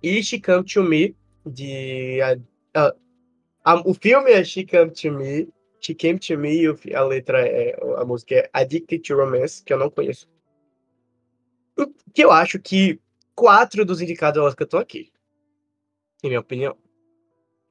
[0.02, 2.20] E She Come to Me, de.
[2.22, 2.38] a-
[2.80, 2.94] a-
[3.64, 5.48] a- o filme é She Come to Me.
[5.80, 6.60] She Came to Me,
[6.94, 7.76] a letra é.
[7.98, 10.28] A música é Addicted to Romance, que eu não conheço.
[12.14, 13.00] Que eu acho que
[13.34, 15.10] quatro dos indicados ao Oscar estão aqui.
[16.22, 16.76] Em minha opinião.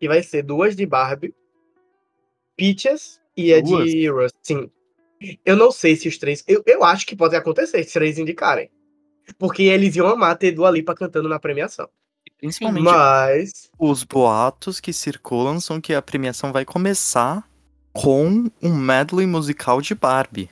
[0.01, 1.33] E vai ser duas de Barbie,
[2.57, 3.89] Peaches e a Duas?
[3.89, 4.35] de Rust.
[4.43, 4.69] Sim.
[5.45, 6.43] Eu não sei se os três.
[6.47, 8.69] Eu, eu acho que pode acontecer se os três indicarem.
[9.37, 11.87] Porque eles iam amar ter Dua Lipa cantando na premiação.
[12.37, 13.69] Principalmente Mas.
[13.79, 17.47] os boatos que circulam são que a premiação vai começar
[17.93, 20.49] com um medley musical de Barbie.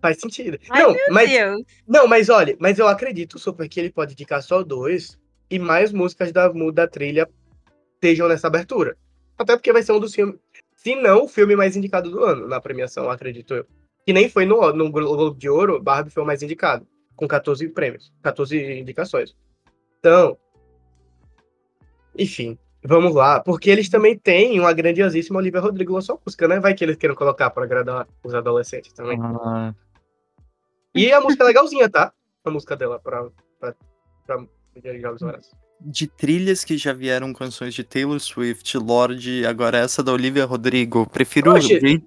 [0.00, 0.58] Faz sentido.
[0.70, 1.62] Ai, não, meu mas, Deus.
[1.86, 5.18] não, mas olha, mas eu acredito super que ele pode indicar só dois
[5.50, 7.28] e mais músicas da, da trilha
[7.94, 8.96] estejam nessa abertura.
[9.36, 10.36] Até porque vai ser um dos filmes.
[10.76, 13.66] Se não, o filme mais indicado do ano na premiação, acredito eu.
[14.06, 17.68] Que nem foi no, no Globo de Ouro, Barbie foi o mais indicado, com 14
[17.70, 19.36] prêmios, 14 indicações.
[19.98, 20.38] Então,
[22.16, 26.60] enfim, vamos lá, porque eles também têm uma grandiosíssima Olivia Rodrigo lançou música, né?
[26.60, 29.18] Vai que eles queiram colocar para agradar os adolescentes também.
[29.20, 29.74] Ah,
[30.94, 32.12] E a música é legalzinha, tá?
[32.44, 33.28] A música dela pra
[35.00, 35.50] Jogos Horários.
[35.80, 41.08] de trilhas que já vieram canções de Taylor Swift, Lorde, agora essa da Olivia Rodrigo.
[41.10, 41.52] Prefiro.
[41.52, 42.02] Oxe.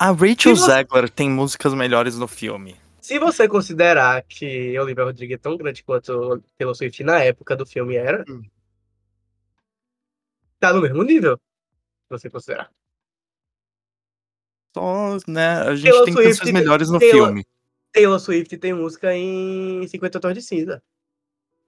[0.00, 2.74] A Rachel você- Zegler tem músicas melhores no filme.
[3.02, 7.66] Se você considerar que Olivia Rodrigo é tão grande quanto Taylor Swift na época do
[7.66, 8.42] filme era, Hum.
[10.58, 11.36] tá no mesmo nível.
[11.36, 12.70] Se você considerar.
[14.74, 15.60] Só, né?
[15.62, 17.46] A gente Taylor tem Swift canções melhores no Taylor- filme.
[17.92, 20.82] Taylor Swift tem música em 50 Tons de Cinza.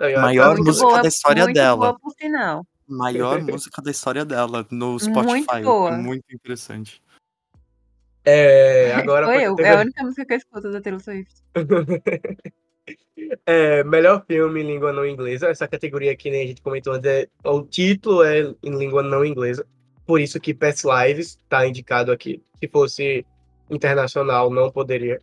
[0.01, 0.23] Ligado?
[0.23, 0.61] Maior Sabe?
[0.63, 1.77] música boa, da história muito dela.
[1.77, 2.67] Boa, por sinal.
[2.89, 5.63] Maior música da história dela no Spotify.
[5.63, 5.91] boa.
[5.91, 7.03] É muito interessante.
[8.25, 9.57] É, agora pra eu.
[9.59, 11.43] É a única música que eu escuto da Taylor Swift.
[13.47, 15.49] É, melhor filme em língua não inglesa.
[15.49, 19.67] Essa categoria que nem a gente comentou é, o título é em língua não inglesa.
[20.07, 22.43] Por isso que Past Lives está indicado aqui.
[22.59, 23.27] Se fosse
[23.71, 25.21] internacional, não poderia.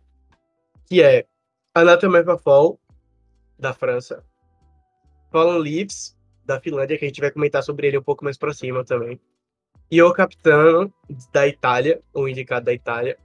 [0.86, 1.26] Que é
[1.74, 2.80] Anatomy of a Fall,
[3.58, 4.24] da França.
[5.30, 8.52] Fallen Leaves, da Finlândia, que a gente vai comentar sobre ele um pouco mais pra
[8.52, 9.20] cima também.
[9.90, 10.92] E O Capitano,
[11.32, 13.18] da Itália, o indicado da Itália.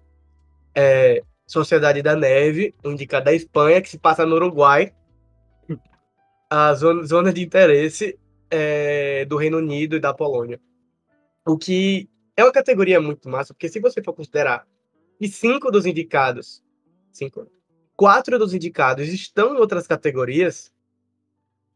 [0.74, 4.92] É, Sociedade da Neve, um indicado da Espanha, que se passa no Uruguai.
[6.50, 8.18] A zona, zona de interesse
[8.50, 10.60] é, do Reino Unido e da Polônia.
[11.46, 14.68] O que é uma categoria muito massa, porque se você for considerar
[15.20, 16.64] que cinco dos indicados,
[17.12, 17.48] cinco,
[17.96, 20.74] quatro dos indicados estão em outras categorias,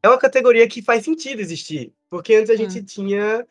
[0.02, 1.94] é uma categoria que faz sentido existir.
[2.10, 3.46] Porque antes a gente tinha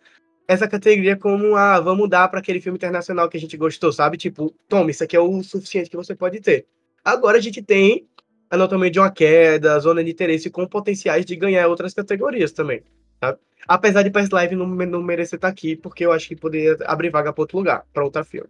[0.49, 4.17] essa categoria como, ah, vamos dar para aquele filme internacional que a gente gostou, sabe?
[4.17, 6.67] Tipo, toma, isso aqui é o suficiente que você pode ter.
[7.05, 8.09] Agora a gente tem
[8.51, 12.83] Anatomia de uma Queda, Zona de Interesse com potenciais de ganhar outras categorias também,
[13.21, 13.39] sabe?
[13.67, 17.11] Apesar de Past Live não, não merecer estar aqui, porque eu acho que poderia abrir
[17.11, 18.49] vaga para outro lugar, para outro filme.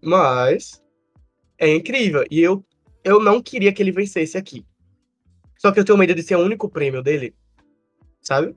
[0.00, 0.82] Mas
[1.58, 2.24] é incrível.
[2.30, 2.64] E eu,
[3.04, 4.64] eu não queria que ele vencesse aqui.
[5.58, 7.34] Só que eu tenho medo de ser o único prêmio dele,
[8.22, 8.56] sabe?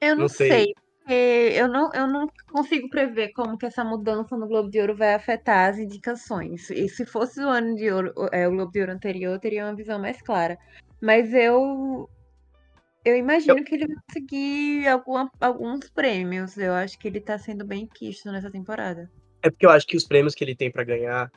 [0.00, 0.74] Eu não, Não sei.
[1.08, 1.58] sei.
[1.60, 5.14] eu não, eu não consigo prever como que essa mudança no Globo de Ouro vai
[5.14, 6.68] afetar as indicações.
[6.70, 9.64] E se fosse o ano de ouro, é, o Globo de Ouro anterior, eu teria
[9.64, 10.58] uma visão mais clara.
[11.00, 12.08] Mas eu
[13.04, 16.58] eu imagino que ele vai conseguir alguma- alguns prêmios.
[16.58, 19.08] Eu acho que ele tá sendo bem quisto nessa temporada.
[19.42, 21.30] É porque eu acho que os prêmios que ele tem pra ganhar,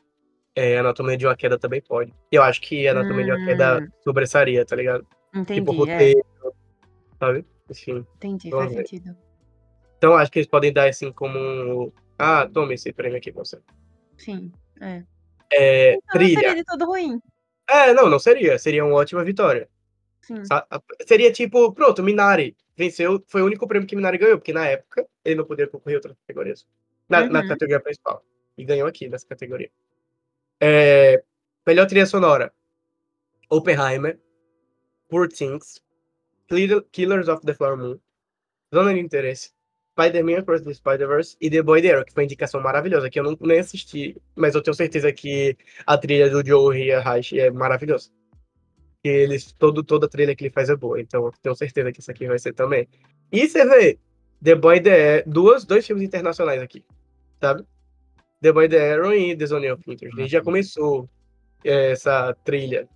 [0.56, 2.12] é, Anatomia de uma Queda também pode.
[2.32, 5.06] Eu acho que Anatomia de uma Queda sobressaria, tá ligado?
[5.32, 6.26] Entendi, tipo, é, roteiro,
[7.20, 7.46] sabe?
[7.70, 8.06] Enfim.
[8.16, 8.88] entendi, vamos faz ver.
[8.88, 9.18] sentido.
[9.98, 11.38] Então acho que eles podem dar assim como.
[11.38, 13.60] um, Ah, tome esse prêmio aqui pra você.
[14.18, 14.52] Sim,
[14.82, 15.04] é.
[15.52, 16.56] É, Então, não seria trilha.
[16.56, 17.20] de todo ruim.
[17.70, 18.58] É, não, não seria.
[18.60, 19.70] Seria uma ótima vitória.
[20.22, 20.42] Sim.
[21.08, 25.06] Seria tipo, pronto, Minari venceu, foi o único prêmio que Minari ganhou, porque na época
[25.26, 26.66] ele não podia concorrer outras categorias.
[27.10, 27.48] Na, na Uhum.
[27.48, 28.24] categoria principal.
[28.58, 29.72] E ganhou aqui nessa categoria.
[30.62, 31.24] É,
[31.66, 32.54] melhor trilha sonora:
[33.50, 34.20] Oppenheimer,
[35.08, 35.82] Poor Things,
[36.92, 38.00] Killers of the Flower Moon,
[38.74, 39.52] Zona de Interesse,
[40.00, 43.24] Spider-Man Across the Spider-Verse e The Boy There, que foi uma indicação maravilhosa, que eu
[43.24, 48.10] não nem assisti, mas eu tenho certeza que a trilha do Joe Hiahashi é maravilhosa.
[49.04, 51.92] Que eles, todo, toda a trilha que ele faz é boa, então eu tenho certeza
[51.92, 52.88] que isso aqui vai ser também.
[53.32, 54.00] E você vê,
[54.44, 56.84] The Boy The duas, dois filmes internacionais aqui,
[57.42, 57.66] sabe?
[58.42, 60.18] The Boy The Arrow e The Zone of Interest.
[60.18, 61.10] A gente já começou
[61.64, 62.88] é, essa trilha.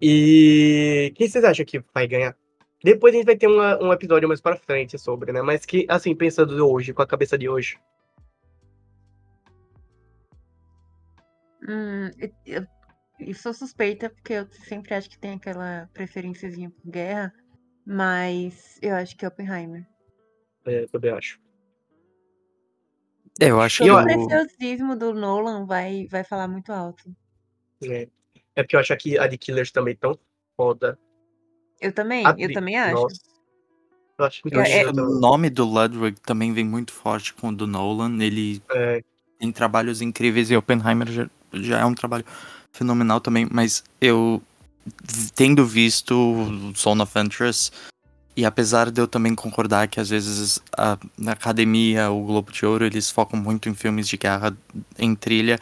[0.00, 2.36] E quem vocês acham que vai ganhar?
[2.82, 5.40] Depois a gente vai ter uma- um episódio mais pra frente sobre, né?
[5.40, 7.78] Mas que, assim, pensando hoje, com a cabeça de hoje.
[11.66, 12.66] Hum, eu, eu-
[13.20, 17.32] eu sou suspeita porque eu sempre acho que tem aquela preferênciazinha por guerra,
[17.86, 19.86] mas eu acho que é Oppenheimer.
[20.66, 21.40] É, também acho.
[23.40, 27.04] Eu acho Todo que o o, preciosismo do Nolan vai, vai falar muito alto.
[27.82, 28.08] É,
[28.56, 30.18] é porque eu acho que a de Killers também tão
[30.56, 30.98] foda.
[31.80, 32.94] Eu também, A eu tri- também acho.
[32.94, 33.16] Nossa.
[34.16, 37.34] Eu acho que eu acho É- que o nome do Ludwig também vem muito forte
[37.34, 38.22] com o do Nolan.
[38.22, 39.02] Ele É,
[39.38, 42.24] tem trabalhos incríveis e Oppenheimer já, já é um trabalho
[42.72, 44.40] fenomenal também, mas eu
[45.34, 47.72] tendo visto o Zone of Interest
[48.36, 52.64] e apesar de eu também concordar que às vezes a, na academia, o Globo de
[52.66, 54.56] Ouro, eles focam muito em filmes de guerra
[54.98, 55.58] em trilha,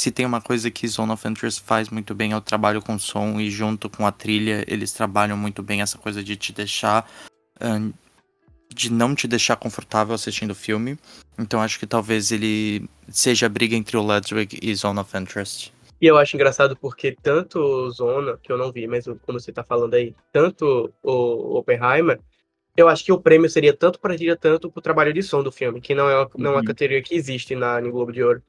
[0.00, 2.98] se tem uma coisa que Zone of Interest faz muito bem é o trabalho com
[2.98, 7.06] som e junto com a trilha, eles trabalham muito bem essa coisa de te deixar
[8.74, 10.96] de não te deixar confortável assistindo o filme.
[11.38, 15.70] Então acho que talvez ele seja a briga entre o Ludwig e Zone of Interest.
[16.00, 19.52] E eu acho engraçado porque tanto Zona, que eu não vi, mas o- como você
[19.52, 22.18] tá falando aí, tanto o Oppenheimer,
[22.74, 25.52] eu acho que o prêmio seria tanto para trilha, tanto pro trabalho de som do
[25.52, 26.64] filme, que não é uma, não é uma Uhum.
[26.64, 28.42] categoria que existe na, no Globo de Ouro.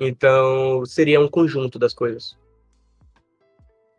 [0.00, 2.38] Então, seria um conjunto das coisas.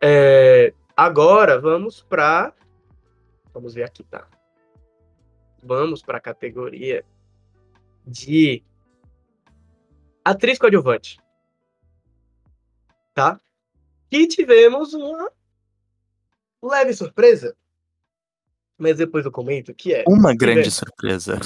[0.02, 2.54] É, agora, vamos pra...
[3.52, 4.26] Vamos ver aqui, tá?
[5.62, 7.04] Vamos pra categoria
[8.06, 8.62] de
[10.24, 11.18] atriz coadjuvante
[13.20, 13.40] tá?
[14.10, 15.30] E tivemos uma
[16.62, 17.54] leve surpresa,
[18.78, 20.04] mas depois eu comento que é.
[20.08, 21.38] Uma grande surpresa.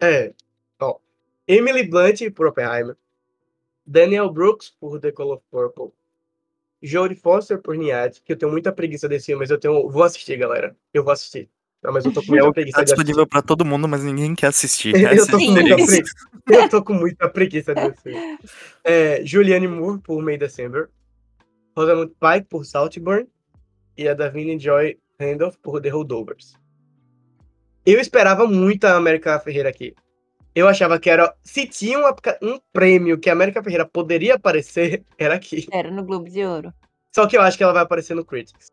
[0.00, 0.34] É,
[0.78, 0.98] ó.
[1.46, 2.96] Emily Blunt por Oppenheimer.
[3.86, 5.92] Daniel Brooks por The Color of Purple.
[6.82, 9.88] Jodie Foster por Niad, que eu tenho muita preguiça desse filme, mas eu tenho.
[9.88, 10.76] Vou assistir, galera.
[10.92, 11.48] Eu vou assistir.
[11.82, 14.04] Não, mas eu tô com É muita que preguiça tá disponível pra todo mundo, mas
[14.04, 14.94] ninguém quer assistir.
[14.94, 16.02] Eu Essa tô, é preguiça.
[16.48, 18.38] eu tô com muita preguiça desse filme.
[18.84, 20.88] É, Julianne Moore por May December.
[21.76, 23.26] Rosamund Pike por Saltburn.
[23.96, 26.54] E a Davine Joy Randolph por The Holdovers.
[27.84, 29.94] Eu esperava muito a América Ferreira aqui.
[30.54, 31.34] Eu achava que era.
[31.42, 35.66] Se tinha uma- um prêmio que a América Ferreira poderia aparecer, era aqui.
[35.72, 36.72] Era no Globo de Ouro.
[37.14, 38.68] Só que eu acho que ela vai aparecer no Critics.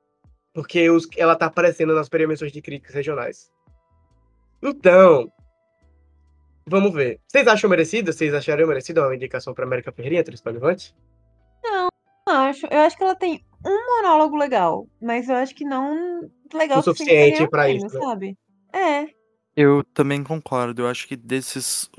[0.54, 3.50] Porque os- ela tá aparecendo nas premiações de críticas regionais.
[4.62, 5.32] Então.
[6.68, 7.20] Vamos ver.
[7.28, 8.14] Vocês acham merecido?
[8.14, 10.94] Vocês achariam merecido uma indicação pra América Ferreirinha, atriz coadjuvante?
[11.64, 11.90] Não
[12.28, 12.68] acho.
[12.70, 16.84] Eu acho que ela tem um monólogo legal, mas eu acho que não legal O
[16.84, 18.00] suficiente pra isso, né?
[18.02, 18.38] sabe?
[18.72, 19.08] É.
[19.62, 20.84] Eu também concordo.
[20.84, 21.90] Eu acho que desses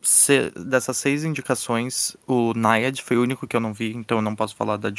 [0.00, 4.22] se- dessas seis indicações, o Nayad foi o único que eu não vi, então eu
[4.22, 4.90] não posso falar da.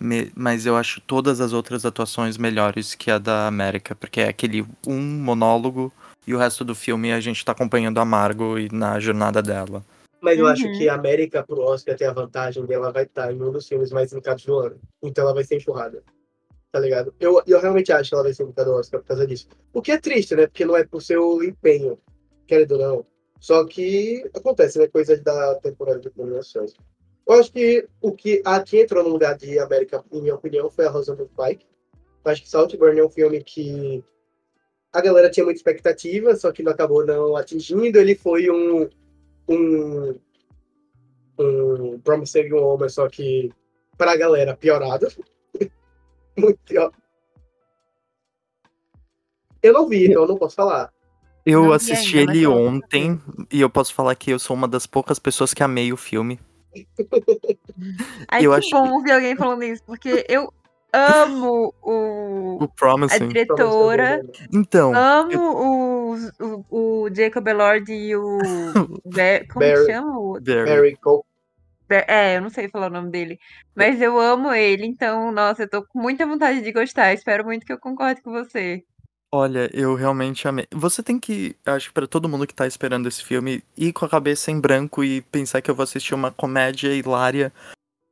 [0.00, 4.28] Me- Mas eu acho todas as outras atuações melhores que a da América, porque é
[4.28, 5.92] aquele um monólogo
[6.26, 9.84] e o resto do filme a gente tá acompanhando a Margot e na jornada dela.
[10.22, 10.78] Mas eu acho Uhum.
[10.78, 13.90] que a América pro Oscar tem a vantagem dela vai estar em um dos filmes
[13.92, 14.76] mais indicados do ano.
[15.02, 16.02] Então ela vai ser enxurrada.
[16.70, 17.14] Tá ligado?
[17.18, 19.48] Eu, eu realmente acho que ela vai ser indicada ao Oscar por causa disso.
[19.72, 20.46] O que é triste, né?
[20.46, 21.98] Porque não é por seu empenho,
[22.46, 23.06] querido ou não.
[23.40, 24.86] Só que acontece, né?
[24.88, 26.74] Coisas da temporada de premiações.
[27.26, 30.70] Eu acho que o que a que entrou no lugar de América, em minha opinião,
[30.70, 31.66] foi a Rosamund Pike.
[32.24, 34.02] Eu acho que Saltburn é um filme que
[34.92, 37.98] a galera tinha muita expectativa, só que não acabou não atingindo.
[37.98, 38.88] Ele foi um
[39.48, 40.18] um
[41.38, 43.52] um Promising Woman, só que
[43.96, 45.08] pra galera piorado.
[46.38, 46.92] Muito.
[49.62, 50.92] Eu não vi, então eu não posso falar.
[51.44, 54.68] Eu Não assisti ainda, ele eu ontem e eu posso falar que eu sou uma
[54.68, 56.38] das poucas pessoas que amei o filme.
[58.28, 60.52] Ai, Eu que acho bom ouvir alguém falando isso, porque eu
[60.92, 63.28] amo o, O a Promising.
[63.28, 66.64] diretora, Então, amo os- o,
[67.04, 68.38] o Jacob Elord e o.
[69.06, 69.86] Be- como que Barry.
[69.86, 70.18] chama?
[70.18, 70.40] o?
[70.40, 70.64] Barry.
[70.66, 71.22] Barry Cole.
[71.90, 73.38] É, eu não sei falar o nome dele.
[73.74, 77.12] Mas eu amo ele, então, nossa, eu tô com muita vontade de gostar.
[77.12, 78.84] Espero muito que eu concorde com você.
[79.32, 80.66] Olha, eu realmente amei.
[80.72, 84.04] Você tem que, acho que pra todo mundo que tá esperando esse filme, ir com
[84.04, 87.52] a cabeça em branco e pensar que eu vou assistir uma comédia hilária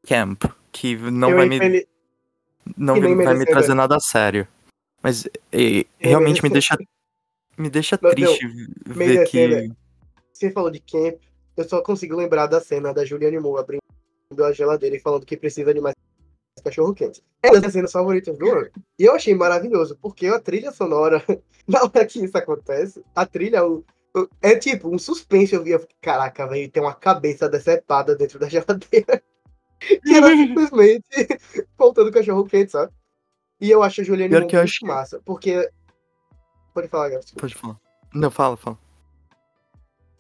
[0.07, 1.87] camp, que não Eu vai me, infeliz-
[2.77, 3.75] não vai me mereceu, trazer né?
[3.75, 4.47] nada a sério.
[5.03, 6.77] Mas e, realmente me deixa
[7.57, 8.47] me deixa triste
[8.87, 9.69] ver mereceu, que
[10.33, 11.19] Você falou de Camp,
[11.57, 15.37] eu só consigo lembrar da cena da Julianne Moore abrindo a geladeira e falando que
[15.37, 15.95] precisa de mais
[16.65, 17.23] cachorro quente.
[17.43, 18.71] É uma das cenas favoritas do ano.
[18.99, 21.23] E eu achei maravilhoso, porque a trilha sonora,
[21.67, 23.85] na hora que isso acontece, a trilha o-
[24.17, 25.55] o- é tipo um suspense.
[25.55, 29.23] Eu via, caraca, velho, tem uma cabeça decepada dentro da geladeira.
[29.79, 31.07] que era simplesmente
[31.77, 32.93] faltando cachorro quente, sabe?
[33.61, 35.71] E eu acho a Julianne Pior Moore que eu muito acho massa, porque.
[36.75, 37.35] Pode falar, Gabriel.
[37.39, 37.79] pode falar.
[38.13, 38.79] Não, fala, fala.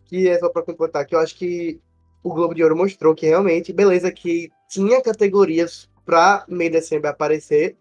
[0.07, 1.81] Que é só pra completar, que eu acho que
[2.23, 7.77] o Globo de Ouro mostrou que realmente, beleza, que tinha categorias pra May December aparecer,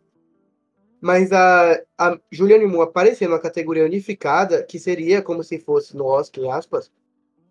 [1.02, 6.06] mas a, a Julianne Moore aparecer numa categoria unificada, que seria como se fosse no
[6.06, 6.92] Oscar, em aspas,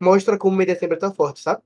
[0.01, 1.63] mostra como May December tá forte, sabe?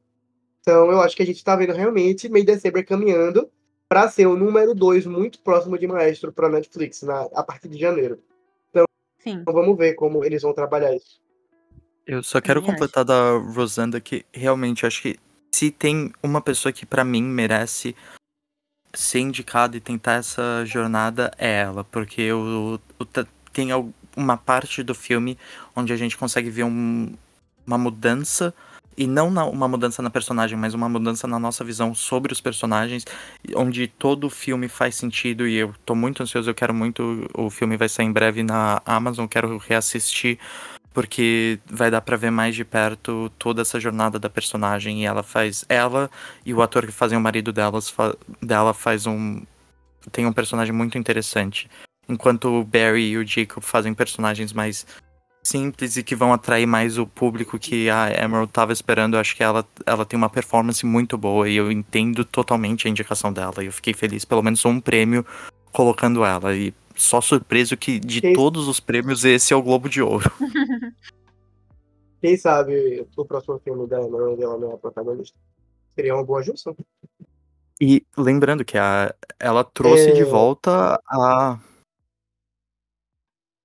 [0.61, 3.51] Então eu acho que a gente tá vendo realmente May December caminhando
[3.89, 7.78] pra ser o número 2 muito próximo de Maestro pra Netflix, na, a partir de
[7.78, 8.19] janeiro.
[9.19, 9.39] Sim.
[9.41, 11.20] Então vamos ver como eles vão trabalhar isso.
[12.09, 15.17] Eu só quero completar da Rosanda que realmente acho que
[15.53, 17.95] se tem uma pessoa que pra mim merece
[18.95, 22.81] ser indicada e tentar essa jornada é ela, porque o-
[23.12, 23.69] ta- tem
[24.17, 25.37] uma parte do filme
[25.77, 27.12] onde a gente consegue ver um-
[27.67, 28.55] uma mudança
[28.97, 32.41] e não na- uma mudança na personagem, mas uma mudança na nossa visão sobre os
[32.41, 33.05] personagens,
[33.55, 37.51] onde todo o filme faz sentido e eu tô muito ansioso, eu quero muito, o
[37.51, 40.39] filme vai sair em breve na Amazon, quero reassistir
[40.92, 45.23] porque vai dar pra ver mais de perto toda essa jornada da personagem e ela
[45.23, 46.10] faz ela
[46.44, 49.42] e o ator que fazem o marido delas fa- dela faz um
[50.10, 51.68] tem um personagem muito interessante
[52.08, 54.86] enquanto o Barry e o Jacob fazem personagens mais
[55.42, 59.15] simples e que vão atrair mais o público que a Emerald tava esperando.
[59.15, 62.91] Eu acho que ela ela tem uma performance muito boa e eu entendo totalmente a
[62.91, 65.25] indicação dela eu fiquei feliz pelo menos um prêmio
[65.73, 69.89] colocando ela e só surpreso que de Quem- todos os prêmios esse é o Globo
[69.89, 70.31] de Ouro
[72.20, 75.39] Quem sabe o próximo filme da Emerald ela não é a protagonista.
[75.94, 76.77] Seria uma boa junção.
[77.81, 80.25] E lembrando que a, ela trouxe de É.
[80.25, 81.60] volta a.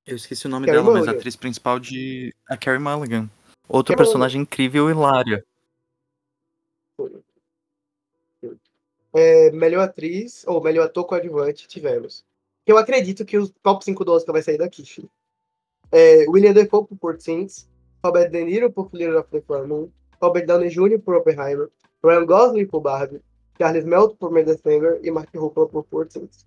[0.06, 1.20] Eu esqueci o nome Carey dela, mas a Mulligan.
[1.20, 2.32] atriz principal de.
[2.48, 3.28] A Carrie Mulligan.
[3.68, 5.44] Outro Eu- personagem incrível, Hilária.
[9.16, 12.24] É, melhor atriz, ou melhor ator coadjuvante, tivemos.
[12.66, 15.10] Eu acredito que o top 5 do Oscar vai sair daqui, filho.
[15.92, 17.70] É, William Defoe por Poor Things,
[18.04, 19.90] Robert De Niro por Leader of the Flower Moon,
[20.22, 21.00] Robert Downey Jr.
[21.00, 21.70] por Oppenheimer,
[22.04, 23.22] Ryan Gosling por Barbie,
[23.58, 26.46] Charles Melton por Medesanger e Mark Ruffalo por Poor Things.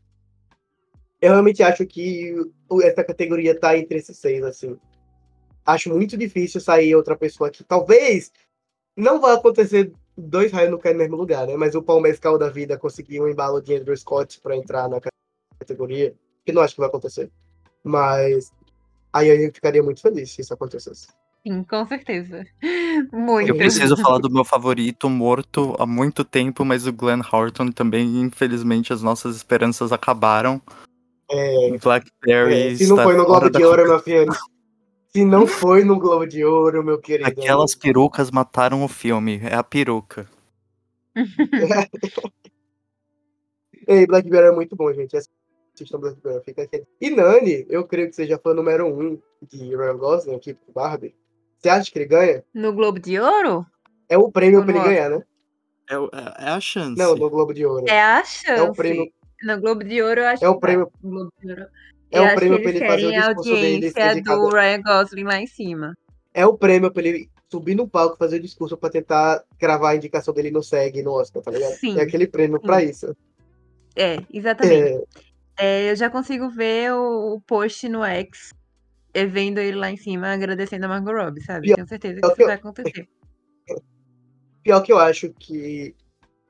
[1.20, 2.34] Eu realmente acho que
[2.82, 4.78] essa categoria tá entre esses seis, assim.
[5.64, 7.64] Acho muito difícil sair outra pessoa aqui.
[7.64, 8.30] Talvez
[8.96, 11.56] não vai acontecer dois raios no mesmo lugar, né?
[11.56, 15.00] Mas o Paul Mescal da vida conseguiu um embalo de Andrew Scott para entrar na
[15.00, 15.15] categoria,
[16.44, 17.30] que não acho que vai acontecer.
[17.82, 18.52] Mas
[19.12, 21.08] aí eu ficaria muito feliz se isso acontecesse.
[21.46, 22.44] Sim, com certeza.
[23.12, 23.48] Muito.
[23.48, 28.20] Eu preciso falar do meu favorito morto há muito tempo, mas o Glenn Horton também,
[28.20, 30.60] infelizmente, as nossas esperanças acabaram.
[31.30, 34.32] É, Blackberry é, se não foi no Globo de Ouro, meu filho.
[35.08, 37.28] Se não foi no Globo de Ouro, meu querido.
[37.28, 39.40] Aquelas perucas mataram o filme.
[39.44, 40.28] É a peruca.
[43.86, 45.16] Ei, Blackberry é muito bom, gente.
[45.84, 46.84] Aqui.
[47.00, 51.14] E Nani, eu creio que seja fã número um de Ryan Gosling aqui pro Barbie.
[51.58, 52.44] Você acha que ele ganha?
[52.54, 53.66] No Globo de Ouro?
[54.08, 55.22] É o prêmio pra ele ganhar, né?
[55.90, 56.96] É, é- é a chance.
[56.98, 57.84] Não, no Globo de Ouro.
[57.88, 58.48] É a chance.
[58.60, 59.10] É o prêmio,
[59.42, 61.10] No Globo de Ouro, eu acho É o que prêmio- vai.
[61.10, 61.66] Globo de Ouro.
[62.10, 64.40] é Eu o prêmio que pra eles ele fazer o discurso dele audiência dedicado.
[64.40, 65.94] do Ryan Gosling lá em cima.
[66.32, 69.96] É o prêmio pra ele subir no palco, fazer o discurso pra tentar cravar a
[69.96, 71.72] indicação dele no SEG, no Oscar, tá ligado?
[71.74, 71.98] Sim.
[71.98, 73.14] É aquele prêmio pra isso.
[73.94, 74.74] É, exatamente.
[74.94, 75.04] É,
[75.58, 78.52] É, eu já consigo ver o, o post no X,
[79.14, 81.66] é, vendo ele lá em cima, agradecendo a Margot Robbie, sabe?
[81.68, 83.08] Pior- Tenho certeza que isso que eu- vai acontecer.
[84.62, 85.94] pior que eu acho que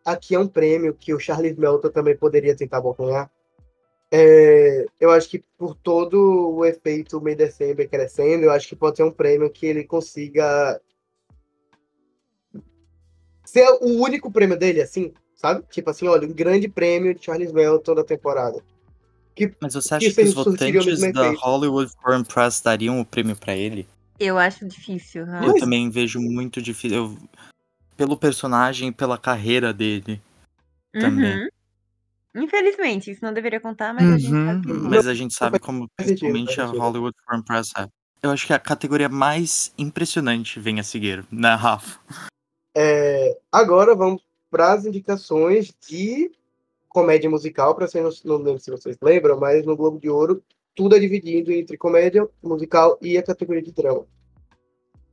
[0.05, 3.31] aqui é um prêmio que o Charles Melton também poderia tentar ganhar.
[4.11, 8.97] É, eu acho que por todo o efeito May December crescendo, eu acho que pode
[8.97, 10.81] ser um prêmio que ele consiga
[13.45, 15.65] ser o único prêmio dele, assim, sabe?
[15.71, 18.63] Tipo assim, olha, um grande prêmio de Charles Melton da temporada.
[19.61, 21.31] Mas você que acha que os o votantes da.
[21.31, 23.87] Hollywood Foreign Press dariam o prêmio pra ele?
[24.19, 25.27] Eu acho difícil.
[25.27, 25.47] Rafa.
[25.47, 26.97] Eu também vejo muito difícil.
[26.99, 27.19] eu-
[27.97, 30.21] Pelo personagem e pela carreira dele.
[30.93, 31.37] também.
[31.37, 31.49] Uhum.
[32.45, 34.89] Infelizmente, isso não deveria contar, mas a gente Uhum, sabe que rola.
[34.91, 36.67] mas a gente sabe como principalmente a.
[36.67, 37.87] Hollywood Foreign Press é.
[38.23, 41.99] Eu acho que a categoria mais impressionante vem a seguir, né, Rafa?
[42.77, 46.31] É, agora vamos para as indicações de
[46.97, 50.43] comédia musical, para você não, não lembro se vocês lembram, mas no Globo de Ouro
[50.75, 54.07] tudo é dividido entre comédia musical e a categoria de drama.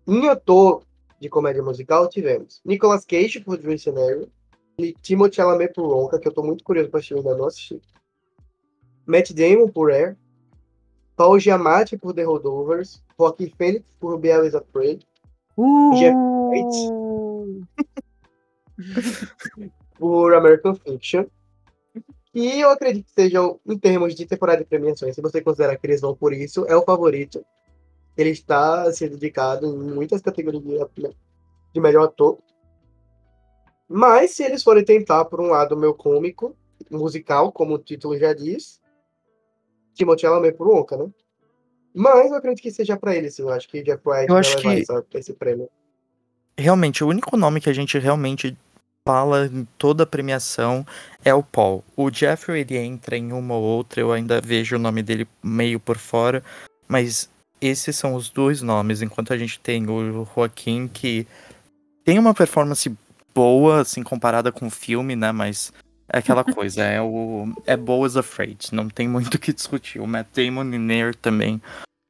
[0.08, 0.84] Em ator
[1.20, 4.32] de comédia musical tivemos Nicolas Cage por Dream Scenario,
[4.80, 7.82] e Timothée Chalamet por Ronca, que eu tô muito curioso para assistir, ainda não assisti.
[9.06, 10.18] Matt Damon por Air,
[11.18, 15.06] Paul Giamatti por The Holdovers, Joaquin Phoenix por Biel is Afraid,
[15.96, 17.62] Jeff Uh!
[20.00, 21.28] por American Fiction.
[22.34, 25.86] E eu acredito que sejam, em termos de temporada de premiações, se você considerar que
[25.86, 27.46] eles vão por isso, é o favorito.
[28.18, 30.64] Ele está sendo indicado em muitas categorias
[30.96, 31.16] de-
[31.74, 32.40] de melhor ator.
[33.88, 36.56] Mas se eles forem tentar por um lado meu cômico,
[36.90, 38.80] musical, como o título já diz,
[39.94, 41.10] Timothée Chalamet por Wonka, né?
[41.94, 43.44] Mas eu acredito que seja para ele, sim.
[43.44, 45.70] Eu acho que Jeff White Eu vai acho que- esse prêmio.
[46.58, 48.58] Realmente, o único nome que a gente realmente
[49.08, 50.86] fala em toda a premiação
[51.24, 51.84] é o Paul.
[51.96, 55.80] O Jeffrey ele entra em uma ou outra, eu ainda vejo o nome dele meio
[55.80, 56.44] por fora,
[56.88, 57.30] mas
[57.62, 61.28] esses são os dois nomes, enquanto a gente tem o Joaquim que
[62.04, 62.94] tem uma performance
[63.34, 65.74] boa, assim, comparada com o filme, né, mas
[66.10, 70.00] é aquela coisa, é o é Boas Afraid, não tem muito o que discutir.
[70.00, 71.56] O Matt Damon e Nair também.
[71.56, 71.62] O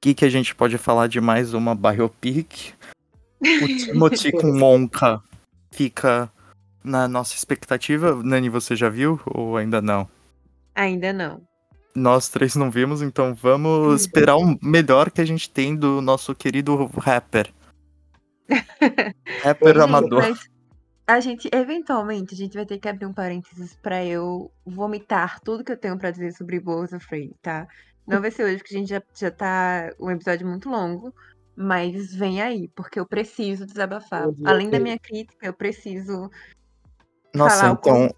[0.02, 2.74] que, que a gente pode falar de mais uma biopic?
[3.44, 5.22] O Timothy com Monka
[5.70, 6.32] fica
[6.84, 8.22] na nossa expectativa.
[8.24, 10.08] Nani, você já viu ou ainda não?
[10.76, 11.42] Ainda não.
[11.96, 16.34] Nós três não vimos, então vamos esperar o melhor que a gente tem do nosso
[16.34, 17.54] querido rapper.
[19.44, 20.22] rapper amador.
[20.22, 20.50] mas
[21.06, 25.64] a gente, eventualmente, a gente vai ter que abrir um parênteses pra eu vomitar tudo
[25.64, 27.68] que eu tenho pra dizer sobre Boas Afraid, tá?
[28.08, 31.14] Não vai ser hoje, porque a gente já, já tá um episódio muito longo,
[31.56, 34.32] mas vem aí, porque eu preciso desabafar.
[34.32, 36.30] Dia, Além da minha crítica, eu preciso
[37.34, 38.16] Nossa, falar o quão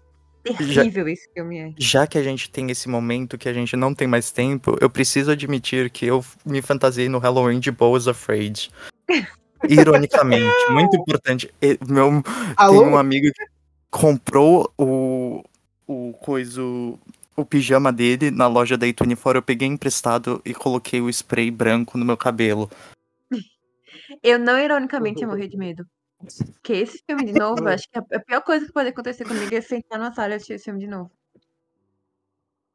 [0.48, 1.74] então, terrível esse filme é.
[1.76, 4.88] já que a gente tem esse momento que a gente não tem mais tempo, eu
[4.88, 8.70] preciso admitir que eu me fantasiei no Halloween de Boas Afraid.
[9.68, 11.52] Ironicamente, muito importante.
[11.88, 12.22] Meu,
[12.56, 12.80] Alô?
[12.80, 13.46] Tem um amigo que
[13.90, 15.42] comprou o,
[15.86, 16.98] o coiso,
[17.34, 19.36] o pijama dele na loja da A24.
[19.36, 22.70] Eu peguei emprestado e coloquei o spray branco no meu cabelo.
[24.22, 25.84] Eu não ironicamente ia morrer de medo.
[26.18, 29.60] Porque esse filme de novo, acho que a pior coisa que pode acontecer comigo é
[29.60, 31.10] sentar na sala e assistir esse filme de novo.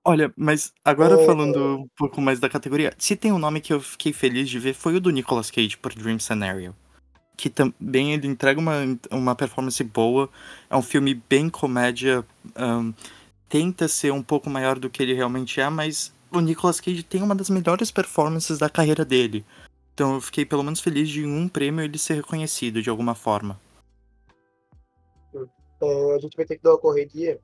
[0.04, 1.26] Olha, mas agora É.
[1.26, 4.58] falando um pouco mais da categoria, se tem um nome que eu fiquei feliz de
[4.58, 6.76] ver foi o do Nicolas Cage por Dream Scenario.
[7.38, 8.74] Que também ele entrega uma,
[9.12, 10.30] uma performance boa.
[10.70, 12.26] É um filme bem comédia.
[12.56, 12.94] ahn,
[13.50, 17.22] tenta ser um pouco maior do que ele realmente é, mas o Nicolas Cage tem
[17.22, 19.46] uma das melhores performances da carreira dele.
[19.94, 23.60] Então eu fiquei pelo menos feliz de um prêmio ele ser reconhecido de alguma forma.
[25.82, 27.40] É, a gente vai ter que dar uma correria.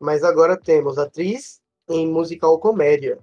[0.00, 3.18] Mas agora temos atriz em musical comédia.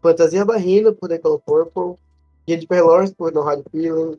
[0.00, 1.98] Fantasia Barrina por The Color Purple.
[2.46, 4.18] Jennifer Lawrence por No Hard Feeling.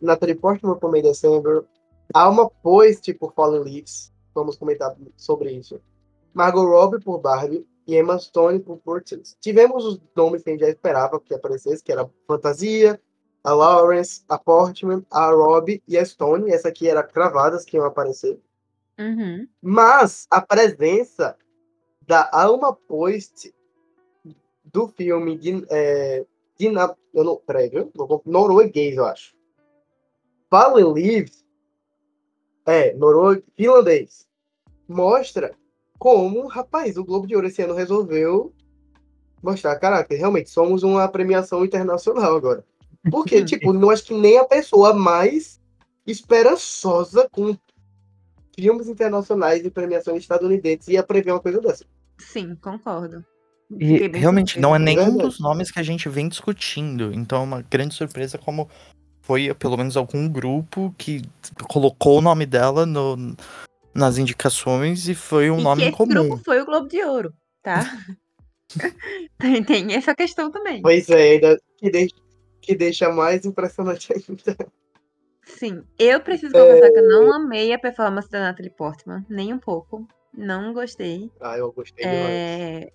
[0.00, 1.64] Natalie Portman por May December.
[2.12, 4.12] Alma Poist por Fallen Leaves.
[4.34, 5.80] Vamos comentar sobre isso.
[6.32, 7.66] Margot Robbie por Barbie.
[7.86, 9.36] E Emma Stone por Portals.
[9.40, 12.98] Tivemos os nomes que a gente já esperava que aparecesse, que era Fantasia,
[13.44, 16.50] a Lawrence, a Portman, a Robbie e a Stone.
[16.50, 18.40] Essa aqui era cravadas que iam aparecer.
[18.98, 19.46] Uhum.
[19.60, 21.36] Mas a presença
[22.06, 23.54] da Alma Post
[24.64, 26.24] do filme de, é,
[26.58, 27.92] Dina, eu não, peraí, viu?
[28.24, 29.34] Norueguês, eu acho.
[30.50, 31.44] Fallen Leaves
[32.66, 34.28] é norueguês, finlandês.
[34.88, 35.54] Mostra
[35.98, 38.52] como, rapaz, o Globo de Ouro esse ano resolveu
[39.42, 42.64] mostrar, caraca, realmente somos uma premiação internacional agora.
[43.10, 45.60] Porque, tipo, não acho que nem a pessoa mais
[46.06, 47.56] esperançosa com
[48.54, 51.84] filmes internacionais e premiações estadunidenses ia prever uma coisa dessa.
[52.18, 53.24] Sim, concordo.
[53.78, 57.12] E realmente não é nenhum dos nomes que a gente vem discutindo.
[57.12, 58.68] Então é uma grande surpresa como
[59.20, 61.22] foi pelo menos algum grupo que
[61.68, 63.34] colocou o nome dela no-
[63.94, 66.08] nas indicações e foi um E nome esse comum.
[66.12, 67.80] grupo foi o Globo de Ouro, tá?
[69.38, 70.82] tem, tem essa questão também.
[70.82, 72.14] Pois é, ainda que deixa,
[72.64, 74.56] que deixa mais impressionante ainda.
[75.46, 79.58] Sim, eu preciso confessar que eu não amei a performance da Natalie Portman, nem um
[79.58, 80.06] pouco.
[80.32, 81.30] Não gostei.
[81.40, 82.32] Ah, eu gostei demais.
[82.32, 82.88] É,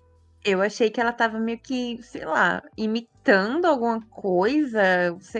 [0.44, 4.82] eu achei que ela tava meio que, sei lá, imitando alguma coisa.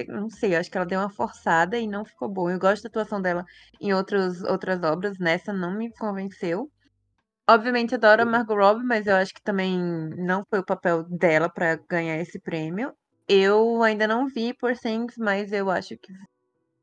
[0.09, 2.49] Não sei, acho que ela deu uma forçada e não ficou bom.
[2.49, 3.45] Eu gosto da atuação dela
[3.81, 6.71] em outros, outras obras, nessa não me convenceu.
[7.49, 9.77] Obviamente adoro a Margot Robbie, mas eu acho que também
[10.17, 12.93] não foi o papel dela pra ganhar esse prêmio.
[13.33, 16.13] Eu ainda não vi por Things, mas eu acho que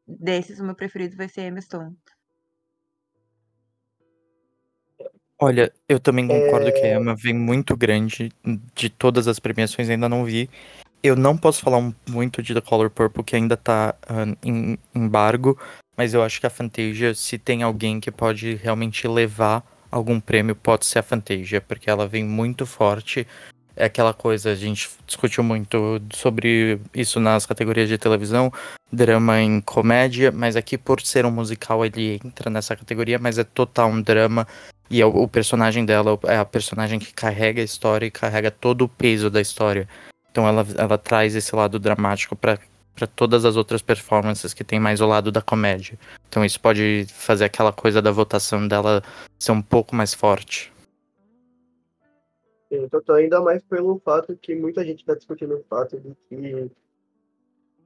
[0.08, 1.94] desses o meu preferido vai ser Emma Stone.
[5.38, 6.96] Olha, eu também concordo que a É.
[6.96, 8.32] Emma vem muito grande
[8.74, 10.50] de todas as premiações, ainda não vi.
[11.04, 15.60] Eu não posso falar muito de The Color Purple, que ainda tá ah, em embargo,
[15.98, 20.56] mas eu acho que a Fantasia, se tem alguém que pode realmente levar algum prêmio,
[20.56, 23.28] pode ser a Fantasia, porque ela vem muito forte.
[23.78, 28.52] É aquela coisa, a gente discutiu muito sobre isso nas categorias de televisão,
[28.92, 33.44] drama em comédia, mas aqui por ser um musical ele entra nessa categoria, mas é
[33.44, 34.48] total um drama.
[34.90, 38.50] E é o, o personagem dela é a personagem que carrega a história e carrega
[38.50, 39.88] todo o peso da história.
[40.32, 42.58] Então ela, ela traz esse lado dramático pra
[42.98, 46.00] para todas as outras performances que tem mais o lado da comédia.
[46.28, 49.04] Então isso pode fazer aquela coisa da votação dela
[49.38, 50.72] ser um pouco mais forte.
[52.70, 56.70] Eu tô ainda mais pelo fato que muita gente está discutindo o fato de que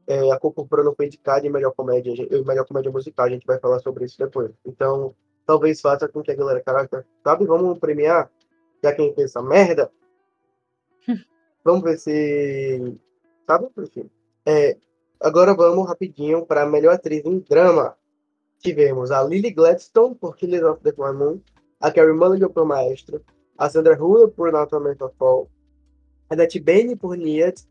[0.08, 3.46] é, a Púrpura não foi indicada em melhor comédia, em melhor comédia musical, a gente
[3.46, 4.52] vai falar sobre isso depois.
[4.66, 8.32] Então, talvez faça com que a galera, caraca, sabe, vamos premiar,
[8.84, 9.92] já quem fez essa merda,
[11.64, 12.98] vamos ver se,
[13.46, 14.10] sabe, enfim.
[14.46, 14.76] É,
[15.20, 17.96] agora vamos rapidinho para melhor atriz em drama.
[18.60, 21.42] Tivemos a Lily Gladstone por Killers of the Flower Moon,
[21.80, 23.24] a Carrie Mulligan por Maestro,
[23.62, 25.48] a Sandra Hüller por Not a Mental Fall,
[26.28, 27.62] a Annette Bening por Niad,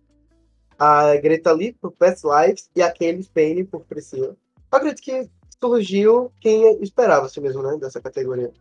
[0.78, 4.36] a Greta Lee por Past Lives e a Kelly Payne por Priscila.
[4.72, 5.28] Eu acredito que
[5.60, 8.52] surgiu quem esperava assim mesmo, né, dessa categoria.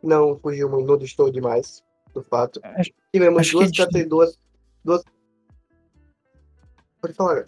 [0.00, 1.82] Não fugiu muito, não distou demais
[2.14, 2.60] do fato.
[2.62, 4.38] Acho- Tivemos acho duas categorias,
[4.84, 5.02] duas...
[7.00, 7.44] Pode falar.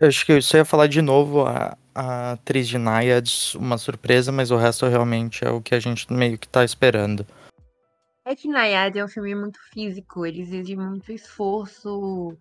[0.00, 3.78] Eu acho que eu só ia falar de novo a, a atriz de Naiads, uma
[3.78, 7.24] surpresa, mas o resto realmente é o que a gente meio que tá esperando.
[8.24, 12.36] É que Nayad é um filme muito físico, ele exige muito esforço,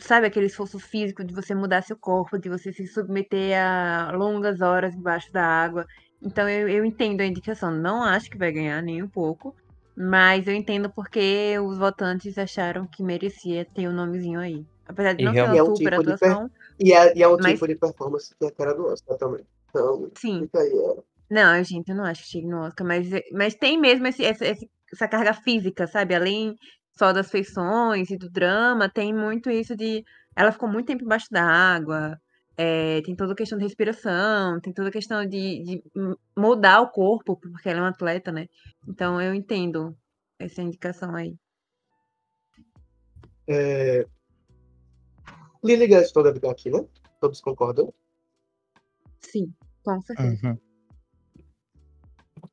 [0.00, 4.60] sabe aquele esforço físico de você mudar seu corpo, de você se submeter a longas
[4.60, 5.86] horas embaixo da água.
[6.20, 9.54] Então eu, eu entendo a indicação, não acho que vai ganhar nem um pouco,
[9.96, 14.66] mas eu entendo porque os votantes acharam que merecia ter o nomezinho aí.
[14.88, 17.28] Apesar de não ser realmente é uma um super tipo atuação, E é, e é
[17.28, 19.44] um Mas- tipo de performance que é a cara do Oscar também.
[19.70, 20.40] Então, sim.
[20.42, 20.72] fica aí.
[20.72, 20.96] é.
[21.28, 24.44] Não, gente, eu não acho que chegue no Oscar, mas, mas tem mesmo esse, esse-
[24.44, 26.14] esse- essa carga física, sabe?
[26.14, 26.54] Além
[26.92, 30.04] só das feições e do drama, tem muito isso de.
[30.34, 32.18] Ela ficou muito tempo embaixo da água.
[32.58, 36.80] É, tem toda a questão de respiração, tem toda a questão de, de m- mudar
[36.80, 38.46] o corpo, porque ela é uma atleta, né?
[38.88, 39.94] Então eu entendo
[40.38, 41.34] essa indicação aí.
[43.46, 44.06] É...
[45.62, 46.82] Lily Gladstone deve estar aqui, né?
[47.20, 47.92] Todos concordam?
[49.20, 50.48] Sim, com certeza.
[50.48, 50.58] Uhum.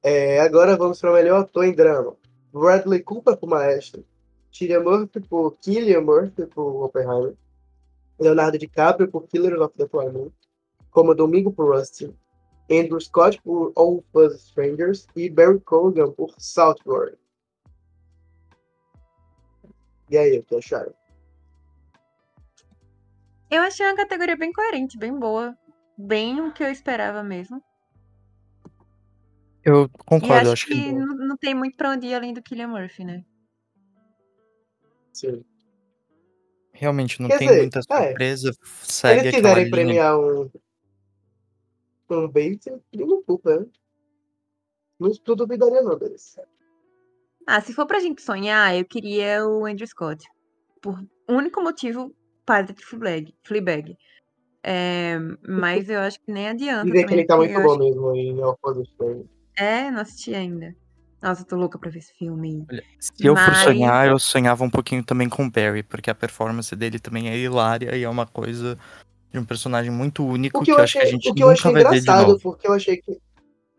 [0.04, 2.18] É, agora vamos para o melhor ator em drama.
[2.54, 4.06] Bradley Cooper por Maestro.
[4.52, 7.36] Cillian Murphy por Killian Murphy por Oppenheimer.
[8.20, 10.32] Leonardo DiCaprio por Killers of the Flower Moon.
[10.92, 12.16] Como Domingo por Rusty.
[12.70, 15.08] Andrew Scott por All of Strangers.
[15.16, 17.18] E Barry Cogan por Southward.
[20.12, 20.94] E aí, o que acharam?
[23.50, 25.58] Eu achei uma categoria bem coerente, bem boa.
[25.98, 27.64] Bem o que eu esperava mesmo.
[29.66, 32.14] Eu E concordo, acho eu acho que que não, não tem muito pra onde ir
[32.16, 33.24] além do Killian Murphy, né?
[35.14, 35.44] Sim.
[36.74, 38.08] realmente não Quer tem dizer, muita é.
[38.08, 38.52] surpresa.
[38.84, 39.72] Se Segue eles aquela quiserem linha.
[39.72, 40.50] premiar um,
[42.10, 42.62] um bait,
[42.94, 43.66] não culpa, né?
[45.00, 46.38] Não não duvidaria não deles.
[47.46, 50.26] Ah, se for pra gente sonhar, eu queria o Andrew Scott.
[50.82, 52.14] Por único motivo,
[52.46, 53.36] padre de Fleabag.
[53.44, 53.98] Fleabag.
[54.64, 55.18] É,
[55.48, 58.16] mas eu acho que nem adianta Dizem que ele tá muito eu bom acho- mesmo
[58.16, 59.43] em Strangers.
[59.56, 60.76] É, não assisti ainda.
[61.22, 62.66] Nossa, eu tô louca pra ver esse filme.
[62.70, 66.10] Olha, Se eu for Mas- sonhar, eu sonhava um pouquinho também com o Barry, porque
[66.10, 68.78] a performance dele também é hilária e é uma coisa
[69.32, 71.30] de um personagem muito único O que, que eu eu acho que a achei, gente
[71.30, 72.40] o que eu achei vai ver de engraçado, novo.
[72.42, 73.18] porque eu achei que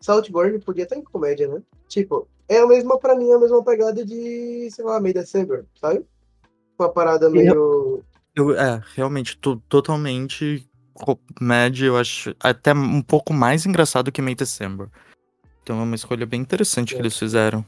[0.00, 1.60] Saltburn podia estar em comédia, né?
[1.88, 6.02] Tipo, é a mesma, pra mim, a mesma pegada de, sei lá, meio December, sabe?
[6.78, 8.02] Uma parada meio.
[8.34, 14.34] Eu, é, realmente, to- totalmente comédia, eu acho até um pouco mais engraçado que May
[14.34, 14.88] December.
[15.64, 17.00] Então é uma escolha bem interessante que É.
[17.00, 17.64] eles fizeram.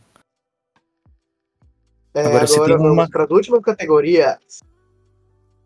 [2.13, 4.39] É, Agora, agora se tem uma- pra última categoria.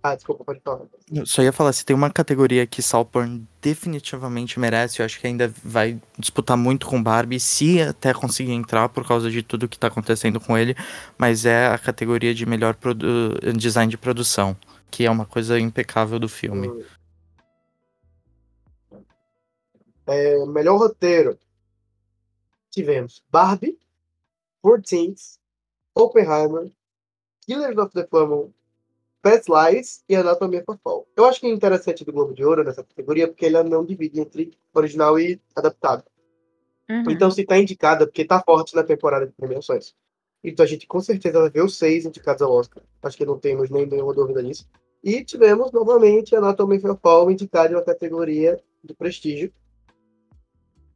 [0.03, 0.87] Ah, desculpa, pode falar.
[1.13, 5.27] Eu só ia falar, se tem uma categoria que Saltburn definitivamente merece, eu acho que
[5.27, 9.79] ainda vai disputar muito com Barbie, se até conseguir entrar por causa de tudo que
[9.79, 10.75] tá acontecendo com ele,
[11.19, 14.57] mas é a categoria de melhor produ- design de produção,
[14.91, 16.69] que é uma coisa impecável do filme.
[16.69, 16.83] Hum.
[20.07, 21.39] É, melhor roteiro.
[22.71, 23.79] Tivemos Barbie,
[24.63, 25.39] 14,
[25.95, 26.71] Oppenheimer,
[27.47, 28.51] Killers of the Flower
[29.23, 31.07] Past Lies e Anatomy of a Fall.
[31.15, 34.19] Eu acho que é interessante do Globo de Ouro nessa categoria porque ele não divide
[34.21, 36.05] entre original e adaptado.
[36.89, 37.11] Uhum.
[37.11, 39.95] Então, se tá indicada, porque tá forte na temporada de premiações.
[40.43, 42.83] Então, a gente com certeza vai ver os seis indicados ao Oscar.
[43.03, 44.67] Acho que não temos nem nenhuma dúvida nisso.
[45.05, 49.53] E tivemos novamente Anatomy of a Fall indicado em uma categoria de prestígio.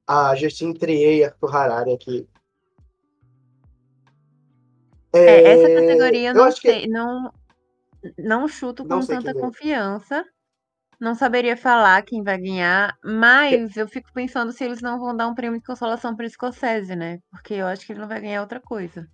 [0.06, 2.28] A Justine Trier e Arthur Harari aqui.
[5.12, 7.32] É, essa categoria eu não acho que sei, não,
[8.18, 10.24] não chuto Não com sei tanta confiança.
[11.00, 15.28] Não saberia falar quem vai ganhar, mas eu fico pensando se eles não vão dar
[15.28, 17.18] um prêmio de consolação para Scorsese, né?
[17.30, 19.06] Porque eu acho que ele não vai ganhar outra coisa.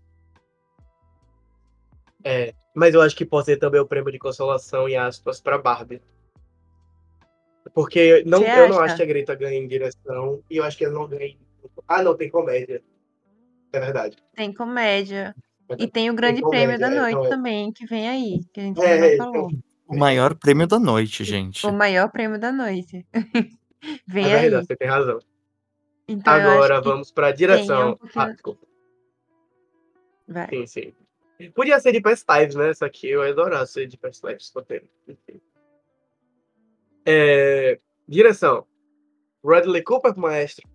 [2.22, 5.58] É, mas eu acho que pode ser também o prêmio de consolação, em aspas, pra
[5.58, 6.02] Barbie.
[7.74, 10.76] Porque não, Você eu não acho que a Greta ganhe em direção, e eu acho
[10.76, 11.38] que ela não ganha em...
[11.86, 12.82] Ah, não, tem comédia.
[13.72, 14.16] É verdade.
[14.34, 15.34] Tem comédia.
[15.36, 15.92] E verdade.
[15.92, 17.28] tem o grande prêmio comédia, da é, noite não é.
[17.28, 19.50] também, que vem aí, que a gente É, ainda não então, falou.
[19.86, 21.66] O maior prêmio da noite, gente.
[21.66, 23.06] O maior prêmio da noite.
[24.06, 24.66] vem É verdade, aí.
[24.66, 25.18] você tem razão.
[26.08, 27.92] Então Agora vamos pra direção.
[27.92, 28.66] um pouquinho- Ah, desculpa.
[30.26, 30.48] vai.
[30.48, 31.50] Sim, sim.
[31.54, 32.70] Podia ser de Past Lives, né?
[32.70, 34.50] Essa aqui eu ia adorar ser de Past Lives.
[34.54, 34.86] roteiro.
[35.08, 35.40] Enfim.
[37.06, 38.66] É, direção.
[39.42, 40.68] Bradley Cooper por Maestro.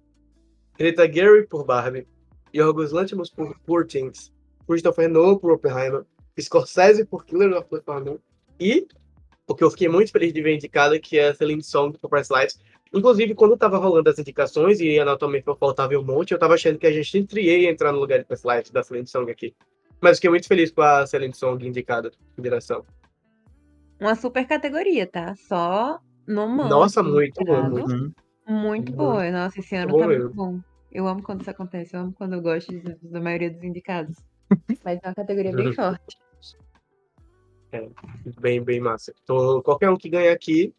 [0.77, 2.07] Greta Gerwig por Barbie.
[2.53, 4.31] Yorgos Lanthimos por Poor Things.
[4.67, 6.05] Christopher Nolan por Oppenheimer.
[6.39, 8.19] Scorsese por Killer of the Moon.
[8.59, 8.87] E
[9.47, 12.09] o que eu fiquei muito feliz de ver indicada, que é a Celine Song por
[12.09, 12.59] Past Lives.
[12.93, 16.31] Inclusive, quando tava rolando as indicações e Anatomy of a Fall tava em um monte,
[16.31, 19.07] eu tava achando que a gente ia entrar no lugar de Past Lives da Celine
[19.07, 19.55] Song aqui.
[20.01, 22.85] Mas fiquei muito feliz com a Celine Song indicada em direção.
[23.99, 25.35] Uma super categoria, tá?
[25.35, 26.47] Só no.
[26.69, 27.91] Nossa, muito bom, muito.
[27.91, 28.11] Uhum.
[28.47, 29.29] Muito boa.
[29.31, 30.59] Nossa, esse ano bom tá muito bom.
[30.91, 31.95] Eu amo quando isso acontece.
[31.95, 34.15] Eu amo quando eu gosto de- da maioria dos indicados.
[34.83, 36.17] Mas é uma categoria bem forte.
[38.39, 39.13] Bem, bem massa.
[39.23, 40.73] Então, qualquer um que ganhar aqui.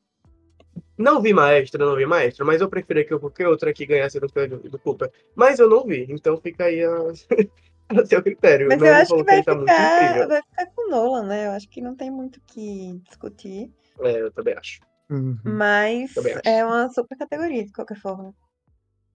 [0.97, 4.27] Não vi maestro, não vi maestro, mas eu preferia que qualquer outro aqui ganhasse do
[4.27, 5.11] do Cooper.
[5.35, 6.91] Mas eu não vi, então fica aí a,
[8.03, 8.69] a seu critério.
[8.69, 11.47] Mas Não, eu acho que vai tá ficar, vai ficar com o Nolan, né?
[11.47, 13.71] Eu acho que não tem muito o que discutir.
[14.01, 14.81] É, eu também acho.
[15.09, 15.39] Uhum.
[15.45, 16.13] Mas
[16.45, 18.35] é uma super categoria, de qualquer forma.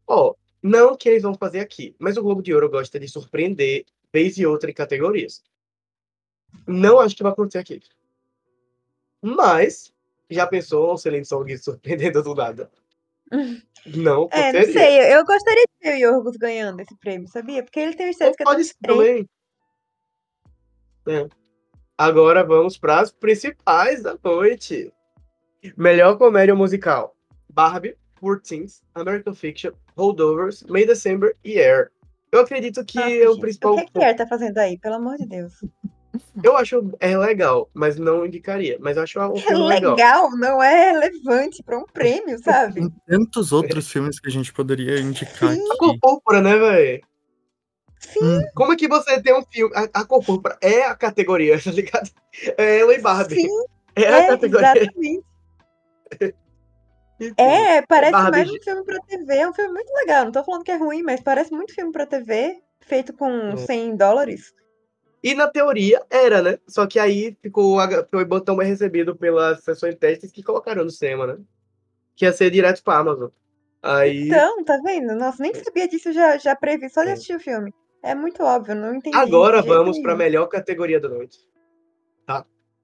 [0.07, 3.85] Ó, não que eles vão fazer aqui, mas o Globo de Ouro gosta de surpreender
[4.13, 5.43] vez e outra em categorias.
[6.67, 7.81] Não acho que vai acontecer aqui.
[9.21, 9.93] Mas
[10.29, 12.71] Já pensou um Celine Song surpreendendo do nada?
[13.85, 15.13] Não, É, não sei.
[15.13, 17.63] Eu gostaria de ver o Yorgos ganhando esse prêmio, sabia?
[17.63, 19.29] Porque ele tem estética tão pode ser também.
[21.07, 21.27] É.
[21.97, 24.91] Agora vamos para as principais da noite.
[25.77, 27.15] Melhor comédia musical:
[27.49, 31.91] Barbie, Poor Things, American Fiction, Holdovers, May December e Air.
[32.31, 33.73] Eu acredito que Nossa, é o gente, principal.
[33.73, 34.77] O que, que Pierre tá fazendo aí?
[34.77, 35.53] Pelo amor de Deus.
[36.43, 38.77] Eu acho é legal, mas não indicaria.
[38.81, 39.91] Mas eu acho um É filme legal.
[39.95, 42.75] legal, não é relevante pra um prêmio, sabe?
[42.75, 45.71] Tem tantos outros filmes que a gente poderia indicar Sim.
[45.71, 47.01] A cor púrpura, né, velho?
[47.99, 49.73] Sim, Como é que você tem um filme.
[49.75, 52.09] A, a cor púrpura é a categoria, tá ligado?
[52.57, 53.35] É ela e Barbie.
[53.35, 53.47] sim,
[53.95, 54.67] É a é, categoria.
[54.75, 55.23] exatamente.
[57.19, 57.33] Enfim.
[57.37, 59.35] É, parece Barbie, mais um filme pra TV.
[59.35, 60.25] É um filme muito legal.
[60.25, 63.57] Não tô falando que é ruim, mas parece muito filme pra TV, feito com É.
[63.57, 64.53] 100 dólares.
[65.23, 66.57] E na teoria era, né?
[66.67, 70.83] Só que aí ficou, a- foi botão bem recebido pelas sessões de testes que colocaram
[70.83, 71.37] no cinema, né?
[72.15, 73.29] Que ia ser direto pra Amazon.
[73.83, 74.27] Aí.
[74.27, 75.13] Então, tá vendo?
[75.15, 77.13] Nossa, nem sabia disso, já, já previ só de É.
[77.13, 77.71] assistir o filme.
[78.01, 79.15] É muito óbvio, não entendi.
[79.15, 80.17] agora vamos pra nenhum.
[80.17, 81.37] melhor categoria da noite.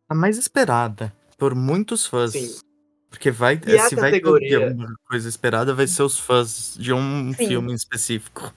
[0.09, 2.31] A mais esperada por muitos fãs.
[2.33, 2.66] Sim.
[3.09, 4.67] Porque vai, E se vai ter categoria?
[4.67, 7.47] alguma coisa esperada, vai ser os fãs de um Sim.
[7.47, 8.53] filme em específico.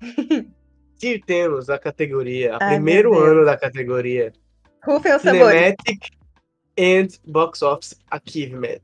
[0.96, 4.32] Se temos a categoria, o Ai, primeiro ano da categoria
[4.84, 5.74] Rufem os sabores.
[5.84, 6.10] Cinematic
[6.78, 8.82] and Box Office Achievement.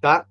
[0.00, 0.26] Tá?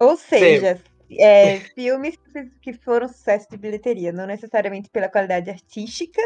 [0.00, 0.80] Ou seja,
[1.18, 2.16] é, filmes
[2.60, 6.20] que foram sucesso de bilheteria, não necessariamente pela qualidade artística,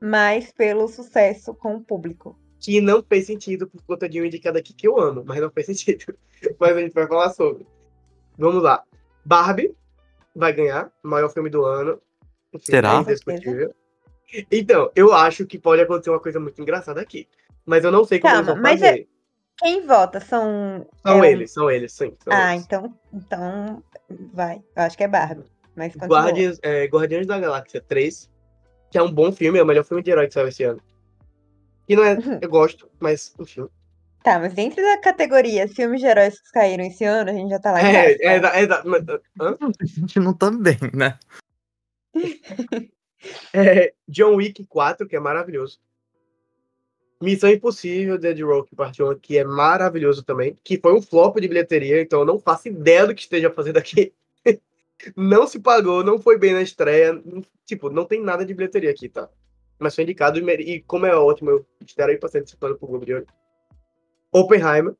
[0.00, 2.38] mas pelo sucesso com o público.
[2.60, 5.50] Que não fez sentido por conta de um indicado aqui que eu amo, mas não
[5.50, 6.14] fez sentido.
[6.58, 7.66] Mas a gente vai falar sobre.
[8.36, 8.84] Vamos lá.
[9.24, 9.74] Barbie
[10.34, 12.00] vai ganhar, maior filme do ano.
[12.52, 12.94] Enfim, Será?
[12.94, 13.74] É indiscutível.
[14.50, 17.26] Então, eu acho que pode acontecer uma coisa muito engraçada aqui.
[17.66, 19.08] Mas eu não sei como Calma, eles vão mas fazer.
[19.58, 20.86] Quem vota são.
[21.02, 22.14] São é um- eles, são eles, sim.
[22.22, 22.64] São Ah, eles.
[22.64, 23.82] então, então
[24.32, 24.62] vai.
[24.76, 25.44] Eu acho que é Barbie.
[25.74, 25.94] Mas.
[25.96, 28.30] Guardians, é, Guardiões da Galáxia 3,
[28.90, 30.80] que é um bom filme, é o melhor filme de herói que saiu esse ano.
[31.88, 32.14] E não é.
[32.14, 32.38] Uhum.
[32.42, 33.68] Eu gosto, mas, enfim.
[34.22, 37.58] Tá, mas dentro da categoria filmes de heróis que caíram esse ano, a gente já
[37.58, 38.18] tá lá É, embaixo.
[38.22, 38.56] é, tá?
[38.58, 39.02] é, da- mas,
[39.40, 39.56] hã?
[39.80, 41.18] A gente não tá bem, né?
[43.52, 45.80] É, John Wick 4, que é maravilhoso.
[47.20, 50.56] Missão Impossível, Dead Rock Part 1, que é maravilhoso também.
[50.62, 53.76] Que foi um flop de bilheteria, então eu não faço ideia do que esteja fazendo
[53.76, 54.12] aqui.
[55.16, 57.20] não se pagou, não foi bem na estreia.
[57.66, 59.28] Tipo, não tem nada de bilheteria aqui, tá?
[59.78, 61.66] Mas foi indicado e, e como é ótimo, eu
[62.10, 63.26] aí pra ser participando pro Globo de Ouro.
[64.32, 64.96] Oppenheimer.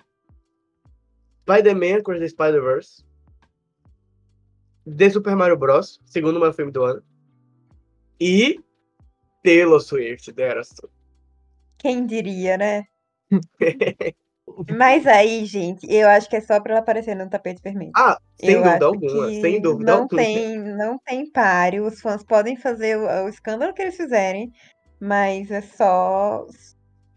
[1.43, 3.05] Spider-Man Across the Spider-Verse.
[4.97, 6.01] The Super Mario Bros.
[6.07, 7.03] Segundo maior filme do ano.
[8.21, 8.61] E
[9.43, 10.63] Taylor Swift, dera
[11.79, 12.85] Quem diria, né?
[14.77, 17.93] Mas aí, gente, eu acho que é só pra ela aparecer no tapete vermelho.
[17.97, 20.23] Ah, sem eu dúvida alguma, sem dúvida não alguma.
[20.23, 21.87] tem, não tem páreo.
[21.87, 24.53] Os fãs podem fazer o, o escândalo que eles fizerem,
[25.01, 26.47] mas é só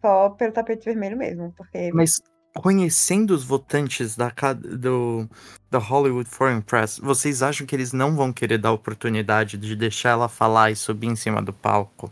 [0.01, 2.19] só pelo tapete vermelho mesmo, porque Mas
[2.55, 4.31] conhecendo os votantes da,
[4.79, 5.29] do,
[5.69, 9.75] da Hollywood Foreign Press, vocês acham que eles não vão querer dar a oportunidade de
[9.75, 12.11] deixar ela falar e subir em cima do palco?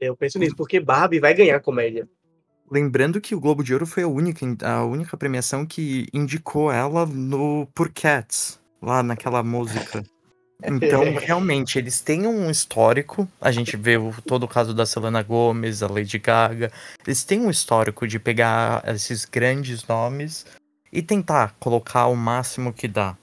[0.00, 2.08] Eu penso nisso, porque Barbie vai ganhar comédia.
[2.70, 7.04] Lembrando que o Globo de Ouro foi a única, a única premiação que indicou ela
[7.04, 10.04] no por Cats, lá naquela música.
[10.64, 13.26] Então, realmente, eles têm um histórico.
[13.40, 16.70] A gente vê o- todo o caso da Selena Gomez, a Lady Gaga.
[17.04, 20.46] Eles têm um histórico de pegar esses grandes nomes
[20.92, 23.16] e tentar colocar o máximo que dá.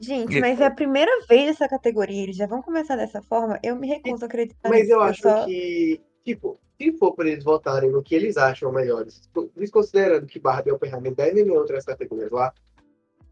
[0.00, 3.58] Gente, mas é a primeira vez essa categoria, eles já vão começar dessa forma.
[3.62, 4.92] Eu me recuso a acreditar Mas nisso.
[4.92, 9.28] eu acho só- que, tipo, se for para eles votarem no que eles acham melhores,
[9.56, 12.52] desconsiderando que Barbie e Oppenheimer devem ganhar outras categorias lá,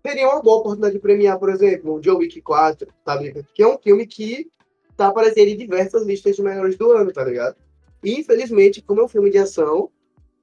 [0.07, 3.44] seria uma boa oportunidade de premiar, por exemplo, o John Wick 4, sabe?
[3.55, 4.51] Que é um filme que
[4.97, 7.57] tá aparecendo em diversas listas de melhores do ano, tá ligado?
[8.02, 9.91] E, infelizmente, como é um filme de ação,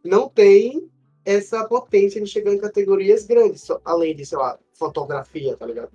[0.03, 0.90] não tem
[1.26, 5.92] essa potência de chegar em categorias grandes, além de, sei lá, fotografia, tá ligado?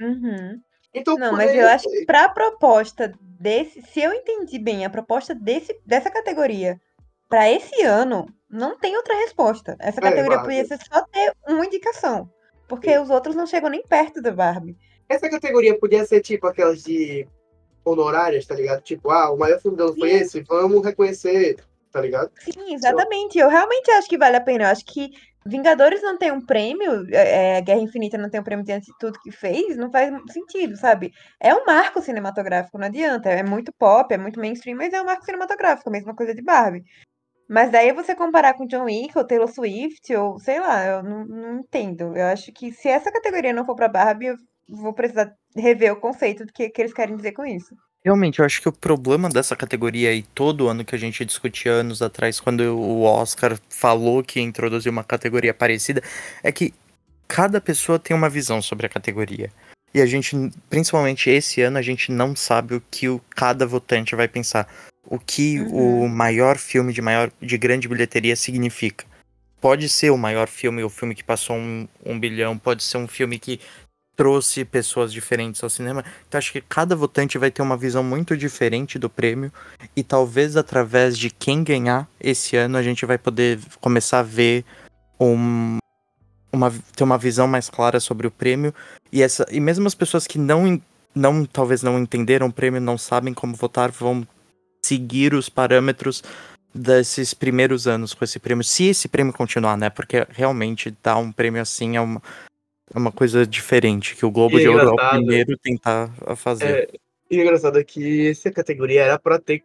[0.00, 0.60] Uhum.
[0.92, 2.04] Então, Não, mas eu acho que sei.
[2.06, 6.80] pra proposta desse, se eu entendi bem, a proposta desse, dessa categoria
[7.28, 9.76] pra esse ano, não tem outra resposta.
[9.78, 10.44] Essa É, categoria Barbie.
[10.56, 12.28] podia ser só ter uma indicação.
[12.68, 14.76] Porque os outros não chegam nem perto da Barbie.
[15.08, 17.26] Essa categoria podia ser tipo aquelas de
[17.84, 18.82] honorárias, tá ligado?
[18.82, 21.56] Tipo, ah, o maior filme do ano foi esse, vamos reconhecer,
[21.90, 22.30] tá ligado?
[22.40, 23.38] Sim, exatamente.
[23.38, 24.64] Eu realmente acho que vale a pena.
[24.64, 25.10] Eu acho que
[25.46, 28.98] Vingadores não tem um prêmio, é, é, Guerra Infinita não tem um prêmio diante de
[28.98, 31.12] tudo que fez, não faz sentido, sabe?
[31.40, 33.30] É um marco cinematográfico, não adianta.
[33.30, 36.42] É muito pop, é muito mainstream, mas é um marco cinematográfico, a mesma coisa de
[36.42, 36.84] Barbie.
[37.48, 41.24] Mas daí você comparar com John Wick ou Taylor Swift, ou sei lá, eu não,
[41.26, 42.16] não entendo.
[42.16, 44.36] Eu acho que se essa categoria não for pra Barbie, eu
[44.68, 47.74] vou precisar rever o conceito do que, que eles querem dizer com isso.
[48.02, 51.72] Realmente, eu acho que o problema dessa categoria e todo ano que a gente discutia
[51.72, 56.02] anos atrás, quando o Oscar falou que introduziu uma categoria parecida,
[56.42, 56.72] é que
[57.28, 59.52] cada pessoa tem uma visão sobre a categoria.
[59.92, 60.34] E a gente,
[60.70, 64.66] principalmente esse ano, a gente não sabe o que o, cada votante vai pensar.
[65.04, 66.04] O que Uhum.
[66.04, 69.04] o maior filme de maior de grande bilheteria significa.
[69.60, 73.08] Pode ser o maior filme, o filme que passou um, um bilhão, pode ser um
[73.08, 73.60] filme que
[74.20, 76.04] trouxe pessoas diferentes ao cinema.
[76.28, 79.50] Então acho que cada votante vai ter uma visão muito diferente do prêmio.
[79.96, 84.62] E talvez através de quem ganhar esse ano a gente vai poder começar a ver
[85.18, 85.78] um,
[86.52, 88.74] uma, ter uma visão mais clara sobre o prêmio.
[89.10, 90.78] E, essa, e mesmo as pessoas que não,
[91.14, 94.28] não talvez não entenderam o prêmio, não sabem como votar, vão
[94.84, 96.22] seguir os parâmetros
[96.74, 98.64] desses primeiros anos com esse prêmio.
[98.64, 99.88] Se esse prêmio continuar, né?
[99.88, 102.20] Porque realmente dar um prêmio assim é uma,
[102.92, 106.12] é uma coisa diferente, que o Globo E é de Ouro é o primeiro tentar
[106.26, 106.64] a fazer.
[106.64, 106.88] É,
[107.30, 109.62] e o engraçado é que essa categoria era pra ter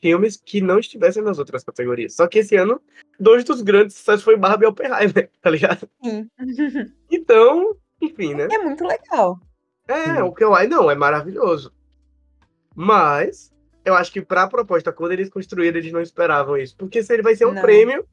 [0.00, 2.14] filmes que não estivessem nas outras categorias.
[2.14, 2.80] Só que esse ano,
[3.18, 5.88] dois dos grandes sucessos foi Barbie e Oppenheimer, tá ligado?
[6.02, 6.28] Sim.
[7.08, 8.48] Então, enfim, né?
[8.50, 9.38] É muito legal.
[9.86, 11.72] É, o que eu acho, não, é maravilhoso.
[12.74, 13.52] Mas,
[13.84, 16.76] eu acho que pra proposta, quando eles construíram, eles não esperavam isso.
[16.76, 17.62] Porque se ele vai ser um Não.
[17.62, 18.04] prêmio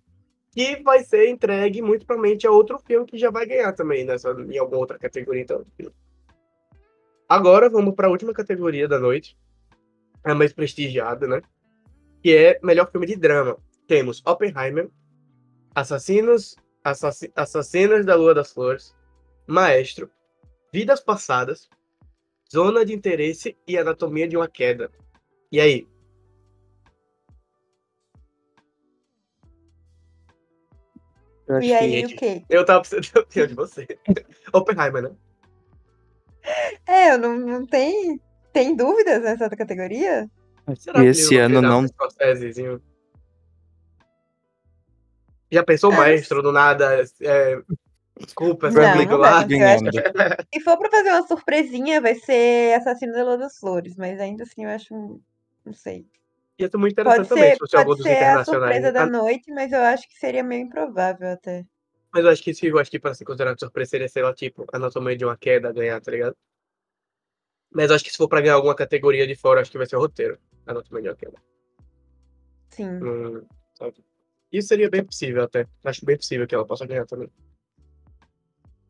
[0.54, 4.30] que vai ser entregue muito provavelmente a outro filme que já vai ganhar também, nessa,
[4.32, 5.42] em alguma outra categoria.
[5.42, 5.66] Então.
[7.28, 9.36] Agora vamos pra última categoria da noite.
[10.24, 11.42] A mais prestigiada, né?
[12.22, 13.58] Que é melhor filme de drama.
[13.88, 14.90] Temos Oppenheimer,
[15.76, 18.96] Assassinos, Assassi- Assassinas da Lua das Flores,
[19.48, 20.10] Maestro,
[20.72, 21.68] Vidas Passadas,
[22.52, 24.92] Zona de Interesse e Anatomia de uma Queda.
[25.52, 25.88] E aí?
[31.58, 32.44] Eu E que aí, o quê?
[32.50, 33.88] Eu tava precisando de opinião de você.
[34.54, 35.12] Oppenheimer, né?
[36.88, 38.20] É, eu não, não tem,
[38.52, 40.30] tem dúvidas nessa categoria?
[40.78, 41.82] Será que esse ano não.
[41.82, 41.88] um?
[45.52, 47.06] Já pensou o Ah, maestro do nada?
[47.22, 47.62] É...
[48.20, 49.92] Desculpa, essa Não, não.
[50.54, 54.44] Se for pra fazer uma surpresinha, vai ser Assassino da Lua das Flores, mas ainda
[54.44, 54.94] assim eu acho.
[55.66, 56.06] Não sei.
[56.60, 58.76] Ia ser muito Pode interessante também ser, se fosse algum pode dos ser a internacionais.
[58.76, 61.66] surpresa da Ah, noite, mas eu acho que seria meio improvável até.
[62.14, 64.34] Mas eu acho que se eu acho que pra ser considerado surpresa seria, sei lá,
[64.34, 66.38] tipo, Anatomia de uma Queda ganhar, tá ligado?
[67.72, 69.88] Mas eu acho que se for pra ganhar alguma categoria de fora, acho que vai
[69.88, 70.38] ser o roteiro.
[70.68, 71.42] Anatomia de uma Queda.
[72.70, 73.00] Sim.
[73.02, 73.48] Hum?
[74.52, 75.66] Isso seria bem possível até.
[75.84, 77.30] Acho bem possível que ela possa ganhar também.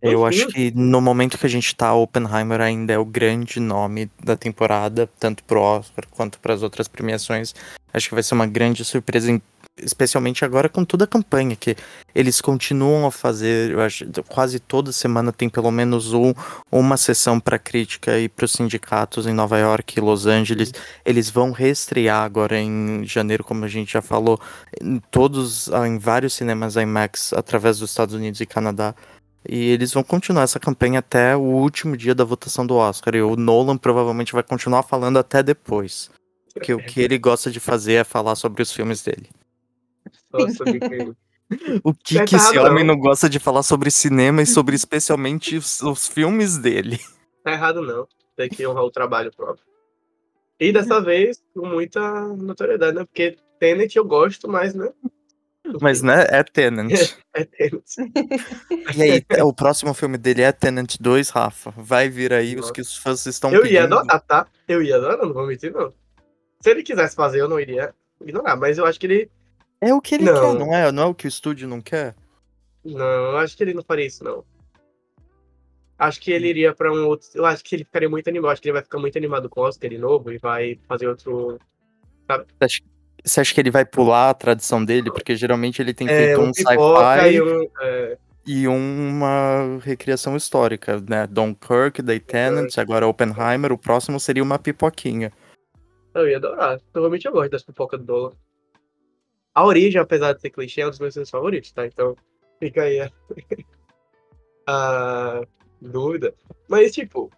[0.04, 0.44] Eu Enfim.
[0.44, 4.36] acho que no momento que a gente tá, Oppenheimer ainda é o grande nome da
[4.36, 7.56] temporada, tanto pro Oscar quanto para as outras premiações.
[7.94, 9.42] Acho que vai ser uma grande surpresa, em-
[9.78, 11.78] especialmente agora com toda a campanha que
[12.14, 13.72] eles continuam a fazer.
[13.72, 16.34] Eu acho quase toda semana tem pelo menos um,
[16.70, 20.74] uma sessão para crítica e para os sindicatos em Nova York e Los Angeles.
[21.06, 24.38] Eles vão reestrear agora em janeiro, como a gente já falou,
[24.82, 28.94] em todos, em vários cinemas IMAX através dos Estados Unidos e Canadá.
[29.48, 33.16] E eles vão continuar essa campanha até o último dia da votação do Oscar.
[33.16, 36.10] E o Nolan provavelmente vai continuar falando até depois.
[36.54, 39.30] Porque o que ele gosta de fazer é falar sobre os filmes dele.
[40.32, 40.64] Nossa.
[41.84, 42.96] O que, é que esse homem não.
[42.96, 47.00] não gosta de falar sobre cinema e sobre especialmente os, os filmes dele?
[47.44, 48.08] Tá errado não.
[48.36, 49.64] Tem que honrar o trabalho próprio.
[50.60, 53.06] E dessa vez, com muita notoriedade, né?
[53.06, 54.90] Porque Tenet eu gosto, mas, né?
[55.82, 56.92] Mas, né, é Tenant.
[57.36, 57.84] É Tenet.
[58.96, 61.72] E aí, o próximo filme dele é Tenant 2, Rafa.
[61.76, 62.74] Vai vir aí os Nossa.
[62.74, 63.98] que os fãs estão Eu ia pedindo.
[63.98, 64.48] adorar, tá?
[64.68, 65.92] Eu ia adorar, não vou mentir, não.
[66.62, 69.32] Se ele quisesse fazer, eu não iria ignorar, mas eu acho que ele.
[69.82, 70.34] É o que ele Não.
[70.54, 70.92] quer, não é?
[70.92, 72.14] Não é o que o estúdio não quer?
[72.86, 74.46] Não, eu acho que ele não faria isso, não.
[75.98, 77.28] Acho que ele iria pra um outro.
[77.34, 78.52] Eu acho que ele ficaria muito animado.
[78.52, 81.08] Acho que ele vai ficar muito animado com o Oscar de novo e vai fazer
[81.08, 81.58] outro.
[82.28, 82.82] Você acha,
[83.24, 85.12] você acha que ele vai pular a tradição dele?
[85.12, 87.68] Porque geralmente ele tem É, feito um um pipoca sci-fi e um.
[87.82, 91.26] é, e uma recriação histórica, né?
[91.28, 95.32] Dunkirk, The Tenant, agora Oppenheimer, o próximo seria uma pipoquinha.
[96.14, 96.80] Eu ia adorar.
[96.92, 98.32] Provavelmente eu gosto das pipocas do Dolan.
[99.56, 101.86] A origem, apesar de ser clichê, é um dos meus filmes favoritos, tá?
[101.86, 102.16] Então,
[102.60, 103.12] fica aí a,
[104.68, 105.42] a
[105.82, 106.34] dúvida.
[106.68, 107.32] Mas, tipo,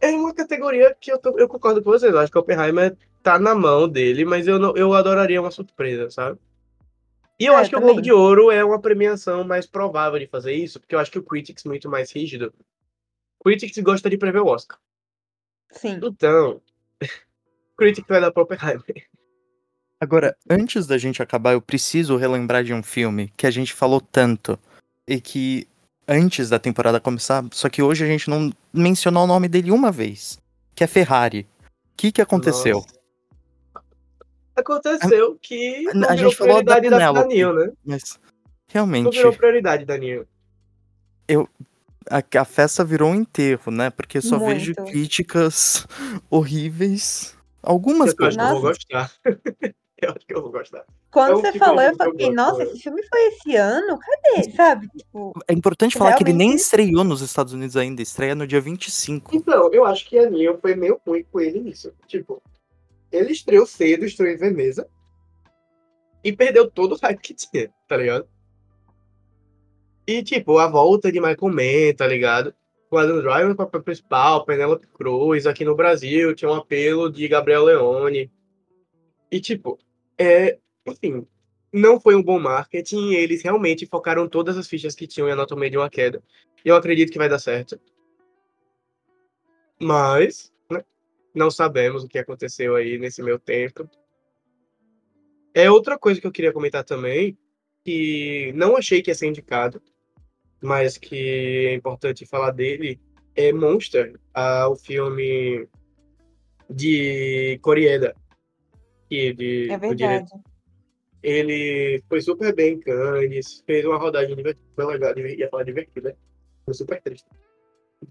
[0.00, 2.12] é uma categoria que eu, tô- eu concordo com vocês.
[2.12, 6.10] Eu acho que Oppenheimer tá na mão dele, mas eu, não, eu adoraria uma surpresa,
[6.10, 6.38] sabe?
[7.38, 8.04] E eu É, acho que o Globo também.
[8.04, 11.22] de Ouro é uma premiação mais provável de fazer isso, porque eu acho que o
[11.22, 12.52] Critics é muito mais rígido.
[13.38, 14.78] O Critics gosta de prever o Oscar.
[15.70, 16.00] Sim.
[16.02, 16.60] Então,
[17.76, 19.06] Critic vai dar pro Oppenheimer.
[20.00, 24.00] Agora, antes da gente acabar, eu preciso relembrar de um filme que a gente falou
[24.00, 24.58] tanto
[25.06, 25.66] e que
[26.06, 29.92] antes da temporada começar, só que hoje a gente não mencionou o nome dele uma
[29.92, 30.38] vez,
[30.74, 31.46] que é Ferrari.
[31.62, 32.76] O que que aconteceu?
[32.76, 32.97] Nossa.
[34.58, 37.72] Aconteceu que não a virou gente falou da prioridade da Penélope, Danil, né?
[37.84, 38.28] mas Não
[38.68, 40.26] realmente virou prioridade, Danil.
[42.10, 43.90] a, a festa virou um enterro, né?
[43.90, 44.90] Porque eu só vejo Muito.
[44.92, 45.86] críticas
[46.30, 47.36] horríveis.
[47.62, 49.12] Algumas Eu acho que eu vou gostar.
[50.02, 50.84] eu acho que eu vou gostar.
[51.10, 53.98] Quando É um você tipo falou, eu eu falei, nossa, esse filme foi esse ano?
[53.98, 54.50] Cadê?
[54.52, 54.88] Sabe?
[54.96, 58.46] Tipo, É importante falar que ele nem Realmente- estreou nos Estados Unidos ainda, estreia no
[58.46, 59.34] dia 25.
[59.34, 61.92] Então, eu acho que a Neil foi meio ruim com ele nisso.
[62.06, 62.42] Tipo,
[63.10, 64.88] ele estreou cedo, estreou em Veneza.
[66.22, 68.28] E perdeu todo o hype que tinha, tá ligado?
[70.06, 72.54] E, tipo, a volta de Michael Mann, tá ligado?
[72.88, 77.28] Com Adam Driver no papel principal, Penélope Cruz, aqui no Brasil, tinha um apelo de
[77.28, 78.32] Gabriel Leone.
[79.30, 79.78] E, tipo,
[80.16, 81.26] é, enfim,
[81.72, 83.12] não foi um bom marketing.
[83.12, 86.22] Eles realmente focaram todas as fichas que tinham em Anatomia de uma Queda.
[86.64, 87.78] E eu acredito que vai dar certo.
[89.80, 90.52] Mas,
[91.34, 93.88] não sabemos o que aconteceu aí nesse meu tempo.
[95.54, 97.36] É outra coisa que eu queria comentar também,
[97.84, 99.82] que não achei que ia ser indicado,
[100.62, 103.00] mas que é importante falar dele,
[103.34, 105.68] é Monster, ah, o filme
[106.68, 108.14] de Koreeda.
[109.08, 110.30] Que de, é o dire- verdade.
[111.22, 116.16] ele foi super bem em Cannes, fez uma rodagem divertida, legal, ia falar divertida, né?
[116.64, 117.26] foi super triste.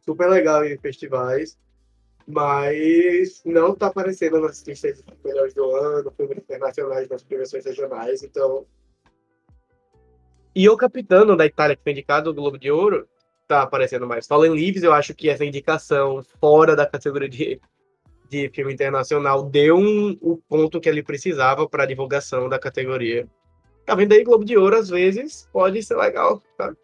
[0.04, 1.58] Super legal em festivais,
[2.28, 8.22] mas não tá aparecendo nas listas de melhores do ano, filmes internacionais, nas premiações regionais,
[8.22, 8.66] então...
[10.54, 13.08] E o Capitano da Itália, que foi indicado do Globo de Ouro,
[13.48, 14.28] tá aparecendo mais.
[14.28, 17.62] Fallen Leaves, eu acho que essa indicação fora da categoria de,
[18.28, 23.28] de filme internacional deu um, o ponto que ele precisava para divulgação da categoria.
[23.86, 26.76] Tá vendo aí, Globo de Ouro, às vezes, pode ser legal, tá?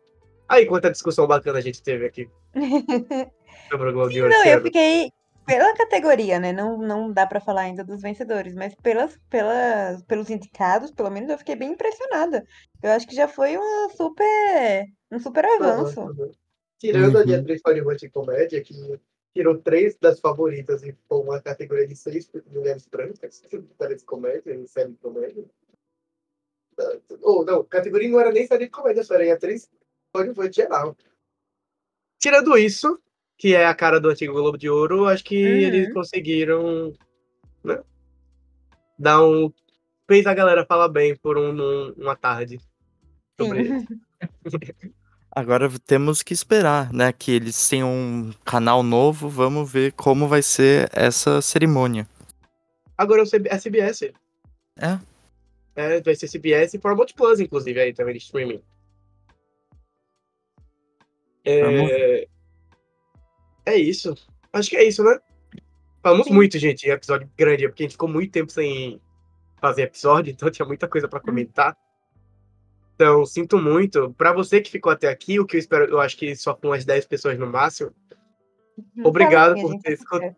[0.47, 2.29] Aí, quanta discussão bacana a gente teve aqui
[3.69, 4.33] sobre o Globo de Ouro.
[4.33, 4.63] Não, eu ano.
[4.65, 5.11] fiquei
[5.45, 6.51] pela categoria, né?
[6.51, 11.29] Não, não dá pra falar ainda dos vencedores, mas pelas, pelas, pelos indicados, pelo menos
[11.29, 12.43] eu fiquei bem impressionada.
[12.81, 16.01] Eu acho que já foi uma super, um super avanço.
[16.01, 16.31] Aham, aham.
[16.79, 17.39] Tirando a de Uhum.
[17.39, 18.73] atriz coadjuvante em comédia, que
[19.33, 23.41] tirou três das favoritas e foi uma categoria de seis mulheres brancas,
[23.77, 25.45] parece comédia, em série de comédia.
[26.77, 29.69] Ah, Ou não, categoria não era nem série de comédia, só era em atriz
[30.11, 30.95] coadjuvante geral.
[32.19, 32.99] Tirando isso,
[33.43, 35.49] que é a cara do antigo Globo de Ouro, acho que Uhum.
[35.59, 36.93] eles conseguiram,
[37.61, 37.83] né?
[38.97, 39.51] Dar um.
[40.07, 42.57] Fez a galera falar bem por um, num- uma tarde
[43.37, 43.87] sobre Sim.
[45.29, 47.11] Agora temos que esperar, né?
[47.11, 49.27] Que eles tenham um canal novo.
[49.27, 52.07] Vamos ver como vai ser essa cerimônia.
[52.97, 54.13] Agora é é CBS.
[54.79, 54.99] É?
[55.75, 58.61] É, vai ser CBS e Paramount Plus, inclusive, aí também de streaming.
[61.45, 62.27] Vamos É...
[63.65, 64.15] é isso.
[64.51, 65.19] Acho que é isso, né?
[66.01, 66.33] Falamos Sim.
[66.33, 68.99] muito, gente, em episódio grande, porque a gente ficou muito tempo sem
[69.61, 71.75] fazer episódio, então tinha muita coisa pra comentar.
[72.95, 74.13] Então, sinto muito.
[74.13, 76.67] Pra você que ficou até aqui, o que eu espero, eu acho que só com
[76.67, 77.91] umas 10 pessoas no máximo.
[78.95, 80.35] Não Obrigado por ter escutado.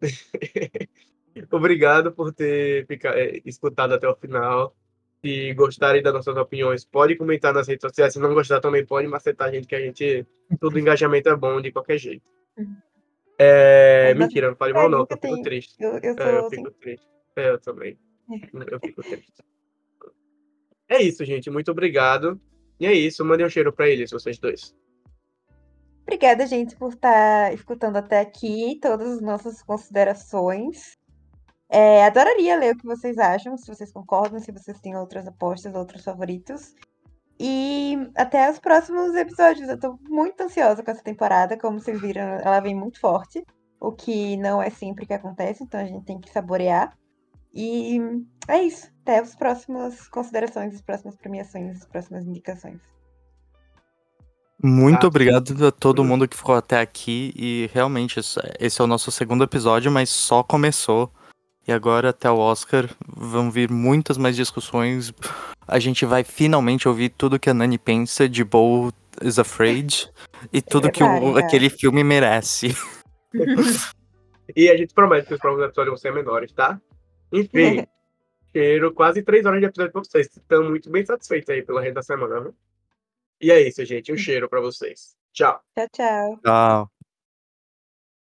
[1.50, 4.74] Obrigado por ter fica- é, escutado até o final.
[5.24, 8.12] Se gostarem das nossas opiniões, pode comentar nas redes sociais.
[8.12, 10.24] Se não gostar, também pode macetar a gente, que a gente.
[10.60, 12.30] Todo engajamento é bom de qualquer jeito.
[13.38, 15.76] É, mentira, não fale mal, não, eu fico tem- triste.
[15.78, 16.56] Eu, eu sou É, eu assim.
[16.56, 17.06] fico triste.
[17.36, 17.98] É, eu também.
[18.70, 19.44] Eu fico triste.
[20.88, 21.48] É isso, gente.
[21.50, 22.40] Muito obrigado.
[22.80, 23.24] E é isso.
[23.24, 24.74] Mandem um cheiro pra eles, vocês dois.
[26.02, 30.96] Obrigada, gente, por estar escutando até aqui todas as nossas considerações.
[31.68, 35.74] É, adoraria ler o que vocês acham, se vocês concordam, se vocês têm outras apostas,
[35.74, 36.74] outros favoritos.
[37.40, 39.68] E até os próximos episódios.
[39.68, 41.56] Eu tô muito ansiosa com essa temporada.
[41.56, 43.44] Como vocês viram, ela vem muito forte.
[43.80, 46.96] O que não é sempre que acontece, então a gente tem que saborear.
[47.54, 48.00] E
[48.48, 48.90] é isso.
[49.02, 52.80] Até as próximas considerações, as próximas premiações, as próximas indicações.
[54.62, 55.06] Muito Tá.
[55.06, 57.32] obrigado a todo mundo que ficou até aqui.
[57.36, 61.12] E realmente, esse esse é o nosso segundo episódio, mas só começou.
[61.68, 65.12] E agora, até o Oscar, vão vir muitas mais discussões.
[65.66, 68.90] A gente vai finalmente ouvir tudo que a Nani pensa de Bo
[69.22, 70.10] is Afraid
[70.50, 72.74] e tudo que o- aquele filme merece.
[74.56, 76.80] E a gente promete que os próximos episódios vão ser menores, tá?
[77.30, 77.86] Enfim,
[78.50, 80.26] cheiro quase três horas de episódio pra vocês.
[80.34, 82.54] Estão muito bem satisfeitos aí pela rede da semana, viu?
[83.42, 84.10] E é isso, gente.
[84.10, 85.14] Um cheiro pra vocês.
[85.34, 85.60] Tchau.
[85.76, 86.40] Tchau, tchau.
[86.42, 86.90] Tchau.